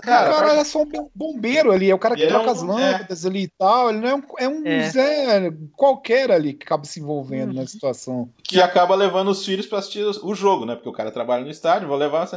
Cara, 0.00 0.30
o 0.30 0.34
cara 0.34 0.60
é 0.60 0.64
só 0.64 0.82
um 0.82 1.10
bombeiro 1.14 1.70
ali, 1.70 1.90
é 1.90 1.94
o 1.94 1.98
cara 1.98 2.16
que 2.16 2.26
troca 2.26 2.46
é 2.46 2.48
um, 2.48 2.52
as 2.52 2.62
lâmpadas 2.62 3.24
é. 3.24 3.28
ali 3.28 3.42
e 3.42 3.48
tal. 3.48 3.90
Ele 3.90 4.00
não 4.00 4.08
é 4.08 4.14
um, 4.14 4.22
é 4.38 4.48
um 4.48 4.66
é. 4.66 4.88
Zé 4.88 5.52
qualquer 5.76 6.30
ali 6.30 6.54
que 6.54 6.64
acaba 6.64 6.84
se 6.84 7.00
envolvendo 7.00 7.50
uhum. 7.50 7.60
na 7.60 7.66
situação. 7.66 8.30
Que 8.42 8.60
acaba 8.60 8.94
levando 8.94 9.28
os 9.28 9.44
filhos 9.44 9.66
para 9.66 9.78
assistir 9.78 10.04
o 10.04 10.34
jogo, 10.34 10.64
né? 10.64 10.74
Porque 10.74 10.88
o 10.88 10.92
cara 10.92 11.10
trabalha 11.10 11.44
no 11.44 11.50
estádio, 11.50 11.88
vou 11.88 11.96
levar. 11.96 12.28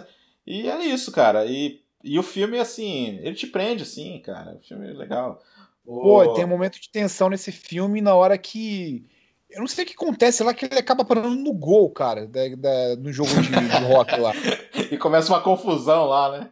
E 0.45 0.69
é 0.69 0.85
isso, 0.85 1.11
cara. 1.11 1.45
E, 1.45 1.81
e 2.03 2.19
o 2.19 2.23
filme, 2.23 2.59
assim, 2.59 3.19
ele 3.21 3.35
te 3.35 3.47
prende, 3.47 3.83
assim, 3.83 4.19
cara. 4.19 4.55
O 4.55 4.67
filme 4.67 4.89
é 4.89 4.93
legal. 4.93 5.41
Pô, 5.85 6.23
oh. 6.23 6.33
tem 6.33 6.45
um 6.45 6.49
momento 6.49 6.79
de 6.79 6.89
tensão 6.89 7.29
nesse 7.29 7.51
filme 7.51 8.01
na 8.01 8.15
hora 8.15 8.37
que. 8.37 9.05
Eu 9.49 9.59
não 9.59 9.67
sei 9.67 9.83
o 9.83 9.87
que 9.87 9.93
acontece 9.93 10.43
lá, 10.43 10.51
que 10.51 10.65
ele 10.65 10.79
acaba 10.79 11.05
parando 11.05 11.29
no 11.29 11.53
gol, 11.53 11.91
cara, 11.91 12.25
da, 12.25 12.41
da 12.57 12.95
no 12.95 13.13
jogo 13.13 13.29
de, 13.29 13.49
de 13.49 13.77
rock 13.85 14.19
lá. 14.19 14.31
e 14.91 14.97
começa 14.97 15.31
uma 15.31 15.41
confusão 15.41 16.05
lá, 16.05 16.31
né? 16.31 16.49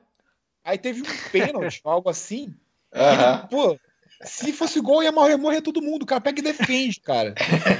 Aí 0.63 0.77
teve 0.77 1.01
um 1.01 1.29
pênalti, 1.31 1.81
algo 1.85 2.09
assim. 2.09 2.53
Uhum. 2.93 3.47
pô, 3.49 3.79
se 4.23 4.51
fosse 4.53 4.79
gol, 4.79 5.01
ia 5.01 5.11
morrer, 5.11 5.37
morrer 5.37 5.61
todo 5.61 5.81
mundo. 5.81 6.03
O 6.03 6.05
cara 6.05 6.21
pega 6.21 6.39
e 6.39 6.43
defende, 6.43 6.99
cara. 6.99 7.33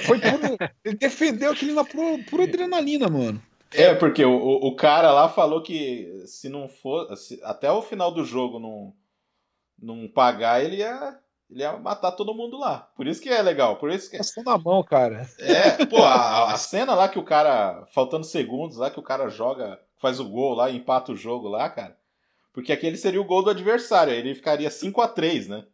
Foi 0.06 0.20
puro, 0.20 0.58
ele 0.84 0.96
defendeu 0.96 1.52
aquilo 1.52 1.76
na 1.76 1.86
pura, 1.86 2.44
adrenalina, 2.44 3.08
mano. 3.08 3.42
É, 3.74 3.94
porque 3.94 4.24
o, 4.26 4.34
o 4.34 4.76
cara 4.76 5.12
lá 5.12 5.30
falou 5.30 5.62
que 5.62 6.24
se 6.26 6.50
não 6.50 6.68
for. 6.68 7.16
Se, 7.16 7.40
até 7.44 7.72
o 7.72 7.82
final 7.82 8.12
do 8.12 8.26
jogo 8.26 8.60
não, 8.60 8.94
não 9.82 10.08
pagar, 10.08 10.64
ele 10.64 10.78
ia, 10.78 11.20
ele 11.50 11.62
ia 11.62 11.78
matar 11.78 12.12
todo 12.12 12.34
mundo 12.34 12.58
lá. 12.58 12.90
Por 12.96 13.08
isso 13.08 13.22
que 13.22 13.30
é 13.30 13.42
legal. 13.42 13.78
Por 13.78 13.92
isso 13.92 14.10
que. 14.10 14.18
Passou 14.18 14.44
na 14.44 14.58
mão, 14.58 14.84
cara. 14.84 15.30
É, 15.40 15.86
pô, 15.86 16.04
a, 16.04 16.52
a 16.52 16.58
cena 16.58 16.96
lá 16.96 17.08
que 17.08 17.20
o 17.20 17.24
cara. 17.24 17.86
Faltando 17.94 18.26
segundos 18.26 18.78
lá, 18.78 18.90
que 18.90 19.00
o 19.00 19.04
cara 19.04 19.30
joga, 19.30 19.80
faz 19.98 20.20
o 20.20 20.28
gol 20.28 20.54
lá 20.54 20.70
e 20.70 20.78
empata 20.78 21.12
o 21.12 21.18
jogo 21.18 21.48
lá, 21.48 21.70
cara. 21.70 22.01
Porque 22.54 22.72
aquele 22.72 22.98
seria 22.98 23.22
o 23.22 23.26
gol 23.26 23.44
do 23.44 23.50
adversário, 23.50 24.14
aí 24.14 24.20
ele 24.20 24.36
ficaria 24.36 24.70
5 24.70 25.02
a 25.02 25.08
3 25.08 25.48
né? 25.48 25.66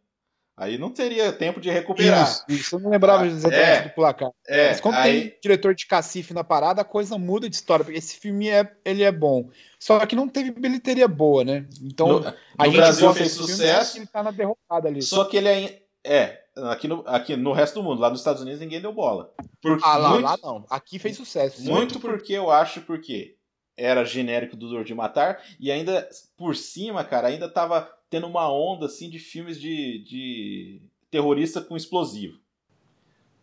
Aí 0.58 0.76
não 0.76 0.90
teria 0.90 1.32
tempo 1.32 1.60
de 1.60 1.70
recuperar. 1.70 2.24
Isso, 2.24 2.44
isso 2.48 2.74
eu 2.74 2.80
não 2.80 2.90
lembrava 2.90 3.22
ah, 3.22 3.26
exatamente 3.28 3.62
é, 3.62 3.82
do 3.82 3.90
placar. 3.90 4.30
É, 4.44 4.68
Mas 4.70 4.80
quando 4.80 4.96
aí... 4.96 5.30
tem 5.30 5.38
diretor 5.40 5.72
de 5.72 5.86
cacife 5.86 6.34
na 6.34 6.42
parada, 6.42 6.82
a 6.82 6.84
coisa 6.84 7.16
muda 7.16 7.48
de 7.48 7.54
história, 7.54 7.84
porque 7.84 7.98
esse 7.98 8.16
filme 8.16 8.48
é, 8.48 8.68
ele 8.84 9.04
é 9.04 9.12
bom. 9.12 9.48
Só 9.78 10.04
que 10.04 10.16
não 10.16 10.28
teve 10.28 10.50
bilheteria 10.50 11.06
boa, 11.06 11.44
né? 11.44 11.64
Então, 11.80 12.18
no, 12.18 12.34
a 12.58 12.66
no 12.66 12.72
Brasil 12.72 13.14
fez 13.14 13.32
sucesso. 13.32 13.92
Filme, 13.92 14.06
ele 14.06 14.12
tá 14.12 14.20
na 14.20 14.32
derrocada 14.32 14.88
ali. 14.88 15.00
Só 15.00 15.24
que 15.26 15.36
ele 15.36 15.48
é, 15.48 15.82
é 16.04 16.42
aqui, 16.56 16.88
no, 16.88 17.04
aqui 17.06 17.36
no 17.36 17.52
resto 17.52 17.74
do 17.74 17.84
mundo, 17.84 18.00
lá 18.00 18.10
nos 18.10 18.18
Estados 18.18 18.42
Unidos, 18.42 18.58
ninguém 18.58 18.80
deu 18.80 18.92
bola. 18.92 19.32
Porque 19.62 19.84
ah, 19.86 19.96
lá, 19.96 20.10
muito, 20.10 20.24
lá 20.24 20.38
não. 20.42 20.66
Aqui 20.68 20.98
fez 20.98 21.16
sucesso. 21.16 21.62
Muito 21.62 22.00
porque 22.00 22.32
eu 22.32 22.50
acho 22.50 22.80
porque 22.80 23.37
era 23.78 24.04
genérico 24.04 24.56
do 24.56 24.68
Dor 24.68 24.84
de 24.84 24.94
Matar, 24.94 25.42
e 25.58 25.70
ainda 25.70 26.06
por 26.36 26.56
cima, 26.56 27.04
cara, 27.04 27.28
ainda 27.28 27.48
tava 27.48 27.88
tendo 28.10 28.26
uma 28.26 28.52
onda 28.52 28.86
assim 28.86 29.08
de 29.08 29.18
filmes 29.18 29.60
de, 29.60 30.02
de 30.04 30.82
terrorista 31.10 31.60
com 31.60 31.76
explosivo. 31.76 32.38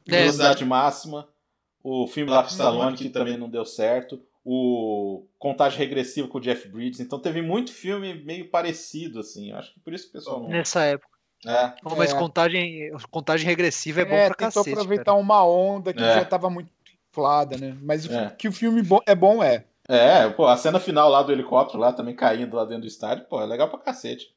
É, 0.08 0.22
Velocidade 0.22 0.64
é, 0.64 0.68
máxima, 0.68 1.28
o 1.84 2.06
filme 2.08 2.32
lá 2.32 2.44
Stallone, 2.44 2.98
que 2.98 3.10
também 3.10 3.38
não 3.38 3.50
deu 3.50 3.66
certo, 3.66 4.22
o 4.44 5.26
Contagem 5.40 5.80
Regressiva 5.80 6.28
com 6.28 6.38
o 6.38 6.42
Jeff 6.42 6.68
Bridges, 6.68 7.00
então 7.00 7.18
teve 7.18 7.42
muito 7.42 7.72
filme 7.72 8.14
meio 8.14 8.50
parecido, 8.50 9.20
assim, 9.20 9.52
acho 9.52 9.74
que 9.74 9.80
por 9.80 9.94
isso 9.94 10.04
que 10.04 10.10
o 10.10 10.14
pessoal 10.14 10.42
não... 10.42 10.50
Nessa 10.50 10.84
época. 10.84 11.16
É. 11.46 11.74
Mas 11.96 12.12
é. 12.12 12.18
contagem, 12.18 12.92
contagem 13.12 13.46
regressiva 13.46 14.02
é 14.02 14.06
bom 14.06 14.16
é, 14.16 14.28
pra 14.28 14.36
tentou 14.36 14.64
cacete. 14.64 14.74
aproveitar 14.74 15.06
cara. 15.06 15.18
uma 15.18 15.46
onda 15.46 15.94
que 15.94 16.02
é. 16.02 16.16
já 16.16 16.26
tava 16.26 16.50
muito 16.50 16.72
inflada, 17.12 17.58
né? 17.58 17.78
Mas 17.82 18.10
é. 18.10 18.32
que 18.32 18.48
o 18.48 18.52
filme 18.52 18.82
é 19.06 19.16
bom 19.16 19.44
é 19.44 19.66
É, 19.88 20.28
pô, 20.30 20.48
a 20.48 20.58
cena 20.58 20.80
final 20.80 21.10
lá 21.10 21.22
do 21.22 21.32
helicóptero 21.32 21.80
lá 21.80 21.94
também 21.94 22.16
caindo 22.16 22.56
lá 22.56 22.66
dentro 22.66 22.82
do 22.82 22.88
estádio, 22.88 23.26
pô, 23.30 23.42
é 23.42 23.46
legal 23.46 23.70
pra 23.70 23.80
cacete. 23.80 24.34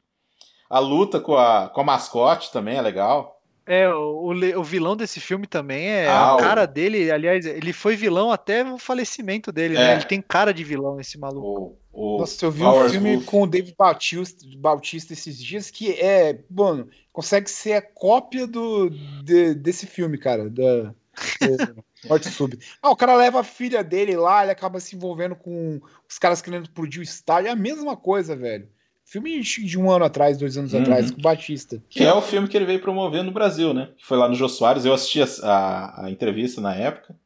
A 0.69 0.79
luta 0.79 1.19
com 1.19 1.37
a, 1.37 1.69
com 1.69 1.81
a 1.81 1.85
mascote 1.85 2.53
também 2.53 2.77
é 2.77 2.83
legal. 2.83 3.39
É, 3.65 3.87
o, 3.87 4.33
o, 4.33 4.65
vilão 4.65 4.97
desse 4.97 5.21
filme 5.21 5.47
também 5.47 5.89
é 5.89 6.09
ah, 6.09 6.33
a 6.33 6.37
cara 6.39 6.65
o... 6.65 6.67
dele. 6.67 7.11
Aliás, 7.11 7.45
ele 7.45 7.75
foi 7.75 7.97
vilão 7.97 8.33
até 8.33 8.65
o 8.65 8.79
falecimento 8.79 9.53
dele, 9.53 9.75
né? 9.75 9.81
é. 9.81 9.87
né? 9.89 9.95
Ele 9.97 10.05
tem 10.05 10.23
cara 10.23 10.55
de 10.55 10.65
vilão, 10.65 10.99
esse 10.99 11.19
maluco. 11.19 11.77
O, 11.93 12.17
o 12.17 12.19
Nossa, 12.21 12.47
eu 12.47 12.51
vi 12.51 12.63
um 12.63 12.89
filme 12.89 13.17
Wolf. 13.17 13.27
com 13.27 13.43
o 13.43 13.47
David 13.47 13.75
Bautista, 13.77 14.47
Bautista 14.57 15.13
esses 15.13 15.39
dias 15.39 15.71
que 15.71 15.93
é, 15.93 16.39
mano, 16.51 16.89
consegue 17.13 17.51
ser 17.51 17.75
a 17.75 17.83
cópia 17.83 18.47
do, 18.47 18.89
de, 19.23 19.55
desse 19.55 19.87
filme, 19.87 20.17
cara. 20.17 20.49
Da, 20.49 20.95
Morte 22.07 22.29
Súbita. 22.29 22.65
Ah, 22.83 22.91
o 22.91 22.97
cara 22.97 23.17
leva 23.17 23.41
a 23.41 23.45
filha 23.45 23.83
dele 23.83 24.17
lá, 24.17 24.43
ele 24.43 24.53
acaba 24.53 24.79
se 24.81 24.95
envolvendo 24.95 25.35
com 25.35 25.81
os 26.09 26.19
caras 26.19 26.41
querendo 26.41 26.65
explodir 26.65 27.01
o 27.01 27.03
estádio. 27.03 27.49
É 27.49 27.53
a 27.53 27.57
mesma 27.57 27.97
coisa, 27.97 28.37
velho. 28.37 28.69
Filme 29.05 29.41
de 29.41 29.79
um 29.79 29.91
ano 29.91 30.05
atrás, 30.05 30.37
dois 30.37 30.59
anos 30.59 30.75
uhum. 30.75 30.83
atrás, 30.83 31.11
com 31.11 31.19
o 31.19 31.23
Batista. 31.23 31.83
Que 31.89 32.05
é 32.05 32.13
o 32.13 32.21
filme 32.21 32.47
que 32.47 32.55
ele 32.55 32.67
veio 32.67 32.81
promover 32.81 33.25
no 33.25 33.33
Brasil, 33.33 33.73
né? 33.73 33.89
Que 33.97 34.05
foi 34.05 34.19
lá 34.19 34.29
no 34.29 34.35
Jô 34.35 34.49
Soares. 34.49 34.85
Eu 34.85 34.93
assisti 34.93 35.23
a, 35.23 35.27
a, 35.43 36.05
a 36.05 36.11
entrevista 36.11 36.61
na 36.61 36.75
época. 36.75 37.17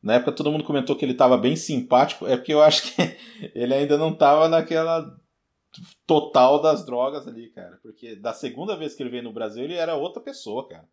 Na 0.00 0.14
época 0.14 0.32
todo 0.32 0.52
mundo 0.52 0.64
comentou 0.64 0.94
que 0.94 1.04
ele 1.04 1.12
estava 1.12 1.36
bem 1.36 1.56
simpático. 1.56 2.28
É 2.28 2.36
porque 2.36 2.54
eu 2.54 2.62
acho 2.62 2.94
que 2.94 3.16
ele 3.54 3.74
ainda 3.74 3.98
não 3.98 4.12
estava 4.12 4.48
naquela 4.48 5.12
total 6.06 6.62
das 6.62 6.86
drogas 6.86 7.26
ali, 7.26 7.48
cara. 7.48 7.78
Porque 7.82 8.14
da 8.14 8.32
segunda 8.32 8.76
vez 8.76 8.94
que 8.94 9.02
ele 9.02 9.10
veio 9.10 9.24
no 9.24 9.32
Brasil, 9.32 9.64
ele 9.64 9.74
era 9.74 9.96
outra 9.96 10.22
pessoa, 10.22 10.68
cara. 10.68 10.88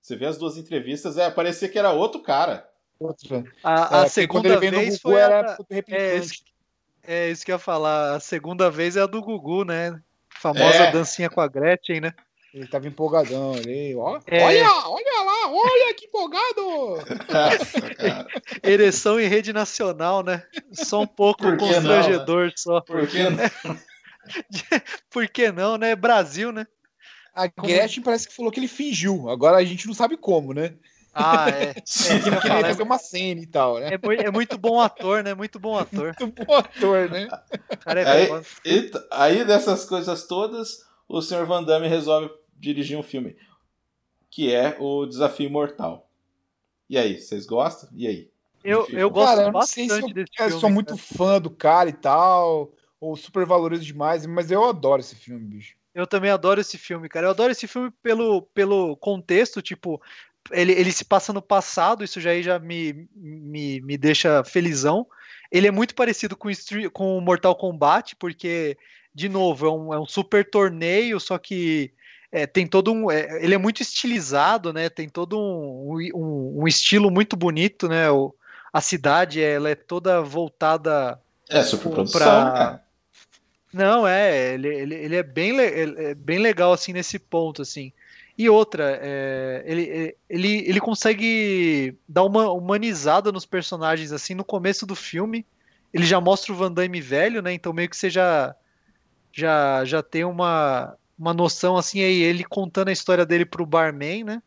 Você 0.00 0.16
vê 0.16 0.26
as 0.26 0.38
duas 0.38 0.56
entrevistas, 0.56 1.18
é, 1.18 1.30
parecia 1.30 1.68
que 1.68 1.78
era 1.78 1.92
outro 1.92 2.22
cara. 2.22 2.68
Outra. 2.98 3.44
A, 3.62 4.00
a 4.00 4.04
é, 4.04 4.08
segunda 4.08 4.58
vez 4.58 5.00
foi 5.00 5.20
era 5.20 5.52
a... 5.52 5.58
é, 5.70 6.20
é 7.06 7.30
isso 7.30 7.44
que 7.44 7.52
eu 7.52 7.54
ia 7.54 7.58
falar. 7.58 8.16
A 8.16 8.20
segunda 8.20 8.70
vez 8.70 8.96
é 8.96 9.02
a 9.02 9.06
do 9.06 9.22
Gugu, 9.22 9.64
né? 9.64 10.00
Famosa 10.28 10.84
é. 10.84 10.90
dancinha 10.90 11.30
com 11.30 11.40
a 11.40 11.48
Gretchen, 11.48 12.00
né? 12.00 12.12
Ele 12.52 12.66
tava 12.66 12.88
empolgadão 12.88 13.52
ali. 13.52 13.94
Ó, 13.94 14.18
é. 14.26 14.44
Olha, 14.44 14.68
olha 14.86 15.22
lá, 15.22 15.50
olha 15.50 15.94
que 15.94 16.06
empolgado! 16.06 16.98
Ereção 18.62 19.20
em 19.20 19.28
rede 19.28 19.52
nacional, 19.52 20.22
né? 20.22 20.42
Só 20.72 21.02
um 21.02 21.06
pouco 21.06 21.44
constrangedor, 21.56 22.36
não, 22.36 22.46
né? 22.46 22.52
só. 22.56 22.80
Por 22.80 23.06
que 23.06 23.22
não? 23.28 23.78
Por 25.10 25.28
que 25.28 25.52
não, 25.52 25.76
né? 25.76 25.94
Brasil, 25.94 26.50
né? 26.50 26.66
A 27.38 27.46
Gretchen 27.46 28.02
parece 28.02 28.26
que 28.26 28.34
falou 28.34 28.50
que 28.50 28.58
ele 28.58 28.66
fingiu. 28.66 29.28
Agora 29.30 29.58
a 29.58 29.64
gente 29.64 29.86
não 29.86 29.94
sabe 29.94 30.16
como, 30.16 30.52
né? 30.52 30.74
Ah, 31.14 31.48
é. 31.48 31.70
é 31.70 31.72
que 32.18 32.40
queria 32.40 32.60
fazer 32.62 32.82
uma 32.82 32.98
cena 32.98 33.40
e 33.40 33.46
tal, 33.46 33.78
né? 33.78 33.90
É, 33.90 34.26
é, 34.26 34.30
muito 34.30 34.58
bom 34.58 34.80
ator, 34.80 35.22
né? 35.22 35.34
Muito 35.34 35.60
bom 35.60 35.78
ator. 35.78 36.16
Muito 36.18 36.44
bom 36.44 36.54
ator, 36.56 37.08
né? 37.08 37.28
Cara, 37.78 38.00
é 38.00 38.10
aí, 38.10 38.42
e, 38.64 38.90
aí, 39.12 39.44
dessas 39.44 39.84
coisas 39.84 40.26
todas, 40.26 40.84
o 41.08 41.22
Sr. 41.22 41.46
Van 41.46 41.62
Damme 41.62 41.86
resolve 41.86 42.28
dirigir 42.56 42.98
um 42.98 43.04
filme. 43.04 43.36
Que 44.28 44.52
é 44.52 44.76
o 44.80 45.06
Desafio 45.06 45.48
Mortal. 45.48 46.10
E 46.90 46.98
aí, 46.98 47.20
vocês 47.20 47.46
gostam? 47.46 47.88
E 47.94 48.08
aí? 48.08 48.30
Eu, 48.64 48.84
eu 48.90 49.08
gosto 49.10 49.36
cara, 49.36 49.48
eu 49.48 49.52
bastante 49.52 49.94
se 49.94 50.00
eu, 50.00 50.12
desse 50.12 50.32
eu 50.40 50.46
filme. 50.46 50.60
sou 50.60 50.70
muito 50.70 50.96
fã 50.96 51.40
do 51.40 51.50
cara 51.50 51.88
e 51.88 51.92
tal, 51.92 52.72
ou 53.00 53.16
super 53.16 53.46
valorizo 53.46 53.84
demais, 53.84 54.26
mas 54.26 54.50
eu 54.50 54.64
adoro 54.64 55.00
esse 55.00 55.14
filme, 55.14 55.44
bicho. 55.44 55.78
Eu 55.98 56.06
também 56.06 56.30
adoro 56.30 56.60
esse 56.60 56.78
filme, 56.78 57.08
cara. 57.08 57.26
Eu 57.26 57.30
adoro 57.30 57.50
esse 57.50 57.66
filme 57.66 57.90
pelo, 58.00 58.42
pelo 58.54 58.96
contexto, 58.98 59.60
tipo, 59.60 60.00
ele, 60.52 60.70
ele 60.70 60.92
se 60.92 61.04
passa 61.04 61.32
no 61.32 61.42
passado, 61.42 62.04
isso 62.04 62.20
já, 62.20 62.40
já 62.40 62.56
me, 62.56 63.08
me, 63.16 63.80
me 63.80 63.98
deixa 63.98 64.44
felizão. 64.44 65.04
Ele 65.50 65.66
é 65.66 65.72
muito 65.72 65.96
parecido 65.96 66.36
com, 66.36 66.48
com 66.92 67.20
Mortal 67.20 67.56
Kombat, 67.56 68.14
porque, 68.14 68.78
de 69.12 69.28
novo, 69.28 69.66
é 69.66 69.72
um, 69.72 69.94
é 69.94 69.98
um 69.98 70.06
super 70.06 70.48
torneio, 70.48 71.18
só 71.18 71.36
que 71.36 71.92
é, 72.30 72.46
tem 72.46 72.64
todo 72.64 72.92
um. 72.92 73.10
É, 73.10 73.44
ele 73.44 73.56
é 73.56 73.58
muito 73.58 73.82
estilizado, 73.82 74.72
né? 74.72 74.88
Tem 74.88 75.08
todo 75.08 75.36
um, 75.36 75.98
um, 76.14 76.62
um 76.62 76.68
estilo 76.68 77.10
muito 77.10 77.36
bonito, 77.36 77.88
né? 77.88 78.08
O, 78.08 78.32
a 78.72 78.80
cidade 78.80 79.42
ela 79.42 79.68
é 79.68 79.74
toda 79.74 80.22
voltada. 80.22 81.20
É, 81.50 81.60
pra... 82.12 82.80
Não, 83.72 84.06
é, 84.06 84.54
ele, 84.54 84.68
ele, 84.68 84.94
ele 84.94 85.16
é, 85.16 85.22
bem, 85.22 85.58
ele 85.58 86.02
é 86.02 86.14
bem 86.14 86.38
legal 86.38 86.72
assim 86.72 86.92
nesse 86.92 87.18
ponto, 87.18 87.62
assim. 87.62 87.92
E 88.36 88.48
outra, 88.48 88.98
é, 89.02 89.64
ele, 89.66 90.16
ele, 90.28 90.68
ele 90.68 90.80
consegue 90.80 91.96
dar 92.08 92.22
uma 92.22 92.50
humanizada 92.52 93.32
nos 93.32 93.44
personagens, 93.44 94.12
assim, 94.12 94.34
no 94.34 94.44
começo 94.44 94.86
do 94.86 94.94
filme. 94.94 95.44
Ele 95.92 96.06
já 96.06 96.20
mostra 96.20 96.52
o 96.52 96.56
Van 96.56 96.72
Damme 96.72 97.00
velho, 97.00 97.42
né? 97.42 97.52
Então 97.52 97.72
meio 97.72 97.90
que 97.90 97.96
você 97.96 98.08
já, 98.08 98.54
já, 99.32 99.84
já 99.84 100.02
tem 100.02 100.24
uma, 100.24 100.96
uma 101.18 101.34
noção, 101.34 101.76
assim, 101.76 102.00
aí 102.00 102.22
ele 102.22 102.44
contando 102.44 102.88
a 102.88 102.92
história 102.92 103.26
dele 103.26 103.44
pro 103.44 103.66
barman, 103.66 104.24
né? 104.24 104.42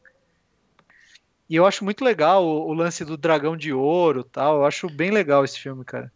E 1.49 1.55
eu 1.57 1.65
acho 1.65 1.84
muito 1.84 2.03
legal 2.05 2.45
o, 2.45 2.69
o 2.69 2.74
lance 2.74 3.03
do 3.03 3.17
dragão 3.17 3.57
de 3.57 3.74
ouro 3.74 4.24
tal. 4.24 4.59
Eu 4.59 4.65
acho 4.65 4.89
bem 4.89 5.11
legal 5.11 5.43
esse 5.43 5.59
filme, 5.59 5.84
cara. 5.84 6.09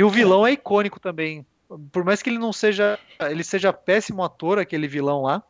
E 0.00 0.02
o 0.02 0.08
vilão 0.08 0.46
é 0.46 0.52
icônico 0.52 0.98
também. 0.98 1.44
Por 1.92 2.02
mais 2.04 2.22
que 2.22 2.30
ele 2.30 2.38
não 2.38 2.54
seja. 2.54 2.98
Ele 3.20 3.44
seja 3.44 3.70
péssimo 3.70 4.24
ator, 4.24 4.58
aquele 4.58 4.88
vilão 4.88 5.24
lá. 5.24 5.42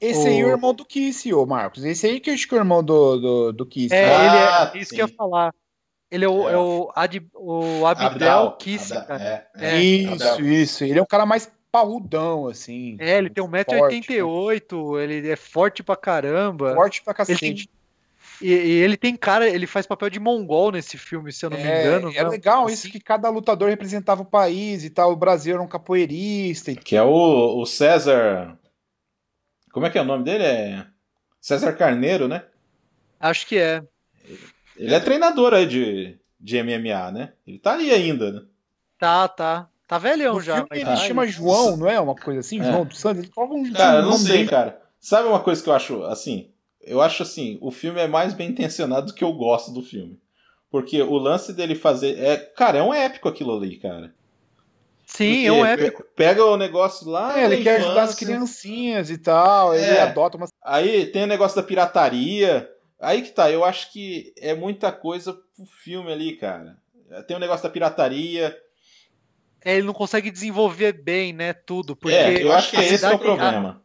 Esse 0.00 0.28
o... 0.28 0.28
aí 0.28 0.40
é 0.40 0.44
o 0.44 0.48
irmão 0.48 0.72
do 0.72 0.84
Kiss, 0.84 1.34
ô 1.34 1.44
Marcos. 1.44 1.84
Esse 1.84 2.06
aí 2.06 2.20
que 2.20 2.30
eu 2.30 2.34
acho 2.34 2.46
que 2.46 2.54
é 2.54 2.58
o 2.58 2.60
irmão 2.60 2.84
do, 2.84 3.16
do, 3.16 3.52
do 3.52 3.66
Kiss. 3.66 3.92
É, 3.92 4.14
ah, 4.14 4.24
ele 4.24 4.36
é 4.36 4.46
ah, 4.46 4.72
isso 4.76 4.90
sim. 4.90 4.94
que 4.94 5.02
eu 5.02 5.08
ia 5.08 5.14
falar. 5.14 5.52
Ele 6.08 6.24
é 6.24 6.28
o, 6.28 6.48
é. 6.48 6.52
é 6.52 6.56
o, 6.56 6.92
Ad, 6.94 7.30
o 7.34 7.84
Abdel, 7.84 8.06
Abdel 8.06 8.52
Kiss, 8.58 8.94
cara. 8.94 9.48
É, 9.56 9.74
é. 9.74 9.80
Isso, 9.80 10.12
Abdel. 10.12 10.46
isso. 10.46 10.84
Ele 10.84 10.98
é 11.00 11.02
um 11.02 11.06
cara 11.06 11.26
mais 11.26 11.50
parrudão, 11.72 12.46
assim. 12.46 12.96
É, 13.00 13.18
ele 13.18 13.28
tem 13.28 13.42
1,88m, 13.42 14.98
né? 14.98 15.02
ele 15.02 15.28
é 15.28 15.36
forte 15.36 15.82
pra 15.82 15.96
caramba. 15.96 16.76
Forte 16.76 17.02
pra 17.02 17.12
cacete. 17.12 17.44
Ele 17.44 17.54
tem, 17.56 17.68
e, 18.40 18.52
e, 18.52 18.70
ele 18.82 18.96
tem 18.96 19.16
cara, 19.16 19.48
ele 19.48 19.66
faz 19.66 19.86
papel 19.86 20.08
de 20.08 20.18
mongol 20.18 20.72
nesse 20.72 20.96
filme, 20.96 21.32
se 21.32 21.44
eu 21.44 21.50
não 21.50 21.58
é, 21.58 21.62
me 21.62 21.68
engano. 21.68 22.12
É 22.14 22.22
legal 22.26 22.64
assim. 22.64 22.74
isso 22.74 22.90
que 22.90 23.00
cada 23.00 23.28
lutador 23.28 23.68
representava 23.68 24.22
o 24.22 24.26
país 24.26 24.84
e 24.84 24.90
tal. 24.90 25.12
O 25.12 25.16
Brasil 25.16 25.54
era 25.54 25.62
um 25.62 25.68
capoeirista. 25.68 26.74
Que 26.74 26.96
é 26.96 27.02
o, 27.02 27.60
o 27.60 27.66
César. 27.66 28.58
Como 29.72 29.86
é 29.86 29.90
que 29.90 29.98
é 29.98 30.02
o 30.02 30.06
nome 30.06 30.24
dele? 30.24 30.44
É 30.44 30.86
César 31.40 31.72
Carneiro, 31.72 32.28
né? 32.28 32.44
Acho 33.18 33.46
que 33.46 33.58
é. 33.58 33.82
Ele 34.76 34.94
é 34.94 35.00
treinador 35.00 35.52
aí 35.52 35.66
de, 35.66 36.18
de 36.38 36.62
MMA, 36.62 37.10
né? 37.12 37.32
Ele 37.46 37.58
tá 37.58 37.72
ali 37.72 37.90
ainda, 37.90 38.32
né? 38.32 38.42
Tá, 38.98 39.28
tá. 39.28 39.68
Tá 39.86 39.98
velhão 39.98 40.34
no 40.34 40.40
já. 40.40 40.64
Ele 40.70 40.84
tá. 40.84 40.96
chama 40.96 41.26
João, 41.26 41.76
não 41.76 41.88
é? 41.88 41.98
Uma 41.98 42.14
coisa 42.14 42.40
assim? 42.40 42.60
É. 42.60 42.64
João 42.64 42.84
dos 42.84 42.98
Santos? 42.98 43.24
Ele 43.24 43.32
coloca 43.32 43.54
um 43.54 43.72
Cara, 43.72 43.98
eu 43.98 44.04
não 44.04 44.16
sei, 44.16 44.46
cara. 44.46 44.80
Sabe 45.00 45.28
uma 45.28 45.40
coisa 45.40 45.62
que 45.62 45.68
eu 45.68 45.74
acho, 45.74 46.04
assim, 46.04 46.50
eu 46.82 47.00
acho 47.00 47.22
assim, 47.22 47.58
o 47.60 47.70
filme 47.70 48.00
é 48.00 48.06
mais 48.06 48.34
bem 48.34 48.50
intencionado 48.50 49.06
do 49.06 49.14
que 49.14 49.24
eu 49.24 49.32
gosto 49.32 49.72
do 49.72 49.82
filme. 49.82 50.18
Porque 50.70 51.02
o 51.02 51.16
lance 51.18 51.52
dele 51.52 51.74
fazer. 51.74 52.18
É, 52.18 52.36
cara, 52.36 52.78
é 52.78 52.82
um 52.82 52.94
épico 52.94 53.28
aquilo 53.28 53.56
ali, 53.56 53.76
cara. 53.76 54.14
Sim, 55.04 55.32
Porque 55.32 55.46
é 55.46 55.52
um 55.52 55.66
épico. 55.66 56.04
Pega 56.14 56.44
o 56.44 56.56
negócio 56.56 57.08
lá. 57.08 57.38
É, 57.38 57.44
ele 57.44 57.62
quer 57.62 57.80
ajudar 57.80 58.04
as 58.04 58.14
criancinhas 58.14 59.10
e 59.10 59.18
tal. 59.18 59.74
É. 59.74 59.78
Ele 59.78 59.98
adota 59.98 60.36
uma. 60.36 60.46
Aí 60.62 61.06
tem 61.06 61.24
o 61.24 61.26
negócio 61.26 61.56
da 61.56 61.66
pirataria. 61.66 62.70
Aí 63.00 63.22
que 63.22 63.30
tá, 63.30 63.50
eu 63.50 63.64
acho 63.64 63.92
que 63.92 64.32
é 64.38 64.54
muita 64.54 64.92
coisa 64.92 65.32
pro 65.32 65.64
filme 65.82 66.12
ali, 66.12 66.36
cara. 66.36 66.76
Tem 67.26 67.36
o 67.36 67.40
negócio 67.40 67.64
da 67.64 67.70
pirataria. 67.70 68.56
É, 69.64 69.74
ele 69.74 69.86
não 69.86 69.92
consegue 69.92 70.30
desenvolver 70.30 70.92
bem, 70.92 71.32
né, 71.32 71.52
tudo. 71.52 71.96
Porque 71.96 72.14
é, 72.14 72.42
eu 72.42 72.52
acho 72.52 72.70
que 72.70 72.76
esse 72.76 73.04
é 73.04 73.10
o 73.10 73.18
problema. 73.18 73.82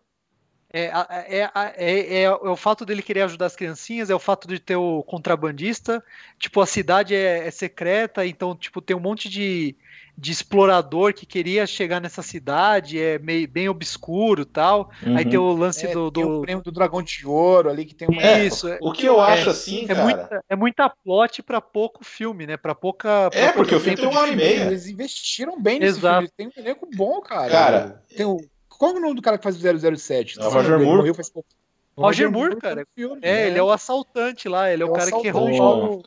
É, 0.78 0.91
é, 1.39 1.49
é, 1.78 2.23
é, 2.23 2.32
o 2.32 2.57
fato 2.57 2.86
dele 2.86 3.01
querer 3.01 3.21
ajudar 3.21 3.45
as 3.45 3.55
criancinhas, 3.55 4.09
é 4.09 4.15
o 4.15 4.19
fato 4.19 4.45
de 4.45 4.59
ter 4.59 4.76
o 4.76 5.01
contrabandista, 5.03 6.03
tipo, 6.38 6.59
a 6.59 6.65
cidade 6.65 7.15
é, 7.15 7.49
secreta, 7.49 8.26
então, 8.26 8.53
tipo, 8.53 8.82
tem 8.82 8.93
um 8.93 8.99
monte 8.99 9.30
de, 9.30 9.73
de 10.17 10.34
explorador 10.34 11.13
que 11.13 11.26
queria 11.26 11.65
chegar 11.65 12.01
nessa 12.01 12.21
cidade, 12.21 12.99
é 12.99 13.17
meio, 13.19 13.47
bem 13.47 13.69
obscuro 13.69 14.43
tal. 14.43 14.91
Uhum. 15.01 15.15
Aí 15.15 15.23
tem 15.23 15.39
o 15.39 15.53
lance 15.53 15.88
do, 15.88 16.11
do... 16.11 16.39
o 16.39 16.41
prêmio 16.41 16.61
do 16.61 16.73
Dragão 16.73 17.01
de 17.01 17.26
Ouro 17.26 17.69
ali, 17.69 17.86
que 17.86 17.95
tem 17.95 18.09
uma... 18.09 18.21
Isso. 18.39 18.67
o 18.82 18.91
que 18.91 19.05
eu 19.05 19.21
acho, 19.21 19.49
assim, 19.49 19.86
é, 19.86 19.88
cara... 19.88 20.03
Muita, 20.03 20.43
é 20.49 20.55
muita 20.57 20.89
plot 20.89 21.41
pra 21.41 21.61
pouco 21.61 22.03
filme, 22.03 22.45
né? 22.45 22.57
Pra 22.57 22.76
pouca... 22.76 23.30
É, 23.32 23.53
porque 23.53 23.73
o 23.73 23.80
filme 23.80 23.95
tem 23.95 24.09
uma 24.09 24.19
hora 24.19 24.32
e 24.32 24.36
meia. 24.36 24.65
Eles 24.65 24.88
investiram 24.88 25.57
bem 25.57 25.80
nesse 25.80 25.99
Exato. 25.99 26.28
filme, 26.28 26.34
tem 26.36 26.47
um 26.47 26.67
elenco 26.67 26.86
bom, 26.93 27.21
cara. 27.21 27.49
Cara... 27.49 28.03
Tem 28.13 28.26
o 28.26 28.38
qual 28.78 28.91
é 28.91 28.97
o 28.97 28.99
nome 28.99 29.15
do 29.15 29.21
cara 29.21 29.38
que 29.38 29.43
faz 29.43 29.55
o 29.55 29.97
007? 29.97 30.39
É 30.39 30.45
o 30.45 30.49
Roger 30.49 30.80
Moore. 30.80 30.97
Morreu 30.97 31.13
faz 31.15 31.30
pouco. 31.30 31.49
Roger, 31.97 32.28
Roger 32.28 32.32
Moore, 32.32 32.55
cara. 32.57 32.86
Filme, 32.93 33.19
é, 33.21 33.34
né? 33.34 33.47
ele 33.47 33.57
é 33.57 33.63
o 33.63 33.71
assaltante 33.71 34.49
lá, 34.49 34.71
ele 34.71 34.84
é, 34.84 34.86
é 34.86 34.89
o 34.89 34.93
cara 34.93 35.11
que 35.11 35.28
errou 35.28 35.49
o 35.49 35.53
jogo. 35.53 36.03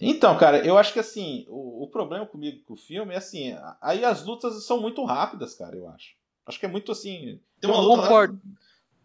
Então, 0.00 0.36
cara, 0.36 0.58
eu 0.58 0.76
acho 0.76 0.92
que 0.92 0.98
assim, 0.98 1.46
o, 1.48 1.84
o, 1.84 1.88
problema 1.88 2.26
comigo 2.26 2.62
com 2.66 2.74
o 2.74 2.76
filme 2.76 3.14
é 3.14 3.16
assim, 3.16 3.56
aí 3.80 4.04
as 4.04 4.24
lutas 4.24 4.64
são 4.66 4.80
muito 4.80 5.02
rápidas, 5.04 5.54
cara, 5.54 5.74
eu 5.74 5.88
acho. 5.88 6.14
Acho 6.46 6.60
que 6.60 6.66
é 6.66 6.68
muito 6.68 6.92
assim. 6.92 7.40
Tem 7.60 7.70
uma 7.70 7.80
luta 7.80 8.02
concordo. 8.02 8.40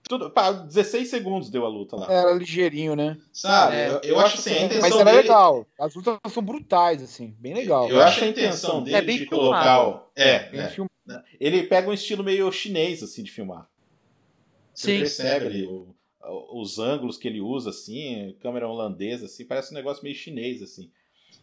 Tudo, 0.03 0.30
pá, 0.30 0.51
16 0.51 1.09
segundos 1.09 1.49
deu 1.49 1.65
a 1.65 1.69
luta 1.69 1.95
lá. 1.95 2.11
Era 2.11 2.34
ligeirinho, 2.34 2.95
né? 2.95 3.17
Sabe? 3.32 3.76
É, 3.76 3.88
eu, 3.88 3.99
eu 4.01 4.19
acho 4.19 4.39
assim, 4.39 4.49
a 4.51 4.63
intenção 4.63 4.82
Mas 4.82 4.95
era 4.95 5.05
dele, 5.05 5.17
legal. 5.22 5.65
As 5.80 5.95
lutas 5.95 6.17
são 6.34 6.43
brutais, 6.43 7.01
assim. 7.01 7.36
Bem 7.39 7.53
legal. 7.53 7.88
Eu 7.88 8.01
acho 8.01 8.24
a 8.24 8.28
intenção 8.28 8.84
dele 8.84 8.97
É 8.97 9.01
bem 9.01 9.19
de 9.19 9.28
filmado. 9.28 9.49
colocar. 9.49 9.88
o- 9.88 10.11
É, 10.15 10.49
Bem 10.49 10.59
é. 10.59 10.69
filmado. 10.69 10.91
Ele 11.39 11.64
pega 11.64 11.89
um 11.89 11.93
estilo 11.93 12.24
meio 12.24 12.51
chinês, 12.51 13.01
assim, 13.03 13.24
de 13.24 13.32
filmar. 13.32 13.70
Você 14.74 14.88
Sim. 14.93 14.99
percebe 14.99 15.45
ali 15.47 15.68
o- 15.68 15.95
o- 16.24 16.62
os 16.62 16.80
ângulos 16.80 17.18
que 17.18 17.28
ele 17.28 17.41
usa, 17.41 17.70
assim, 17.72 18.36
câmera 18.41 18.68
holandesa, 18.68 19.26
assim, 19.26 19.45
parece 19.45 19.72
um 19.72 19.76
negócio 19.76 20.03
meio 20.03 20.16
chinês, 20.16 20.62
assim. 20.62 20.91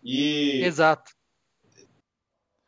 E. 0.02 0.60
Exato. 0.64 1.12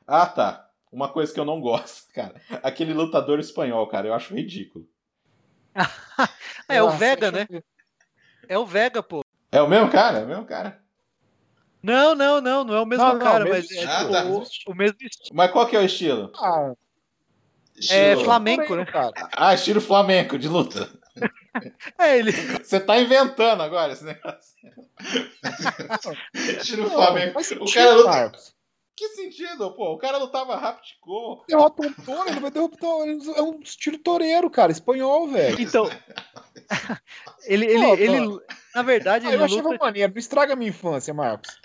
Ah, 0.06 0.26
tá. 0.26 0.70
Uma 0.92 1.12
coisa 1.12 1.32
que 1.32 1.38
eu 1.38 1.44
não 1.44 1.60
gosto, 1.60 2.10
cara. 2.12 2.40
Aquele 2.62 2.92
lutador 2.92 3.38
espanhol, 3.38 3.86
cara, 3.88 4.08
eu 4.08 4.14
acho 4.14 4.34
ridículo. 4.34 4.88
É 6.68 6.80
o 6.82 6.90
Vega, 6.90 7.32
né? 7.32 7.46
É 8.48 8.56
o 8.56 8.64
Vega, 8.64 9.02
pô. 9.02 9.24
É 9.50 9.60
o 9.60 9.68
mesmo 9.68 9.90
cara? 9.90 10.18
É 10.18 10.24
o 10.24 10.28
mesmo 10.28 10.44
cara. 10.44 10.80
Não, 11.82 12.14
não, 12.14 12.40
não, 12.40 12.62
não 12.62 12.74
é 12.74 12.80
o 12.80 12.86
mesmo 12.86 13.04
Não, 13.04 13.14
não, 13.14 13.18
cara, 13.18 13.44
mesmo 13.44 13.56
mas 13.56 13.70
é 13.70 13.74
estilo. 13.74 13.80
tipo, 13.80 14.14
Ah, 14.14 14.22
tá. 14.22 14.26
o, 14.26 14.72
o 14.72 14.74
mesmo 14.74 14.96
estilo. 15.00 15.36
Mas 15.36 15.50
qual 15.50 15.66
que 15.66 15.74
é 15.76 15.80
o 15.80 15.84
estilo? 15.84 16.30
Ah, 16.36 16.74
É 17.90 18.10
Estilo- 18.12 18.24
flamenco, 18.24 18.66
porém, 18.66 18.84
né? 18.84 18.90
cara. 18.92 19.12
Ah, 19.36 19.54
estilo 19.54 19.80
flamenco 19.80 20.38
de 20.38 20.48
luta. 20.48 20.88
É 21.98 22.16
ele. 22.16 22.30
Você 22.32 22.78
tá 22.78 22.98
inventando 23.00 23.60
agora 23.62 23.92
esse 23.92 24.04
negócio. 24.04 24.54
estilo 26.32 26.84
Não, 26.84 26.90
flamenco. 26.90 27.40
O 27.60 27.72
cara 27.72 27.92
luta. 27.92 28.08
Marcos. 28.08 28.54
Que 28.96 29.08
sentido, 29.08 29.72
pô? 29.74 29.92
O 29.94 29.98
cara 29.98 30.18
lutava 30.18 30.56
rapidcore. 30.56 31.40
Derrota 31.48 31.86
um 31.86 31.92
touro, 31.92 32.28
ele 32.30 32.38
vai 32.40 32.50
derrotar. 32.50 32.90
É 33.36 33.42
um 33.42 33.58
estilo 33.60 33.98
toureiro, 33.98 34.48
cara. 34.48 34.70
Espanhol, 34.70 35.26
velho. 35.28 35.60
Então. 35.60 35.90
ele, 37.44 37.66
ele, 37.66 37.82
Pô, 37.84 37.94
ele, 37.96 38.40
na 38.74 38.82
verdade, 38.82 39.26
Ah, 39.26 39.30
ele 39.32 39.42
eu 39.42 39.44
achava 39.46 39.70
luta. 39.70 39.84
maneiro. 39.84 40.12
Não 40.12 40.18
estraga 40.18 40.52
a 40.52 40.56
minha 40.56 40.70
infância, 40.70 41.12
Marcos. 41.12 41.58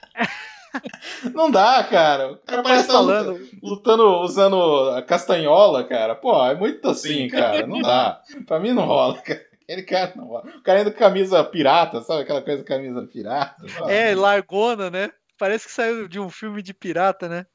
Não 1.34 1.50
dá, 1.50 1.84
cara. 1.84 2.34
O 2.34 2.38
cara 2.38 2.64
parece 2.64 2.88
Tá 2.88 3.00
lutando, 3.00 3.40
lutando, 3.62 4.04
usando 4.22 4.90
a 4.92 5.02
castanhola, 5.02 5.84
cara. 5.84 6.16
Pô, 6.16 6.46
é 6.46 6.56
muito 6.56 6.88
assim, 6.90 7.28
cara. 7.28 7.66
Não 7.66 7.82
dá. 7.82 8.22
Pra 8.46 8.60
mim 8.60 8.72
não 8.74 8.86
rola, 8.86 9.18
cara. 9.22 9.42
Aquele 9.64 9.84
cara 9.84 10.14
não 10.16 10.26
rola. 10.26 10.46
O 10.58 10.62
cara 10.62 10.80
ainda 10.80 10.92
com 10.92 11.00
camisa 11.00 11.44
pirata, 11.44 12.02
sabe? 12.02 12.22
Aquela 12.22 12.42
coisa 12.42 12.64
camisa 12.64 13.02
pirata. 13.12 13.66
Pô. 13.78 13.90
É, 13.90 14.14
largona, 14.14 14.90
né? 14.90 15.10
Parece 15.38 15.66
que 15.66 15.74
saiu 15.74 16.08
de 16.08 16.20
um 16.20 16.30
filme 16.30 16.62
de 16.62 16.74
pirata, 16.74 17.28
né? 17.28 17.46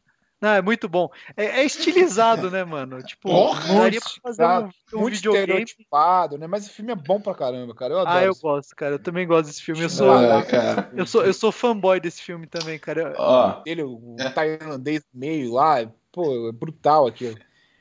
Não, 0.41 0.49
é 0.51 0.63
muito 0.63 0.89
bom. 0.89 1.11
É, 1.37 1.45
é 1.61 1.65
estilizado, 1.65 2.51
né, 2.51 2.65
mano? 2.65 3.01
Tipo, 3.05 3.29
Porra, 3.29 3.75
daria 3.75 4.01
pra 4.01 4.11
fazer 4.23 4.47
um, 4.47 4.71
um 4.97 5.01
Muito 5.03 5.15
videogame. 5.17 5.43
estereotipado, 5.63 6.39
né? 6.39 6.47
Mas 6.47 6.67
o 6.67 6.71
filme 6.71 6.93
é 6.93 6.97
bom 6.97 7.21
pra 7.21 7.35
caramba, 7.35 7.75
cara. 7.75 7.93
Eu 7.95 7.99
adoro. 8.01 8.17
Ah, 8.19 8.25
eu 8.25 8.33
esse 8.33 8.41
gosto, 8.43 8.75
cara. 8.75 8.95
Eu 8.95 8.99
também 8.99 9.27
gosto 9.27 9.47
desse 9.49 9.63
filme. 9.63 9.83
Eu 9.83 9.91
sou, 9.91 10.11
Ah, 10.11 10.43
cara. 10.43 10.91
eu 10.95 11.05
sou, 11.05 11.25
eu 11.25 11.35
sou 11.35 11.53
fanboy 11.53 12.01
desse 12.01 12.23
filme 12.23 12.47
também, 12.47 12.79
cara. 12.79 13.15
Ó, 13.19 13.63
Ele, 13.67 13.83
o 13.83 14.17
tailandês 14.35 15.03
no 15.13 15.21
meio 15.21 15.53
lá, 15.53 15.87
pô, 16.11 16.49
é 16.49 16.53
brutal 16.53 17.07
aquilo. 17.07 17.37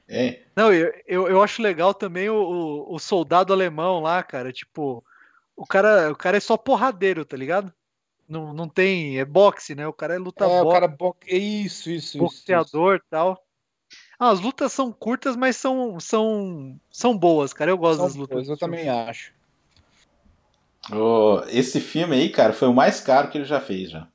é. 0.08 0.40
Não, 0.56 0.74
eu, 0.74 0.94
eu, 1.08 1.28
eu 1.30 1.42
acho 1.42 1.62
legal 1.62 1.94
também 1.94 2.30
o, 2.30 2.36
o, 2.36 2.96
o 2.96 3.00
soldado 3.00 3.54
alemão 3.54 4.02
lá, 4.02 4.22
cara. 4.22 4.52
Tipo, 4.52 5.02
o 5.56 5.66
cara, 5.66 6.12
o 6.12 6.16
cara 6.16 6.36
é 6.36 6.42
só 6.42 6.58
porradeiro, 6.58 7.24
tá 7.24 7.38
ligado? 7.38 7.74
Não, 8.30 8.54
não 8.54 8.70
tem. 8.70 9.18
É 9.20 9.26
boxe, 9.26 9.74
né? 9.74 9.88
O 9.88 9.94
cara 9.94 10.14
é 10.14 10.20
luta 10.20 10.46
é, 10.46 10.48
o 10.62 10.64
boxe, 10.64 10.74
cara 10.80 10.88
bo... 10.88 11.16
Isso, 11.26 11.90
isso, 11.90 12.10
isso. 12.10 12.18
boxeador 12.20 12.98
e 12.98 13.10
tal. 13.10 13.44
Ah, 14.20 14.30
as 14.30 14.40
lutas 14.40 14.72
são 14.72 14.92
curtas, 14.92 15.36
mas 15.36 15.56
são, 15.58 16.00
são, 16.00 16.80
são 16.92 17.18
boas, 17.18 17.52
cara. 17.54 17.72
Eu 17.72 17.78
gosto 17.78 17.98
São 17.98 18.06
das 18.06 18.16
lutas. 18.16 18.36
boas, 18.36 18.50
eu 18.50 18.58
também 18.58 18.88
acho. 18.88 19.34
Ô, 20.92 21.42
esse 21.48 21.80
filme 21.82 22.16
aí, 22.16 22.30
cara, 22.30 22.54
foi 22.54 22.68
o 22.68 22.74
mais 22.74 23.00
caro 23.00 23.30
que 23.30 23.38
ele 23.38 23.46
já 23.46 23.60
fez 23.60 23.90
já. 23.90 24.08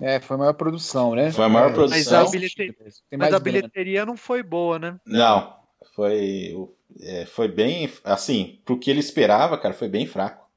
É, 0.00 0.18
foi 0.18 0.34
a 0.34 0.38
maior 0.38 0.54
produção, 0.54 1.14
né? 1.14 1.30
Foi 1.30 1.44
a 1.44 1.48
maior 1.48 1.70
É, 1.70 1.74
produção. 1.74 2.18
Mas 2.18 2.28
a 2.28 2.30
bilheteria- 2.30 2.74
Mas 3.16 3.34
a 3.34 3.38
bilheteria 3.38 4.04
não 4.06 4.16
foi 4.16 4.42
boa, 4.42 4.78
né? 4.78 4.98
Não, 5.06 5.56
foi, 5.94 6.52
é, 7.00 7.24
foi 7.26 7.46
bem, 7.46 7.88
assim, 8.02 8.60
pro 8.64 8.78
que 8.78 8.90
ele 8.90 8.98
esperava, 8.98 9.56
cara, 9.58 9.74
foi 9.74 9.88
bem 9.88 10.06
fraco. 10.06 10.50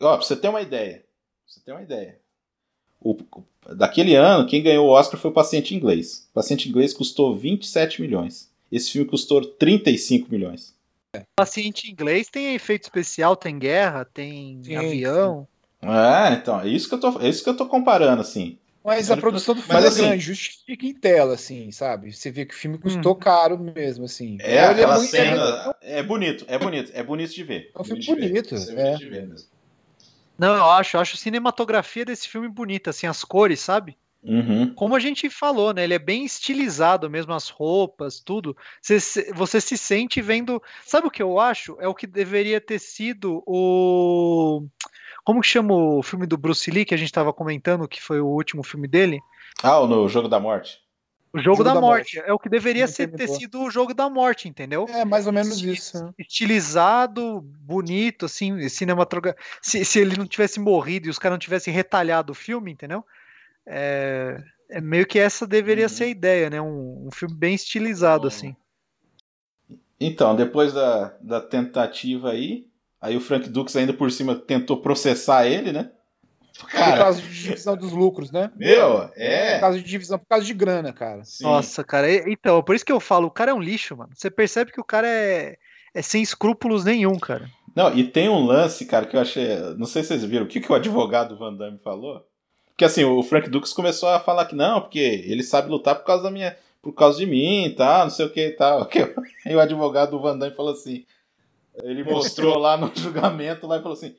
Ó, 0.00 0.16
pra 0.16 0.24
você 0.24 0.36
ter 0.36 0.48
uma 0.48 0.62
ideia, 0.62 1.04
você 1.48 1.60
ter 1.60 1.72
uma 1.72 1.82
ideia. 1.82 2.18
O, 3.00 3.16
daquele 3.74 4.14
ano, 4.14 4.46
quem 4.46 4.62
ganhou 4.62 4.86
o 4.86 4.90
Oscar 4.90 5.18
foi 5.18 5.30
o 5.30 5.34
Paciente 5.34 5.74
Inglês. 5.74 6.26
O 6.30 6.34
Paciente 6.34 6.68
Inglês 6.68 6.92
custou 6.92 7.36
27 7.36 8.00
milhões. 8.02 8.50
Esse 8.70 8.90
filme 8.92 9.08
custou 9.08 9.40
35 9.44 10.30
milhões. 10.30 10.76
Paciente 11.34 11.90
inglês 11.90 12.28
tem 12.28 12.54
efeito 12.54 12.82
especial, 12.82 13.34
tem 13.34 13.58
guerra, 13.58 14.04
tem 14.04 14.60
Sim, 14.62 14.76
avião. 14.76 15.48
É, 15.80 16.34
então, 16.34 16.60
é 16.60 16.68
isso 16.68 16.86
que 16.88 16.94
eu 16.96 17.00
tô, 17.00 17.18
é 17.20 17.28
isso 17.28 17.42
que 17.42 17.48
eu 17.48 17.56
tô 17.56 17.66
comparando, 17.66 18.20
assim. 18.20 18.58
Mas 18.84 19.10
a 19.10 19.16
produção 19.16 19.54
do 19.54 19.62
filme 19.62 19.74
Mas 19.74 19.84
é 19.84 19.88
assim- 19.88 20.02
grande, 20.02 20.22
justifica 20.22 20.86
em 20.86 20.94
tela, 20.94 21.34
assim, 21.34 21.70
sabe? 21.72 22.12
Você 22.12 22.30
vê 22.30 22.44
que 22.44 22.54
o 22.54 22.56
filme 22.56 22.78
custou 22.78 23.14
caro 23.14 23.58
mesmo, 23.58 24.04
assim. 24.04 24.36
É, 24.40 24.52
Ele 24.56 24.58
aquela 24.66 24.96
muito- 24.98 25.10
cena. 25.10 25.74
É 25.80 26.02
bonito, 26.02 26.44
é 26.48 26.58
bonito, 26.58 26.90
é 26.94 27.02
bonito 27.02 27.34
de 27.34 27.44
ver. 27.44 27.70
É 27.74 27.80
um 27.80 27.84
filme 27.84 28.04
bonito, 28.04 28.54
É 28.54 28.58
bonito 28.58 28.78
é. 28.78 28.94
de 28.96 29.06
ver 29.08 29.26
mesmo. 29.28 29.48
Não, 30.38 30.54
eu 30.56 30.70
acho, 30.70 30.96
eu 30.96 31.00
acho 31.00 31.16
a 31.16 31.18
cinematografia 31.18 32.04
desse 32.04 32.28
filme 32.28 32.48
bonita, 32.48 32.90
assim, 32.90 33.06
as 33.06 33.24
cores, 33.24 33.60
sabe? 33.60 33.98
Uhum. 34.22 34.74
Como 34.74 34.94
a 34.94 35.00
gente 35.00 35.28
falou, 35.30 35.72
né? 35.72 35.84
Ele 35.84 35.94
é 35.94 35.98
bem 35.98 36.24
estilizado 36.24 37.08
mesmo, 37.08 37.32
as 37.32 37.48
roupas, 37.48 38.20
tudo. 38.20 38.56
Você, 38.80 39.00
se- 39.00 39.32
você 39.32 39.60
se 39.60 39.76
sente 39.76 40.20
vendo. 40.20 40.62
Sabe 40.84 41.06
o 41.06 41.10
que 41.10 41.22
eu 41.22 41.40
acho? 41.40 41.76
É 41.80 41.88
o 41.88 41.94
que 41.94 42.06
deveria 42.06 42.60
ter 42.60 42.78
sido 42.78 43.42
o. 43.46 44.64
Como 45.24 45.40
que 45.40 45.46
chama 45.46 45.74
o 45.74 46.02
filme 46.02 46.26
do 46.26 46.36
Bruce 46.38 46.70
Lee 46.70 46.84
que 46.84 46.94
a 46.94 46.98
gente 46.98 47.08
estava 47.08 47.32
comentando, 47.32 47.88
que 47.88 48.02
foi 48.02 48.20
o 48.20 48.26
último 48.26 48.62
filme 48.62 48.88
dele? 48.88 49.20
Ah, 49.62 49.80
no 49.86 50.08
Jogo 50.08 50.28
da 50.28 50.38
Morte. 50.40 50.78
O 51.32 51.38
Jogo, 51.38 51.58
Jogo 51.58 51.64
da, 51.64 51.74
da 51.74 51.80
Morte. 51.80 52.16
Morte. 52.16 52.30
É 52.30 52.32
o 52.32 52.38
que 52.38 52.48
deveria 52.48 52.86
ser, 52.86 53.08
ter 53.08 53.28
sido 53.28 53.60
o 53.62 53.70
Jogo 53.70 53.92
da 53.92 54.08
Morte, 54.08 54.48
entendeu? 54.48 54.86
É, 54.88 55.04
mais 55.04 55.26
ou 55.26 55.32
menos 55.32 55.52
Esti- 55.52 55.70
isso. 55.72 56.04
né? 56.04 56.12
Estilizado, 56.18 57.40
bonito, 57.60 58.24
assim, 58.26 58.68
cinematográfico. 58.68 59.44
Se, 59.60 59.84
se 59.84 59.98
ele 60.00 60.16
não 60.16 60.26
tivesse 60.26 60.58
morrido 60.58 61.06
e 61.06 61.10
os 61.10 61.18
caras 61.18 61.34
não 61.34 61.38
tivessem 61.40 61.72
retalhado 61.72 62.32
o 62.32 62.34
filme, 62.34 62.72
entendeu? 62.72 63.04
É, 63.66 64.38
é 64.70 64.80
meio 64.80 65.06
que 65.06 65.18
essa 65.18 65.46
deveria 65.46 65.84
Uhum. 65.84 65.88
ser 65.90 66.04
a 66.04 66.08
ideia, 66.08 66.48
né? 66.50 66.60
Um, 66.60 67.08
um 67.08 67.10
filme 67.12 67.34
bem 67.34 67.54
estilizado, 67.54 68.22
Bom. 68.22 68.28
assim. 68.28 68.56
Então, 70.00 70.34
depois 70.34 70.72
da, 70.72 71.16
da 71.20 71.40
tentativa 71.40 72.30
aí, 72.30 72.66
aí 73.00 73.16
o 73.16 73.20
Frank 73.20 73.48
Dux 73.48 73.74
ainda 73.76 73.92
por 73.92 74.10
cima 74.10 74.34
tentou 74.34 74.80
processar 74.80 75.46
ele, 75.46 75.72
né? 75.72 75.90
Por 76.58 76.68
Cara, 76.70 76.96
causa 77.04 77.22
de 77.22 77.28
divisão 77.42 77.76
dos 77.76 77.92
lucros, 77.92 78.30
né? 78.32 78.50
meu, 78.56 79.08
Por 79.08 79.12
é. 79.16 79.58
causa 79.60 79.78
de 79.78 79.84
divisão, 79.84 80.18
por 80.18 80.26
causa 80.26 80.44
de 80.44 80.52
grana, 80.54 80.92
cara. 80.92 81.24
Sim. 81.24 81.44
Nossa, 81.44 81.84
cara. 81.84 82.10
e- 82.10 82.24
Então, 82.26 82.62
por 82.62 82.74
isso 82.74 82.84
que 82.84 82.90
eu 82.92 82.98
falo, 83.00 83.28
o 83.28 83.30
cara 83.30 83.52
é 83.52 83.54
um 83.54 83.60
lixo, 83.60 83.96
mano. 83.96 84.10
Você 84.14 84.28
percebe 84.30 84.72
que 84.72 84.80
o 84.80 84.84
cara 84.84 85.06
é, 85.08 85.56
é 85.94 86.02
sem 86.02 86.20
escrúpulos 86.22 86.84
nenhum, 86.84 87.16
cara. 87.18 87.48
Não, 87.76 87.94
e 87.96 88.02
tem 88.02 88.28
um 88.28 88.44
lance, 88.44 88.86
cara, 88.86 89.06
que 89.06 89.16
eu 89.16 89.20
achei. 89.20 89.56
Não 89.76 89.86
sei 89.86 90.02
se 90.02 90.08
vocês 90.08 90.24
viram, 90.24 90.46
o 90.46 90.48
que, 90.48 90.60
que 90.60 90.70
o 90.72 90.74
advogado 90.74 91.38
Van 91.38 91.54
Damme 91.54 91.78
falou? 91.78 92.26
Porque 92.70 92.84
assim, 92.84 93.04
o 93.04 93.22
Frank 93.22 93.48
Dux 93.48 93.72
começou 93.72 94.08
a 94.08 94.18
falar 94.18 94.46
que 94.46 94.56
não, 94.56 94.80
porque 94.80 94.98
ele 94.98 95.42
sabe 95.44 95.68
lutar 95.70 95.94
por 95.96 96.04
causa 96.04 96.24
da 96.24 96.30
minha. 96.30 96.56
Por 96.82 96.92
causa 96.92 97.18
de 97.18 97.26
mim 97.26 97.66
e 97.66 97.70
tal, 97.74 98.04
não 98.04 98.10
sei 98.10 98.26
o 98.26 98.30
que 98.30 98.46
e 98.48 98.52
tal. 98.52 98.88
Aí 99.46 99.54
o 99.54 99.60
advogado 99.60 100.10
do 100.12 100.20
Van 100.20 100.36
Damme 100.38 100.54
falou 100.56 100.72
assim. 100.72 101.04
Ele 101.82 102.02
mostrou 102.02 102.58
lá 102.58 102.76
no 102.76 102.90
julgamento 102.94 103.66
lá 103.66 103.78
e 103.78 103.82
falou 103.82 103.96
assim. 103.96 104.14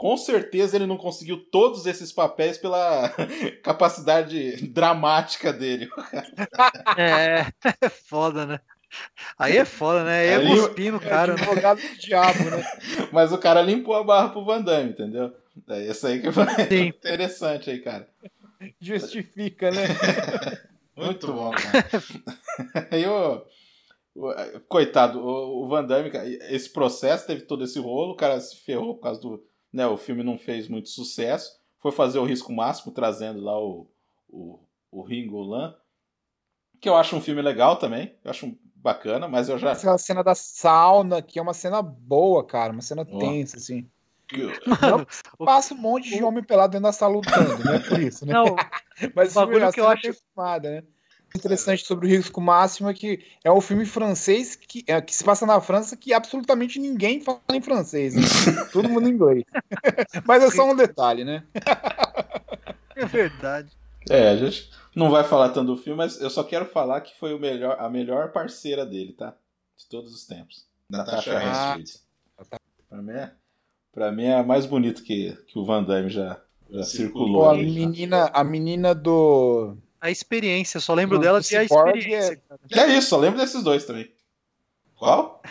Com 0.00 0.16
certeza 0.16 0.76
ele 0.76 0.86
não 0.86 0.96
conseguiu 0.96 1.36
todos 1.36 1.84
esses 1.84 2.10
papéis 2.10 2.56
pela 2.56 3.10
capacidade 3.62 4.66
dramática 4.68 5.52
dele. 5.52 5.90
É, 6.96 7.44
é 7.82 7.88
foda, 7.90 8.46
né? 8.46 8.60
Aí 9.38 9.58
é 9.58 9.64
foda, 9.66 10.02
né? 10.02 10.20
Aí 10.20 10.26
é 10.28 10.34
Ali- 10.36 10.86
É 10.88 10.98
cara. 10.98 11.34
né? 11.34 11.42
advogado 11.42 11.82
do 11.82 11.98
diabo, 11.98 12.44
né? 12.44 12.64
Mas 13.12 13.30
o 13.30 13.36
cara 13.36 13.60
limpou 13.60 13.94
a 13.94 14.02
barra 14.02 14.30
pro 14.30 14.42
Van 14.42 14.62
Damme, 14.62 14.88
entendeu? 14.88 15.34
É 15.68 15.86
isso 15.90 16.06
aí 16.06 16.22
que 16.22 16.32
foi 16.32 16.46
Sim. 16.66 16.86
interessante 16.96 17.68
aí, 17.68 17.80
cara. 17.80 18.08
Justifica, 18.80 19.70
né? 19.70 19.82
Muito 20.96 21.30
bom, 21.30 21.50
cara. 21.50 22.88
Aí 22.90 23.06
o, 23.06 23.42
o- 24.14 24.60
coitado, 24.66 25.20
o, 25.20 25.62
o 25.64 25.68
Van 25.68 25.84
Damme, 25.84 26.10
cara, 26.10 26.26
esse 26.50 26.70
processo 26.70 27.26
teve 27.26 27.42
todo 27.42 27.64
esse 27.64 27.78
rolo, 27.78 28.12
o 28.12 28.16
cara 28.16 28.40
se 28.40 28.56
ferrou 28.56 28.94
por 28.94 29.02
causa 29.02 29.20
do. 29.20 29.49
Né, 29.72 29.86
o 29.86 29.96
filme 29.96 30.22
não 30.22 30.36
fez 30.38 30.68
muito 30.68 30.88
sucesso. 30.88 31.60
Foi 31.78 31.92
fazer 31.92 32.18
o 32.18 32.24
risco 32.24 32.52
máximo, 32.52 32.92
trazendo 32.92 33.40
lá 33.40 33.58
o, 33.58 33.86
o, 34.28 34.58
o 34.90 35.02
Ringo 35.02 35.40
Lam, 35.42 35.74
que 36.80 36.88
eu 36.88 36.96
acho 36.96 37.16
um 37.16 37.20
filme 37.20 37.40
legal 37.40 37.76
também. 37.76 38.14
Eu 38.24 38.30
acho 38.30 38.58
bacana, 38.74 39.28
mas 39.28 39.48
eu 39.48 39.58
já. 39.58 39.72
Aquela 39.72 39.98
cena 39.98 40.24
da 40.24 40.34
sauna, 40.34 41.22
que 41.22 41.38
é 41.38 41.42
uma 41.42 41.54
cena 41.54 41.80
boa, 41.82 42.44
cara. 42.44 42.72
Uma 42.72 42.82
cena 42.82 43.06
Ó. 43.10 43.18
tensa, 43.18 43.56
assim. 43.56 43.88
Mano, 44.66 45.06
Passa 45.44 45.74
um 45.74 45.78
monte 45.78 46.08
de 46.08 46.22
homem 46.22 46.42
pelado 46.42 46.72
dentro 46.72 46.84
da 46.84 46.92
sala 46.92 47.14
lutando, 47.14 47.64
né? 47.64 47.80
Por 47.80 48.00
isso, 48.00 48.24
né? 48.24 48.32
não, 48.32 48.56
Mas 49.14 49.32
o 49.32 49.40
bagulho 49.40 49.72
que 49.72 49.80
eu 49.80 49.88
acho- 49.88 50.06
é 50.06 50.12
filmada, 50.12 50.70
né? 50.70 50.84
Interessante 51.38 51.84
sobre 51.84 52.06
o 52.06 52.08
Risco 52.08 52.40
Máximo 52.40 52.88
é 52.88 52.94
que 52.94 53.20
é 53.44 53.50
um 53.50 53.60
filme 53.60 53.86
francês 53.86 54.56
que, 54.56 54.84
é, 54.86 55.00
que 55.00 55.14
se 55.14 55.22
passa 55.24 55.46
na 55.46 55.60
França 55.60 55.96
que 55.96 56.12
absolutamente 56.12 56.78
ninguém 56.78 57.20
fala 57.20 57.40
em 57.52 57.60
francês. 57.60 58.14
Né? 58.14 58.22
Todo 58.72 58.88
mundo 58.88 59.08
em 59.08 59.12
inglês. 59.12 59.44
Mas 60.26 60.42
é 60.42 60.50
só 60.50 60.70
um 60.70 60.76
detalhe, 60.76 61.24
né? 61.24 61.44
É 62.96 63.06
verdade. 63.06 63.70
É, 64.08 64.30
a 64.30 64.36
gente 64.36 64.70
não 64.94 65.10
vai 65.10 65.24
falar 65.24 65.50
tanto 65.50 65.74
do 65.74 65.76
filme, 65.76 65.98
mas 65.98 66.20
eu 66.20 66.30
só 66.30 66.42
quero 66.42 66.66
falar 66.66 67.00
que 67.02 67.18
foi 67.18 67.34
o 67.34 67.38
melhor, 67.38 67.76
a 67.78 67.88
melhor 67.88 68.32
parceira 68.32 68.84
dele, 68.84 69.12
tá? 69.12 69.36
De 69.76 69.86
todos 69.86 70.12
os 70.12 70.26
tempos. 70.26 70.66
Natasha 70.88 71.42
Henstridge. 71.42 72.00
Pra 72.88 73.00
mim, 73.00 73.12
é, 73.12 73.32
pra 73.92 74.10
mim 74.10 74.24
é 74.24 74.34
a 74.34 74.42
mais 74.42 74.66
bonita 74.66 75.00
que, 75.02 75.36
que 75.46 75.58
o 75.58 75.64
Van 75.64 75.84
Damme 75.84 76.10
já, 76.10 76.40
já 76.68 76.82
circulou. 76.82 77.44
Pô, 77.44 77.50
a, 77.50 77.54
menina, 77.54 78.30
a 78.32 78.42
menina 78.42 78.94
do. 78.94 79.76
A 80.00 80.10
experiência, 80.10 80.80
só 80.80 80.94
lembro 80.94 81.18
dela 81.18 81.40
de 81.40 81.56
a 81.56 81.62
experiência. 81.62 82.42
É... 82.70 82.80
É 82.80 82.86
isso, 82.96 83.10
só 83.10 83.18
lembro 83.18 83.38
desses 83.38 83.62
dois 83.62 83.84
também. 83.84 84.12
Qual? 84.94 85.42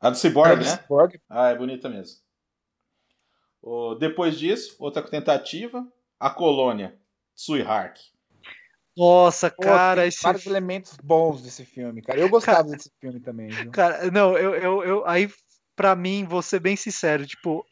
a 0.00 0.10
do 0.10 0.16
Cyborg, 0.16 0.64
né? 0.64 0.76
Cyborg. 0.76 1.20
Ah, 1.28 1.50
é 1.50 1.56
bonita 1.56 1.88
mesmo. 1.88 2.18
O, 3.62 3.94
depois 3.94 4.38
disso, 4.38 4.76
outra 4.78 5.02
tentativa, 5.02 5.86
a 6.20 6.30
colônia, 6.30 6.98
Tsui 7.34 7.62
Hark. 7.62 7.98
Nossa, 8.96 9.50
Pô, 9.50 9.62
cara. 9.62 10.02
Tem 10.02 10.08
esse... 10.08 10.22
vários 10.22 10.46
elementos 10.46 10.96
bons 11.02 11.42
desse 11.42 11.64
filme, 11.64 12.00
cara. 12.00 12.18
Eu 12.18 12.28
gostava 12.28 12.64
cara, 12.64 12.76
desse 12.76 12.90
filme 13.00 13.20
também. 13.20 13.48
Viu? 13.48 13.70
Cara, 13.70 14.10
não, 14.10 14.36
eu, 14.38 14.54
eu, 14.54 14.84
eu, 14.84 15.06
aí, 15.06 15.28
pra 15.74 15.96
mim, 15.96 16.24
vou 16.24 16.42
ser 16.42 16.60
bem 16.60 16.76
sincero, 16.76 17.26
tipo, 17.26 17.64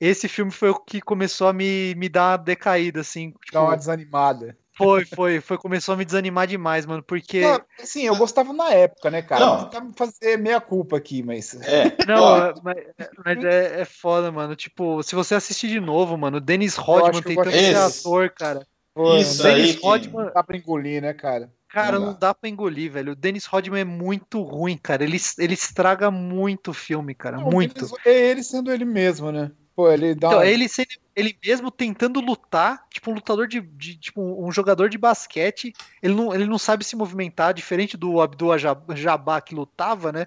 esse 0.00 0.28
filme 0.28 0.50
foi 0.50 0.70
o 0.70 0.78
que 0.78 1.00
começou 1.00 1.48
a 1.48 1.52
me, 1.52 1.94
me 1.94 2.08
dar 2.08 2.32
uma 2.32 2.44
decaída, 2.44 3.00
assim. 3.00 3.30
Tipo, 3.30 3.52
Dar 3.52 3.62
uma 3.62 3.76
desanimada. 3.76 4.58
Foi, 4.76 5.06
foi, 5.06 5.40
foi, 5.40 5.56
começou 5.56 5.94
a 5.94 5.96
me 5.96 6.04
desanimar 6.04 6.46
demais, 6.46 6.84
mano, 6.84 7.02
porque... 7.02 7.40
Não, 7.40 7.60
assim, 7.80 8.02
eu 8.02 8.14
gostava 8.16 8.52
na 8.52 8.70
época, 8.70 9.10
né, 9.10 9.22
cara? 9.22 9.44
Não. 9.44 9.70
Vou 9.70 9.92
fazer 9.96 10.36
meia 10.36 10.60
culpa 10.60 10.98
aqui, 10.98 11.22
mas... 11.22 11.54
É. 11.62 11.96
Não, 12.06 12.52
mas, 12.62 12.84
mas 13.24 13.44
é, 13.44 13.80
é, 13.80 13.84
foda, 13.86 14.30
mano, 14.30 14.54
tipo, 14.54 15.02
se 15.02 15.14
você 15.14 15.34
assistir 15.34 15.68
de 15.68 15.80
novo, 15.80 16.16
mano, 16.18 16.36
o 16.36 16.40
Dennis 16.40 16.76
Rodman 16.76 17.22
tentando 17.22 17.50
ser 17.50 17.76
ator, 17.76 18.30
cara... 18.30 18.66
Pô, 18.94 19.16
Isso 19.16 19.42
Dennis 19.42 19.76
aí 19.76 19.80
Rodman... 19.82 20.26
Não 20.26 20.32
dá 20.32 20.42
pra 20.42 20.56
engolir, 20.56 21.02
né, 21.02 21.14
cara? 21.14 21.50
Cara, 21.68 21.98
não, 21.98 22.06
não 22.06 22.18
dá 22.18 22.32
pra 22.32 22.48
engolir, 22.48 22.92
velho. 22.92 23.12
O 23.12 23.16
Dennis 23.16 23.44
Rodman 23.44 23.80
é 23.80 23.84
muito 23.84 24.40
ruim, 24.42 24.78
cara. 24.78 25.04
Ele, 25.04 25.18
ele 25.38 25.54
estraga 25.54 26.10
muito 26.10 26.70
o 26.70 26.74
filme, 26.74 27.14
cara. 27.14 27.36
Não, 27.36 27.50
muito. 27.50 27.86
É 28.04 28.14
ele 28.14 28.42
sendo 28.42 28.72
ele 28.72 28.84
mesmo, 28.84 29.30
né? 29.30 29.50
Pô, 29.76 29.92
ele 29.92 30.14
dá 30.14 30.28
então, 30.28 30.38
uma... 30.38 30.46
ele, 30.46 30.66
ele 31.14 31.38
mesmo 31.44 31.70
tentando 31.70 32.18
lutar, 32.18 32.86
tipo 32.90 33.10
um 33.10 33.14
lutador 33.14 33.46
de, 33.46 33.60
de, 33.60 33.94
tipo 33.98 34.22
um 34.22 34.50
jogador 34.50 34.88
de 34.88 34.96
basquete, 34.96 35.74
ele 36.02 36.14
não, 36.14 36.34
ele 36.34 36.46
não 36.46 36.56
sabe 36.56 36.82
se 36.82 36.96
movimentar, 36.96 37.52
diferente 37.52 37.94
do 37.94 38.22
Abdul 38.22 38.56
Jabá 38.94 39.38
que 39.42 39.54
lutava, 39.54 40.10
né? 40.10 40.26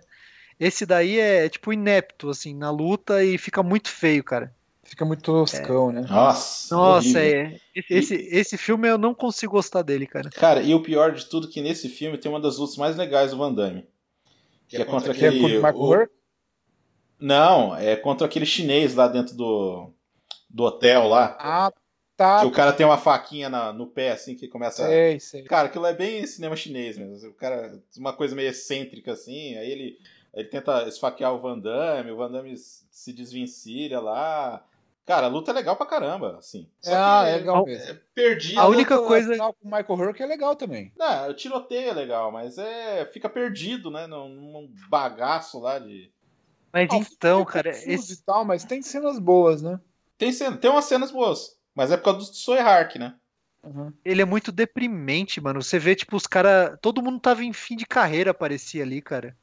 Esse 0.60 0.86
daí 0.86 1.18
é 1.18 1.50
tipo 1.50 1.74
inepto 1.74 2.30
assim 2.30 2.54
na 2.54 2.70
luta 2.70 3.24
e 3.24 3.40
fica 3.40 3.64
muito 3.64 3.90
feio, 3.90 4.24
cara. 4.24 4.54
Fica 4.84 5.04
muito 5.04 5.24
toscão, 5.24 5.90
é. 5.90 5.94
né? 5.94 6.02
Nossa. 6.08 6.76
Nossa, 6.76 7.20
é. 7.20 7.60
Esse, 7.76 7.94
esse, 7.94 8.16
esse, 8.32 8.58
filme 8.58 8.88
eu 8.88 9.00
não 9.00 9.16
consigo 9.16 9.54
gostar 9.54 9.82
dele, 9.82 10.06
cara. 10.06 10.30
Cara, 10.30 10.62
e 10.62 10.76
o 10.76 10.84
pior 10.84 11.12
de 11.12 11.26
tudo 11.26 11.48
é 11.48 11.52
que 11.52 11.62
nesse 11.62 11.90
filme 11.90 12.20
tem 12.20 12.30
uma 12.30 12.40
das 12.40 12.58
lutas 12.58 12.78
mais 12.78 12.96
legais 12.96 13.32
do 13.32 13.38
Van 13.38 13.54
Damme. 13.54 13.88
Que, 14.68 14.76
que 14.76 14.82
é 14.82 14.86
contra, 14.86 15.12
contra 15.14 15.28
aquele. 15.28 15.56
É 15.56 15.60
o, 15.60 16.08
não, 17.20 17.76
é 17.76 17.96
contra 17.96 18.26
aquele 18.26 18.46
chinês 18.46 18.96
lá 18.96 19.08
dentro 19.08 19.36
do, 19.36 19.92
do 20.50 20.64
hotel 20.64 21.08
lá. 21.08 21.38
Ah, 21.40 21.74
tá. 22.16 22.42
Que 22.42 22.46
o 22.46 22.52
cara 22.52 22.74
tem 22.74 22.86
uma 22.86 22.98
faquinha 22.98 23.50
na, 23.50 23.74
no 23.74 23.88
pé, 23.88 24.12
assim, 24.12 24.36
que 24.36 24.48
começa. 24.48 24.86
Sei, 24.86 25.20
sei. 25.20 25.44
Cara, 25.44 25.68
aquilo 25.68 25.86
é 25.86 25.94
bem 25.94 26.26
cinema 26.26 26.56
chinês 26.56 26.98
mesmo. 26.98 27.30
O 27.30 27.34
cara, 27.34 27.82
uma 27.98 28.14
coisa 28.14 28.36
meio 28.36 28.50
excêntrica, 28.50 29.14
assim, 29.14 29.56
aí 29.58 29.70
ele, 29.70 29.98
ele 30.34 30.48
tenta 30.48 30.88
esfaquear 30.88 31.34
o 31.34 31.40
Van 31.40 31.60
Damme, 31.60 32.12
o 32.12 32.18
Van 32.18 32.32
Damme 32.32 32.56
se 32.56 33.14
desvencilha 33.14 34.00
lá. 34.00 34.64
Cara, 35.10 35.26
a 35.26 35.30
luta 35.30 35.50
é 35.50 35.56
legal 35.56 35.76
pra 35.76 35.88
caramba, 35.88 36.38
assim. 36.38 36.70
Só 36.80 36.92
ah, 36.94 37.28
é 37.28 37.38
legal 37.38 37.66
mesmo. 37.66 37.94
É, 37.94 38.00
perdi. 38.14 38.56
A, 38.56 38.62
a 38.62 38.68
única 38.68 38.96
coisa. 39.00 39.36
Com 39.38 39.56
o 39.64 39.66
Michael 39.66 40.00
Hurk 40.00 40.22
é 40.22 40.26
legal 40.28 40.56
também. 40.56 40.94
Não, 40.96 41.30
o 41.30 41.34
tiroteio 41.34 41.90
é 41.90 41.94
legal, 41.94 42.32
mas 42.32 42.60
é 42.60 43.06
fica 43.06 43.28
perdido, 43.28 43.90
né? 43.90 44.06
Num, 44.06 44.30
num 44.30 44.74
bagaço 44.88 45.60
lá 45.60 45.80
de. 45.80 46.12
Mas 46.72 46.90
ah, 46.92 46.98
então, 46.98 47.44
cara. 47.46 47.70
Esse... 47.70 48.24
Tal, 48.24 48.46
mas 48.46 48.64
tem 48.64 48.82
cenas 48.82 49.20
boas, 49.20 49.62
né? 49.62 49.80
Tem, 50.18 50.32
cena, 50.32 50.58
tem 50.58 50.70
umas 50.70 50.86
cenas 50.86 51.12
boas. 51.12 51.58
Mas 51.74 51.92
é 51.92 51.98
por 51.98 52.04
causa 52.04 52.20
do 52.20 52.26
Soy 52.26 52.60
Hark, 52.60 52.98
né? 52.98 53.16
Uhum. 53.64 53.92
Ele 54.04 54.22
é 54.22 54.26
muito 54.26 54.52
deprimente, 54.52 55.42
mano. 55.42 55.62
Você 55.62 55.80
vê, 55.80 55.96
tipo, 55.96 56.16
os 56.16 56.28
caras. 56.28 56.78
Todo 56.82 57.02
mundo 57.02 57.20
tava 57.20 57.44
em 57.44 57.54
fim 57.54 57.76
de 57.76 57.86
carreira, 57.86 58.34
parecia 58.34 58.84
ali, 58.84 59.02
cara. 59.02 59.36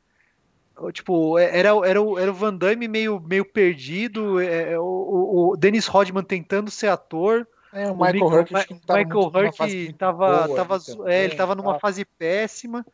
Tipo, 0.93 1.39
é, 1.39 1.59
era, 1.59 1.71
era, 1.89 2.03
o, 2.03 2.19
era 2.19 2.31
o 2.31 2.35
Van 2.35 2.55
Damme 2.55 2.87
meio, 2.87 3.19
meio 3.19 3.45
perdido, 3.47 4.39
é, 4.39 4.73
é 4.73 4.79
o, 4.79 5.53
o 5.53 5.57
Dennis 5.57 5.87
Rodman 5.87 6.23
tentando 6.23 6.71
ser 6.71 6.89
ator. 6.89 7.49
É, 7.73 7.91
o 7.91 7.97
Michael 7.97 8.27
Hurk 8.27 8.53
Michael 8.53 9.33
Hurk 9.35 9.93
tava, 9.95 10.49
tava, 10.55 10.79
é, 11.07 11.25
ele 11.25 11.35
tava 11.35 11.55
numa 11.55 11.79
fase 11.79 12.05
péssima. 12.05 12.85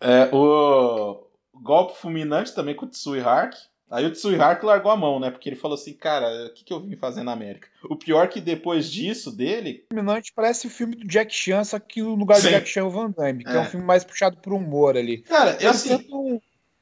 É, 0.00 0.28
o 0.32 1.24
golpe 1.54 1.96
fulminante 1.96 2.54
também 2.54 2.74
com 2.74 2.86
o 2.86 2.88
Tsui 2.88 3.20
Hark. 3.20 3.56
Aí 3.90 4.04
o 4.04 4.12
Tsui 4.12 4.36
Hark 4.36 4.62
largou 4.64 4.92
a 4.92 4.96
mão, 4.96 5.18
né? 5.18 5.30
Porque 5.30 5.48
ele 5.48 5.56
falou 5.56 5.74
assim, 5.74 5.94
cara, 5.94 6.46
o 6.46 6.52
que, 6.52 6.64
que 6.64 6.72
eu 6.72 6.80
vim 6.80 6.96
fazer 6.96 7.22
na 7.22 7.32
América? 7.32 7.68
O 7.84 7.96
pior 7.96 8.24
é 8.24 8.28
que 8.28 8.40
depois 8.40 8.90
disso, 8.90 9.34
dele... 9.34 9.84
Fulminante 9.90 10.32
parece 10.34 10.66
o 10.66 10.70
filme 10.70 10.94
do 10.94 11.06
Jack 11.06 11.34
Chan, 11.34 11.64
só 11.64 11.78
que 11.78 12.02
no 12.02 12.14
lugar 12.14 12.36
Sim. 12.36 12.48
do 12.48 12.50
Jack 12.50 12.68
Chan 12.68 12.80
é 12.80 12.84
o 12.84 12.90
Van 12.90 13.10
Damme, 13.10 13.44
que 13.44 13.50
é. 13.50 13.56
é 13.56 13.60
um 13.60 13.64
filme 13.64 13.86
mais 13.86 14.04
puxado 14.04 14.36
por 14.38 14.52
humor 14.52 14.96
ali. 14.96 15.22
Cara, 15.22 15.56
eu 15.60 15.70
assim... 15.70 16.40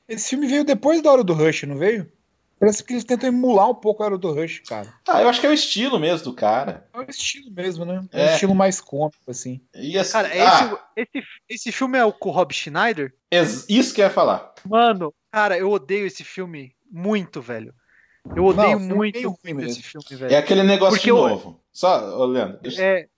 Esse 0.08 0.30
filme 0.30 0.46
veio 0.46 0.64
depois 0.64 1.02
da 1.02 1.10
Hora 1.10 1.24
do 1.24 1.32
Rush, 1.32 1.64
não 1.64 1.78
veio? 1.78 2.10
Parece 2.58 2.82
que 2.82 2.94
eles 2.94 3.04
tentam 3.04 3.28
emular 3.28 3.68
um 3.68 3.74
pouco 3.74 4.02
a 4.02 4.06
Hora 4.06 4.16
do 4.16 4.32
Rush, 4.32 4.60
cara. 4.60 4.88
Ah, 5.06 5.20
eu 5.20 5.28
acho 5.28 5.40
que 5.40 5.46
é 5.46 5.50
o 5.50 5.52
estilo 5.52 5.98
mesmo 5.98 6.24
do 6.24 6.32
cara. 6.32 6.88
É 6.94 6.98
o 6.98 7.02
estilo 7.02 7.50
mesmo, 7.50 7.84
né? 7.84 8.00
É, 8.12 8.22
é. 8.22 8.30
um 8.30 8.32
estilo 8.32 8.54
mais 8.54 8.80
cômico, 8.80 9.18
assim. 9.28 9.60
E 9.74 9.98
assim 9.98 10.12
cara, 10.12 10.28
ah, 10.28 10.78
esse, 10.96 11.08
esse, 11.12 11.26
esse 11.48 11.72
filme 11.72 11.98
é 11.98 12.04
o 12.04 12.12
com 12.12 12.30
o 12.30 12.32
Rob 12.32 12.54
Schneider? 12.54 13.12
Isso 13.68 13.94
que 13.94 14.00
eu 14.00 14.06
ia 14.06 14.10
falar. 14.10 14.54
Mano, 14.64 15.12
cara, 15.30 15.58
eu 15.58 15.70
odeio 15.70 16.06
esse 16.06 16.24
filme 16.24 16.74
muito, 16.90 17.40
velho. 17.40 17.74
Eu 18.34 18.44
odeio 18.44 18.78
não, 18.78 18.96
muito 18.96 19.16
esse 19.64 19.82
filme, 19.82 20.16
velho. 20.16 20.34
É 20.34 20.38
aquele 20.38 20.62
negócio 20.62 20.96
Porque 20.96 21.10
novo. 21.10 21.50
Eu... 21.50 21.60
Só, 21.72 22.18
ô, 22.18 22.24
Leandro. 22.24 22.58
Deixa... 22.60 22.82
É, 22.82 23.00
é. 23.00 23.08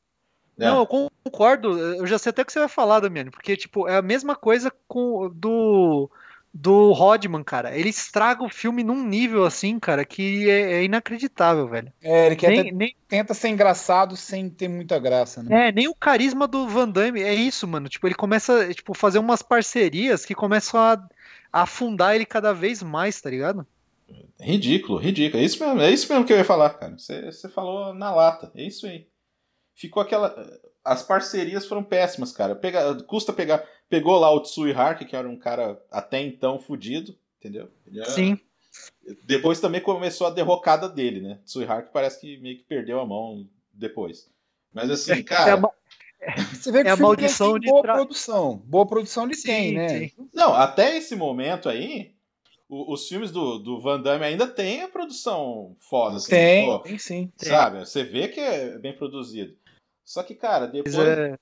Não, 0.56 0.80
eu 0.80 0.86
concordo. 0.86 1.78
Eu 1.78 2.06
já 2.06 2.18
sei 2.18 2.30
até 2.30 2.42
o 2.42 2.44
que 2.44 2.52
você 2.52 2.58
vai 2.58 2.68
falar, 2.68 3.00
Damiano. 3.00 3.30
Porque, 3.30 3.56
tipo, 3.56 3.88
é 3.88 3.96
a 3.96 4.02
mesma 4.02 4.36
coisa 4.36 4.72
com 4.86 5.30
do 5.34 6.10
do 6.52 6.92
Rodman, 6.92 7.44
cara. 7.44 7.76
Ele 7.76 7.88
estraga 7.88 8.42
o 8.42 8.48
filme 8.48 8.82
num 8.82 9.04
nível 9.04 9.44
assim, 9.44 9.78
cara, 9.78 10.04
que 10.04 10.48
é, 10.48 10.72
é 10.72 10.84
inacreditável, 10.84 11.68
velho. 11.68 11.92
É, 12.02 12.26
ele 12.26 12.36
quer 12.36 12.50
nem, 12.50 12.72
nem... 12.72 12.96
tenta 13.06 13.34
ser 13.34 13.48
engraçado 13.48 14.16
sem 14.16 14.48
ter 14.48 14.66
muita 14.66 14.98
graça, 14.98 15.42
né? 15.42 15.68
É, 15.68 15.72
nem 15.72 15.88
o 15.88 15.94
carisma 15.94 16.48
do 16.48 16.66
Van 16.66 16.88
Damme 16.88 17.22
é 17.22 17.34
isso, 17.34 17.68
mano. 17.68 17.88
Tipo, 17.88 18.08
ele 18.08 18.14
começa 18.14 18.72
tipo 18.74 18.94
fazer 18.94 19.18
umas 19.18 19.42
parcerias 19.42 20.24
que 20.24 20.34
começam 20.34 20.80
a 20.80 21.00
afundar 21.52 22.14
ele 22.14 22.26
cada 22.26 22.52
vez 22.52 22.82
mais, 22.82 23.20
tá 23.20 23.30
ligado? 23.30 23.66
Ridículo, 24.40 24.98
ridículo. 24.98 25.42
É 25.42 25.46
isso 25.46 25.64
mesmo, 25.64 25.80
é 25.80 25.90
isso 25.90 26.12
mesmo 26.12 26.24
que 26.24 26.32
eu 26.32 26.36
ia 26.38 26.44
falar, 26.44 26.70
cara. 26.70 26.96
Você, 26.96 27.26
você 27.26 27.48
falou 27.48 27.92
na 27.92 28.14
lata. 28.14 28.50
É 28.54 28.62
isso 28.62 28.86
aí. 28.86 29.06
Ficou 29.74 30.02
aquela. 30.02 30.34
As 30.84 31.02
parcerias 31.02 31.66
foram 31.66 31.82
péssimas, 31.82 32.32
cara. 32.32 32.54
Pega, 32.54 32.94
custa 33.02 33.32
pegar 33.32 33.64
Pegou 33.88 34.18
lá 34.18 34.30
o 34.30 34.40
Tsui 34.40 34.72
Hark, 34.72 35.04
que 35.04 35.16
era 35.16 35.28
um 35.28 35.38
cara 35.38 35.82
até 35.90 36.20
então 36.20 36.58
fudido, 36.58 37.16
entendeu? 37.38 37.70
Era... 37.90 38.10
Sim. 38.10 38.38
Depois 39.24 39.60
também 39.60 39.80
começou 39.80 40.26
a 40.26 40.30
derrocada 40.30 40.88
dele, 40.88 41.20
né? 41.20 41.40
Tsui 41.44 41.64
Hark 41.64 41.90
parece 41.90 42.20
que 42.20 42.36
meio 42.38 42.58
que 42.58 42.64
perdeu 42.64 43.00
a 43.00 43.06
mão 43.06 43.48
depois. 43.72 44.30
Mas 44.72 44.90
assim, 44.90 45.12
é, 45.20 45.22
cara. 45.22 45.52
É 45.52 45.60
Você 46.52 46.72
vê 46.72 46.82
que 46.82 46.88
é 46.88 46.92
a 46.92 46.96
maldição 46.96 47.58
de 47.58 47.68
boa 47.68 47.82
tra... 47.82 47.94
produção. 47.94 48.56
Boa 48.66 48.86
produção 48.86 49.24
ele 49.24 49.34
sim, 49.34 49.46
tem, 49.46 49.74
né? 49.74 49.88
Sim. 49.88 50.12
Não, 50.34 50.52
até 50.52 50.96
esse 50.96 51.14
momento 51.14 51.68
aí, 51.68 52.14
os 52.68 53.08
filmes 53.08 53.30
do, 53.30 53.58
do 53.58 53.80
Van 53.80 54.00
Damme 54.00 54.24
ainda 54.24 54.46
tem 54.46 54.82
a 54.82 54.88
produção 54.88 55.74
foda. 55.78 56.16
Assim, 56.16 56.30
tem, 56.30 56.66
pô, 56.66 56.78
tem 56.80 56.98
sim. 56.98 57.32
Sabe? 57.36 57.80
Você 57.80 58.04
vê 58.04 58.28
que 58.28 58.40
é 58.40 58.78
bem 58.78 58.94
produzido. 58.94 59.56
Só 60.04 60.22
que, 60.22 60.34
cara, 60.34 60.66
depois. 60.66 60.98
É... 60.98 61.38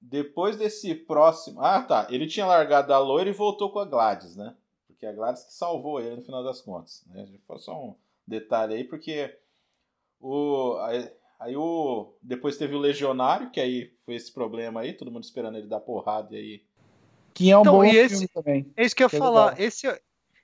Depois 0.00 0.56
desse 0.56 0.94
próximo. 0.94 1.60
Ah, 1.60 1.80
tá. 1.80 2.08
Ele 2.10 2.26
tinha 2.26 2.44
largado 2.44 2.92
a 2.92 2.98
loira 2.98 3.30
e 3.30 3.32
voltou 3.32 3.70
com 3.70 3.78
a 3.78 3.84
Gladys, 3.84 4.34
né? 4.34 4.54
Porque 4.88 5.06
a 5.06 5.12
Gladys 5.12 5.44
que 5.44 5.52
salvou 5.52 6.00
ele 6.00 6.16
no 6.16 6.22
final 6.22 6.42
das 6.42 6.60
contas. 6.60 7.04
Né? 7.06 7.26
Só 7.58 7.80
um 7.80 7.94
detalhe 8.26 8.74
aí, 8.74 8.84
porque 8.84 9.32
o. 10.20 10.76
Aí, 10.80 11.08
aí 11.42 11.56
o. 11.56 12.14
Depois 12.22 12.56
teve 12.56 12.74
o 12.74 12.78
Legionário, 12.78 13.50
que 13.50 13.60
aí 13.60 13.92
foi 14.04 14.14
esse 14.14 14.32
problema 14.32 14.80
aí, 14.80 14.92
todo 14.92 15.10
mundo 15.10 15.24
esperando 15.24 15.58
ele 15.58 15.66
dar 15.66 15.80
porrada 15.80 16.34
e 16.34 16.38
aí. 16.38 16.62
Que 17.34 17.50
é 17.50 17.56
um 17.56 17.62
então, 17.62 17.74
bom 17.74 17.84
esse, 17.84 18.10
filme 18.10 18.28
também. 18.28 18.72
É 18.76 18.84
isso 18.84 18.94
que 18.94 19.02
eu 19.02 19.06
ia 19.12 19.18
falar. 19.18 19.58
Esse, 19.60 19.86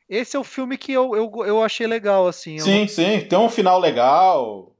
esse 0.08 0.36
é 0.36 0.40
o 0.40 0.44
filme 0.44 0.78
que 0.78 0.92
eu, 0.92 1.14
eu, 1.14 1.30
eu 1.44 1.62
achei 1.62 1.86
legal, 1.86 2.26
assim. 2.26 2.58
Sim, 2.58 2.80
não... 2.80 2.88
sim. 2.88 3.20
Tem 3.20 3.38
um 3.38 3.50
final 3.50 3.78
legal. 3.78 4.74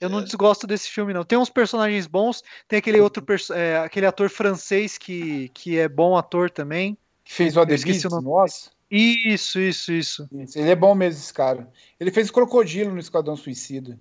Eu 0.00 0.08
não 0.08 0.22
desgosto 0.22 0.66
desse 0.66 0.88
filme, 0.88 1.12
não. 1.12 1.24
Tem 1.24 1.38
uns 1.38 1.50
personagens 1.50 2.06
bons, 2.06 2.42
tem 2.68 2.78
aquele 2.78 3.00
outro 3.00 3.24
é, 3.52 3.78
aquele 3.78 4.06
ator 4.06 4.28
francês 4.28 4.98
que, 4.98 5.48
que 5.50 5.78
é 5.78 5.88
bom 5.88 6.16
ator 6.16 6.50
também. 6.50 6.96
Que 7.24 7.32
fez 7.32 7.56
o 7.56 7.60
Adesqueci 7.60 8.06
o 8.06 8.10
nome. 8.10 8.24
Nossa. 8.24 8.70
Isso, 8.90 9.58
isso, 9.58 9.92
isso, 9.92 10.28
isso. 10.32 10.58
Ele 10.58 10.70
é 10.70 10.76
bom 10.76 10.94
mesmo, 10.94 11.20
esse 11.20 11.32
cara. 11.32 11.68
Ele 11.98 12.12
fez 12.12 12.28
o 12.28 12.32
Crocodilo 12.32 12.92
no 12.92 13.00
Esquadrão 13.00 13.34
Suicida. 13.34 13.98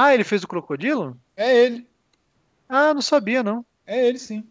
Ah, 0.00 0.14
ele 0.14 0.22
fez 0.22 0.44
o 0.44 0.48
Crocodilo? 0.48 1.20
É 1.36 1.56
ele. 1.56 1.84
Ah, 2.68 2.94
não 2.94 3.02
sabia, 3.02 3.42
não. 3.42 3.66
É 3.84 4.06
ele, 4.06 4.16
sim. 4.16 4.48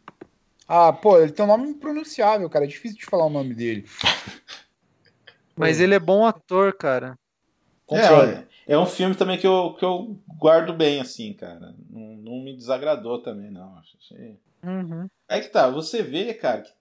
Ah, 0.68 0.92
pô, 0.92 1.18
ele 1.18 1.32
tem 1.32 1.46
um 1.46 1.48
nome 1.48 1.70
impronunciável, 1.70 2.50
cara. 2.50 2.66
É 2.66 2.68
difícil 2.68 2.98
de 2.98 3.06
falar 3.06 3.28
o 3.28 3.30
nome 3.30 3.54
dele. 3.54 3.88
Mas 5.56 5.80
ele 5.80 5.96
é 5.96 6.00
bom 6.00 6.26
ator, 6.26 6.74
cara. 6.74 7.18
É, 7.90 8.74
é 8.74 8.78
um 8.78 8.86
filme 8.86 9.16
também 9.16 9.38
que 9.38 9.48
eu, 9.48 9.74
que 9.80 9.86
eu 9.86 10.20
guardo 10.38 10.74
bem, 10.74 11.00
assim, 11.00 11.32
cara. 11.32 11.74
Não, 11.90 12.18
não 12.18 12.44
me 12.44 12.54
desagradou 12.54 13.22
também, 13.22 13.50
não. 13.50 13.78
Achei... 13.78 14.38
Uhum. 14.62 15.08
É 15.30 15.40
que 15.40 15.48
tá, 15.48 15.70
você 15.70 16.04
vê, 16.04 16.34
cara, 16.34 16.64
que 16.64 16.74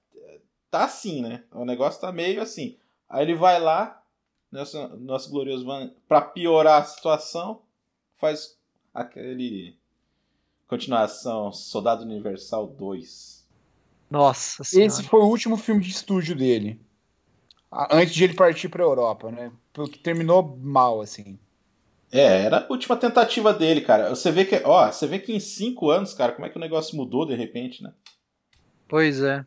tá 0.73 0.87
assim, 0.87 1.23
né? 1.23 1.45
O 1.53 1.65
negócio 1.65 2.01
tá 2.01 2.11
meio 2.11 2.43
assim. 2.43 2.77
Aí 3.09 3.25
ele 3.25 3.37
vai 3.37 3.61
lá, 3.61 4.03
nosso, 4.51 4.89
nosso 4.97 5.31
glorioso 5.31 5.65
Van, 5.65 5.93
pra 6.09 6.21
piorar 6.21 6.83
a 6.83 6.85
situação, 6.85 7.63
faz 8.17 8.56
aquele 8.97 9.77
continuação 10.67 11.53
Soldado 11.53 12.03
Universal 12.03 12.67
2. 12.67 13.47
Nossa 14.11 14.65
senhora. 14.65 14.87
Esse 14.87 15.03
foi 15.03 15.21
o 15.21 15.29
último 15.29 15.57
filme 15.57 15.83
de 15.83 15.91
estúdio 15.91 16.35
dele. 16.35 16.81
Antes 17.91 18.15
de 18.15 18.25
ele 18.25 18.35
partir 18.35 18.69
pra 18.69 18.83
Europa, 18.83 19.31
né? 19.31 19.53
Porque 19.73 19.99
terminou 19.99 20.57
mal, 20.63 21.01
assim. 21.01 21.39
É, 22.11 22.45
era 22.45 22.59
a 22.61 22.67
última 22.71 22.97
tentativa 22.97 23.53
dele, 23.53 23.81
cara. 23.81 24.09
Você 24.09 24.31
vê 24.31 24.45
que, 24.45 24.63
ó, 24.65 24.91
você 24.91 25.07
vê 25.07 25.19
que 25.19 25.35
em 25.35 25.41
cinco 25.41 25.91
anos, 25.91 26.15
cara, 26.15 26.33
como 26.33 26.47
é 26.47 26.51
que 26.51 26.57
o 26.57 26.61
negócio 26.61 26.97
mudou 26.97 27.27
de 27.27 27.35
repente, 27.35 27.83
né? 27.83 27.93
Pois 28.89 29.21
é. 29.21 29.45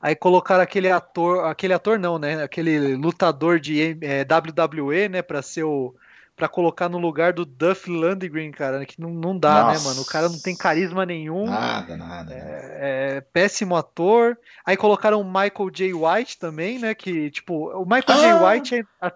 Aí 0.00 0.16
colocaram 0.16 0.62
aquele 0.64 0.90
ator, 0.90 1.44
aquele 1.44 1.74
ator 1.74 1.98
não, 1.98 2.18
né? 2.18 2.42
Aquele 2.42 2.96
lutador 2.96 3.60
de 3.60 3.96
é, 4.00 4.24
WWE, 4.24 5.08
né? 5.08 5.22
Pra 5.22 5.42
ser 5.42 5.62
o. 5.62 5.94
Pra 6.34 6.48
colocar 6.48 6.88
no 6.88 6.98
lugar 6.98 7.32
do 7.32 7.44
Duff 7.44 7.90
Landgren, 7.90 8.50
cara, 8.50 8.84
que 8.86 9.00
não, 9.00 9.10
não 9.10 9.38
dá, 9.38 9.64
Nossa. 9.64 9.78
né, 9.78 9.84
mano? 9.84 10.02
O 10.02 10.06
cara 10.06 10.28
não 10.28 10.40
tem 10.40 10.56
carisma 10.56 11.04
nenhum. 11.04 11.44
Nada, 11.44 11.96
nada. 11.96 12.32
É, 12.34 13.16
é, 13.16 13.20
péssimo 13.20 13.76
ator. 13.76 14.38
Aí 14.64 14.76
colocaram 14.76 15.20
o 15.20 15.24
Michael 15.24 15.70
J. 15.70 15.92
White 15.92 16.38
também, 16.38 16.78
né? 16.78 16.94
Que, 16.94 17.30
tipo, 17.30 17.70
o 17.70 17.84
Michael 17.84 18.04
ah! 18.08 18.16
J. 18.16 18.44
White 18.44 18.74
é. 18.76 19.12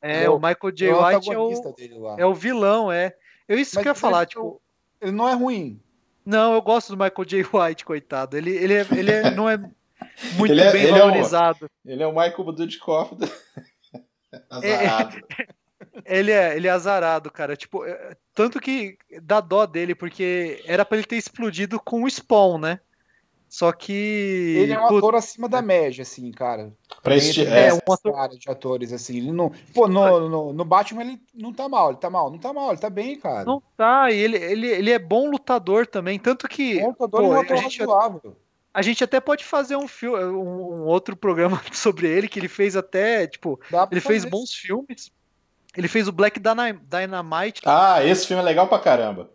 É, 0.00 0.24
é 0.24 0.30
o, 0.30 0.36
Michael 0.36 0.72
J. 0.72 0.92
White 0.92 1.32
é 1.32 1.38
o, 1.38 1.74
é 2.18 2.26
o 2.26 2.34
vilão, 2.34 2.92
é. 2.92 3.14
Eu 3.48 3.58
isso 3.58 3.74
Mas 3.74 3.82
que 3.82 3.88
eu 3.88 3.90
ia 3.90 3.94
falar, 3.94 4.26
tipo. 4.26 4.60
Ele 5.00 5.12
não 5.12 5.28
é 5.28 5.34
ruim. 5.34 5.80
Não, 6.24 6.54
eu 6.54 6.62
gosto 6.62 6.94
do 6.94 6.96
Michael 6.96 7.24
J. 7.24 7.46
White, 7.52 7.84
coitado. 7.84 8.36
Ele, 8.36 8.50
ele, 8.50 8.74
é, 8.74 8.86
ele 8.92 9.10
é, 9.10 9.30
não 9.30 9.48
é 9.48 9.56
muito 10.36 10.52
ele 10.52 10.60
é, 10.60 10.72
bem 10.72 10.82
ele 10.84 10.98
valorizado. 10.98 11.66
É 11.84 11.88
o, 11.88 11.92
ele 11.92 12.02
é 12.02 12.06
o 12.06 12.12
Michael 12.12 12.52
Dudikoff 12.52 13.14
do... 13.14 13.26
azarado. 14.50 15.16
É, 15.38 15.46
ele 16.04 16.30
é, 16.30 16.56
ele 16.56 16.66
é 16.66 16.70
azarado, 16.70 17.30
cara. 17.30 17.56
Tipo, 17.56 17.84
é, 17.84 18.16
tanto 18.34 18.60
que 18.60 18.96
dá 19.22 19.40
dó 19.40 19.66
dele, 19.66 19.94
porque 19.94 20.62
era 20.66 20.84
para 20.84 20.98
ele 20.98 21.06
ter 21.06 21.16
explodido 21.16 21.80
com 21.80 22.02
o 22.04 22.10
Spawn, 22.10 22.58
né? 22.58 22.80
Só 23.48 23.72
que. 23.72 23.92
Ele 24.58 24.72
é 24.72 24.78
um 24.78 24.86
ator 24.86 25.14
acima 25.14 25.48
da 25.48 25.62
média, 25.62 26.02
assim, 26.02 26.30
cara. 26.32 26.72
Pra 27.02 27.16
este, 27.16 27.46
é, 27.46 27.68
é 27.68 27.74
um 27.74 27.78
ator... 27.92 28.28
de 28.36 28.50
atores, 28.50 28.92
assim. 28.92 29.18
Ele 29.18 29.32
não, 29.32 29.52
pô, 29.72 29.86
no, 29.86 30.28
no, 30.28 30.52
no, 30.52 30.64
Batman 30.64 31.02
ele 31.02 31.20
não 31.32 31.52
tá 31.52 31.68
mal, 31.68 31.90
ele 31.90 31.98
tá 31.98 32.10
mal, 32.10 32.30
não 32.30 32.38
tá 32.38 32.52
mal, 32.52 32.70
ele 32.70 32.80
tá 32.80 32.90
bem, 32.90 33.18
cara. 33.18 33.44
Não 33.44 33.62
tá, 33.76 34.10
e 34.10 34.18
ele, 34.18 34.36
ele, 34.36 34.66
ele 34.66 34.90
é 34.90 34.98
bom 34.98 35.30
lutador 35.30 35.86
também. 35.86 36.18
Tanto 36.18 36.48
que. 36.48 36.80
Bom 36.80 36.88
lutador 36.88 37.20
pô, 37.20 37.26
e 37.26 37.28
um 37.28 37.40
a 37.40 37.56
gente, 37.56 37.78
razoável. 37.78 38.36
A 38.74 38.82
gente 38.82 39.02
até 39.02 39.20
pode 39.20 39.44
fazer 39.44 39.76
um 39.76 39.88
filme, 39.88 40.22
um, 40.24 40.82
um, 40.82 40.82
outro 40.82 41.16
programa 41.16 41.62
sobre 41.72 42.08
ele, 42.08 42.28
que 42.28 42.38
ele 42.38 42.48
fez 42.48 42.76
até, 42.76 43.26
tipo, 43.26 43.60
ele 43.90 44.00
fez 44.00 44.24
isso. 44.24 44.30
bons 44.30 44.52
filmes. 44.52 45.10
Ele 45.76 45.88
fez 45.88 46.08
o 46.08 46.12
Black 46.12 46.40
Dynamite. 46.40 47.62
Ah, 47.64 48.04
esse 48.04 48.26
filme 48.26 48.42
é 48.42 48.44
legal 48.44 48.68
pra 48.68 48.78
caramba. 48.78 49.30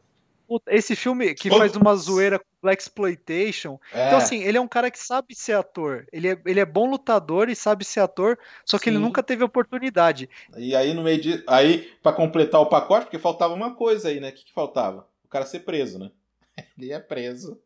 Esse 0.68 0.98
filme 0.98 1.34
que 1.34 1.50
faz 1.50 1.76
uma 1.78 1.96
zoeira 1.96 2.38
com 2.38 2.46
Black 2.62 2.82
Exploitation. 2.82 3.80
É. 3.94 4.08
Então, 4.08 4.18
assim, 4.18 4.44
ele 4.44 4.58
é 4.58 4.62
um 4.62 4.68
cara 4.68 4.92
que 4.92 5.00
sabe 5.00 5.34
ser 5.34 5.54
ator. 5.54 6.06
Ele 6.12 6.28
é, 6.28 6.42
ele 6.46 6.60
é 6.60 6.66
bom 6.66 6.90
lutador 6.90 7.48
e 7.48 7.56
sabe 7.56 7.86
ser 7.86 8.02
ator, 8.02 8.38
só 8.66 8.78
que 8.78 8.86
Sim. 8.86 8.90
ele 8.92 9.00
nunca 9.00 9.24
teve 9.24 9.46
oportunidade. 9.46 10.30
E 10.58 10.76
aí, 10.76 10.94
no 10.94 11.04
meio 11.04 11.22
de. 11.22 11.42
Aí, 11.48 11.90
para 12.04 12.12
completar 12.12 12.60
o 12.60 12.66
pacote, 12.66 13.06
porque 13.06 13.18
faltava 13.18 13.54
uma 13.54 13.74
coisa 13.76 14.10
aí, 14.10 14.20
né? 14.20 14.30
O 14.30 14.34
que, 14.34 14.44
que 14.44 14.54
faltava? 14.54 15.08
O 15.24 15.30
cara 15.30 15.46
ser 15.46 15.62
preso, 15.62 15.98
né? 15.98 16.12
Ele 16.78 16.92
é 16.92 17.00
preso 17.00 17.58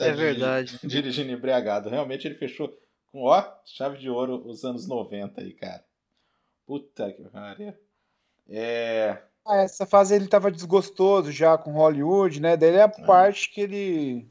é 0.00 0.12
verdade. 0.12 0.78
Dirigindo 0.84 1.32
embriagado. 1.32 1.90
Realmente 1.90 2.26
ele 2.26 2.34
fechou 2.34 2.68
com, 3.12 3.24
ó, 3.24 3.44
chave 3.64 3.98
de 3.98 4.08
ouro 4.08 4.42
os 4.46 4.64
anos 4.64 4.88
90 4.88 5.40
aí, 5.40 5.52
cara. 5.52 5.84
Puta 6.66 7.12
que 7.12 7.22
pariu. 7.24 7.74
É. 8.48 9.18
Essa 9.46 9.84
fase 9.84 10.14
ele 10.14 10.26
tava 10.26 10.50
desgostoso 10.50 11.30
já 11.30 11.58
com 11.58 11.72
Hollywood, 11.72 12.40
né? 12.40 12.56
Daí 12.56 12.74
é 12.74 12.82
a 12.82 12.86
ah. 12.86 12.88
parte 12.88 13.50
que 13.50 13.60
ele. 13.60 14.28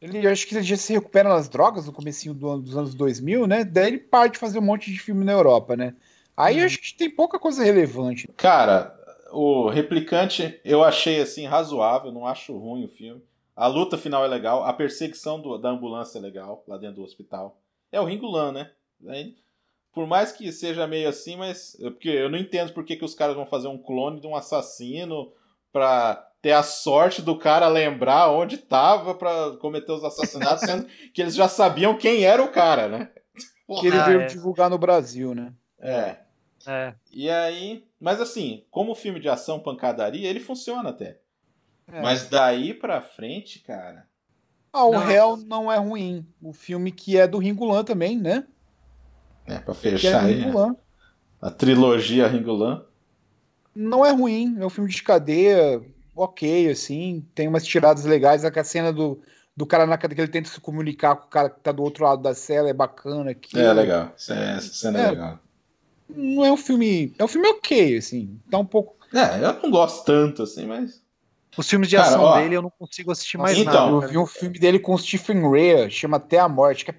Ele 0.00 0.26
acho 0.26 0.46
que 0.46 0.54
ele 0.54 0.62
já 0.62 0.76
se 0.76 0.92
recupera 0.92 1.28
nas 1.28 1.48
drogas 1.48 1.86
no 1.86 1.92
comecinho 1.92 2.34
do 2.34 2.50
ano, 2.50 2.62
dos 2.62 2.76
anos 2.76 2.94
2000, 2.94 3.46
né? 3.46 3.64
Daí 3.64 3.86
ele 3.86 3.98
parte 3.98 4.38
fazer 4.38 4.58
um 4.58 4.62
monte 4.62 4.92
de 4.92 4.98
filme 4.98 5.24
na 5.24 5.32
Europa, 5.32 5.76
né? 5.76 5.94
Aí 6.36 6.60
hum. 6.60 6.66
acho 6.66 6.78
que 6.78 6.94
tem 6.94 7.08
pouca 7.08 7.38
coisa 7.38 7.64
relevante. 7.64 8.28
Cara, 8.36 8.94
o 9.32 9.68
Replicante 9.68 10.60
eu 10.64 10.82
achei 10.82 11.20
assim 11.20 11.46
razoável, 11.46 12.12
não 12.12 12.26
acho 12.26 12.56
ruim 12.56 12.84
o 12.84 12.88
filme. 12.88 13.22
A 13.56 13.68
luta 13.68 13.96
final 13.96 14.24
é 14.24 14.28
legal, 14.28 14.64
a 14.64 14.72
perseguição 14.72 15.40
do, 15.40 15.56
da 15.56 15.70
ambulância 15.70 16.18
é 16.18 16.20
legal, 16.20 16.64
lá 16.66 16.76
dentro 16.76 16.96
do 16.96 17.04
hospital. 17.04 17.56
É 17.92 18.00
o 18.00 18.04
Ringulan, 18.04 18.52
né? 18.52 18.70
Por 19.94 20.06
mais 20.06 20.32
que 20.32 20.50
seja 20.50 20.86
meio 20.86 21.08
assim, 21.08 21.36
mas. 21.36 21.76
Porque 21.80 22.08
eu 22.08 22.28
não 22.28 22.36
entendo 22.36 22.72
por 22.72 22.84
que, 22.84 22.96
que 22.96 23.04
os 23.04 23.14
caras 23.14 23.36
vão 23.36 23.46
fazer 23.46 23.68
um 23.68 23.78
clone 23.78 24.20
de 24.20 24.26
um 24.26 24.34
assassino 24.34 25.32
pra 25.72 26.28
ter 26.42 26.52
a 26.52 26.62
sorte 26.62 27.22
do 27.22 27.38
cara 27.38 27.68
lembrar 27.68 28.30
onde 28.30 28.58
tava 28.58 29.14
para 29.14 29.56
cometer 29.58 29.92
os 29.92 30.04
assassinatos, 30.04 30.60
sendo 30.68 30.86
que 31.12 31.22
eles 31.22 31.34
já 31.34 31.48
sabiam 31.48 31.96
quem 31.96 32.24
era 32.24 32.42
o 32.42 32.50
cara, 32.50 32.88
né? 32.88 33.10
Que 33.80 33.86
ele 33.86 33.98
veio 34.02 34.20
ah, 34.20 34.24
é. 34.24 34.26
divulgar 34.26 34.68
no 34.68 34.76
Brasil, 34.76 35.34
né? 35.34 35.52
É. 35.80 36.16
É. 36.66 36.94
E 37.12 37.30
aí. 37.30 37.84
Mas 38.00 38.20
assim, 38.20 38.64
como 38.70 38.94
filme 38.94 39.20
de 39.20 39.28
ação, 39.28 39.60
pancadaria, 39.60 40.28
ele 40.28 40.40
funciona 40.40 40.90
até. 40.90 41.20
É. 41.86 42.02
Mas 42.02 42.28
daí 42.28 42.74
pra 42.74 43.00
frente, 43.00 43.60
cara. 43.60 44.06
Ah, 44.72 44.84
o 44.84 44.92
não, 44.92 45.10
Hell 45.10 45.36
não 45.36 45.72
é 45.72 45.78
ruim. 45.78 46.26
O 46.42 46.52
filme 46.52 46.90
que 46.90 47.16
é 47.16 47.28
do 47.28 47.38
Ringulan 47.38 47.84
também, 47.84 48.18
né? 48.18 48.44
É, 49.46 49.58
pra 49.58 49.72
é 49.72 49.76
fechar 49.76 50.28
é 50.28 50.34
aí. 50.34 50.44
A 51.40 51.50
trilogia 51.50 52.26
Ringulan. 52.26 52.84
Não 53.74 54.04
é 54.04 54.10
ruim. 54.10 54.56
É 54.58 54.64
um 54.64 54.70
filme 54.70 54.88
de 54.88 55.02
cadeia, 55.02 55.82
ok, 56.14 56.70
assim. 56.70 57.24
Tem 57.34 57.48
umas 57.48 57.64
tiradas 57.64 58.04
legais. 58.04 58.44
A 58.44 58.64
cena 58.64 58.92
do, 58.92 59.20
do 59.56 59.66
cara 59.66 59.86
na 59.86 59.98
cadeia 59.98 60.16
que 60.16 60.20
ele 60.22 60.32
tenta 60.32 60.48
se 60.48 60.60
comunicar 60.60 61.16
com 61.16 61.26
o 61.26 61.30
cara 61.30 61.50
que 61.50 61.60
tá 61.60 61.72
do 61.72 61.82
outro 61.82 62.04
lado 62.04 62.22
da 62.22 62.34
cela 62.34 62.68
é 62.68 62.72
bacana. 62.72 63.32
Aqui. 63.32 63.58
É 63.58 63.72
legal. 63.72 64.12
Essa 64.16 64.60
cena 64.60 64.98
é, 64.98 65.06
é 65.06 65.10
legal. 65.10 65.38
Não 66.08 66.44
é 66.44 66.52
um 66.52 66.56
filme. 66.56 67.14
É 67.18 67.24
um 67.24 67.28
filme 67.28 67.48
ok, 67.48 67.96
assim. 67.96 68.40
Tá 68.50 68.58
um 68.58 68.66
pouco. 68.66 68.96
É, 69.12 69.44
eu 69.44 69.62
não 69.62 69.70
gosto 69.70 70.04
tanto, 70.04 70.42
assim, 70.42 70.66
mas. 70.66 71.02
Os 71.56 71.68
filmes 71.68 71.88
de 71.88 71.96
ação 71.96 72.22
ó, 72.22 72.36
dele 72.36 72.56
eu 72.56 72.62
não 72.62 72.70
consigo 72.70 73.12
assistir 73.12 73.38
mais 73.38 73.56
então, 73.56 73.72
nada. 73.72 74.06
Eu 74.06 74.10
vi 74.10 74.18
um 74.18 74.26
filme 74.26 74.58
dele 74.58 74.78
com 74.78 74.92
o 74.94 74.98
Stephen 74.98 75.48
Ray, 75.48 75.88
chama 75.88 76.16
Até 76.16 76.38
a 76.40 76.48
Morte, 76.48 76.84
que 76.84 76.90
é... 76.90 76.94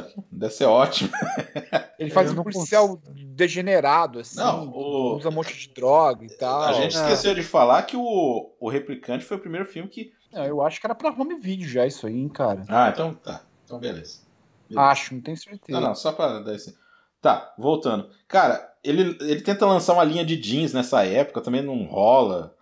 Puta, 0.00 0.24
deve 0.30 0.52
ser 0.52 0.64
ótimo. 0.64 1.10
Ele 1.98 2.10
faz 2.10 2.32
um 2.32 2.42
policial 2.42 3.00
degenerado, 3.34 4.20
assim, 4.20 4.38
não, 4.38 4.68
o... 4.68 5.16
usa 5.16 5.28
um 5.28 5.32
monte 5.32 5.56
de 5.56 5.68
droga 5.74 6.24
e 6.24 6.30
tal. 6.36 6.62
A 6.62 6.72
gente 6.72 6.96
esqueceu 6.96 7.34
de 7.34 7.42
falar 7.42 7.82
que 7.82 7.96
o, 7.96 8.54
o 8.58 8.68
Replicante 8.68 9.24
foi 9.24 9.36
o 9.36 9.40
primeiro 9.40 9.66
filme 9.66 9.88
que... 9.88 10.12
Não, 10.32 10.44
eu 10.44 10.62
acho 10.62 10.80
que 10.80 10.86
era 10.86 10.94
pra 10.94 11.10
home 11.10 11.38
video 11.38 11.68
já 11.68 11.86
isso 11.86 12.06
aí, 12.06 12.18
hein, 12.18 12.28
cara. 12.28 12.64
Ah, 12.68 12.88
então 12.88 13.14
tá. 13.14 13.42
Então 13.64 13.78
beleza. 13.78 14.20
beleza. 14.68 14.88
Acho, 14.90 15.14
não 15.14 15.20
tenho 15.20 15.36
certeza. 15.36 15.78
Não, 15.78 15.88
não, 15.88 15.94
só 15.94 16.12
pra 16.12 16.40
dar 16.40 16.54
esse... 16.54 16.76
Tá, 17.20 17.54
voltando. 17.56 18.10
Cara, 18.26 18.74
ele, 18.82 19.16
ele 19.20 19.42
tenta 19.42 19.66
lançar 19.66 19.92
uma 19.92 20.04
linha 20.04 20.24
de 20.24 20.36
jeans 20.36 20.72
nessa 20.72 21.04
época, 21.04 21.40
também 21.40 21.62
não 21.62 21.84
rola. 21.84 22.56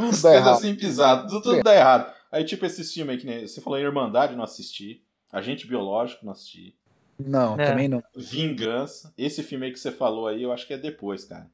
Uns 0.00 0.20
coisas 0.20 0.46
assim 0.46 0.74
pisadas, 0.74 1.30
tudo, 1.30 1.42
tudo 1.42 1.62
dá 1.62 1.74
errado. 1.74 2.12
Aí, 2.30 2.44
tipo, 2.44 2.64
esse 2.64 2.82
filme 2.82 3.12
aí 3.12 3.18
que 3.18 3.26
nem 3.26 3.46
você 3.46 3.60
falou 3.60 3.78
em 3.78 3.82
Irmandade, 3.82 4.34
não 4.34 4.42
assisti. 4.42 5.02
Agente 5.32 5.66
Biológico, 5.66 6.26
não 6.26 6.32
assisti. 6.32 6.76
Não, 7.18 7.58
é. 7.58 7.64
também 7.64 7.88
não. 7.88 8.02
Vingança. 8.14 9.14
Esse 9.16 9.42
filme 9.42 9.64
aí 9.66 9.72
que 9.72 9.78
você 9.78 9.90
falou 9.90 10.26
aí, 10.26 10.42
eu 10.42 10.52
acho 10.52 10.66
que 10.66 10.74
é 10.74 10.78
depois, 10.78 11.24
cara. 11.24 11.50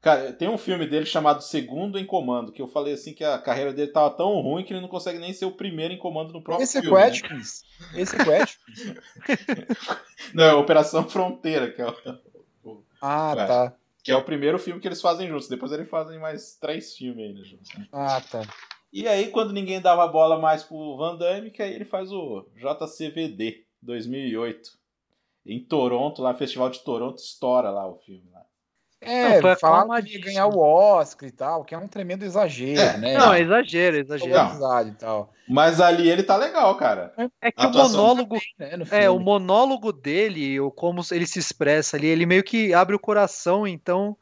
Cara, 0.00 0.32
tem 0.32 0.48
um 0.48 0.56
filme 0.56 0.86
dele 0.86 1.04
chamado 1.04 1.42
Segundo 1.42 1.98
em 1.98 2.06
Comando, 2.06 2.52
que 2.52 2.62
eu 2.62 2.68
falei 2.68 2.94
assim 2.94 3.12
que 3.12 3.24
a 3.24 3.36
carreira 3.36 3.72
dele 3.72 3.90
tava 3.90 4.10
tão 4.10 4.40
ruim 4.40 4.64
que 4.64 4.72
ele 4.72 4.80
não 4.80 4.88
consegue 4.88 5.18
nem 5.18 5.32
ser 5.32 5.44
o 5.44 5.50
primeiro 5.50 5.92
em 5.92 5.98
comando 5.98 6.32
no 6.32 6.40
próprio 6.40 6.62
Esse 6.62 6.80
filme. 6.80 6.96
É 6.96 7.10
né? 7.10 7.16
Esse 7.96 8.14
é 8.14 8.24
não, 10.32 10.44
é 10.44 10.54
Operação 10.54 11.08
Fronteira, 11.08 11.72
que 11.72 11.82
é 11.82 11.88
o... 11.88 12.84
Ah, 13.02 13.34
tá. 13.34 13.74
Que 14.04 14.12
é 14.12 14.16
o 14.16 14.24
primeiro 14.24 14.58
filme 14.58 14.80
que 14.80 14.86
eles 14.86 15.00
fazem 15.00 15.28
juntos. 15.28 15.48
Depois 15.48 15.72
eles 15.72 15.90
fazem 15.90 16.18
mais 16.18 16.54
três 16.54 16.96
filmes 16.96 17.26
ainda 17.26 17.44
juntos. 17.44 17.68
Né? 17.76 17.88
Ah, 17.92 18.20
tá. 18.20 18.42
E 18.92 19.06
aí, 19.06 19.28
quando 19.28 19.52
ninguém 19.52 19.80
dava 19.80 20.06
bola 20.08 20.38
mais 20.38 20.62
pro 20.62 20.96
Van 20.96 21.16
Damme, 21.16 21.50
que 21.50 21.62
aí 21.62 21.74
ele 21.74 21.84
faz 21.84 22.10
o 22.10 22.46
JCVD 22.56 23.64
2008. 23.82 24.78
Em 25.46 25.60
Toronto, 25.64 26.22
lá, 26.22 26.34
Festival 26.34 26.70
de 26.70 26.80
Toronto, 26.80 27.18
estoura 27.18 27.70
lá 27.70 27.86
o 27.86 27.96
filme. 27.96 28.28
Lá. 28.32 28.42
É, 29.00 29.40
não, 29.40 29.56
falaram 29.56 30.02
que 30.02 30.14
ia 30.14 30.20
ganhar 30.20 30.46
o 30.46 30.58
Oscar 30.58 31.28
e 31.28 31.32
tal, 31.32 31.64
que 31.64 31.74
é 31.74 31.78
um 31.78 31.86
tremendo 31.86 32.24
exagero, 32.24 32.80
é, 32.80 32.98
né? 32.98 33.16
Não, 33.16 33.32
é 33.32 33.40
exagero, 33.40 33.96
é 33.96 34.00
exagero. 34.00 34.58
Não. 34.58 34.88
E 34.88 34.92
tal. 34.92 35.32
Mas 35.48 35.80
ali 35.80 36.10
ele 36.10 36.24
tá 36.24 36.36
legal, 36.36 36.76
cara. 36.76 37.14
É 37.40 37.52
que 37.52 37.64
o 37.64 37.70
monólogo, 37.70 38.38
bem, 38.58 38.76
né, 38.76 38.84
é, 38.90 39.08
o 39.08 39.20
monólogo 39.20 39.92
dele, 39.92 40.58
ou 40.58 40.70
como 40.70 41.00
ele 41.12 41.26
se 41.26 41.38
expressa 41.38 41.96
ali, 41.96 42.08
ele 42.08 42.26
meio 42.26 42.42
que 42.42 42.74
abre 42.74 42.96
o 42.96 43.00
coração, 43.00 43.66
então 43.66 44.16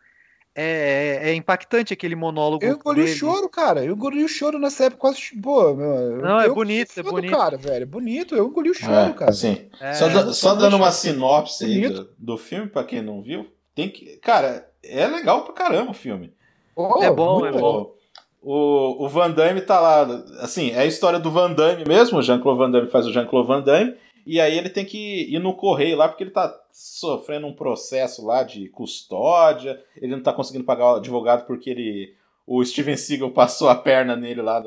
é, 0.59 1.21
é, 1.23 1.31
é 1.31 1.35
impactante 1.35 1.93
aquele 1.93 2.17
monólogo. 2.17 2.65
Eu 2.65 2.77
engoli 2.77 3.03
o 3.03 3.09
choro, 3.09 3.47
cara. 3.47 3.85
Eu 3.85 3.93
engoli 3.93 4.25
o 4.25 4.29
choro 4.29 4.59
nessa 4.59 4.85
época 4.85 5.01
quase. 5.03 5.21
Pô, 5.43 5.75
meu, 5.75 6.17
Não, 6.17 6.41
é 6.41 6.49
bonito, 6.49 6.99
é 6.99 7.03
bonito. 7.03 7.31
cara, 7.37 7.59
velho. 7.59 7.83
É 7.83 7.87
bonito. 7.87 8.35
Eu 8.35 8.47
engoli 8.47 8.71
o 8.71 8.75
choro, 8.75 9.11
é, 9.11 9.13
cara. 9.13 9.33
Sim. 9.33 9.69
É, 9.79 9.93
só, 9.93 10.33
só 10.33 10.55
dando 10.55 10.77
uma 10.77 10.91
sinopse 10.91 11.67
aí 11.67 11.91
do, 11.91 12.09
do 12.19 12.39
filme, 12.39 12.69
pra 12.69 12.85
quem 12.85 13.03
não 13.03 13.21
viu. 13.21 13.47
Tem 13.75 13.91
que. 13.91 14.17
Cara, 14.23 14.67
é 14.83 15.07
legal 15.07 15.45
pra 15.45 15.53
caramba 15.53 15.91
o 15.91 15.95
filme. 15.95 16.33
Oh, 16.75 17.03
é 17.03 17.13
bom, 17.13 17.45
é 17.45 17.53
bom. 17.53 17.95
O, 18.41 19.05
o 19.05 19.09
Van 19.11 19.31
Damme 19.31 19.61
tá 19.61 19.79
lá. 19.79 20.03
Assim, 20.41 20.71
é 20.71 20.79
a 20.81 20.87
história 20.87 21.19
do 21.19 21.31
Van 21.31 21.53
Damme 21.53 21.85
mesmo. 21.87 22.19
O 22.19 22.23
Jean-Claude 22.23 22.59
Van 22.59 22.71
Damme 22.71 22.89
faz 22.89 23.07
o 23.07 23.13
Jean-Claude 23.13 23.49
Van 23.49 23.61
Damme. 23.61 23.95
E 24.27 24.41
aí 24.41 24.59
ele 24.59 24.68
tem 24.68 24.85
que 24.85 25.33
ir 25.33 25.39
no 25.39 25.55
correio 25.55 25.97
lá 25.97 26.09
porque 26.09 26.24
ele 26.24 26.33
tá 26.33 26.53
sofrendo 26.72 27.47
um 27.47 27.55
processo 27.55 28.27
lá 28.27 28.43
de 28.43 28.68
custódia. 28.70 29.81
Ele 29.97 30.16
não 30.16 30.22
tá 30.22 30.33
conseguindo 30.33 30.64
pagar 30.64 30.95
o 30.95 30.97
advogado 30.97 31.47
porque 31.47 31.70
ele. 31.70 32.16
O 32.45 32.64
Steven 32.64 32.97
Seagal 32.97 33.31
passou 33.31 33.68
a 33.68 33.74
perna 33.74 34.16
nele 34.16 34.43
lá. 34.43 34.62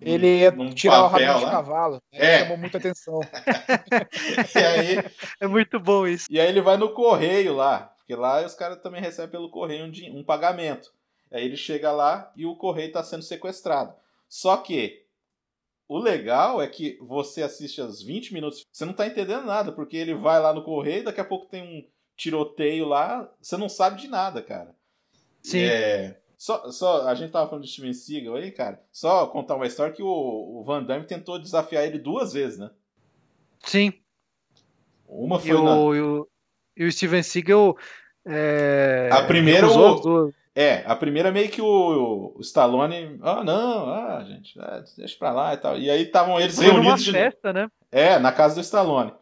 Ele 0.00 0.40
ia 0.40 0.52
tirar 0.74 1.04
o 1.04 1.06
rabinho 1.06 1.38
de 1.38 1.44
cavalo. 1.44 2.02
É. 2.12 2.40
Chamou 2.40 2.56
muita 2.56 2.78
atenção. 2.78 3.20
e 4.54 4.58
aí, 4.58 5.04
é 5.40 5.46
muito 5.46 5.78
bom 5.78 6.06
isso. 6.06 6.26
E 6.28 6.40
aí 6.40 6.48
ele 6.48 6.60
vai 6.60 6.76
no 6.76 6.92
correio 6.92 7.54
lá. 7.54 7.92
Porque 7.98 8.14
lá 8.16 8.44
os 8.44 8.54
caras 8.54 8.80
também 8.82 9.00
recebem 9.00 9.30
pelo 9.30 9.50
correio 9.50 9.86
um, 9.86 10.18
um 10.18 10.24
pagamento. 10.24 10.92
Aí 11.32 11.44
ele 11.44 11.56
chega 11.56 11.92
lá 11.92 12.32
e 12.36 12.44
o 12.44 12.56
correio 12.56 12.88
está 12.88 13.02
sendo 13.04 13.22
sequestrado. 13.22 13.94
Só 14.28 14.56
que 14.56 15.03
o 15.88 15.98
legal 15.98 16.60
é 16.62 16.66
que 16.66 16.98
você 17.00 17.42
assiste 17.42 17.80
aos 17.80 18.02
20 18.02 18.32
minutos, 18.32 18.64
você 18.72 18.84
não 18.84 18.92
tá 18.92 19.06
entendendo 19.06 19.44
nada, 19.44 19.72
porque 19.72 19.96
ele 19.96 20.14
vai 20.14 20.40
lá 20.40 20.52
no 20.52 20.64
correio, 20.64 21.04
daqui 21.04 21.20
a 21.20 21.24
pouco 21.24 21.46
tem 21.46 21.62
um 21.62 21.86
tiroteio 22.16 22.86
lá, 22.86 23.30
você 23.40 23.56
não 23.56 23.68
sabe 23.68 24.00
de 24.00 24.08
nada, 24.08 24.42
cara. 24.42 24.74
Sim. 25.42 25.60
É, 25.60 26.18
só, 26.36 26.70
só, 26.70 27.08
a 27.08 27.14
gente 27.14 27.30
tava 27.30 27.48
falando 27.48 27.64
de 27.64 27.70
Steven 27.70 27.92
Seagal 27.92 28.36
aí, 28.36 28.50
cara. 28.50 28.82
Só 28.90 29.26
contar 29.26 29.56
uma 29.56 29.66
história 29.66 29.92
que 29.92 30.02
o, 30.02 30.08
o 30.08 30.62
Van 30.64 30.82
Damme 30.82 31.06
tentou 31.06 31.38
desafiar 31.38 31.84
ele 31.84 31.98
duas 31.98 32.32
vezes, 32.32 32.58
né? 32.58 32.70
Sim. 33.64 33.92
Uma 35.06 35.38
foi 35.38 35.50
e 35.50 35.54
na... 35.54 35.76
o, 35.76 35.94
e 35.94 36.00
o, 36.00 36.28
e 36.76 36.84
o 36.84 36.92
Steven 36.92 37.22
Seagal. 37.22 37.76
É, 38.26 39.10
a 39.12 39.22
primeira. 39.24 39.68
O... 39.68 40.32
É, 40.54 40.84
a 40.86 40.94
primeira 40.94 41.32
meio 41.32 41.50
que 41.50 41.60
o, 41.60 42.32
o 42.36 42.40
Stallone. 42.40 43.18
Ah, 43.22 43.42
não, 43.42 43.88
ah, 43.88 44.24
gente, 44.24 44.56
é, 44.58 44.84
deixa 44.96 45.18
pra 45.18 45.32
lá 45.32 45.52
e 45.52 45.56
tal. 45.56 45.76
E 45.76 45.90
aí 45.90 46.02
estavam 46.02 46.38
eles 46.38 46.54
foi 46.54 46.66
reunidos. 46.66 47.04
Foi 47.04 47.12
numa 47.12 47.24
festa, 47.24 47.52
né? 47.52 47.68
É, 47.90 48.18
na 48.20 48.30
casa 48.30 48.54
do 48.54 48.60
Stallone. 48.60 49.12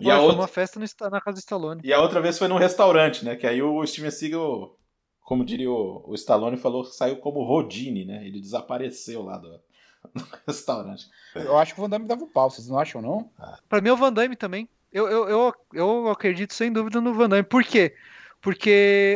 E 0.00 0.04
foi, 0.04 0.12
a 0.12 0.20
outra... 0.20 0.40
uma 0.40 0.48
festa 0.48 0.80
no, 0.80 1.10
na 1.10 1.20
casa 1.20 1.36
do 1.36 1.40
Stallone. 1.40 1.80
E 1.84 1.92
a 1.92 2.00
outra 2.00 2.20
vez 2.20 2.36
foi 2.36 2.48
num 2.48 2.56
restaurante, 2.56 3.24
né? 3.24 3.36
Que 3.36 3.46
aí 3.46 3.62
o 3.62 3.86
Steven 3.86 4.10
Seagal, 4.10 4.76
como 5.20 5.44
diria 5.44 5.70
o, 5.70 6.02
o 6.04 6.14
Stallone, 6.14 6.56
falou 6.56 6.82
que 6.82 6.96
saiu 6.96 7.18
como 7.18 7.44
Rodine, 7.44 8.04
né? 8.04 8.26
Ele 8.26 8.40
desapareceu 8.40 9.22
lá 9.22 9.38
do, 9.38 9.50
do 10.12 10.26
restaurante. 10.48 11.06
Eu 11.36 11.56
acho 11.58 11.74
que 11.74 11.80
o 11.80 11.84
Van 11.84 11.90
Damme 11.90 12.08
dava 12.08 12.24
o 12.24 12.26
pau, 12.26 12.50
vocês 12.50 12.68
não 12.68 12.76
acham, 12.76 13.00
não? 13.00 13.30
Ah. 13.38 13.56
Pra 13.68 13.80
mim, 13.80 13.90
é 13.90 13.92
o 13.92 13.96
Van 13.96 14.12
Damme 14.12 14.34
também. 14.34 14.68
Eu, 14.92 15.08
eu, 15.08 15.28
eu, 15.28 15.54
eu 15.74 16.08
acredito 16.08 16.54
sem 16.54 16.72
dúvida 16.72 17.00
no 17.00 17.14
Van 17.14 17.28
Damme. 17.28 17.44
Por 17.44 17.62
quê? 17.62 17.90
Porque 17.90 18.10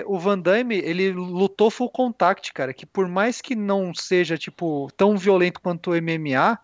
o 0.07 0.19
Van 0.19 0.39
Damme, 0.39 0.77
ele 0.77 1.13
lutou 1.13 1.71
full 1.71 1.91
contact, 1.91 2.53
cara, 2.53 2.75
que 2.75 2.85
por 2.85 3.09
mais 3.09 3.41
que 3.41 3.55
não 3.55 3.95
seja, 3.95 4.37
tipo, 4.37 4.89
tão 4.97 5.17
violento 5.17 5.61
quanto 5.61 5.91
o 5.91 5.95
MMA, 5.95 6.59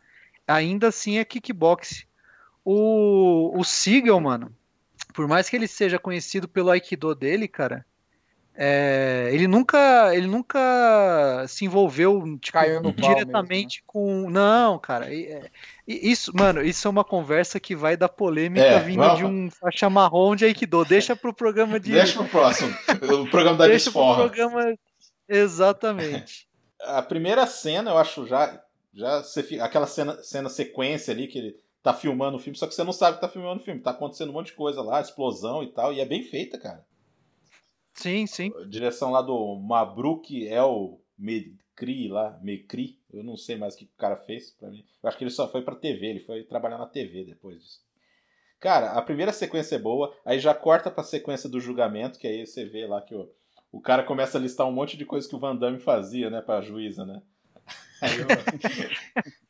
ainda 0.46 0.88
assim 0.88 1.18
é 1.18 1.24
kickbox. 1.24 2.06
O, 2.64 3.58
o 3.58 3.64
Seagal, 3.64 4.20
mano, 4.20 4.54
por 5.14 5.26
mais 5.26 5.48
que 5.48 5.56
ele 5.56 5.66
seja 5.66 5.98
conhecido 5.98 6.46
pelo 6.46 6.70
Aikido 6.70 7.14
dele, 7.14 7.48
cara, 7.48 7.86
é, 8.62 9.30
ele 9.32 9.48
nunca 9.48 10.14
ele 10.14 10.26
nunca 10.26 11.46
se 11.48 11.64
envolveu 11.64 12.22
tipo, 12.38 12.58
diretamente 12.92 13.78
mesmo, 13.78 13.80
né? 13.80 13.82
com 13.86 14.28
não 14.28 14.78
cara 14.78 15.06
é, 15.10 15.50
isso 15.88 16.30
mano 16.36 16.62
isso 16.62 16.86
é 16.86 16.90
uma 16.90 17.02
conversa 17.02 17.58
que 17.58 17.74
vai 17.74 17.96
dar 17.96 18.10
polêmica 18.10 18.66
é, 18.66 18.78
vindo 18.80 18.98
vamos... 18.98 19.16
de 19.16 19.24
um 19.24 19.50
faixa 19.50 19.88
marrom 19.88 20.36
de 20.36 20.44
Aikido. 20.44 20.84
Deixa 20.84 21.16
pro 21.16 21.32
programa 21.32 21.80
de 21.80 21.92
deixa 21.92 22.18
pro 22.18 22.28
próximo 22.28 22.70
o 23.22 23.30
programa 23.30 23.56
da 23.56 23.66
deixa 23.66 23.90
pro 23.90 24.14
programa 24.14 24.74
exatamente. 25.26 26.46
A 26.80 27.00
primeira 27.00 27.46
cena 27.46 27.92
eu 27.92 27.96
acho 27.96 28.26
já 28.26 28.62
já 28.92 29.22
você, 29.22 29.58
aquela 29.58 29.86
cena 29.86 30.22
cena 30.22 30.50
sequência 30.50 31.14
ali 31.14 31.28
que 31.28 31.38
ele 31.38 31.56
tá 31.82 31.94
filmando 31.94 32.36
o 32.36 32.40
filme 32.40 32.58
só 32.58 32.66
que 32.66 32.74
você 32.74 32.84
não 32.84 32.92
sabe 32.92 33.14
que 33.14 33.22
tá 33.22 33.28
filmando 33.28 33.62
o 33.62 33.64
filme 33.64 33.80
tá 33.80 33.92
acontecendo 33.92 34.28
um 34.28 34.34
monte 34.34 34.48
de 34.48 34.52
coisa 34.52 34.82
lá 34.82 35.00
explosão 35.00 35.62
e 35.62 35.68
tal 35.68 35.94
e 35.94 36.00
é 36.00 36.04
bem 36.04 36.22
feita 36.22 36.58
cara 36.58 36.84
Sim, 38.00 38.26
sim. 38.26 38.50
Direção 38.66 39.10
lá 39.10 39.20
do 39.20 39.56
Mabruk 39.56 40.46
El 40.46 41.00
Mekri 41.18 42.08
lá, 42.08 42.38
Mekri. 42.42 42.98
Eu 43.12 43.22
não 43.22 43.36
sei 43.36 43.56
mais 43.56 43.74
o 43.74 43.78
que 43.78 43.84
o 43.84 43.98
cara 43.98 44.16
fez 44.16 44.52
para 44.52 44.70
mim. 44.70 44.82
Eu 45.02 45.08
acho 45.08 45.18
que 45.18 45.24
ele 45.24 45.30
só 45.30 45.46
foi 45.46 45.60
pra 45.60 45.76
TV, 45.76 46.06
ele 46.06 46.20
foi 46.20 46.42
trabalhar 46.44 46.78
na 46.78 46.86
TV 46.86 47.24
depois 47.24 47.60
disso. 47.60 47.80
Cara, 48.58 48.92
a 48.92 49.02
primeira 49.02 49.32
sequência 49.32 49.76
é 49.76 49.78
boa, 49.78 50.14
aí 50.24 50.38
já 50.38 50.54
corta 50.54 50.90
pra 50.90 51.04
sequência 51.04 51.48
do 51.48 51.60
julgamento, 51.60 52.18
que 52.18 52.26
aí 52.26 52.46
você 52.46 52.64
vê 52.64 52.86
lá 52.86 53.02
que 53.02 53.14
o, 53.14 53.30
o 53.72 53.80
cara 53.80 54.02
começa 54.02 54.38
a 54.38 54.40
listar 54.40 54.66
um 54.66 54.72
monte 54.72 54.96
de 54.96 55.04
coisas 55.04 55.28
que 55.28 55.36
o 55.36 55.38
Van 55.38 55.56
Damme 55.56 55.78
fazia, 55.78 56.30
né, 56.30 56.40
pra 56.40 56.60
juíza, 56.60 57.04
né? 57.04 57.22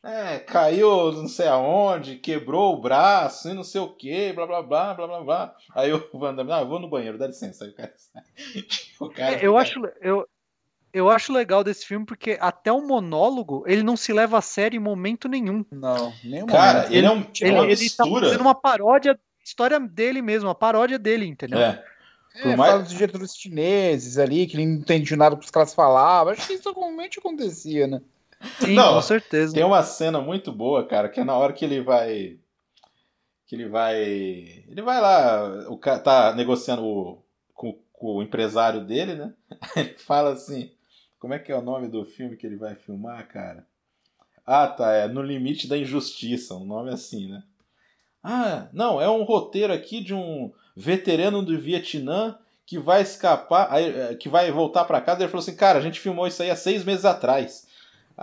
É, 0.02 0.38
caiu 0.40 1.12
não 1.12 1.28
sei 1.28 1.46
aonde, 1.46 2.16
quebrou 2.16 2.74
o 2.74 2.80
braço 2.80 3.48
e 3.48 3.54
não 3.54 3.62
sei 3.62 3.80
o 3.80 3.88
que, 3.88 4.32
blá 4.32 4.46
blá 4.46 4.62
blá, 4.62 4.94
blá 4.94 5.06
blá 5.06 5.20
blá. 5.22 5.56
Aí 5.74 5.92
o 5.92 6.08
Wanda, 6.14 6.44
ah, 6.54 6.60
eu 6.60 6.68
vou 6.68 6.80
no 6.80 6.88
banheiro, 6.88 7.18
dá 7.18 7.26
licença. 7.26 7.64
Aí 7.64 7.70
o 7.70 7.74
cara, 7.74 7.94
o 9.00 9.08
cara 9.08 9.36
é, 9.36 9.46
eu, 9.46 9.56
acho, 9.56 9.80
eu, 10.00 10.28
eu 10.92 11.08
acho 11.08 11.32
legal 11.32 11.62
desse 11.62 11.86
filme 11.86 12.04
porque 12.04 12.36
até 12.40 12.72
o 12.72 12.86
monólogo 12.86 13.62
ele 13.66 13.82
não 13.82 13.96
se 13.96 14.12
leva 14.12 14.38
a 14.38 14.42
sério 14.42 14.76
em 14.76 14.82
momento 14.82 15.28
nenhum. 15.28 15.64
Não, 15.70 16.12
nenhum 16.24 16.46
Cara, 16.46 16.86
ele, 16.86 16.98
ele 16.98 17.06
é 17.06 17.10
um, 17.10 17.26
ele, 17.40 17.52
uma 17.52 17.66
ele 17.66 17.90
tá 17.90 18.04
fazendo 18.04 18.40
uma 18.40 18.54
paródia, 18.54 19.18
história 19.44 19.78
dele 19.78 20.20
mesmo, 20.22 20.48
uma 20.48 20.54
paródia 20.54 20.98
dele, 20.98 21.26
entendeu? 21.26 21.60
É. 21.60 21.84
É, 22.34 22.56
mais... 22.56 22.70
fala 22.70 22.82
dos 22.82 22.92
diretores 22.92 23.36
chineses 23.36 24.18
ali, 24.18 24.46
que 24.46 24.56
ele 24.56 24.66
não 24.66 24.76
entendia 24.76 25.16
nada 25.16 25.36
que 25.36 25.44
os 25.44 25.50
caras 25.50 25.74
falavam. 25.74 26.32
Acho 26.32 26.46
que 26.46 26.54
isso 26.54 26.72
realmente 26.72 27.18
acontecia, 27.18 27.86
né? 27.86 28.00
Sim, 28.58 28.74
Não, 28.74 28.94
com 28.94 29.02
certeza. 29.02 29.54
Tem 29.54 29.64
uma 29.64 29.82
cena 29.82 30.20
muito 30.20 30.50
boa, 30.52 30.86
cara, 30.86 31.08
que 31.08 31.20
é 31.20 31.24
na 31.24 31.36
hora 31.36 31.52
que 31.52 31.64
ele 31.64 31.82
vai. 31.82 32.38
Que 33.46 33.56
ele 33.56 33.68
vai. 33.68 34.00
Ele 34.00 34.82
vai 34.82 35.00
lá, 35.00 35.68
o 35.68 35.76
cara 35.76 35.98
tá 35.98 36.34
negociando 36.34 36.84
o, 36.84 37.22
com, 37.52 37.78
com 37.92 38.16
o 38.16 38.22
empresário 38.22 38.84
dele, 38.84 39.14
né? 39.14 39.34
Ele 39.76 39.94
fala 39.98 40.32
assim. 40.32 40.70
Como 41.18 41.34
é 41.34 41.38
que 41.38 41.52
é 41.52 41.56
o 41.56 41.60
nome 41.60 41.86
do 41.86 42.06
filme 42.06 42.34
que 42.34 42.46
ele 42.46 42.56
vai 42.56 42.74
filmar, 42.74 43.28
cara? 43.28 43.66
Ah, 44.46 44.66
tá, 44.66 44.90
é 44.94 45.06
No 45.06 45.20
Limite 45.20 45.68
da 45.68 45.76
Injustiça, 45.76 46.54
um 46.54 46.64
nome 46.64 46.90
assim, 46.90 47.28
né? 47.28 47.42
Ah, 48.22 48.68
não, 48.72 48.98
é 48.98 49.08
um 49.08 49.22
roteiro 49.22 49.70
aqui 49.70 50.02
de 50.02 50.14
um 50.14 50.50
veterano 50.76 51.42
do 51.42 51.58
Vietnã 51.58 52.36
que 52.66 52.78
vai 52.78 53.02
escapar, 53.02 53.68
é, 53.80 54.14
que 54.14 54.28
vai 54.28 54.50
voltar 54.52 54.84
para 54.84 55.00
casa. 55.00 55.20
Ele 55.20 55.28
falou 55.28 55.42
assim, 55.42 55.56
cara, 55.56 55.78
a 55.78 55.82
gente 55.82 55.98
filmou 55.98 56.26
isso 56.26 56.42
aí 56.42 56.50
há 56.50 56.56
seis 56.56 56.84
meses 56.84 57.04
atrás. 57.04 57.66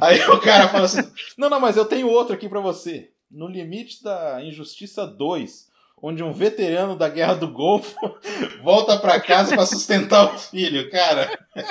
Aí, 0.00 0.22
aí, 0.22 0.28
o 0.30 0.40
cara 0.40 0.68
fala 0.68 0.86
assim: 0.86 1.02
Não, 1.36 1.50
não, 1.50 1.60
mas 1.60 1.76
eu 1.76 1.84
tenho 1.84 2.08
outro 2.08 2.34
aqui 2.34 2.48
para 2.48 2.60
você. 2.60 3.10
No 3.30 3.46
limite 3.46 4.02
da 4.02 4.42
Injustiça 4.42 5.06
2, 5.06 5.68
onde 6.00 6.22
um 6.22 6.32
veterano 6.32 6.96
da 6.96 7.06
Guerra 7.06 7.34
do 7.34 7.48
Golfo 7.48 7.94
volta 8.64 8.98
para 8.98 9.20
casa 9.20 9.54
para 9.54 9.66
sustentar 9.66 10.34
o 10.34 10.38
filho, 10.38 10.90
cara. 10.90 11.30
Aí 11.54 11.64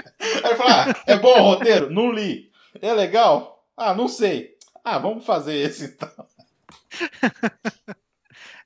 ele 0.46 0.56
fala: 0.56 0.84
ah, 0.84 0.96
É 1.08 1.18
bom 1.18 1.40
o 1.40 1.44
roteiro? 1.44 1.90
Não 1.90 2.12
li. 2.12 2.52
É 2.80 2.94
legal? 2.94 3.64
Ah, 3.76 3.96
não 3.96 4.08
sei. 4.08 4.56
Ah, 4.84 5.00
vamos 5.00 5.26
fazer 5.26 5.56
esse 5.56 5.86
então. 5.86 6.28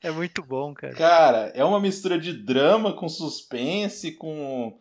É 0.09 0.11
muito 0.11 0.43
bom, 0.43 0.73
cara. 0.73 0.93
Cara, 0.93 1.51
é 1.53 1.63
uma 1.63 1.79
mistura 1.79 2.19
de 2.19 2.33
drama 2.33 2.93
com 2.93 3.07
suspense, 3.07 4.11
com 4.13 4.77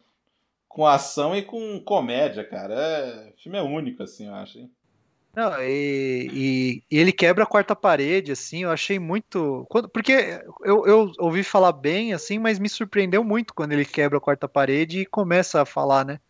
com 0.69 0.87
ação 0.87 1.35
e 1.35 1.43
com 1.43 1.81
comédia, 1.81 2.45
cara. 2.45 2.75
É, 2.75 3.33
o 3.35 3.43
filme 3.43 3.59
é 3.59 3.63
único, 3.63 4.03
assim, 4.03 4.29
eu 4.29 4.35
acho. 4.35 4.59
Hein? 4.59 4.71
Não, 5.35 5.61
e, 5.61 6.29
e, 6.33 6.83
e, 6.91 6.99
ele 6.99 7.13
quebra 7.13 7.45
a 7.45 7.47
quarta 7.47 7.75
parede, 7.75 8.33
assim, 8.33 8.63
eu 8.63 8.71
achei 8.71 8.99
muito. 8.99 9.67
Quando, 9.69 9.89
porque 9.89 10.13
eu, 10.65 10.87
eu 10.87 11.13
ouvi 11.19 11.43
falar 11.43 11.73
bem, 11.73 12.13
assim, 12.13 12.39
mas 12.39 12.59
me 12.59 12.69
surpreendeu 12.69 13.25
muito 13.25 13.55
quando 13.55 13.73
ele 13.73 13.85
quebra 13.85 14.19
a 14.19 14.21
quarta 14.21 14.49
parede 14.49 15.01
e 15.01 15.07
começa 15.07 15.61
a 15.63 15.67
falar, 15.67 16.05
né? 16.05 16.21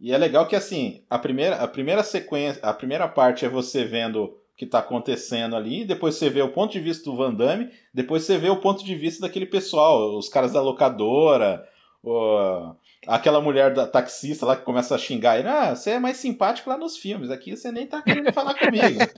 E 0.00 0.12
é 0.12 0.18
legal 0.18 0.46
que, 0.48 0.56
assim, 0.56 1.04
a 1.08 1.18
primeira, 1.18 1.56
a 1.56 1.68
primeira 1.68 2.02
sequência, 2.02 2.60
a 2.62 2.72
primeira 2.72 3.06
parte 3.06 3.44
é 3.44 3.48
você 3.48 3.84
vendo 3.84 4.36
que 4.62 4.68
está 4.68 4.78
acontecendo 4.78 5.56
ali, 5.56 5.84
depois 5.84 6.14
você 6.14 6.30
vê 6.30 6.40
o 6.40 6.52
ponto 6.52 6.72
de 6.72 6.80
vista 6.80 7.04
do 7.04 7.16
Van 7.16 7.34
Damme, 7.34 7.70
depois 7.92 8.22
você 8.22 8.38
vê 8.38 8.48
o 8.48 8.60
ponto 8.60 8.84
de 8.84 8.94
vista 8.94 9.22
daquele 9.22 9.46
pessoal, 9.46 10.16
os 10.16 10.28
caras 10.28 10.52
da 10.52 10.62
locadora, 10.62 11.66
o, 12.02 12.74
aquela 13.06 13.40
mulher 13.40 13.74
da 13.74 13.86
taxista 13.86 14.46
lá 14.46 14.56
que 14.56 14.64
começa 14.64 14.94
a 14.94 14.98
xingar 14.98 15.38
ele, 15.38 15.48
ah, 15.48 15.74
você 15.74 15.90
é 15.90 15.98
mais 15.98 16.16
simpático 16.16 16.70
lá 16.70 16.76
nos 16.78 16.96
filmes, 16.96 17.30
aqui 17.30 17.56
você 17.56 17.72
nem 17.72 17.86
tá 17.86 18.00
querendo 18.02 18.32
falar 18.32 18.54
comigo. 18.54 19.00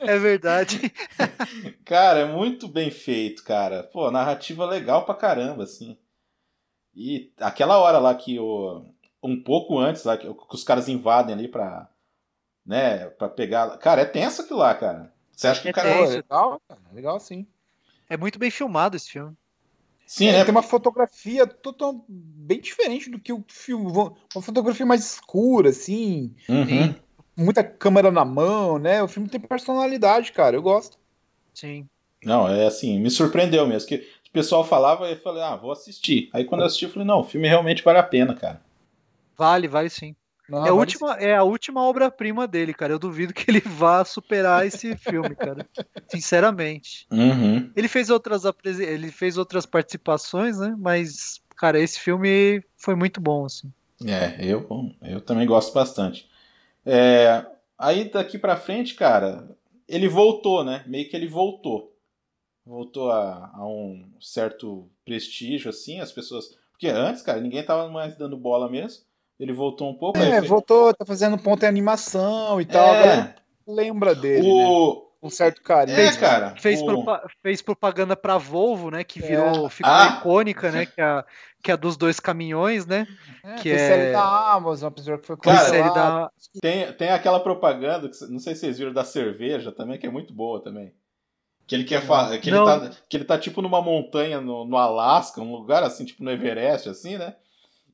É 0.00 0.18
verdade. 0.18 0.92
cara, 1.84 2.20
é 2.20 2.24
muito 2.24 2.66
bem 2.66 2.90
feito, 2.90 3.44
cara. 3.44 3.82
Pô, 3.84 4.10
narrativa 4.10 4.66
legal 4.66 5.04
pra 5.04 5.14
caramba, 5.14 5.62
assim. 5.62 5.96
E 6.94 7.30
aquela 7.38 7.78
hora 7.78 7.98
lá 7.98 8.14
que 8.14 8.38
o. 8.38 8.84
Um 9.22 9.40
pouco 9.40 9.78
antes, 9.78 10.04
lá, 10.04 10.16
que, 10.16 10.26
que 10.26 10.54
os 10.54 10.64
caras 10.64 10.88
invadem 10.88 11.34
ali 11.34 11.48
pra. 11.48 11.88
Né, 12.64 13.06
pra 13.10 13.28
pegar. 13.28 13.76
Cara, 13.78 14.02
é 14.02 14.04
tenso 14.04 14.42
aquilo 14.42 14.60
lá, 14.60 14.74
cara. 14.74 15.12
Você 15.34 15.48
acha 15.48 15.62
que 15.62 15.68
é 15.68 15.70
o 15.70 15.74
cara. 15.74 15.88
Tenso. 15.88 16.12
É 16.12 16.16
legal, 16.16 16.62
cara. 16.68 16.80
Legal 16.92 17.20
sim. 17.20 17.46
É 18.08 18.16
muito 18.16 18.38
bem 18.38 18.50
filmado 18.50 18.96
esse 18.96 19.10
filme. 19.10 19.36
Sim, 20.06 20.28
é, 20.28 20.32
né? 20.32 20.44
Tem 20.44 20.52
uma 20.52 20.62
fotografia 20.62 21.46
total, 21.46 22.04
bem 22.08 22.60
diferente 22.60 23.08
do 23.10 23.18
que 23.18 23.32
o 23.32 23.42
filme. 23.48 23.90
Uma 23.90 24.42
fotografia 24.42 24.84
mais 24.84 25.00
escura, 25.04 25.70
assim. 25.70 26.34
Uhum. 26.48 26.94
Muita 27.34 27.64
câmera 27.64 28.10
na 28.10 28.24
mão, 28.24 28.78
né? 28.78 29.02
O 29.02 29.08
filme 29.08 29.28
tem 29.28 29.40
personalidade, 29.40 30.32
cara. 30.32 30.54
Eu 30.54 30.62
gosto. 30.62 30.98
Sim. 31.54 31.88
Não, 32.22 32.46
é 32.46 32.66
assim, 32.66 33.00
me 33.00 33.10
surpreendeu 33.10 33.66
mesmo. 33.66 33.88
Que 33.88 33.96
o 33.96 34.32
pessoal 34.32 34.64
falava 34.64 35.08
e 35.08 35.12
eu 35.12 35.20
falei, 35.20 35.42
ah, 35.42 35.56
vou 35.56 35.72
assistir. 35.72 36.28
Aí 36.32 36.44
quando 36.44 36.60
eu 36.60 36.66
assisti, 36.66 36.84
eu 36.84 36.90
falei, 36.90 37.08
não, 37.08 37.20
o 37.20 37.24
filme 37.24 37.48
realmente 37.48 37.82
vale 37.82 37.98
a 37.98 38.02
pena, 38.02 38.34
cara. 38.34 38.60
Vale, 39.36 39.66
vale 39.66 39.88
sim. 39.88 40.14
Não, 40.52 40.66
é, 40.66 40.68
a 40.68 40.74
última, 40.74 41.12
é 41.14 41.34
a 41.34 41.42
última 41.42 41.82
obra-prima 41.82 42.46
dele, 42.46 42.74
cara. 42.74 42.92
Eu 42.92 42.98
duvido 42.98 43.32
que 43.32 43.50
ele 43.50 43.60
vá 43.60 44.04
superar 44.04 44.66
esse 44.66 44.94
filme, 44.98 45.34
cara. 45.34 45.66
Sinceramente. 46.08 47.06
Uhum. 47.10 47.72
Ele 47.74 47.88
fez 47.88 48.10
outras 48.10 48.42
ele 48.62 49.10
fez 49.10 49.38
outras 49.38 49.64
participações, 49.64 50.58
né? 50.58 50.76
Mas, 50.78 51.40
cara, 51.56 51.80
esse 51.80 51.98
filme 51.98 52.62
foi 52.76 52.94
muito 52.94 53.18
bom, 53.18 53.46
assim. 53.46 53.72
É, 54.04 54.36
eu, 54.44 54.66
eu 55.00 55.22
também 55.22 55.46
gosto 55.46 55.72
bastante. 55.72 56.28
É, 56.84 57.46
aí 57.78 58.10
daqui 58.10 58.36
pra 58.36 58.54
frente, 58.54 58.94
cara, 58.94 59.48
ele 59.88 60.06
voltou, 60.06 60.62
né? 60.62 60.84
Meio 60.86 61.08
que 61.08 61.16
ele 61.16 61.28
voltou. 61.28 61.96
Voltou 62.66 63.10
a, 63.10 63.50
a 63.54 63.66
um 63.66 64.04
certo 64.20 64.86
prestígio, 65.02 65.70
assim, 65.70 65.98
as 65.98 66.12
pessoas. 66.12 66.58
Porque 66.72 66.88
antes, 66.88 67.22
cara, 67.22 67.40
ninguém 67.40 67.64
tava 67.64 67.88
mais 67.88 68.16
dando 68.18 68.36
bola 68.36 68.68
mesmo. 68.68 69.02
Ele 69.42 69.52
voltou 69.52 69.90
um 69.90 69.94
pouco. 69.94 70.18
É, 70.20 70.40
voltou, 70.40 70.94
tá 70.94 71.04
fazendo 71.04 71.36
ponta 71.36 71.66
em 71.66 71.68
animação 71.68 72.60
e 72.60 72.64
tal. 72.64 72.94
É. 72.94 73.34
Lembra 73.66 74.14
dele, 74.14 74.46
né? 74.46 74.64
o... 74.68 75.08
Um 75.20 75.30
certo 75.30 75.62
carinho. 75.62 75.98
É, 75.98 76.16
cara. 76.16 76.54
Fez, 76.58 76.80
o... 76.82 76.84
propa- 76.86 77.28
fez 77.42 77.62
propaganda 77.62 78.16
pra 78.16 78.38
Volvo, 78.38 78.90
né? 78.90 79.04
Que 79.04 79.20
É. 79.22 79.26
virou, 79.26 79.68
ficou 79.68 79.92
Ah. 79.92 80.16
icônica, 80.18 80.70
né? 80.72 80.84
Que 80.86 81.00
é, 81.00 81.04
a, 81.04 81.24
que 81.62 81.70
é 81.70 81.74
a 81.74 81.76
dos 81.76 81.96
dois 81.96 82.18
caminhões, 82.20 82.86
né? 82.86 83.06
É, 83.44 83.54
que 83.54 83.70
é- 83.70 83.78
série 83.78 84.12
da 84.12 84.52
Amazon, 84.52 84.88
apesar 84.88 85.18
que 85.18 85.26
foi 85.26 85.36
Cara, 85.36 85.58
série 85.68 85.92
da. 85.94 86.28
Tem, 86.60 86.92
tem 86.94 87.10
aquela 87.10 87.38
propaganda, 87.38 88.08
que, 88.08 88.16
não 88.32 88.40
sei 88.40 88.54
se 88.54 88.62
vocês 88.62 88.78
viram, 88.78 88.92
da 88.92 89.04
cerveja 89.04 89.70
também, 89.70 89.96
que 89.98 90.06
é 90.06 90.10
muito 90.10 90.32
boa 90.34 90.60
também. 90.60 90.92
Que 91.68 91.76
ele 91.76 91.84
quer 91.84 92.02
fa- 92.02 92.36
que 92.38 92.50
ele, 92.50 92.64
tá, 92.64 92.90
que 93.08 93.16
ele 93.16 93.24
tá 93.24 93.38
tipo 93.38 93.62
numa 93.62 93.80
montanha 93.80 94.40
no, 94.40 94.64
no 94.64 94.76
Alasca, 94.76 95.40
um 95.40 95.52
lugar 95.52 95.84
assim, 95.84 96.04
tipo 96.04 96.24
no 96.24 96.30
Everest, 96.32 96.88
assim, 96.88 97.16
né? 97.16 97.36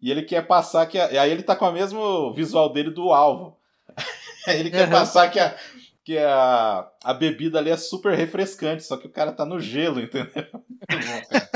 E 0.01 0.11
ele 0.11 0.23
quer 0.23 0.47
passar 0.47 0.87
que. 0.87 0.99
A, 0.99 1.11
e 1.13 1.19
aí 1.19 1.31
ele 1.31 1.43
tá 1.43 1.57
com 1.57 1.67
o 1.69 1.73
mesmo 1.73 2.33
visual 2.33 2.73
dele 2.73 2.91
do 2.91 3.13
alvo. 3.13 3.57
Aí 4.47 4.61
ele 4.61 4.71
quer 4.71 4.85
Uhum. 4.87 4.93
passar 4.93 5.29
que, 5.31 5.39
a, 5.41 5.57
que 6.05 6.17
a, 6.17 6.89
a 7.05 7.13
bebida 7.13 7.59
ali 7.59 7.69
é 7.71 7.77
super 7.77 8.15
refrescante, 8.17 8.83
só 8.85 8.97
que 8.97 9.07
o 9.07 9.11
cara 9.11 9.31
tá 9.33 9.45
no 9.45 9.61
gelo, 9.61 10.01
entendeu? 10.01 10.47
Muito 10.89 11.07
bom, 11.07 11.21
cara. 11.29 11.51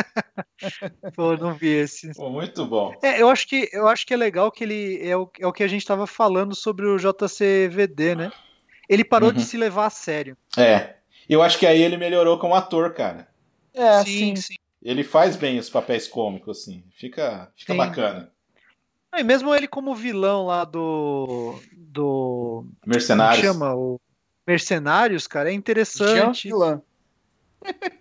Pô, 1.16 1.36
não 1.36 1.54
vi 1.54 1.68
esse. 1.68 2.12
Pô, 2.14 2.28
muito 2.30 2.66
bom. 2.66 2.94
É, 3.02 3.20
eu 3.22 3.28
acho 3.28 3.48
que 3.48 3.68
eu 3.72 3.88
acho 3.88 4.06
que 4.06 4.12
é 4.12 4.16
legal 4.16 4.50
que 4.52 4.62
ele 4.64 5.00
é 5.08 5.16
o, 5.16 5.30
é 5.40 5.46
o 5.46 5.52
que 5.52 5.62
a 5.62 5.68
gente 5.68 5.86
tava 5.86 6.06
falando 6.06 6.54
sobre 6.54 6.86
o 6.86 6.98
JCVD, 6.98 8.14
né? 8.14 8.32
Ele 8.88 9.04
parou 9.04 9.30
Uhum. 9.30 9.34
de 9.36 9.42
se 9.44 9.56
levar 9.56 9.86
a 9.86 9.90
sério. 9.90 10.36
É. 10.56 10.96
Eu 11.28 11.42
acho 11.42 11.58
que 11.58 11.66
aí 11.66 11.80
ele 11.80 11.96
melhorou 11.96 12.38
como 12.38 12.54
ator, 12.54 12.92
cara. 12.92 13.28
É, 13.72 14.02
sim, 14.04 14.36
sim. 14.36 14.36
sim. 14.36 14.54
Ele 14.82 15.04
faz 15.04 15.36
bem 15.36 15.58
os 15.58 15.70
papéis 15.70 16.08
cômicos, 16.08 16.58
assim. 16.60 16.82
Fica, 16.90 17.50
fica 17.56 17.72
Sim. 17.72 17.76
bacana. 17.78 18.32
Ah, 19.12 19.20
E 19.20 19.24
mesmo 19.24 19.54
ele 19.54 19.68
como 19.68 19.94
vilão 19.94 20.46
lá 20.46 20.64
do. 20.64 21.54
do. 21.76 22.64
Como 22.80 22.92
Mercenários. 22.92 23.44
chama? 23.44 23.74
O 23.74 24.00
Mercenários, 24.46 25.26
cara, 25.26 25.50
é 25.50 25.52
interessante. 25.54 26.48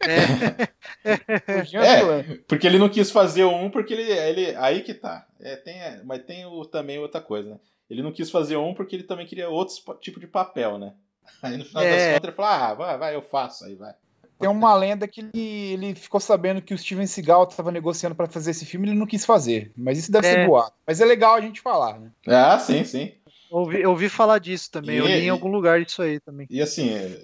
É, 0.02 1.64
Jean 1.66 1.84
É. 1.84 1.98
Villan. 2.00 2.24
Porque 2.48 2.66
ele 2.66 2.80
não 2.80 2.90
quis 2.90 3.12
fazer 3.12 3.44
um, 3.46 3.70
porque 3.70 3.94
ele. 3.94 4.04
ele 4.12 4.56
aí 4.56 4.82
que 4.82 4.94
tá. 4.94 5.28
É, 5.40 5.56
tem, 5.56 5.76
mas 6.06 6.24
tem 6.24 6.46
o, 6.46 6.66
também 6.66 6.98
outra 7.00 7.22
coisa, 7.22 7.52
né? 7.52 7.60
Ele 7.90 8.02
não 8.02 8.12
quis 8.12 8.32
fazer 8.32 8.58
um 8.58 8.74
porque 8.74 8.96
ele 8.96 9.04
também 9.04 9.26
queria 9.28 9.50
outro 9.50 9.76
tipo 10.00 10.20
de 10.20 10.28
papel, 10.28 10.78
né? 10.78 10.94
Aí 11.44 11.58
no 11.58 11.66
final 11.66 11.84
das 11.84 11.94
É. 11.94 12.14
contas 12.14 12.28
ele 12.30 12.36
falou: 12.36 12.52
ah, 12.52 12.74
vai, 12.74 12.98
vai, 12.98 13.16
eu 13.16 13.22
faço, 13.22 13.66
aí 13.66 13.76
vai. 13.76 13.94
Tem 14.42 14.50
uma 14.50 14.76
lenda 14.76 15.08
que 15.08 15.22
ele, 15.22 15.74
ele 15.74 15.96
ficou 15.96 16.20
sabendo 16.20 16.62
que 16.62 16.74
o 16.74 16.78
Steven 16.78 17.06
Seagal 17.08 17.44
estava 17.44 17.72
negociando 17.72 18.16
para 18.16 18.28
fazer 18.28 18.52
esse 18.52 18.66
filme 18.66 18.88
e 18.88 18.92
ele 18.92 19.00
não 19.00 19.06
quis 19.08 19.26
fazer. 19.26 19.72
Mas 19.78 19.98
isso 19.98 20.12
deve 20.12 20.28
É. 20.28 20.32
ser 20.34 20.48
boato. 20.48 20.74
Mas 20.86 21.00
é 21.00 21.06
legal 21.06 21.36
a 21.36 21.42
gente 21.42 21.62
falar, 21.62 22.00
né? 22.00 22.12
Ah, 22.28 22.58
sim, 22.60 22.84
sim. 22.84 23.14
ouvi, 23.50 23.82
eu 23.82 23.90
ouvi 23.92 24.10
falar 24.10 24.40
disso 24.40 24.70
também. 24.72 24.98
Eu 24.98 25.08
E- 25.08 25.16
li 25.20 25.26
em 25.26 25.30
algum 25.30 25.50
lugar 25.50 25.82
isso 25.82 26.02
aí 26.02 26.20
também. 26.20 26.48
E 26.50 26.62
assim, 26.62 26.90
é, 26.90 27.20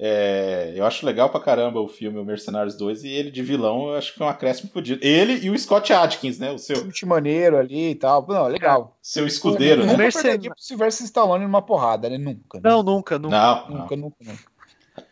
é, 0.00 0.72
eu 0.76 0.84
acho 0.86 1.04
legal 1.04 1.28
pra 1.28 1.40
caramba 1.40 1.80
o 1.80 1.88
filme 1.88 2.18
O 2.20 2.24
Mercenários 2.24 2.76
2 2.76 3.02
e 3.02 3.08
ele 3.08 3.32
de 3.32 3.42
vilão, 3.42 3.88
eu 3.88 3.96
acho 3.96 4.12
que 4.12 4.18
foi 4.18 4.26
um 4.28 4.30
acréscimo 4.30 4.70
fodido. 4.70 5.04
Ele 5.04 5.44
e 5.44 5.50
o 5.50 5.58
Scott 5.58 5.92
Adkins, 5.92 6.38
né? 6.38 6.52
O 6.52 6.58
seu, 6.58 6.76
Chute 6.76 7.04
maneiro 7.04 7.56
ali 7.58 7.90
e 7.90 7.94
tal. 7.96 8.24
Não, 8.28 8.46
legal. 8.46 8.96
seu 9.02 9.26
escudeiro, 9.26 9.80
Nunca 9.82 9.92
né? 9.96 9.98
Mercen- 10.04 10.22
perderia 10.22 10.50
pro 10.54 10.62
Sylvester 10.62 11.04
Stallone 11.04 11.44
numa 11.44 11.60
porrada, 11.62 12.08
né? 12.08 12.16
Nunca. 12.16 12.58
né? 12.58 12.70
Não, 12.70 12.82
nunca, 12.84 13.18
nunca. 13.18 13.36
Não, 13.36 13.68
não. 13.68 13.76
Nunca, 13.82 13.96
nunca, 13.96 14.16
nunca. 14.24 14.57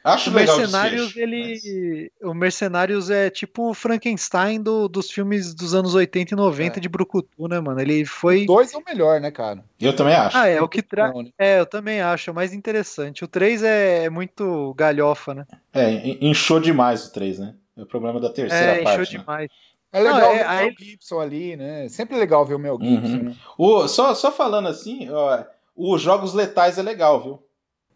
Acho 0.05 0.31
O 0.31 0.33
legal 0.35 0.57
o 0.57 0.59
Mercenários, 0.59 1.03
desfecho, 1.13 1.21
ele. 1.21 2.13
O 2.23 2.35
Mercenários 2.35 3.11
é 3.11 3.31
tipo 3.31 3.71
o 3.71 3.75
Frankenstein 3.75 4.61
do- 4.63 4.89
dos 4.89 5.11
filmes 5.11 5.55
dos 5.55 5.75
anos 5.75 5.95
80 5.95 6.35
e 6.35 6.37
90 6.37 6.79
É. 6.79 6.81
de 6.81 6.89
Brucutu, 6.89 7.49
né, 7.49 7.61
mano? 7.61 7.81
Ele 7.81 8.05
foi. 8.05 8.47
Dois 8.47 8.73
é 8.73 8.77
o 8.77 8.83
melhor, 8.87 9.21
né, 9.21 9.31
cara? 9.31 9.65
Eu 9.81 9.95
também 9.95 10.15
acho. 10.15 10.37
Ah, 10.37 10.49
é 10.49 10.61
o 10.61 10.69
que 10.69 10.83
traz. 10.83 11.13
Não, 11.15 11.23
né? 11.23 11.31
É, 11.39 11.61
eu 11.61 11.67
também 11.67 12.01
acho, 12.01 12.31
é 12.31 12.33
o 12.33 12.35
mais 12.37 12.53
interessante. 12.53 13.25
O 13.25 13.29
3 13.29 13.63
é, 13.63 14.05
é 14.05 14.11
muito 14.11 14.75
galhofa, 14.77 15.35
né? 15.35 15.47
É, 15.73 15.91
in- 15.91 16.19
inchou 16.31 16.61
demais 16.61 17.07
o 17.07 17.13
3, 17.13 17.39
né? 17.39 17.55
É 17.77 17.83
o 17.83 17.87
problema 17.87 18.19
da 18.21 18.31
terceira 18.31 18.73
É, 18.79 18.83
encheu 18.83 18.85
parte. 18.85 19.13
né? 19.15 19.21
demais. 19.21 19.51
É 19.93 20.01
legal 20.01 20.21
Não, 20.21 20.27
é- 20.31 20.39
ver 20.39 20.45
o 20.45 20.49
Mel 20.67 20.75
Gibson 20.79 21.21
ali, 21.21 21.57
né? 21.57 21.89
Sempre 21.89 22.17
legal 22.17 22.45
ver 22.45 22.55
o 22.55 22.59
Mel 22.59 22.79
Gibson, 22.81 23.17
Uhum. 23.17 23.23
né? 23.25 23.37
O, 23.57 23.87
só, 23.89 24.15
só 24.15 24.31
falando 24.33 24.69
assim, 24.69 25.09
ó, 25.11 25.45
os 25.75 26.03
Jogos 26.03 26.35
Letais 26.35 26.77
é 26.79 26.83
legal, 26.83 27.23
viu? 27.23 27.43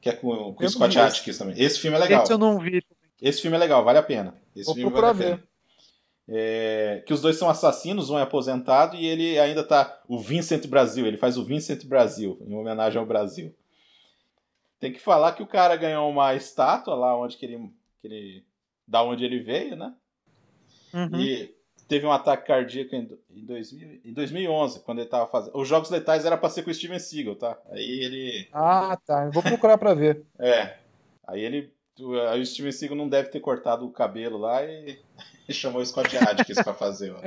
Que 0.00 0.08
é 0.08 0.12
com, 0.12 0.54
com 0.54 0.64
o 0.64 0.68
Scott 0.68 0.98
Atkins 0.98 1.38
também. 1.38 1.54
Esse 1.58 1.78
filme 1.78 1.96
é 1.96 2.00
legal. 2.00 2.22
Esse 2.22 2.32
eu 2.32 2.38
não 2.38 2.58
vi. 2.58 2.82
Esse 3.20 3.42
filme 3.42 3.56
é 3.56 3.60
legal, 3.60 3.84
vale 3.84 3.98
a 3.98 4.02
pena. 4.02 4.34
Esse 4.56 4.66
Vou 4.66 4.74
filme 4.74 4.90
procurar 4.90 5.12
vale 5.12 5.32
a 5.32 5.36
pena. 5.36 5.50
É, 6.32 7.02
que 7.06 7.12
os 7.12 7.20
dois 7.20 7.36
são 7.36 7.50
assassinos, 7.50 8.08
um 8.08 8.18
é 8.18 8.22
aposentado 8.22 8.96
e 8.96 9.04
ele 9.04 9.38
ainda 9.38 9.64
tá. 9.64 10.00
O 10.08 10.18
Vincent 10.18 10.66
Brasil, 10.66 11.06
ele 11.06 11.16
faz 11.16 11.36
o 11.36 11.44
Vincent 11.44 11.84
Brasil, 11.84 12.38
em 12.46 12.54
homenagem 12.54 12.98
ao 12.98 13.06
Brasil. 13.06 13.54
Tem 14.78 14.92
que 14.92 15.00
falar 15.00 15.32
que 15.32 15.42
o 15.42 15.46
cara 15.46 15.76
ganhou 15.76 16.08
uma 16.08 16.34
estátua 16.34 16.94
lá 16.94 17.18
onde 17.18 17.36
que 17.36 17.44
ele. 17.44 17.58
Que 18.00 18.06
ele 18.06 18.44
da 18.86 19.02
onde 19.02 19.24
ele 19.24 19.40
veio, 19.40 19.76
né? 19.76 19.94
Uhum. 20.92 21.20
E 21.20 21.54
teve 21.90 22.06
um 22.06 22.12
ataque 22.12 22.46
cardíaco 22.46 22.94
em, 22.94 23.18
em, 23.30 23.44
2000 23.44 24.00
em 24.04 24.12
2011, 24.12 24.80
quando 24.80 25.00
ele 25.00 25.08
tava 25.08 25.26
fazendo. 25.26 25.58
Os 25.58 25.66
Jogos 25.66 25.90
Letais 25.90 26.24
era 26.24 26.36
pra 26.36 26.48
ser 26.48 26.62
com 26.62 26.70
o 26.70 26.74
Steven 26.74 27.00
Seagal, 27.00 27.34
tá? 27.34 27.58
Aí 27.68 27.82
ele. 28.04 28.48
Ah, 28.52 28.96
tá. 29.04 29.24
Eu 29.24 29.32
vou 29.32 29.42
procurar 29.42 29.76
pra 29.76 29.92
ver. 29.92 30.24
É. 30.38 30.76
Aí 31.26 31.42
ele. 31.42 31.74
Aí 32.30 32.40
o 32.40 32.46
Steven 32.46 32.70
Seagal 32.70 32.96
não 32.96 33.08
deve 33.08 33.28
ter 33.28 33.40
cortado 33.40 33.84
o 33.84 33.90
cabelo 33.90 34.38
lá 34.38 34.64
e, 34.64 35.00
e 35.48 35.52
chamou 35.52 35.82
o 35.82 35.84
Scott 35.84 36.16
Adkins 36.16 36.62
pra 36.62 36.72
fazer 36.72 37.10
o, 37.10 37.18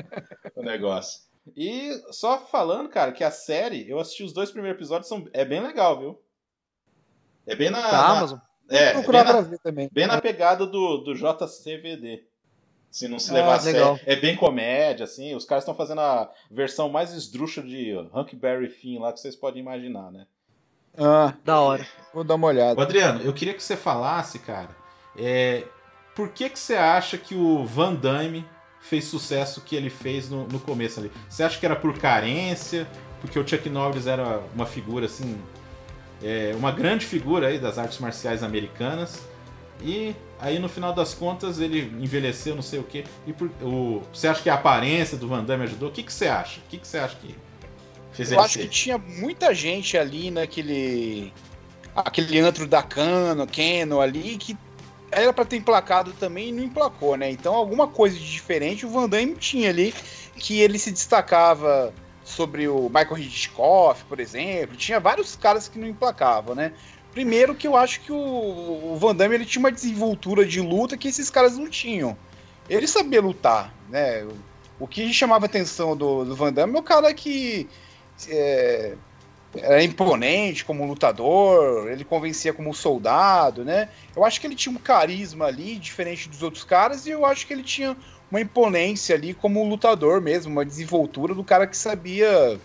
o 0.56 0.64
negócio. 0.64 1.22
E 1.57 1.91
só 2.11 2.40
falando, 2.40 2.88
cara, 2.88 3.11
que 3.11 3.23
a 3.23 3.31
série, 3.31 3.88
eu 3.90 3.99
assisti 3.99 4.23
os 4.23 4.31
dois 4.31 4.49
primeiros 4.49 4.80
episódios, 4.80 5.10
são, 5.10 5.27
é 5.34 5.44
bem 5.44 5.60
legal, 5.60 5.99
viu? 5.99 6.22
É 7.45 7.53
bem 7.53 7.69
na. 7.69 7.81
Da 7.81 7.91
na- 7.91 8.18
Amazon? 8.18 8.40
é, 8.69 8.77
é 8.77 8.94
bem 8.94 9.23
na, 9.23 9.57
também. 9.57 9.90
bem 9.91 10.07
na 10.07 10.22
pegada 10.22 10.65
do, 10.65 10.99
do 10.99 11.14
JCVD. 11.14 12.26
Se 12.94 13.07
não 13.07 13.18
se 13.18 13.32
Ah, 13.32 13.34
levar 13.34 13.56
a 13.56 13.60
sério. 13.60 13.99
É 14.06 14.15
bem 14.15 14.36
comédia, 14.36 15.06
assim. 15.06 15.34
Os 15.34 15.45
caras 15.45 15.64
estão 15.64 15.74
fazendo 15.74 15.99
a 16.02 16.30
versão 16.52 16.90
mais 16.90 17.11
esdrúxula 17.11 17.65
de 17.65 17.91
Huckberry 18.14 18.70
Finn 18.70 18.99
lá 18.99 19.11
que 19.11 19.20
vocês 19.20 19.36
podem 19.36 19.64
imaginar, 19.64 20.11
né? 20.11 20.28
Ah, 20.95 21.34
da 21.44 21.60
hora. 21.60 21.88
Vou 22.14 22.24
dar 22.24 22.36
uma 22.36 22.45
olhada. 22.45 22.80
Adriano, 22.80 23.20
eu 23.24 23.34
queria 23.34 23.56
que 23.56 23.64
você 23.64 23.76
falasse, 23.76 24.38
cara, 24.38 24.70
é, 25.18 25.64
por 26.15 26.30
que, 26.30 26.48
que 26.48 26.60
você 26.60 26.76
acha 26.76 27.18
que 27.18 27.34
o 27.34 27.65
Van 27.65 27.95
Damme 27.95 28.45
fez 28.80 29.06
sucesso 29.06 29.61
que 29.61 29.76
ele 29.76 29.90
fez 29.90 30.30
no, 30.30 30.48
no 30.48 30.60
começo 30.60 30.99
ali? 30.99 31.11
Você 31.28 31.41
acha 31.41 31.60
que 31.60 31.65
era 31.65 31.76
por 31.76 31.98
carência? 31.98 32.88
Porque 33.20 33.40
o 33.40 33.48
Chuck 33.48 33.68
Norris 33.72 34.06
era 34.06 34.40
uma 34.53 34.68
figura 34.68 35.07
assim. 35.07 35.41
É, 36.22 36.53
uma 36.56 36.72
grande 36.72 37.07
figura 37.07 37.48
aí 37.48 37.57
das 37.57 37.80
artes 37.80 37.98
marciais 37.98 38.44
americanas. 38.44 39.28
E 39.84 40.15
aí 40.39 40.60
no 40.60 40.69
final 40.69 40.93
das 40.93 41.14
contas 41.14 41.60
ele 41.60 41.81
envelheceu, 42.01 42.55
não 42.55 42.61
sei 42.61 42.80
o 42.80 42.84
quê. 42.84 43.03
E 43.27 43.34
por, 43.34 43.49
o, 43.61 44.01
você 44.14 44.27
acha 44.27 44.41
que 44.41 44.49
a 44.49 44.55
aparência 44.55 45.18
do 45.18 45.27
Van 45.27 45.43
Damme 45.43 45.64
ajudou? 45.64 45.89
O 45.89 45.91
que, 45.91 46.01
que 46.01 46.14
você 46.14 46.27
acha? 46.27 46.60
O 46.61 46.64
que, 46.69 46.77
que 46.77 46.88
você 46.88 46.97
acha 46.97 47.15
que 47.18 47.35
fez 48.14 48.31
Eu 48.31 48.39
acho 48.39 48.53
ser? 48.53 48.61
que 48.61 48.68
tinha 48.69 48.97
muita 48.97 49.53
gente 49.53 49.97
ali 49.97 50.31
naquele. 50.31 51.34
aquele 51.95 52.39
antro 52.39 52.65
da 52.65 52.81
Cano, 52.81 53.45
Keno 53.45 53.99
ali, 53.99 54.38
que 54.38 54.57
era 55.11 55.31
para 55.31 55.45
ter 55.45 55.57
emplacado 55.57 56.11
também 56.14 56.49
e 56.49 56.51
não 56.51 56.64
emplacou, 56.64 57.15
né? 57.15 57.30
Então 57.30 57.53
alguma 57.53 57.88
coisa 57.88 58.18
de 58.18 58.31
diferente 58.31 58.85
o 58.85 58.89
Van 58.89 59.07
Damme 59.07 59.35
tinha 59.35 59.69
ali, 59.69 59.93
que 60.35 60.60
ele 60.61 60.80
se 60.80 60.91
destacava 60.91 61.93
sobre 62.23 62.68
o 62.68 62.89
Michael 62.89 63.18
Hitchcock, 63.18 64.03
por 64.05 64.19
exemplo. 64.19 64.76
Tinha 64.76 64.99
vários 64.99 65.35
caras 65.35 65.68
que 65.68 65.77
não 65.77 65.88
emplacavam, 65.88 66.55
né? 66.55 66.73
Primeiro 67.14 67.53
que 67.53 67.68
eu 67.68 67.77
acho 67.77 68.02
que 68.02 68.11
o, 68.11 68.95
Van 68.99 69.15
Damme 69.15 69.35
ele 69.35 69.45
tinha 69.45 69.60
uma 69.60 69.72
desenvoltura 69.72 70.45
de 70.45 70.60
luta 70.60 70.98
que 70.98 71.07
esses 71.07 71.30
caras 71.30 71.57
não 71.57 71.69
tinham. 71.69 72.18
Ele 72.68 72.88
sabia 72.88 73.22
lutar, 73.22 73.73
né? 73.90 74.26
O 74.80 74.88
que 74.88 75.14
chamava 75.14 75.45
a 75.45 75.48
atenção 75.48 75.95
do, 75.95 76.26
do 76.26 76.35
Van 76.35 76.52
Damme 76.52 76.76
é 76.76 76.80
o 76.80 76.84
cara 76.84 77.14
que 77.14 77.69
é, 78.27 78.95
era 79.56 79.84
imponente 79.84 80.65
como 80.65 80.85
lutador, 80.85 81.90
ele 81.91 82.03
convencia 82.03 82.53
como 82.53 82.73
soldado, 82.73 83.64
né? 83.64 83.90
Eu 84.15 84.26
acho 84.26 84.41
que 84.41 84.48
ele 84.48 84.56
tinha 84.56 84.76
um 84.76 84.80
carisma 84.80 85.45
ali, 85.45 85.77
diferente 85.77 86.27
dos 86.27 86.41
outros 86.41 86.64
caras, 86.64 87.06
e 87.06 87.11
eu 87.11 87.26
acho 87.26 87.45
que 87.45 87.53
ele 87.53 87.64
tinha 87.64 87.95
uma 88.31 88.41
imponência 88.41 89.15
ali 89.15 89.34
como 89.34 89.64
lutador 89.64 90.19
mesmo, 90.19 90.52
uma 90.52 90.65
desenvoltura 90.65 91.35
do 91.35 91.44
cara 91.44 91.68
que 91.68 91.77
sabia. 91.77 92.60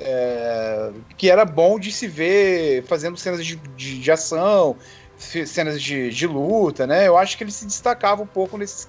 É, 0.00 0.90
que 1.16 1.30
era 1.30 1.44
bom 1.44 1.78
de 1.78 1.90
se 1.90 2.06
ver 2.06 2.84
fazendo 2.84 3.16
cenas 3.16 3.44
de, 3.44 3.56
de, 3.56 3.98
de 3.98 4.10
ação, 4.12 4.76
cenas 5.16 5.82
de, 5.82 6.10
de, 6.10 6.26
luta, 6.26 6.86
né? 6.86 7.08
Eu 7.08 7.18
acho 7.18 7.36
que 7.36 7.44
ele 7.44 7.50
se 7.50 7.66
destacava 7.66 8.22
um 8.22 8.26
pouco 8.26 8.56
nesses 8.56 8.86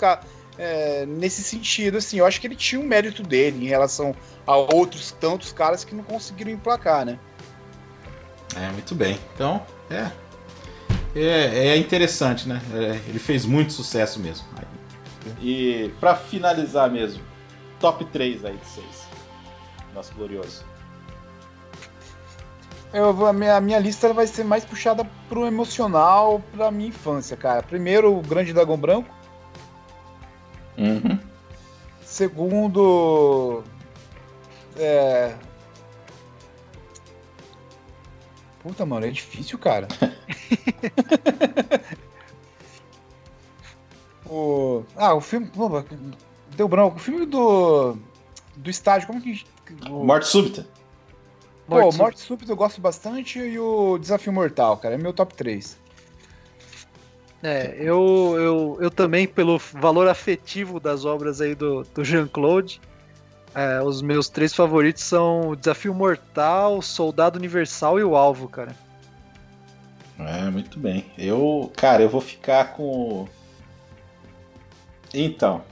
é, 0.57 1.06
nesse 1.06 1.41
sentido, 1.41 1.98
assim. 1.98 2.19
Eu 2.19 2.26
acho 2.26 2.40
que 2.40 2.45
ele 2.45 2.56
tinha 2.56 2.80
um 2.80 2.86
mérito 2.86 3.23
dele 3.23 3.65
em 3.65 3.68
relação 3.68 4.14
a 4.45 4.56
outros 4.56 5.11
tantos 5.11 5.52
caras 5.52 5.84
que 5.84 5.95
não 5.95 6.03
conseguiram 6.03 6.52
emplacar, 6.52 7.06
né? 7.06 7.18
É, 8.56 8.69
muito 8.72 8.94
bem. 8.94 9.18
Então, 9.34 9.65
é. 9.90 10.11
É, 11.15 11.69
é 11.69 11.77
interessante, 11.77 12.48
né? 12.48 12.61
É, 12.73 12.99
ele 13.10 13.19
fez 13.19 13.45
muito 13.45 13.73
sucesso 13.73 14.19
mesmo. 14.19 14.45
E 15.41 15.91
para 15.99 16.15
finalizar 16.15 16.90
mesmo, 16.90 17.23
top 17.80 18.06
3 18.06 18.45
aí 18.45 18.57
de 18.57 18.65
vocês. 18.65 19.07
Nosso 19.94 20.14
glorioso. 20.14 20.64
Eu, 22.91 23.28
a, 23.28 23.34
minha, 23.34 23.56
a 23.56 23.61
minha 23.61 23.80
lista 23.80 24.11
vai 24.14 24.26
ser 24.26 24.44
mais 24.44 24.66
puxada 24.66 25.06
pro 25.28 25.45
emocional, 25.45 26.41
pra 26.52 26.72
minha 26.72 26.90
infância, 26.90 27.38
cara. 27.38 27.61
Primeiro, 27.61 28.18
o 28.18 28.22
Grande 28.22 28.53
Dragão 28.53 28.78
Branco. 28.78 29.14
Uhum. 30.78 31.20
Segundo. 32.02 33.64
É, 34.76 35.36
Puta, 38.60 38.86
mano, 38.86 39.06
é 39.06 39.10
difícil, 39.10 39.57
cara. 39.57 39.88
o... 44.30 44.84
Ah, 44.95 45.16
o 45.16 45.22
filme. 45.22 45.49
Deu 46.56 46.68
branco. 46.68 46.98
O 46.98 46.99
filme 46.99 47.26
do. 47.26 47.98
Do 48.57 48.70
estádio, 48.70 49.07
como 49.07 49.20
que. 49.22 49.44
O... 49.90 50.06
Morte 50.06 50.28
Súbita. 50.28 50.68
Pô, 51.70 51.82
Morte, 51.82 51.98
Morte 51.98 52.20
Súbita 52.20 52.52
eu 52.52 52.56
gosto 52.56 52.82
bastante 52.82 53.38
e 53.38 53.60
o 53.60 53.98
Desafio 54.00 54.34
Mortal, 54.34 54.76
cara. 54.78 54.96
É 54.96 54.98
meu 54.98 55.14
top 55.14 55.36
3. 55.36 55.78
É, 57.44 57.76
eu, 57.80 58.36
eu, 58.38 58.78
eu 58.82 58.91
também, 58.91 59.28
pelo 59.28 59.58
valor 59.58 60.08
afetivo 60.08 60.80
das 60.80 61.06
obras 61.06 61.40
aí 61.40 61.56
do, 61.56 61.84
do 61.84 62.04
Jean-Claude, 62.04 62.82
é, 63.54 63.82
os 63.82 64.02
meus 64.02 64.28
três 64.30 64.54
favoritos 64.54 65.04
são 65.04 65.56
Desafio 65.56 65.94
Mortal, 65.94 66.82
Soldado 66.82 67.38
Universal 67.38 68.00
e 68.00 68.04
o 68.04 68.16
Alvo, 68.16 68.50
cara. 68.50 68.76
É, 70.20 70.50
muito 70.50 70.80
bem. 70.80 71.06
Eu, 71.18 71.72
cara, 71.78 72.02
eu 72.02 72.10
vou 72.10 72.20
ficar 72.20 72.74
com. 72.74 73.28
Então. 75.14 75.64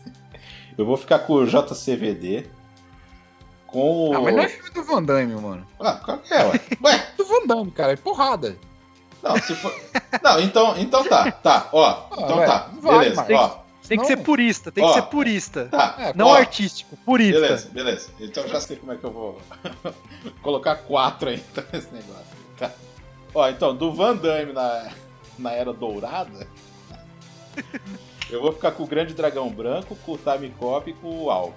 eu 0.78 0.86
vou 0.86 0.96
ficar 0.96 1.20
com 1.20 1.34
o 1.34 1.46
JCVD. 1.46 2.46
Com 3.72 4.10
o. 4.10 4.14
Ah, 4.14 4.20
mas 4.20 4.34
não 4.34 4.42
é 4.42 4.48
filme 4.48 4.70
do 4.70 4.84
Van 4.84 5.02
Damme, 5.02 5.34
mano. 5.34 5.66
Ah, 5.80 5.94
qual 5.94 6.18
que 6.18 6.32
é, 6.32 6.44
ué? 6.44 6.60
Ué? 6.84 7.06
do 7.16 7.24
Van 7.24 7.46
Damme, 7.46 7.70
cara, 7.70 7.92
é 7.92 7.96
porrada. 7.96 8.56
Não, 9.22 9.36
se 9.38 9.54
for. 9.54 9.74
Não, 10.22 10.40
então, 10.40 10.76
então 10.76 11.04
tá, 11.04 11.30
tá, 11.32 11.68
ó. 11.72 11.84
Ah, 11.84 12.06
então 12.18 12.38
ué, 12.38 12.46
tá, 12.46 12.68
beleza, 12.82 13.26
ó. 13.30 13.62
Tem 13.88 13.98
que 13.98 14.06
ser 14.06 14.18
purista, 14.18 14.70
tem 14.70 14.84
Ó, 14.84 14.88
que 14.88 14.94
ser 14.94 15.02
purista. 15.02 15.64
Tá, 15.66 15.96
é, 15.98 16.14
não 16.14 16.28
ó, 16.28 16.34
artístico, 16.36 16.96
purista. 17.04 17.40
Beleza, 17.40 17.68
beleza. 17.70 18.10
Então 18.20 18.46
já 18.46 18.60
sei 18.60 18.76
como 18.76 18.92
é 18.92 18.96
que 18.96 19.04
eu 19.04 19.10
vou 19.10 19.40
colocar 20.40 20.76
quatro 20.76 21.28
aí 21.28 21.42
então, 21.50 21.64
nesse 21.72 21.92
negócio. 21.92 22.24
Tá. 22.56 22.70
Ó, 23.34 23.48
então, 23.48 23.76
do 23.76 23.92
Van 23.92 24.16
Damme 24.16 24.52
na, 24.52 24.92
na 25.38 25.52
Era 25.52 25.72
Dourada, 25.72 26.46
eu 28.30 28.40
vou 28.40 28.52
ficar 28.52 28.72
com 28.72 28.84
o 28.84 28.86
Grande 28.86 29.14
Dragão 29.14 29.50
Branco, 29.50 29.96
com 29.96 30.12
o 30.12 30.18
Time 30.18 30.50
Cop 30.50 30.88
e 30.88 30.94
com 30.94 31.24
o 31.24 31.30
Alvo. 31.30 31.54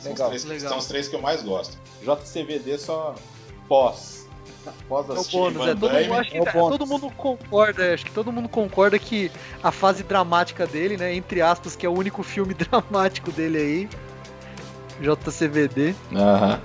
São, 0.00 0.12
legal, 0.12 0.30
os 0.30 0.42
três, 0.42 0.44
legal. 0.44 0.68
são 0.68 0.78
os 0.78 0.86
três 0.86 1.08
que 1.08 1.16
eu 1.16 1.22
mais 1.22 1.42
gosto. 1.42 1.76
JCVD 2.02 2.78
só 2.78 3.14
pós 3.68 4.18
Após 4.66 5.08
é 5.08 5.12
o 5.12 5.24
bônus, 5.24 5.66
é, 5.66 5.74
todo, 5.74 5.90
mundo, 5.90 6.14
acho 6.14 6.30
que, 6.30 6.38
é 6.38 6.52
todo 6.52 6.86
mundo 6.86 7.10
concorda, 7.16 7.94
acho 7.94 8.04
que 8.04 8.10
todo 8.10 8.32
mundo 8.32 8.48
concorda 8.48 8.98
que 8.98 9.30
a 9.62 9.70
fase 9.70 10.02
dramática 10.02 10.66
dele, 10.66 10.96
né, 10.96 11.14
entre 11.14 11.40
aspas, 11.40 11.74
que 11.74 11.86
é 11.86 11.88
o 11.88 11.92
único 11.92 12.22
filme 12.22 12.52
dramático 12.54 13.30
dele 13.30 13.58
aí, 13.58 13.88
JCVD. 15.00 15.94
Aham. 16.14 16.60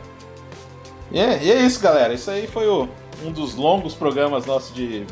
E 1.11 1.19
é, 1.19 1.43
e 1.43 1.51
é 1.51 1.61
isso, 1.61 1.79
galera. 1.79 2.13
Isso 2.13 2.29
aí 2.31 2.47
foi 2.47 2.67
o, 2.67 2.89
um 3.23 3.31
dos 3.31 3.55
longos 3.55 3.93
programas 3.93 4.45
nossos 4.45 4.73
de 4.73 5.05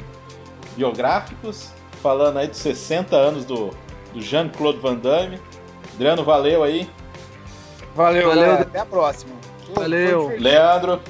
biográficos, 0.76 1.70
falando 2.02 2.38
aí 2.38 2.48
dos 2.48 2.58
60 2.58 3.16
anos 3.16 3.46
do, 3.46 3.70
do 4.14 4.22
Jean-Claude 4.22 4.80
Van 4.80 4.96
Damme. 4.96 5.40
Adriano, 5.94 6.24
valeu 6.24 6.64
aí. 6.64 6.90
Valeu, 7.96 8.30
valeu. 8.30 8.54
Até 8.54 8.80
a 8.80 8.86
próxima. 8.86 9.34
Valeu. 9.76 10.34
Leandro. 10.40 11.02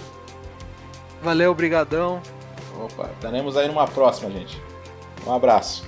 Valeu, 1.22 1.54
brigadão. 1.54 2.22
Opa, 2.80 3.10
estaremos 3.14 3.56
aí 3.56 3.68
numa 3.68 3.88
próxima, 3.88 4.32
gente. 4.32 4.62
Um 5.26 5.34
abraço. 5.34 5.88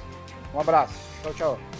Um 0.54 0.60
abraço. 0.60 0.94
Tchau, 1.24 1.34
tchau. 1.34 1.73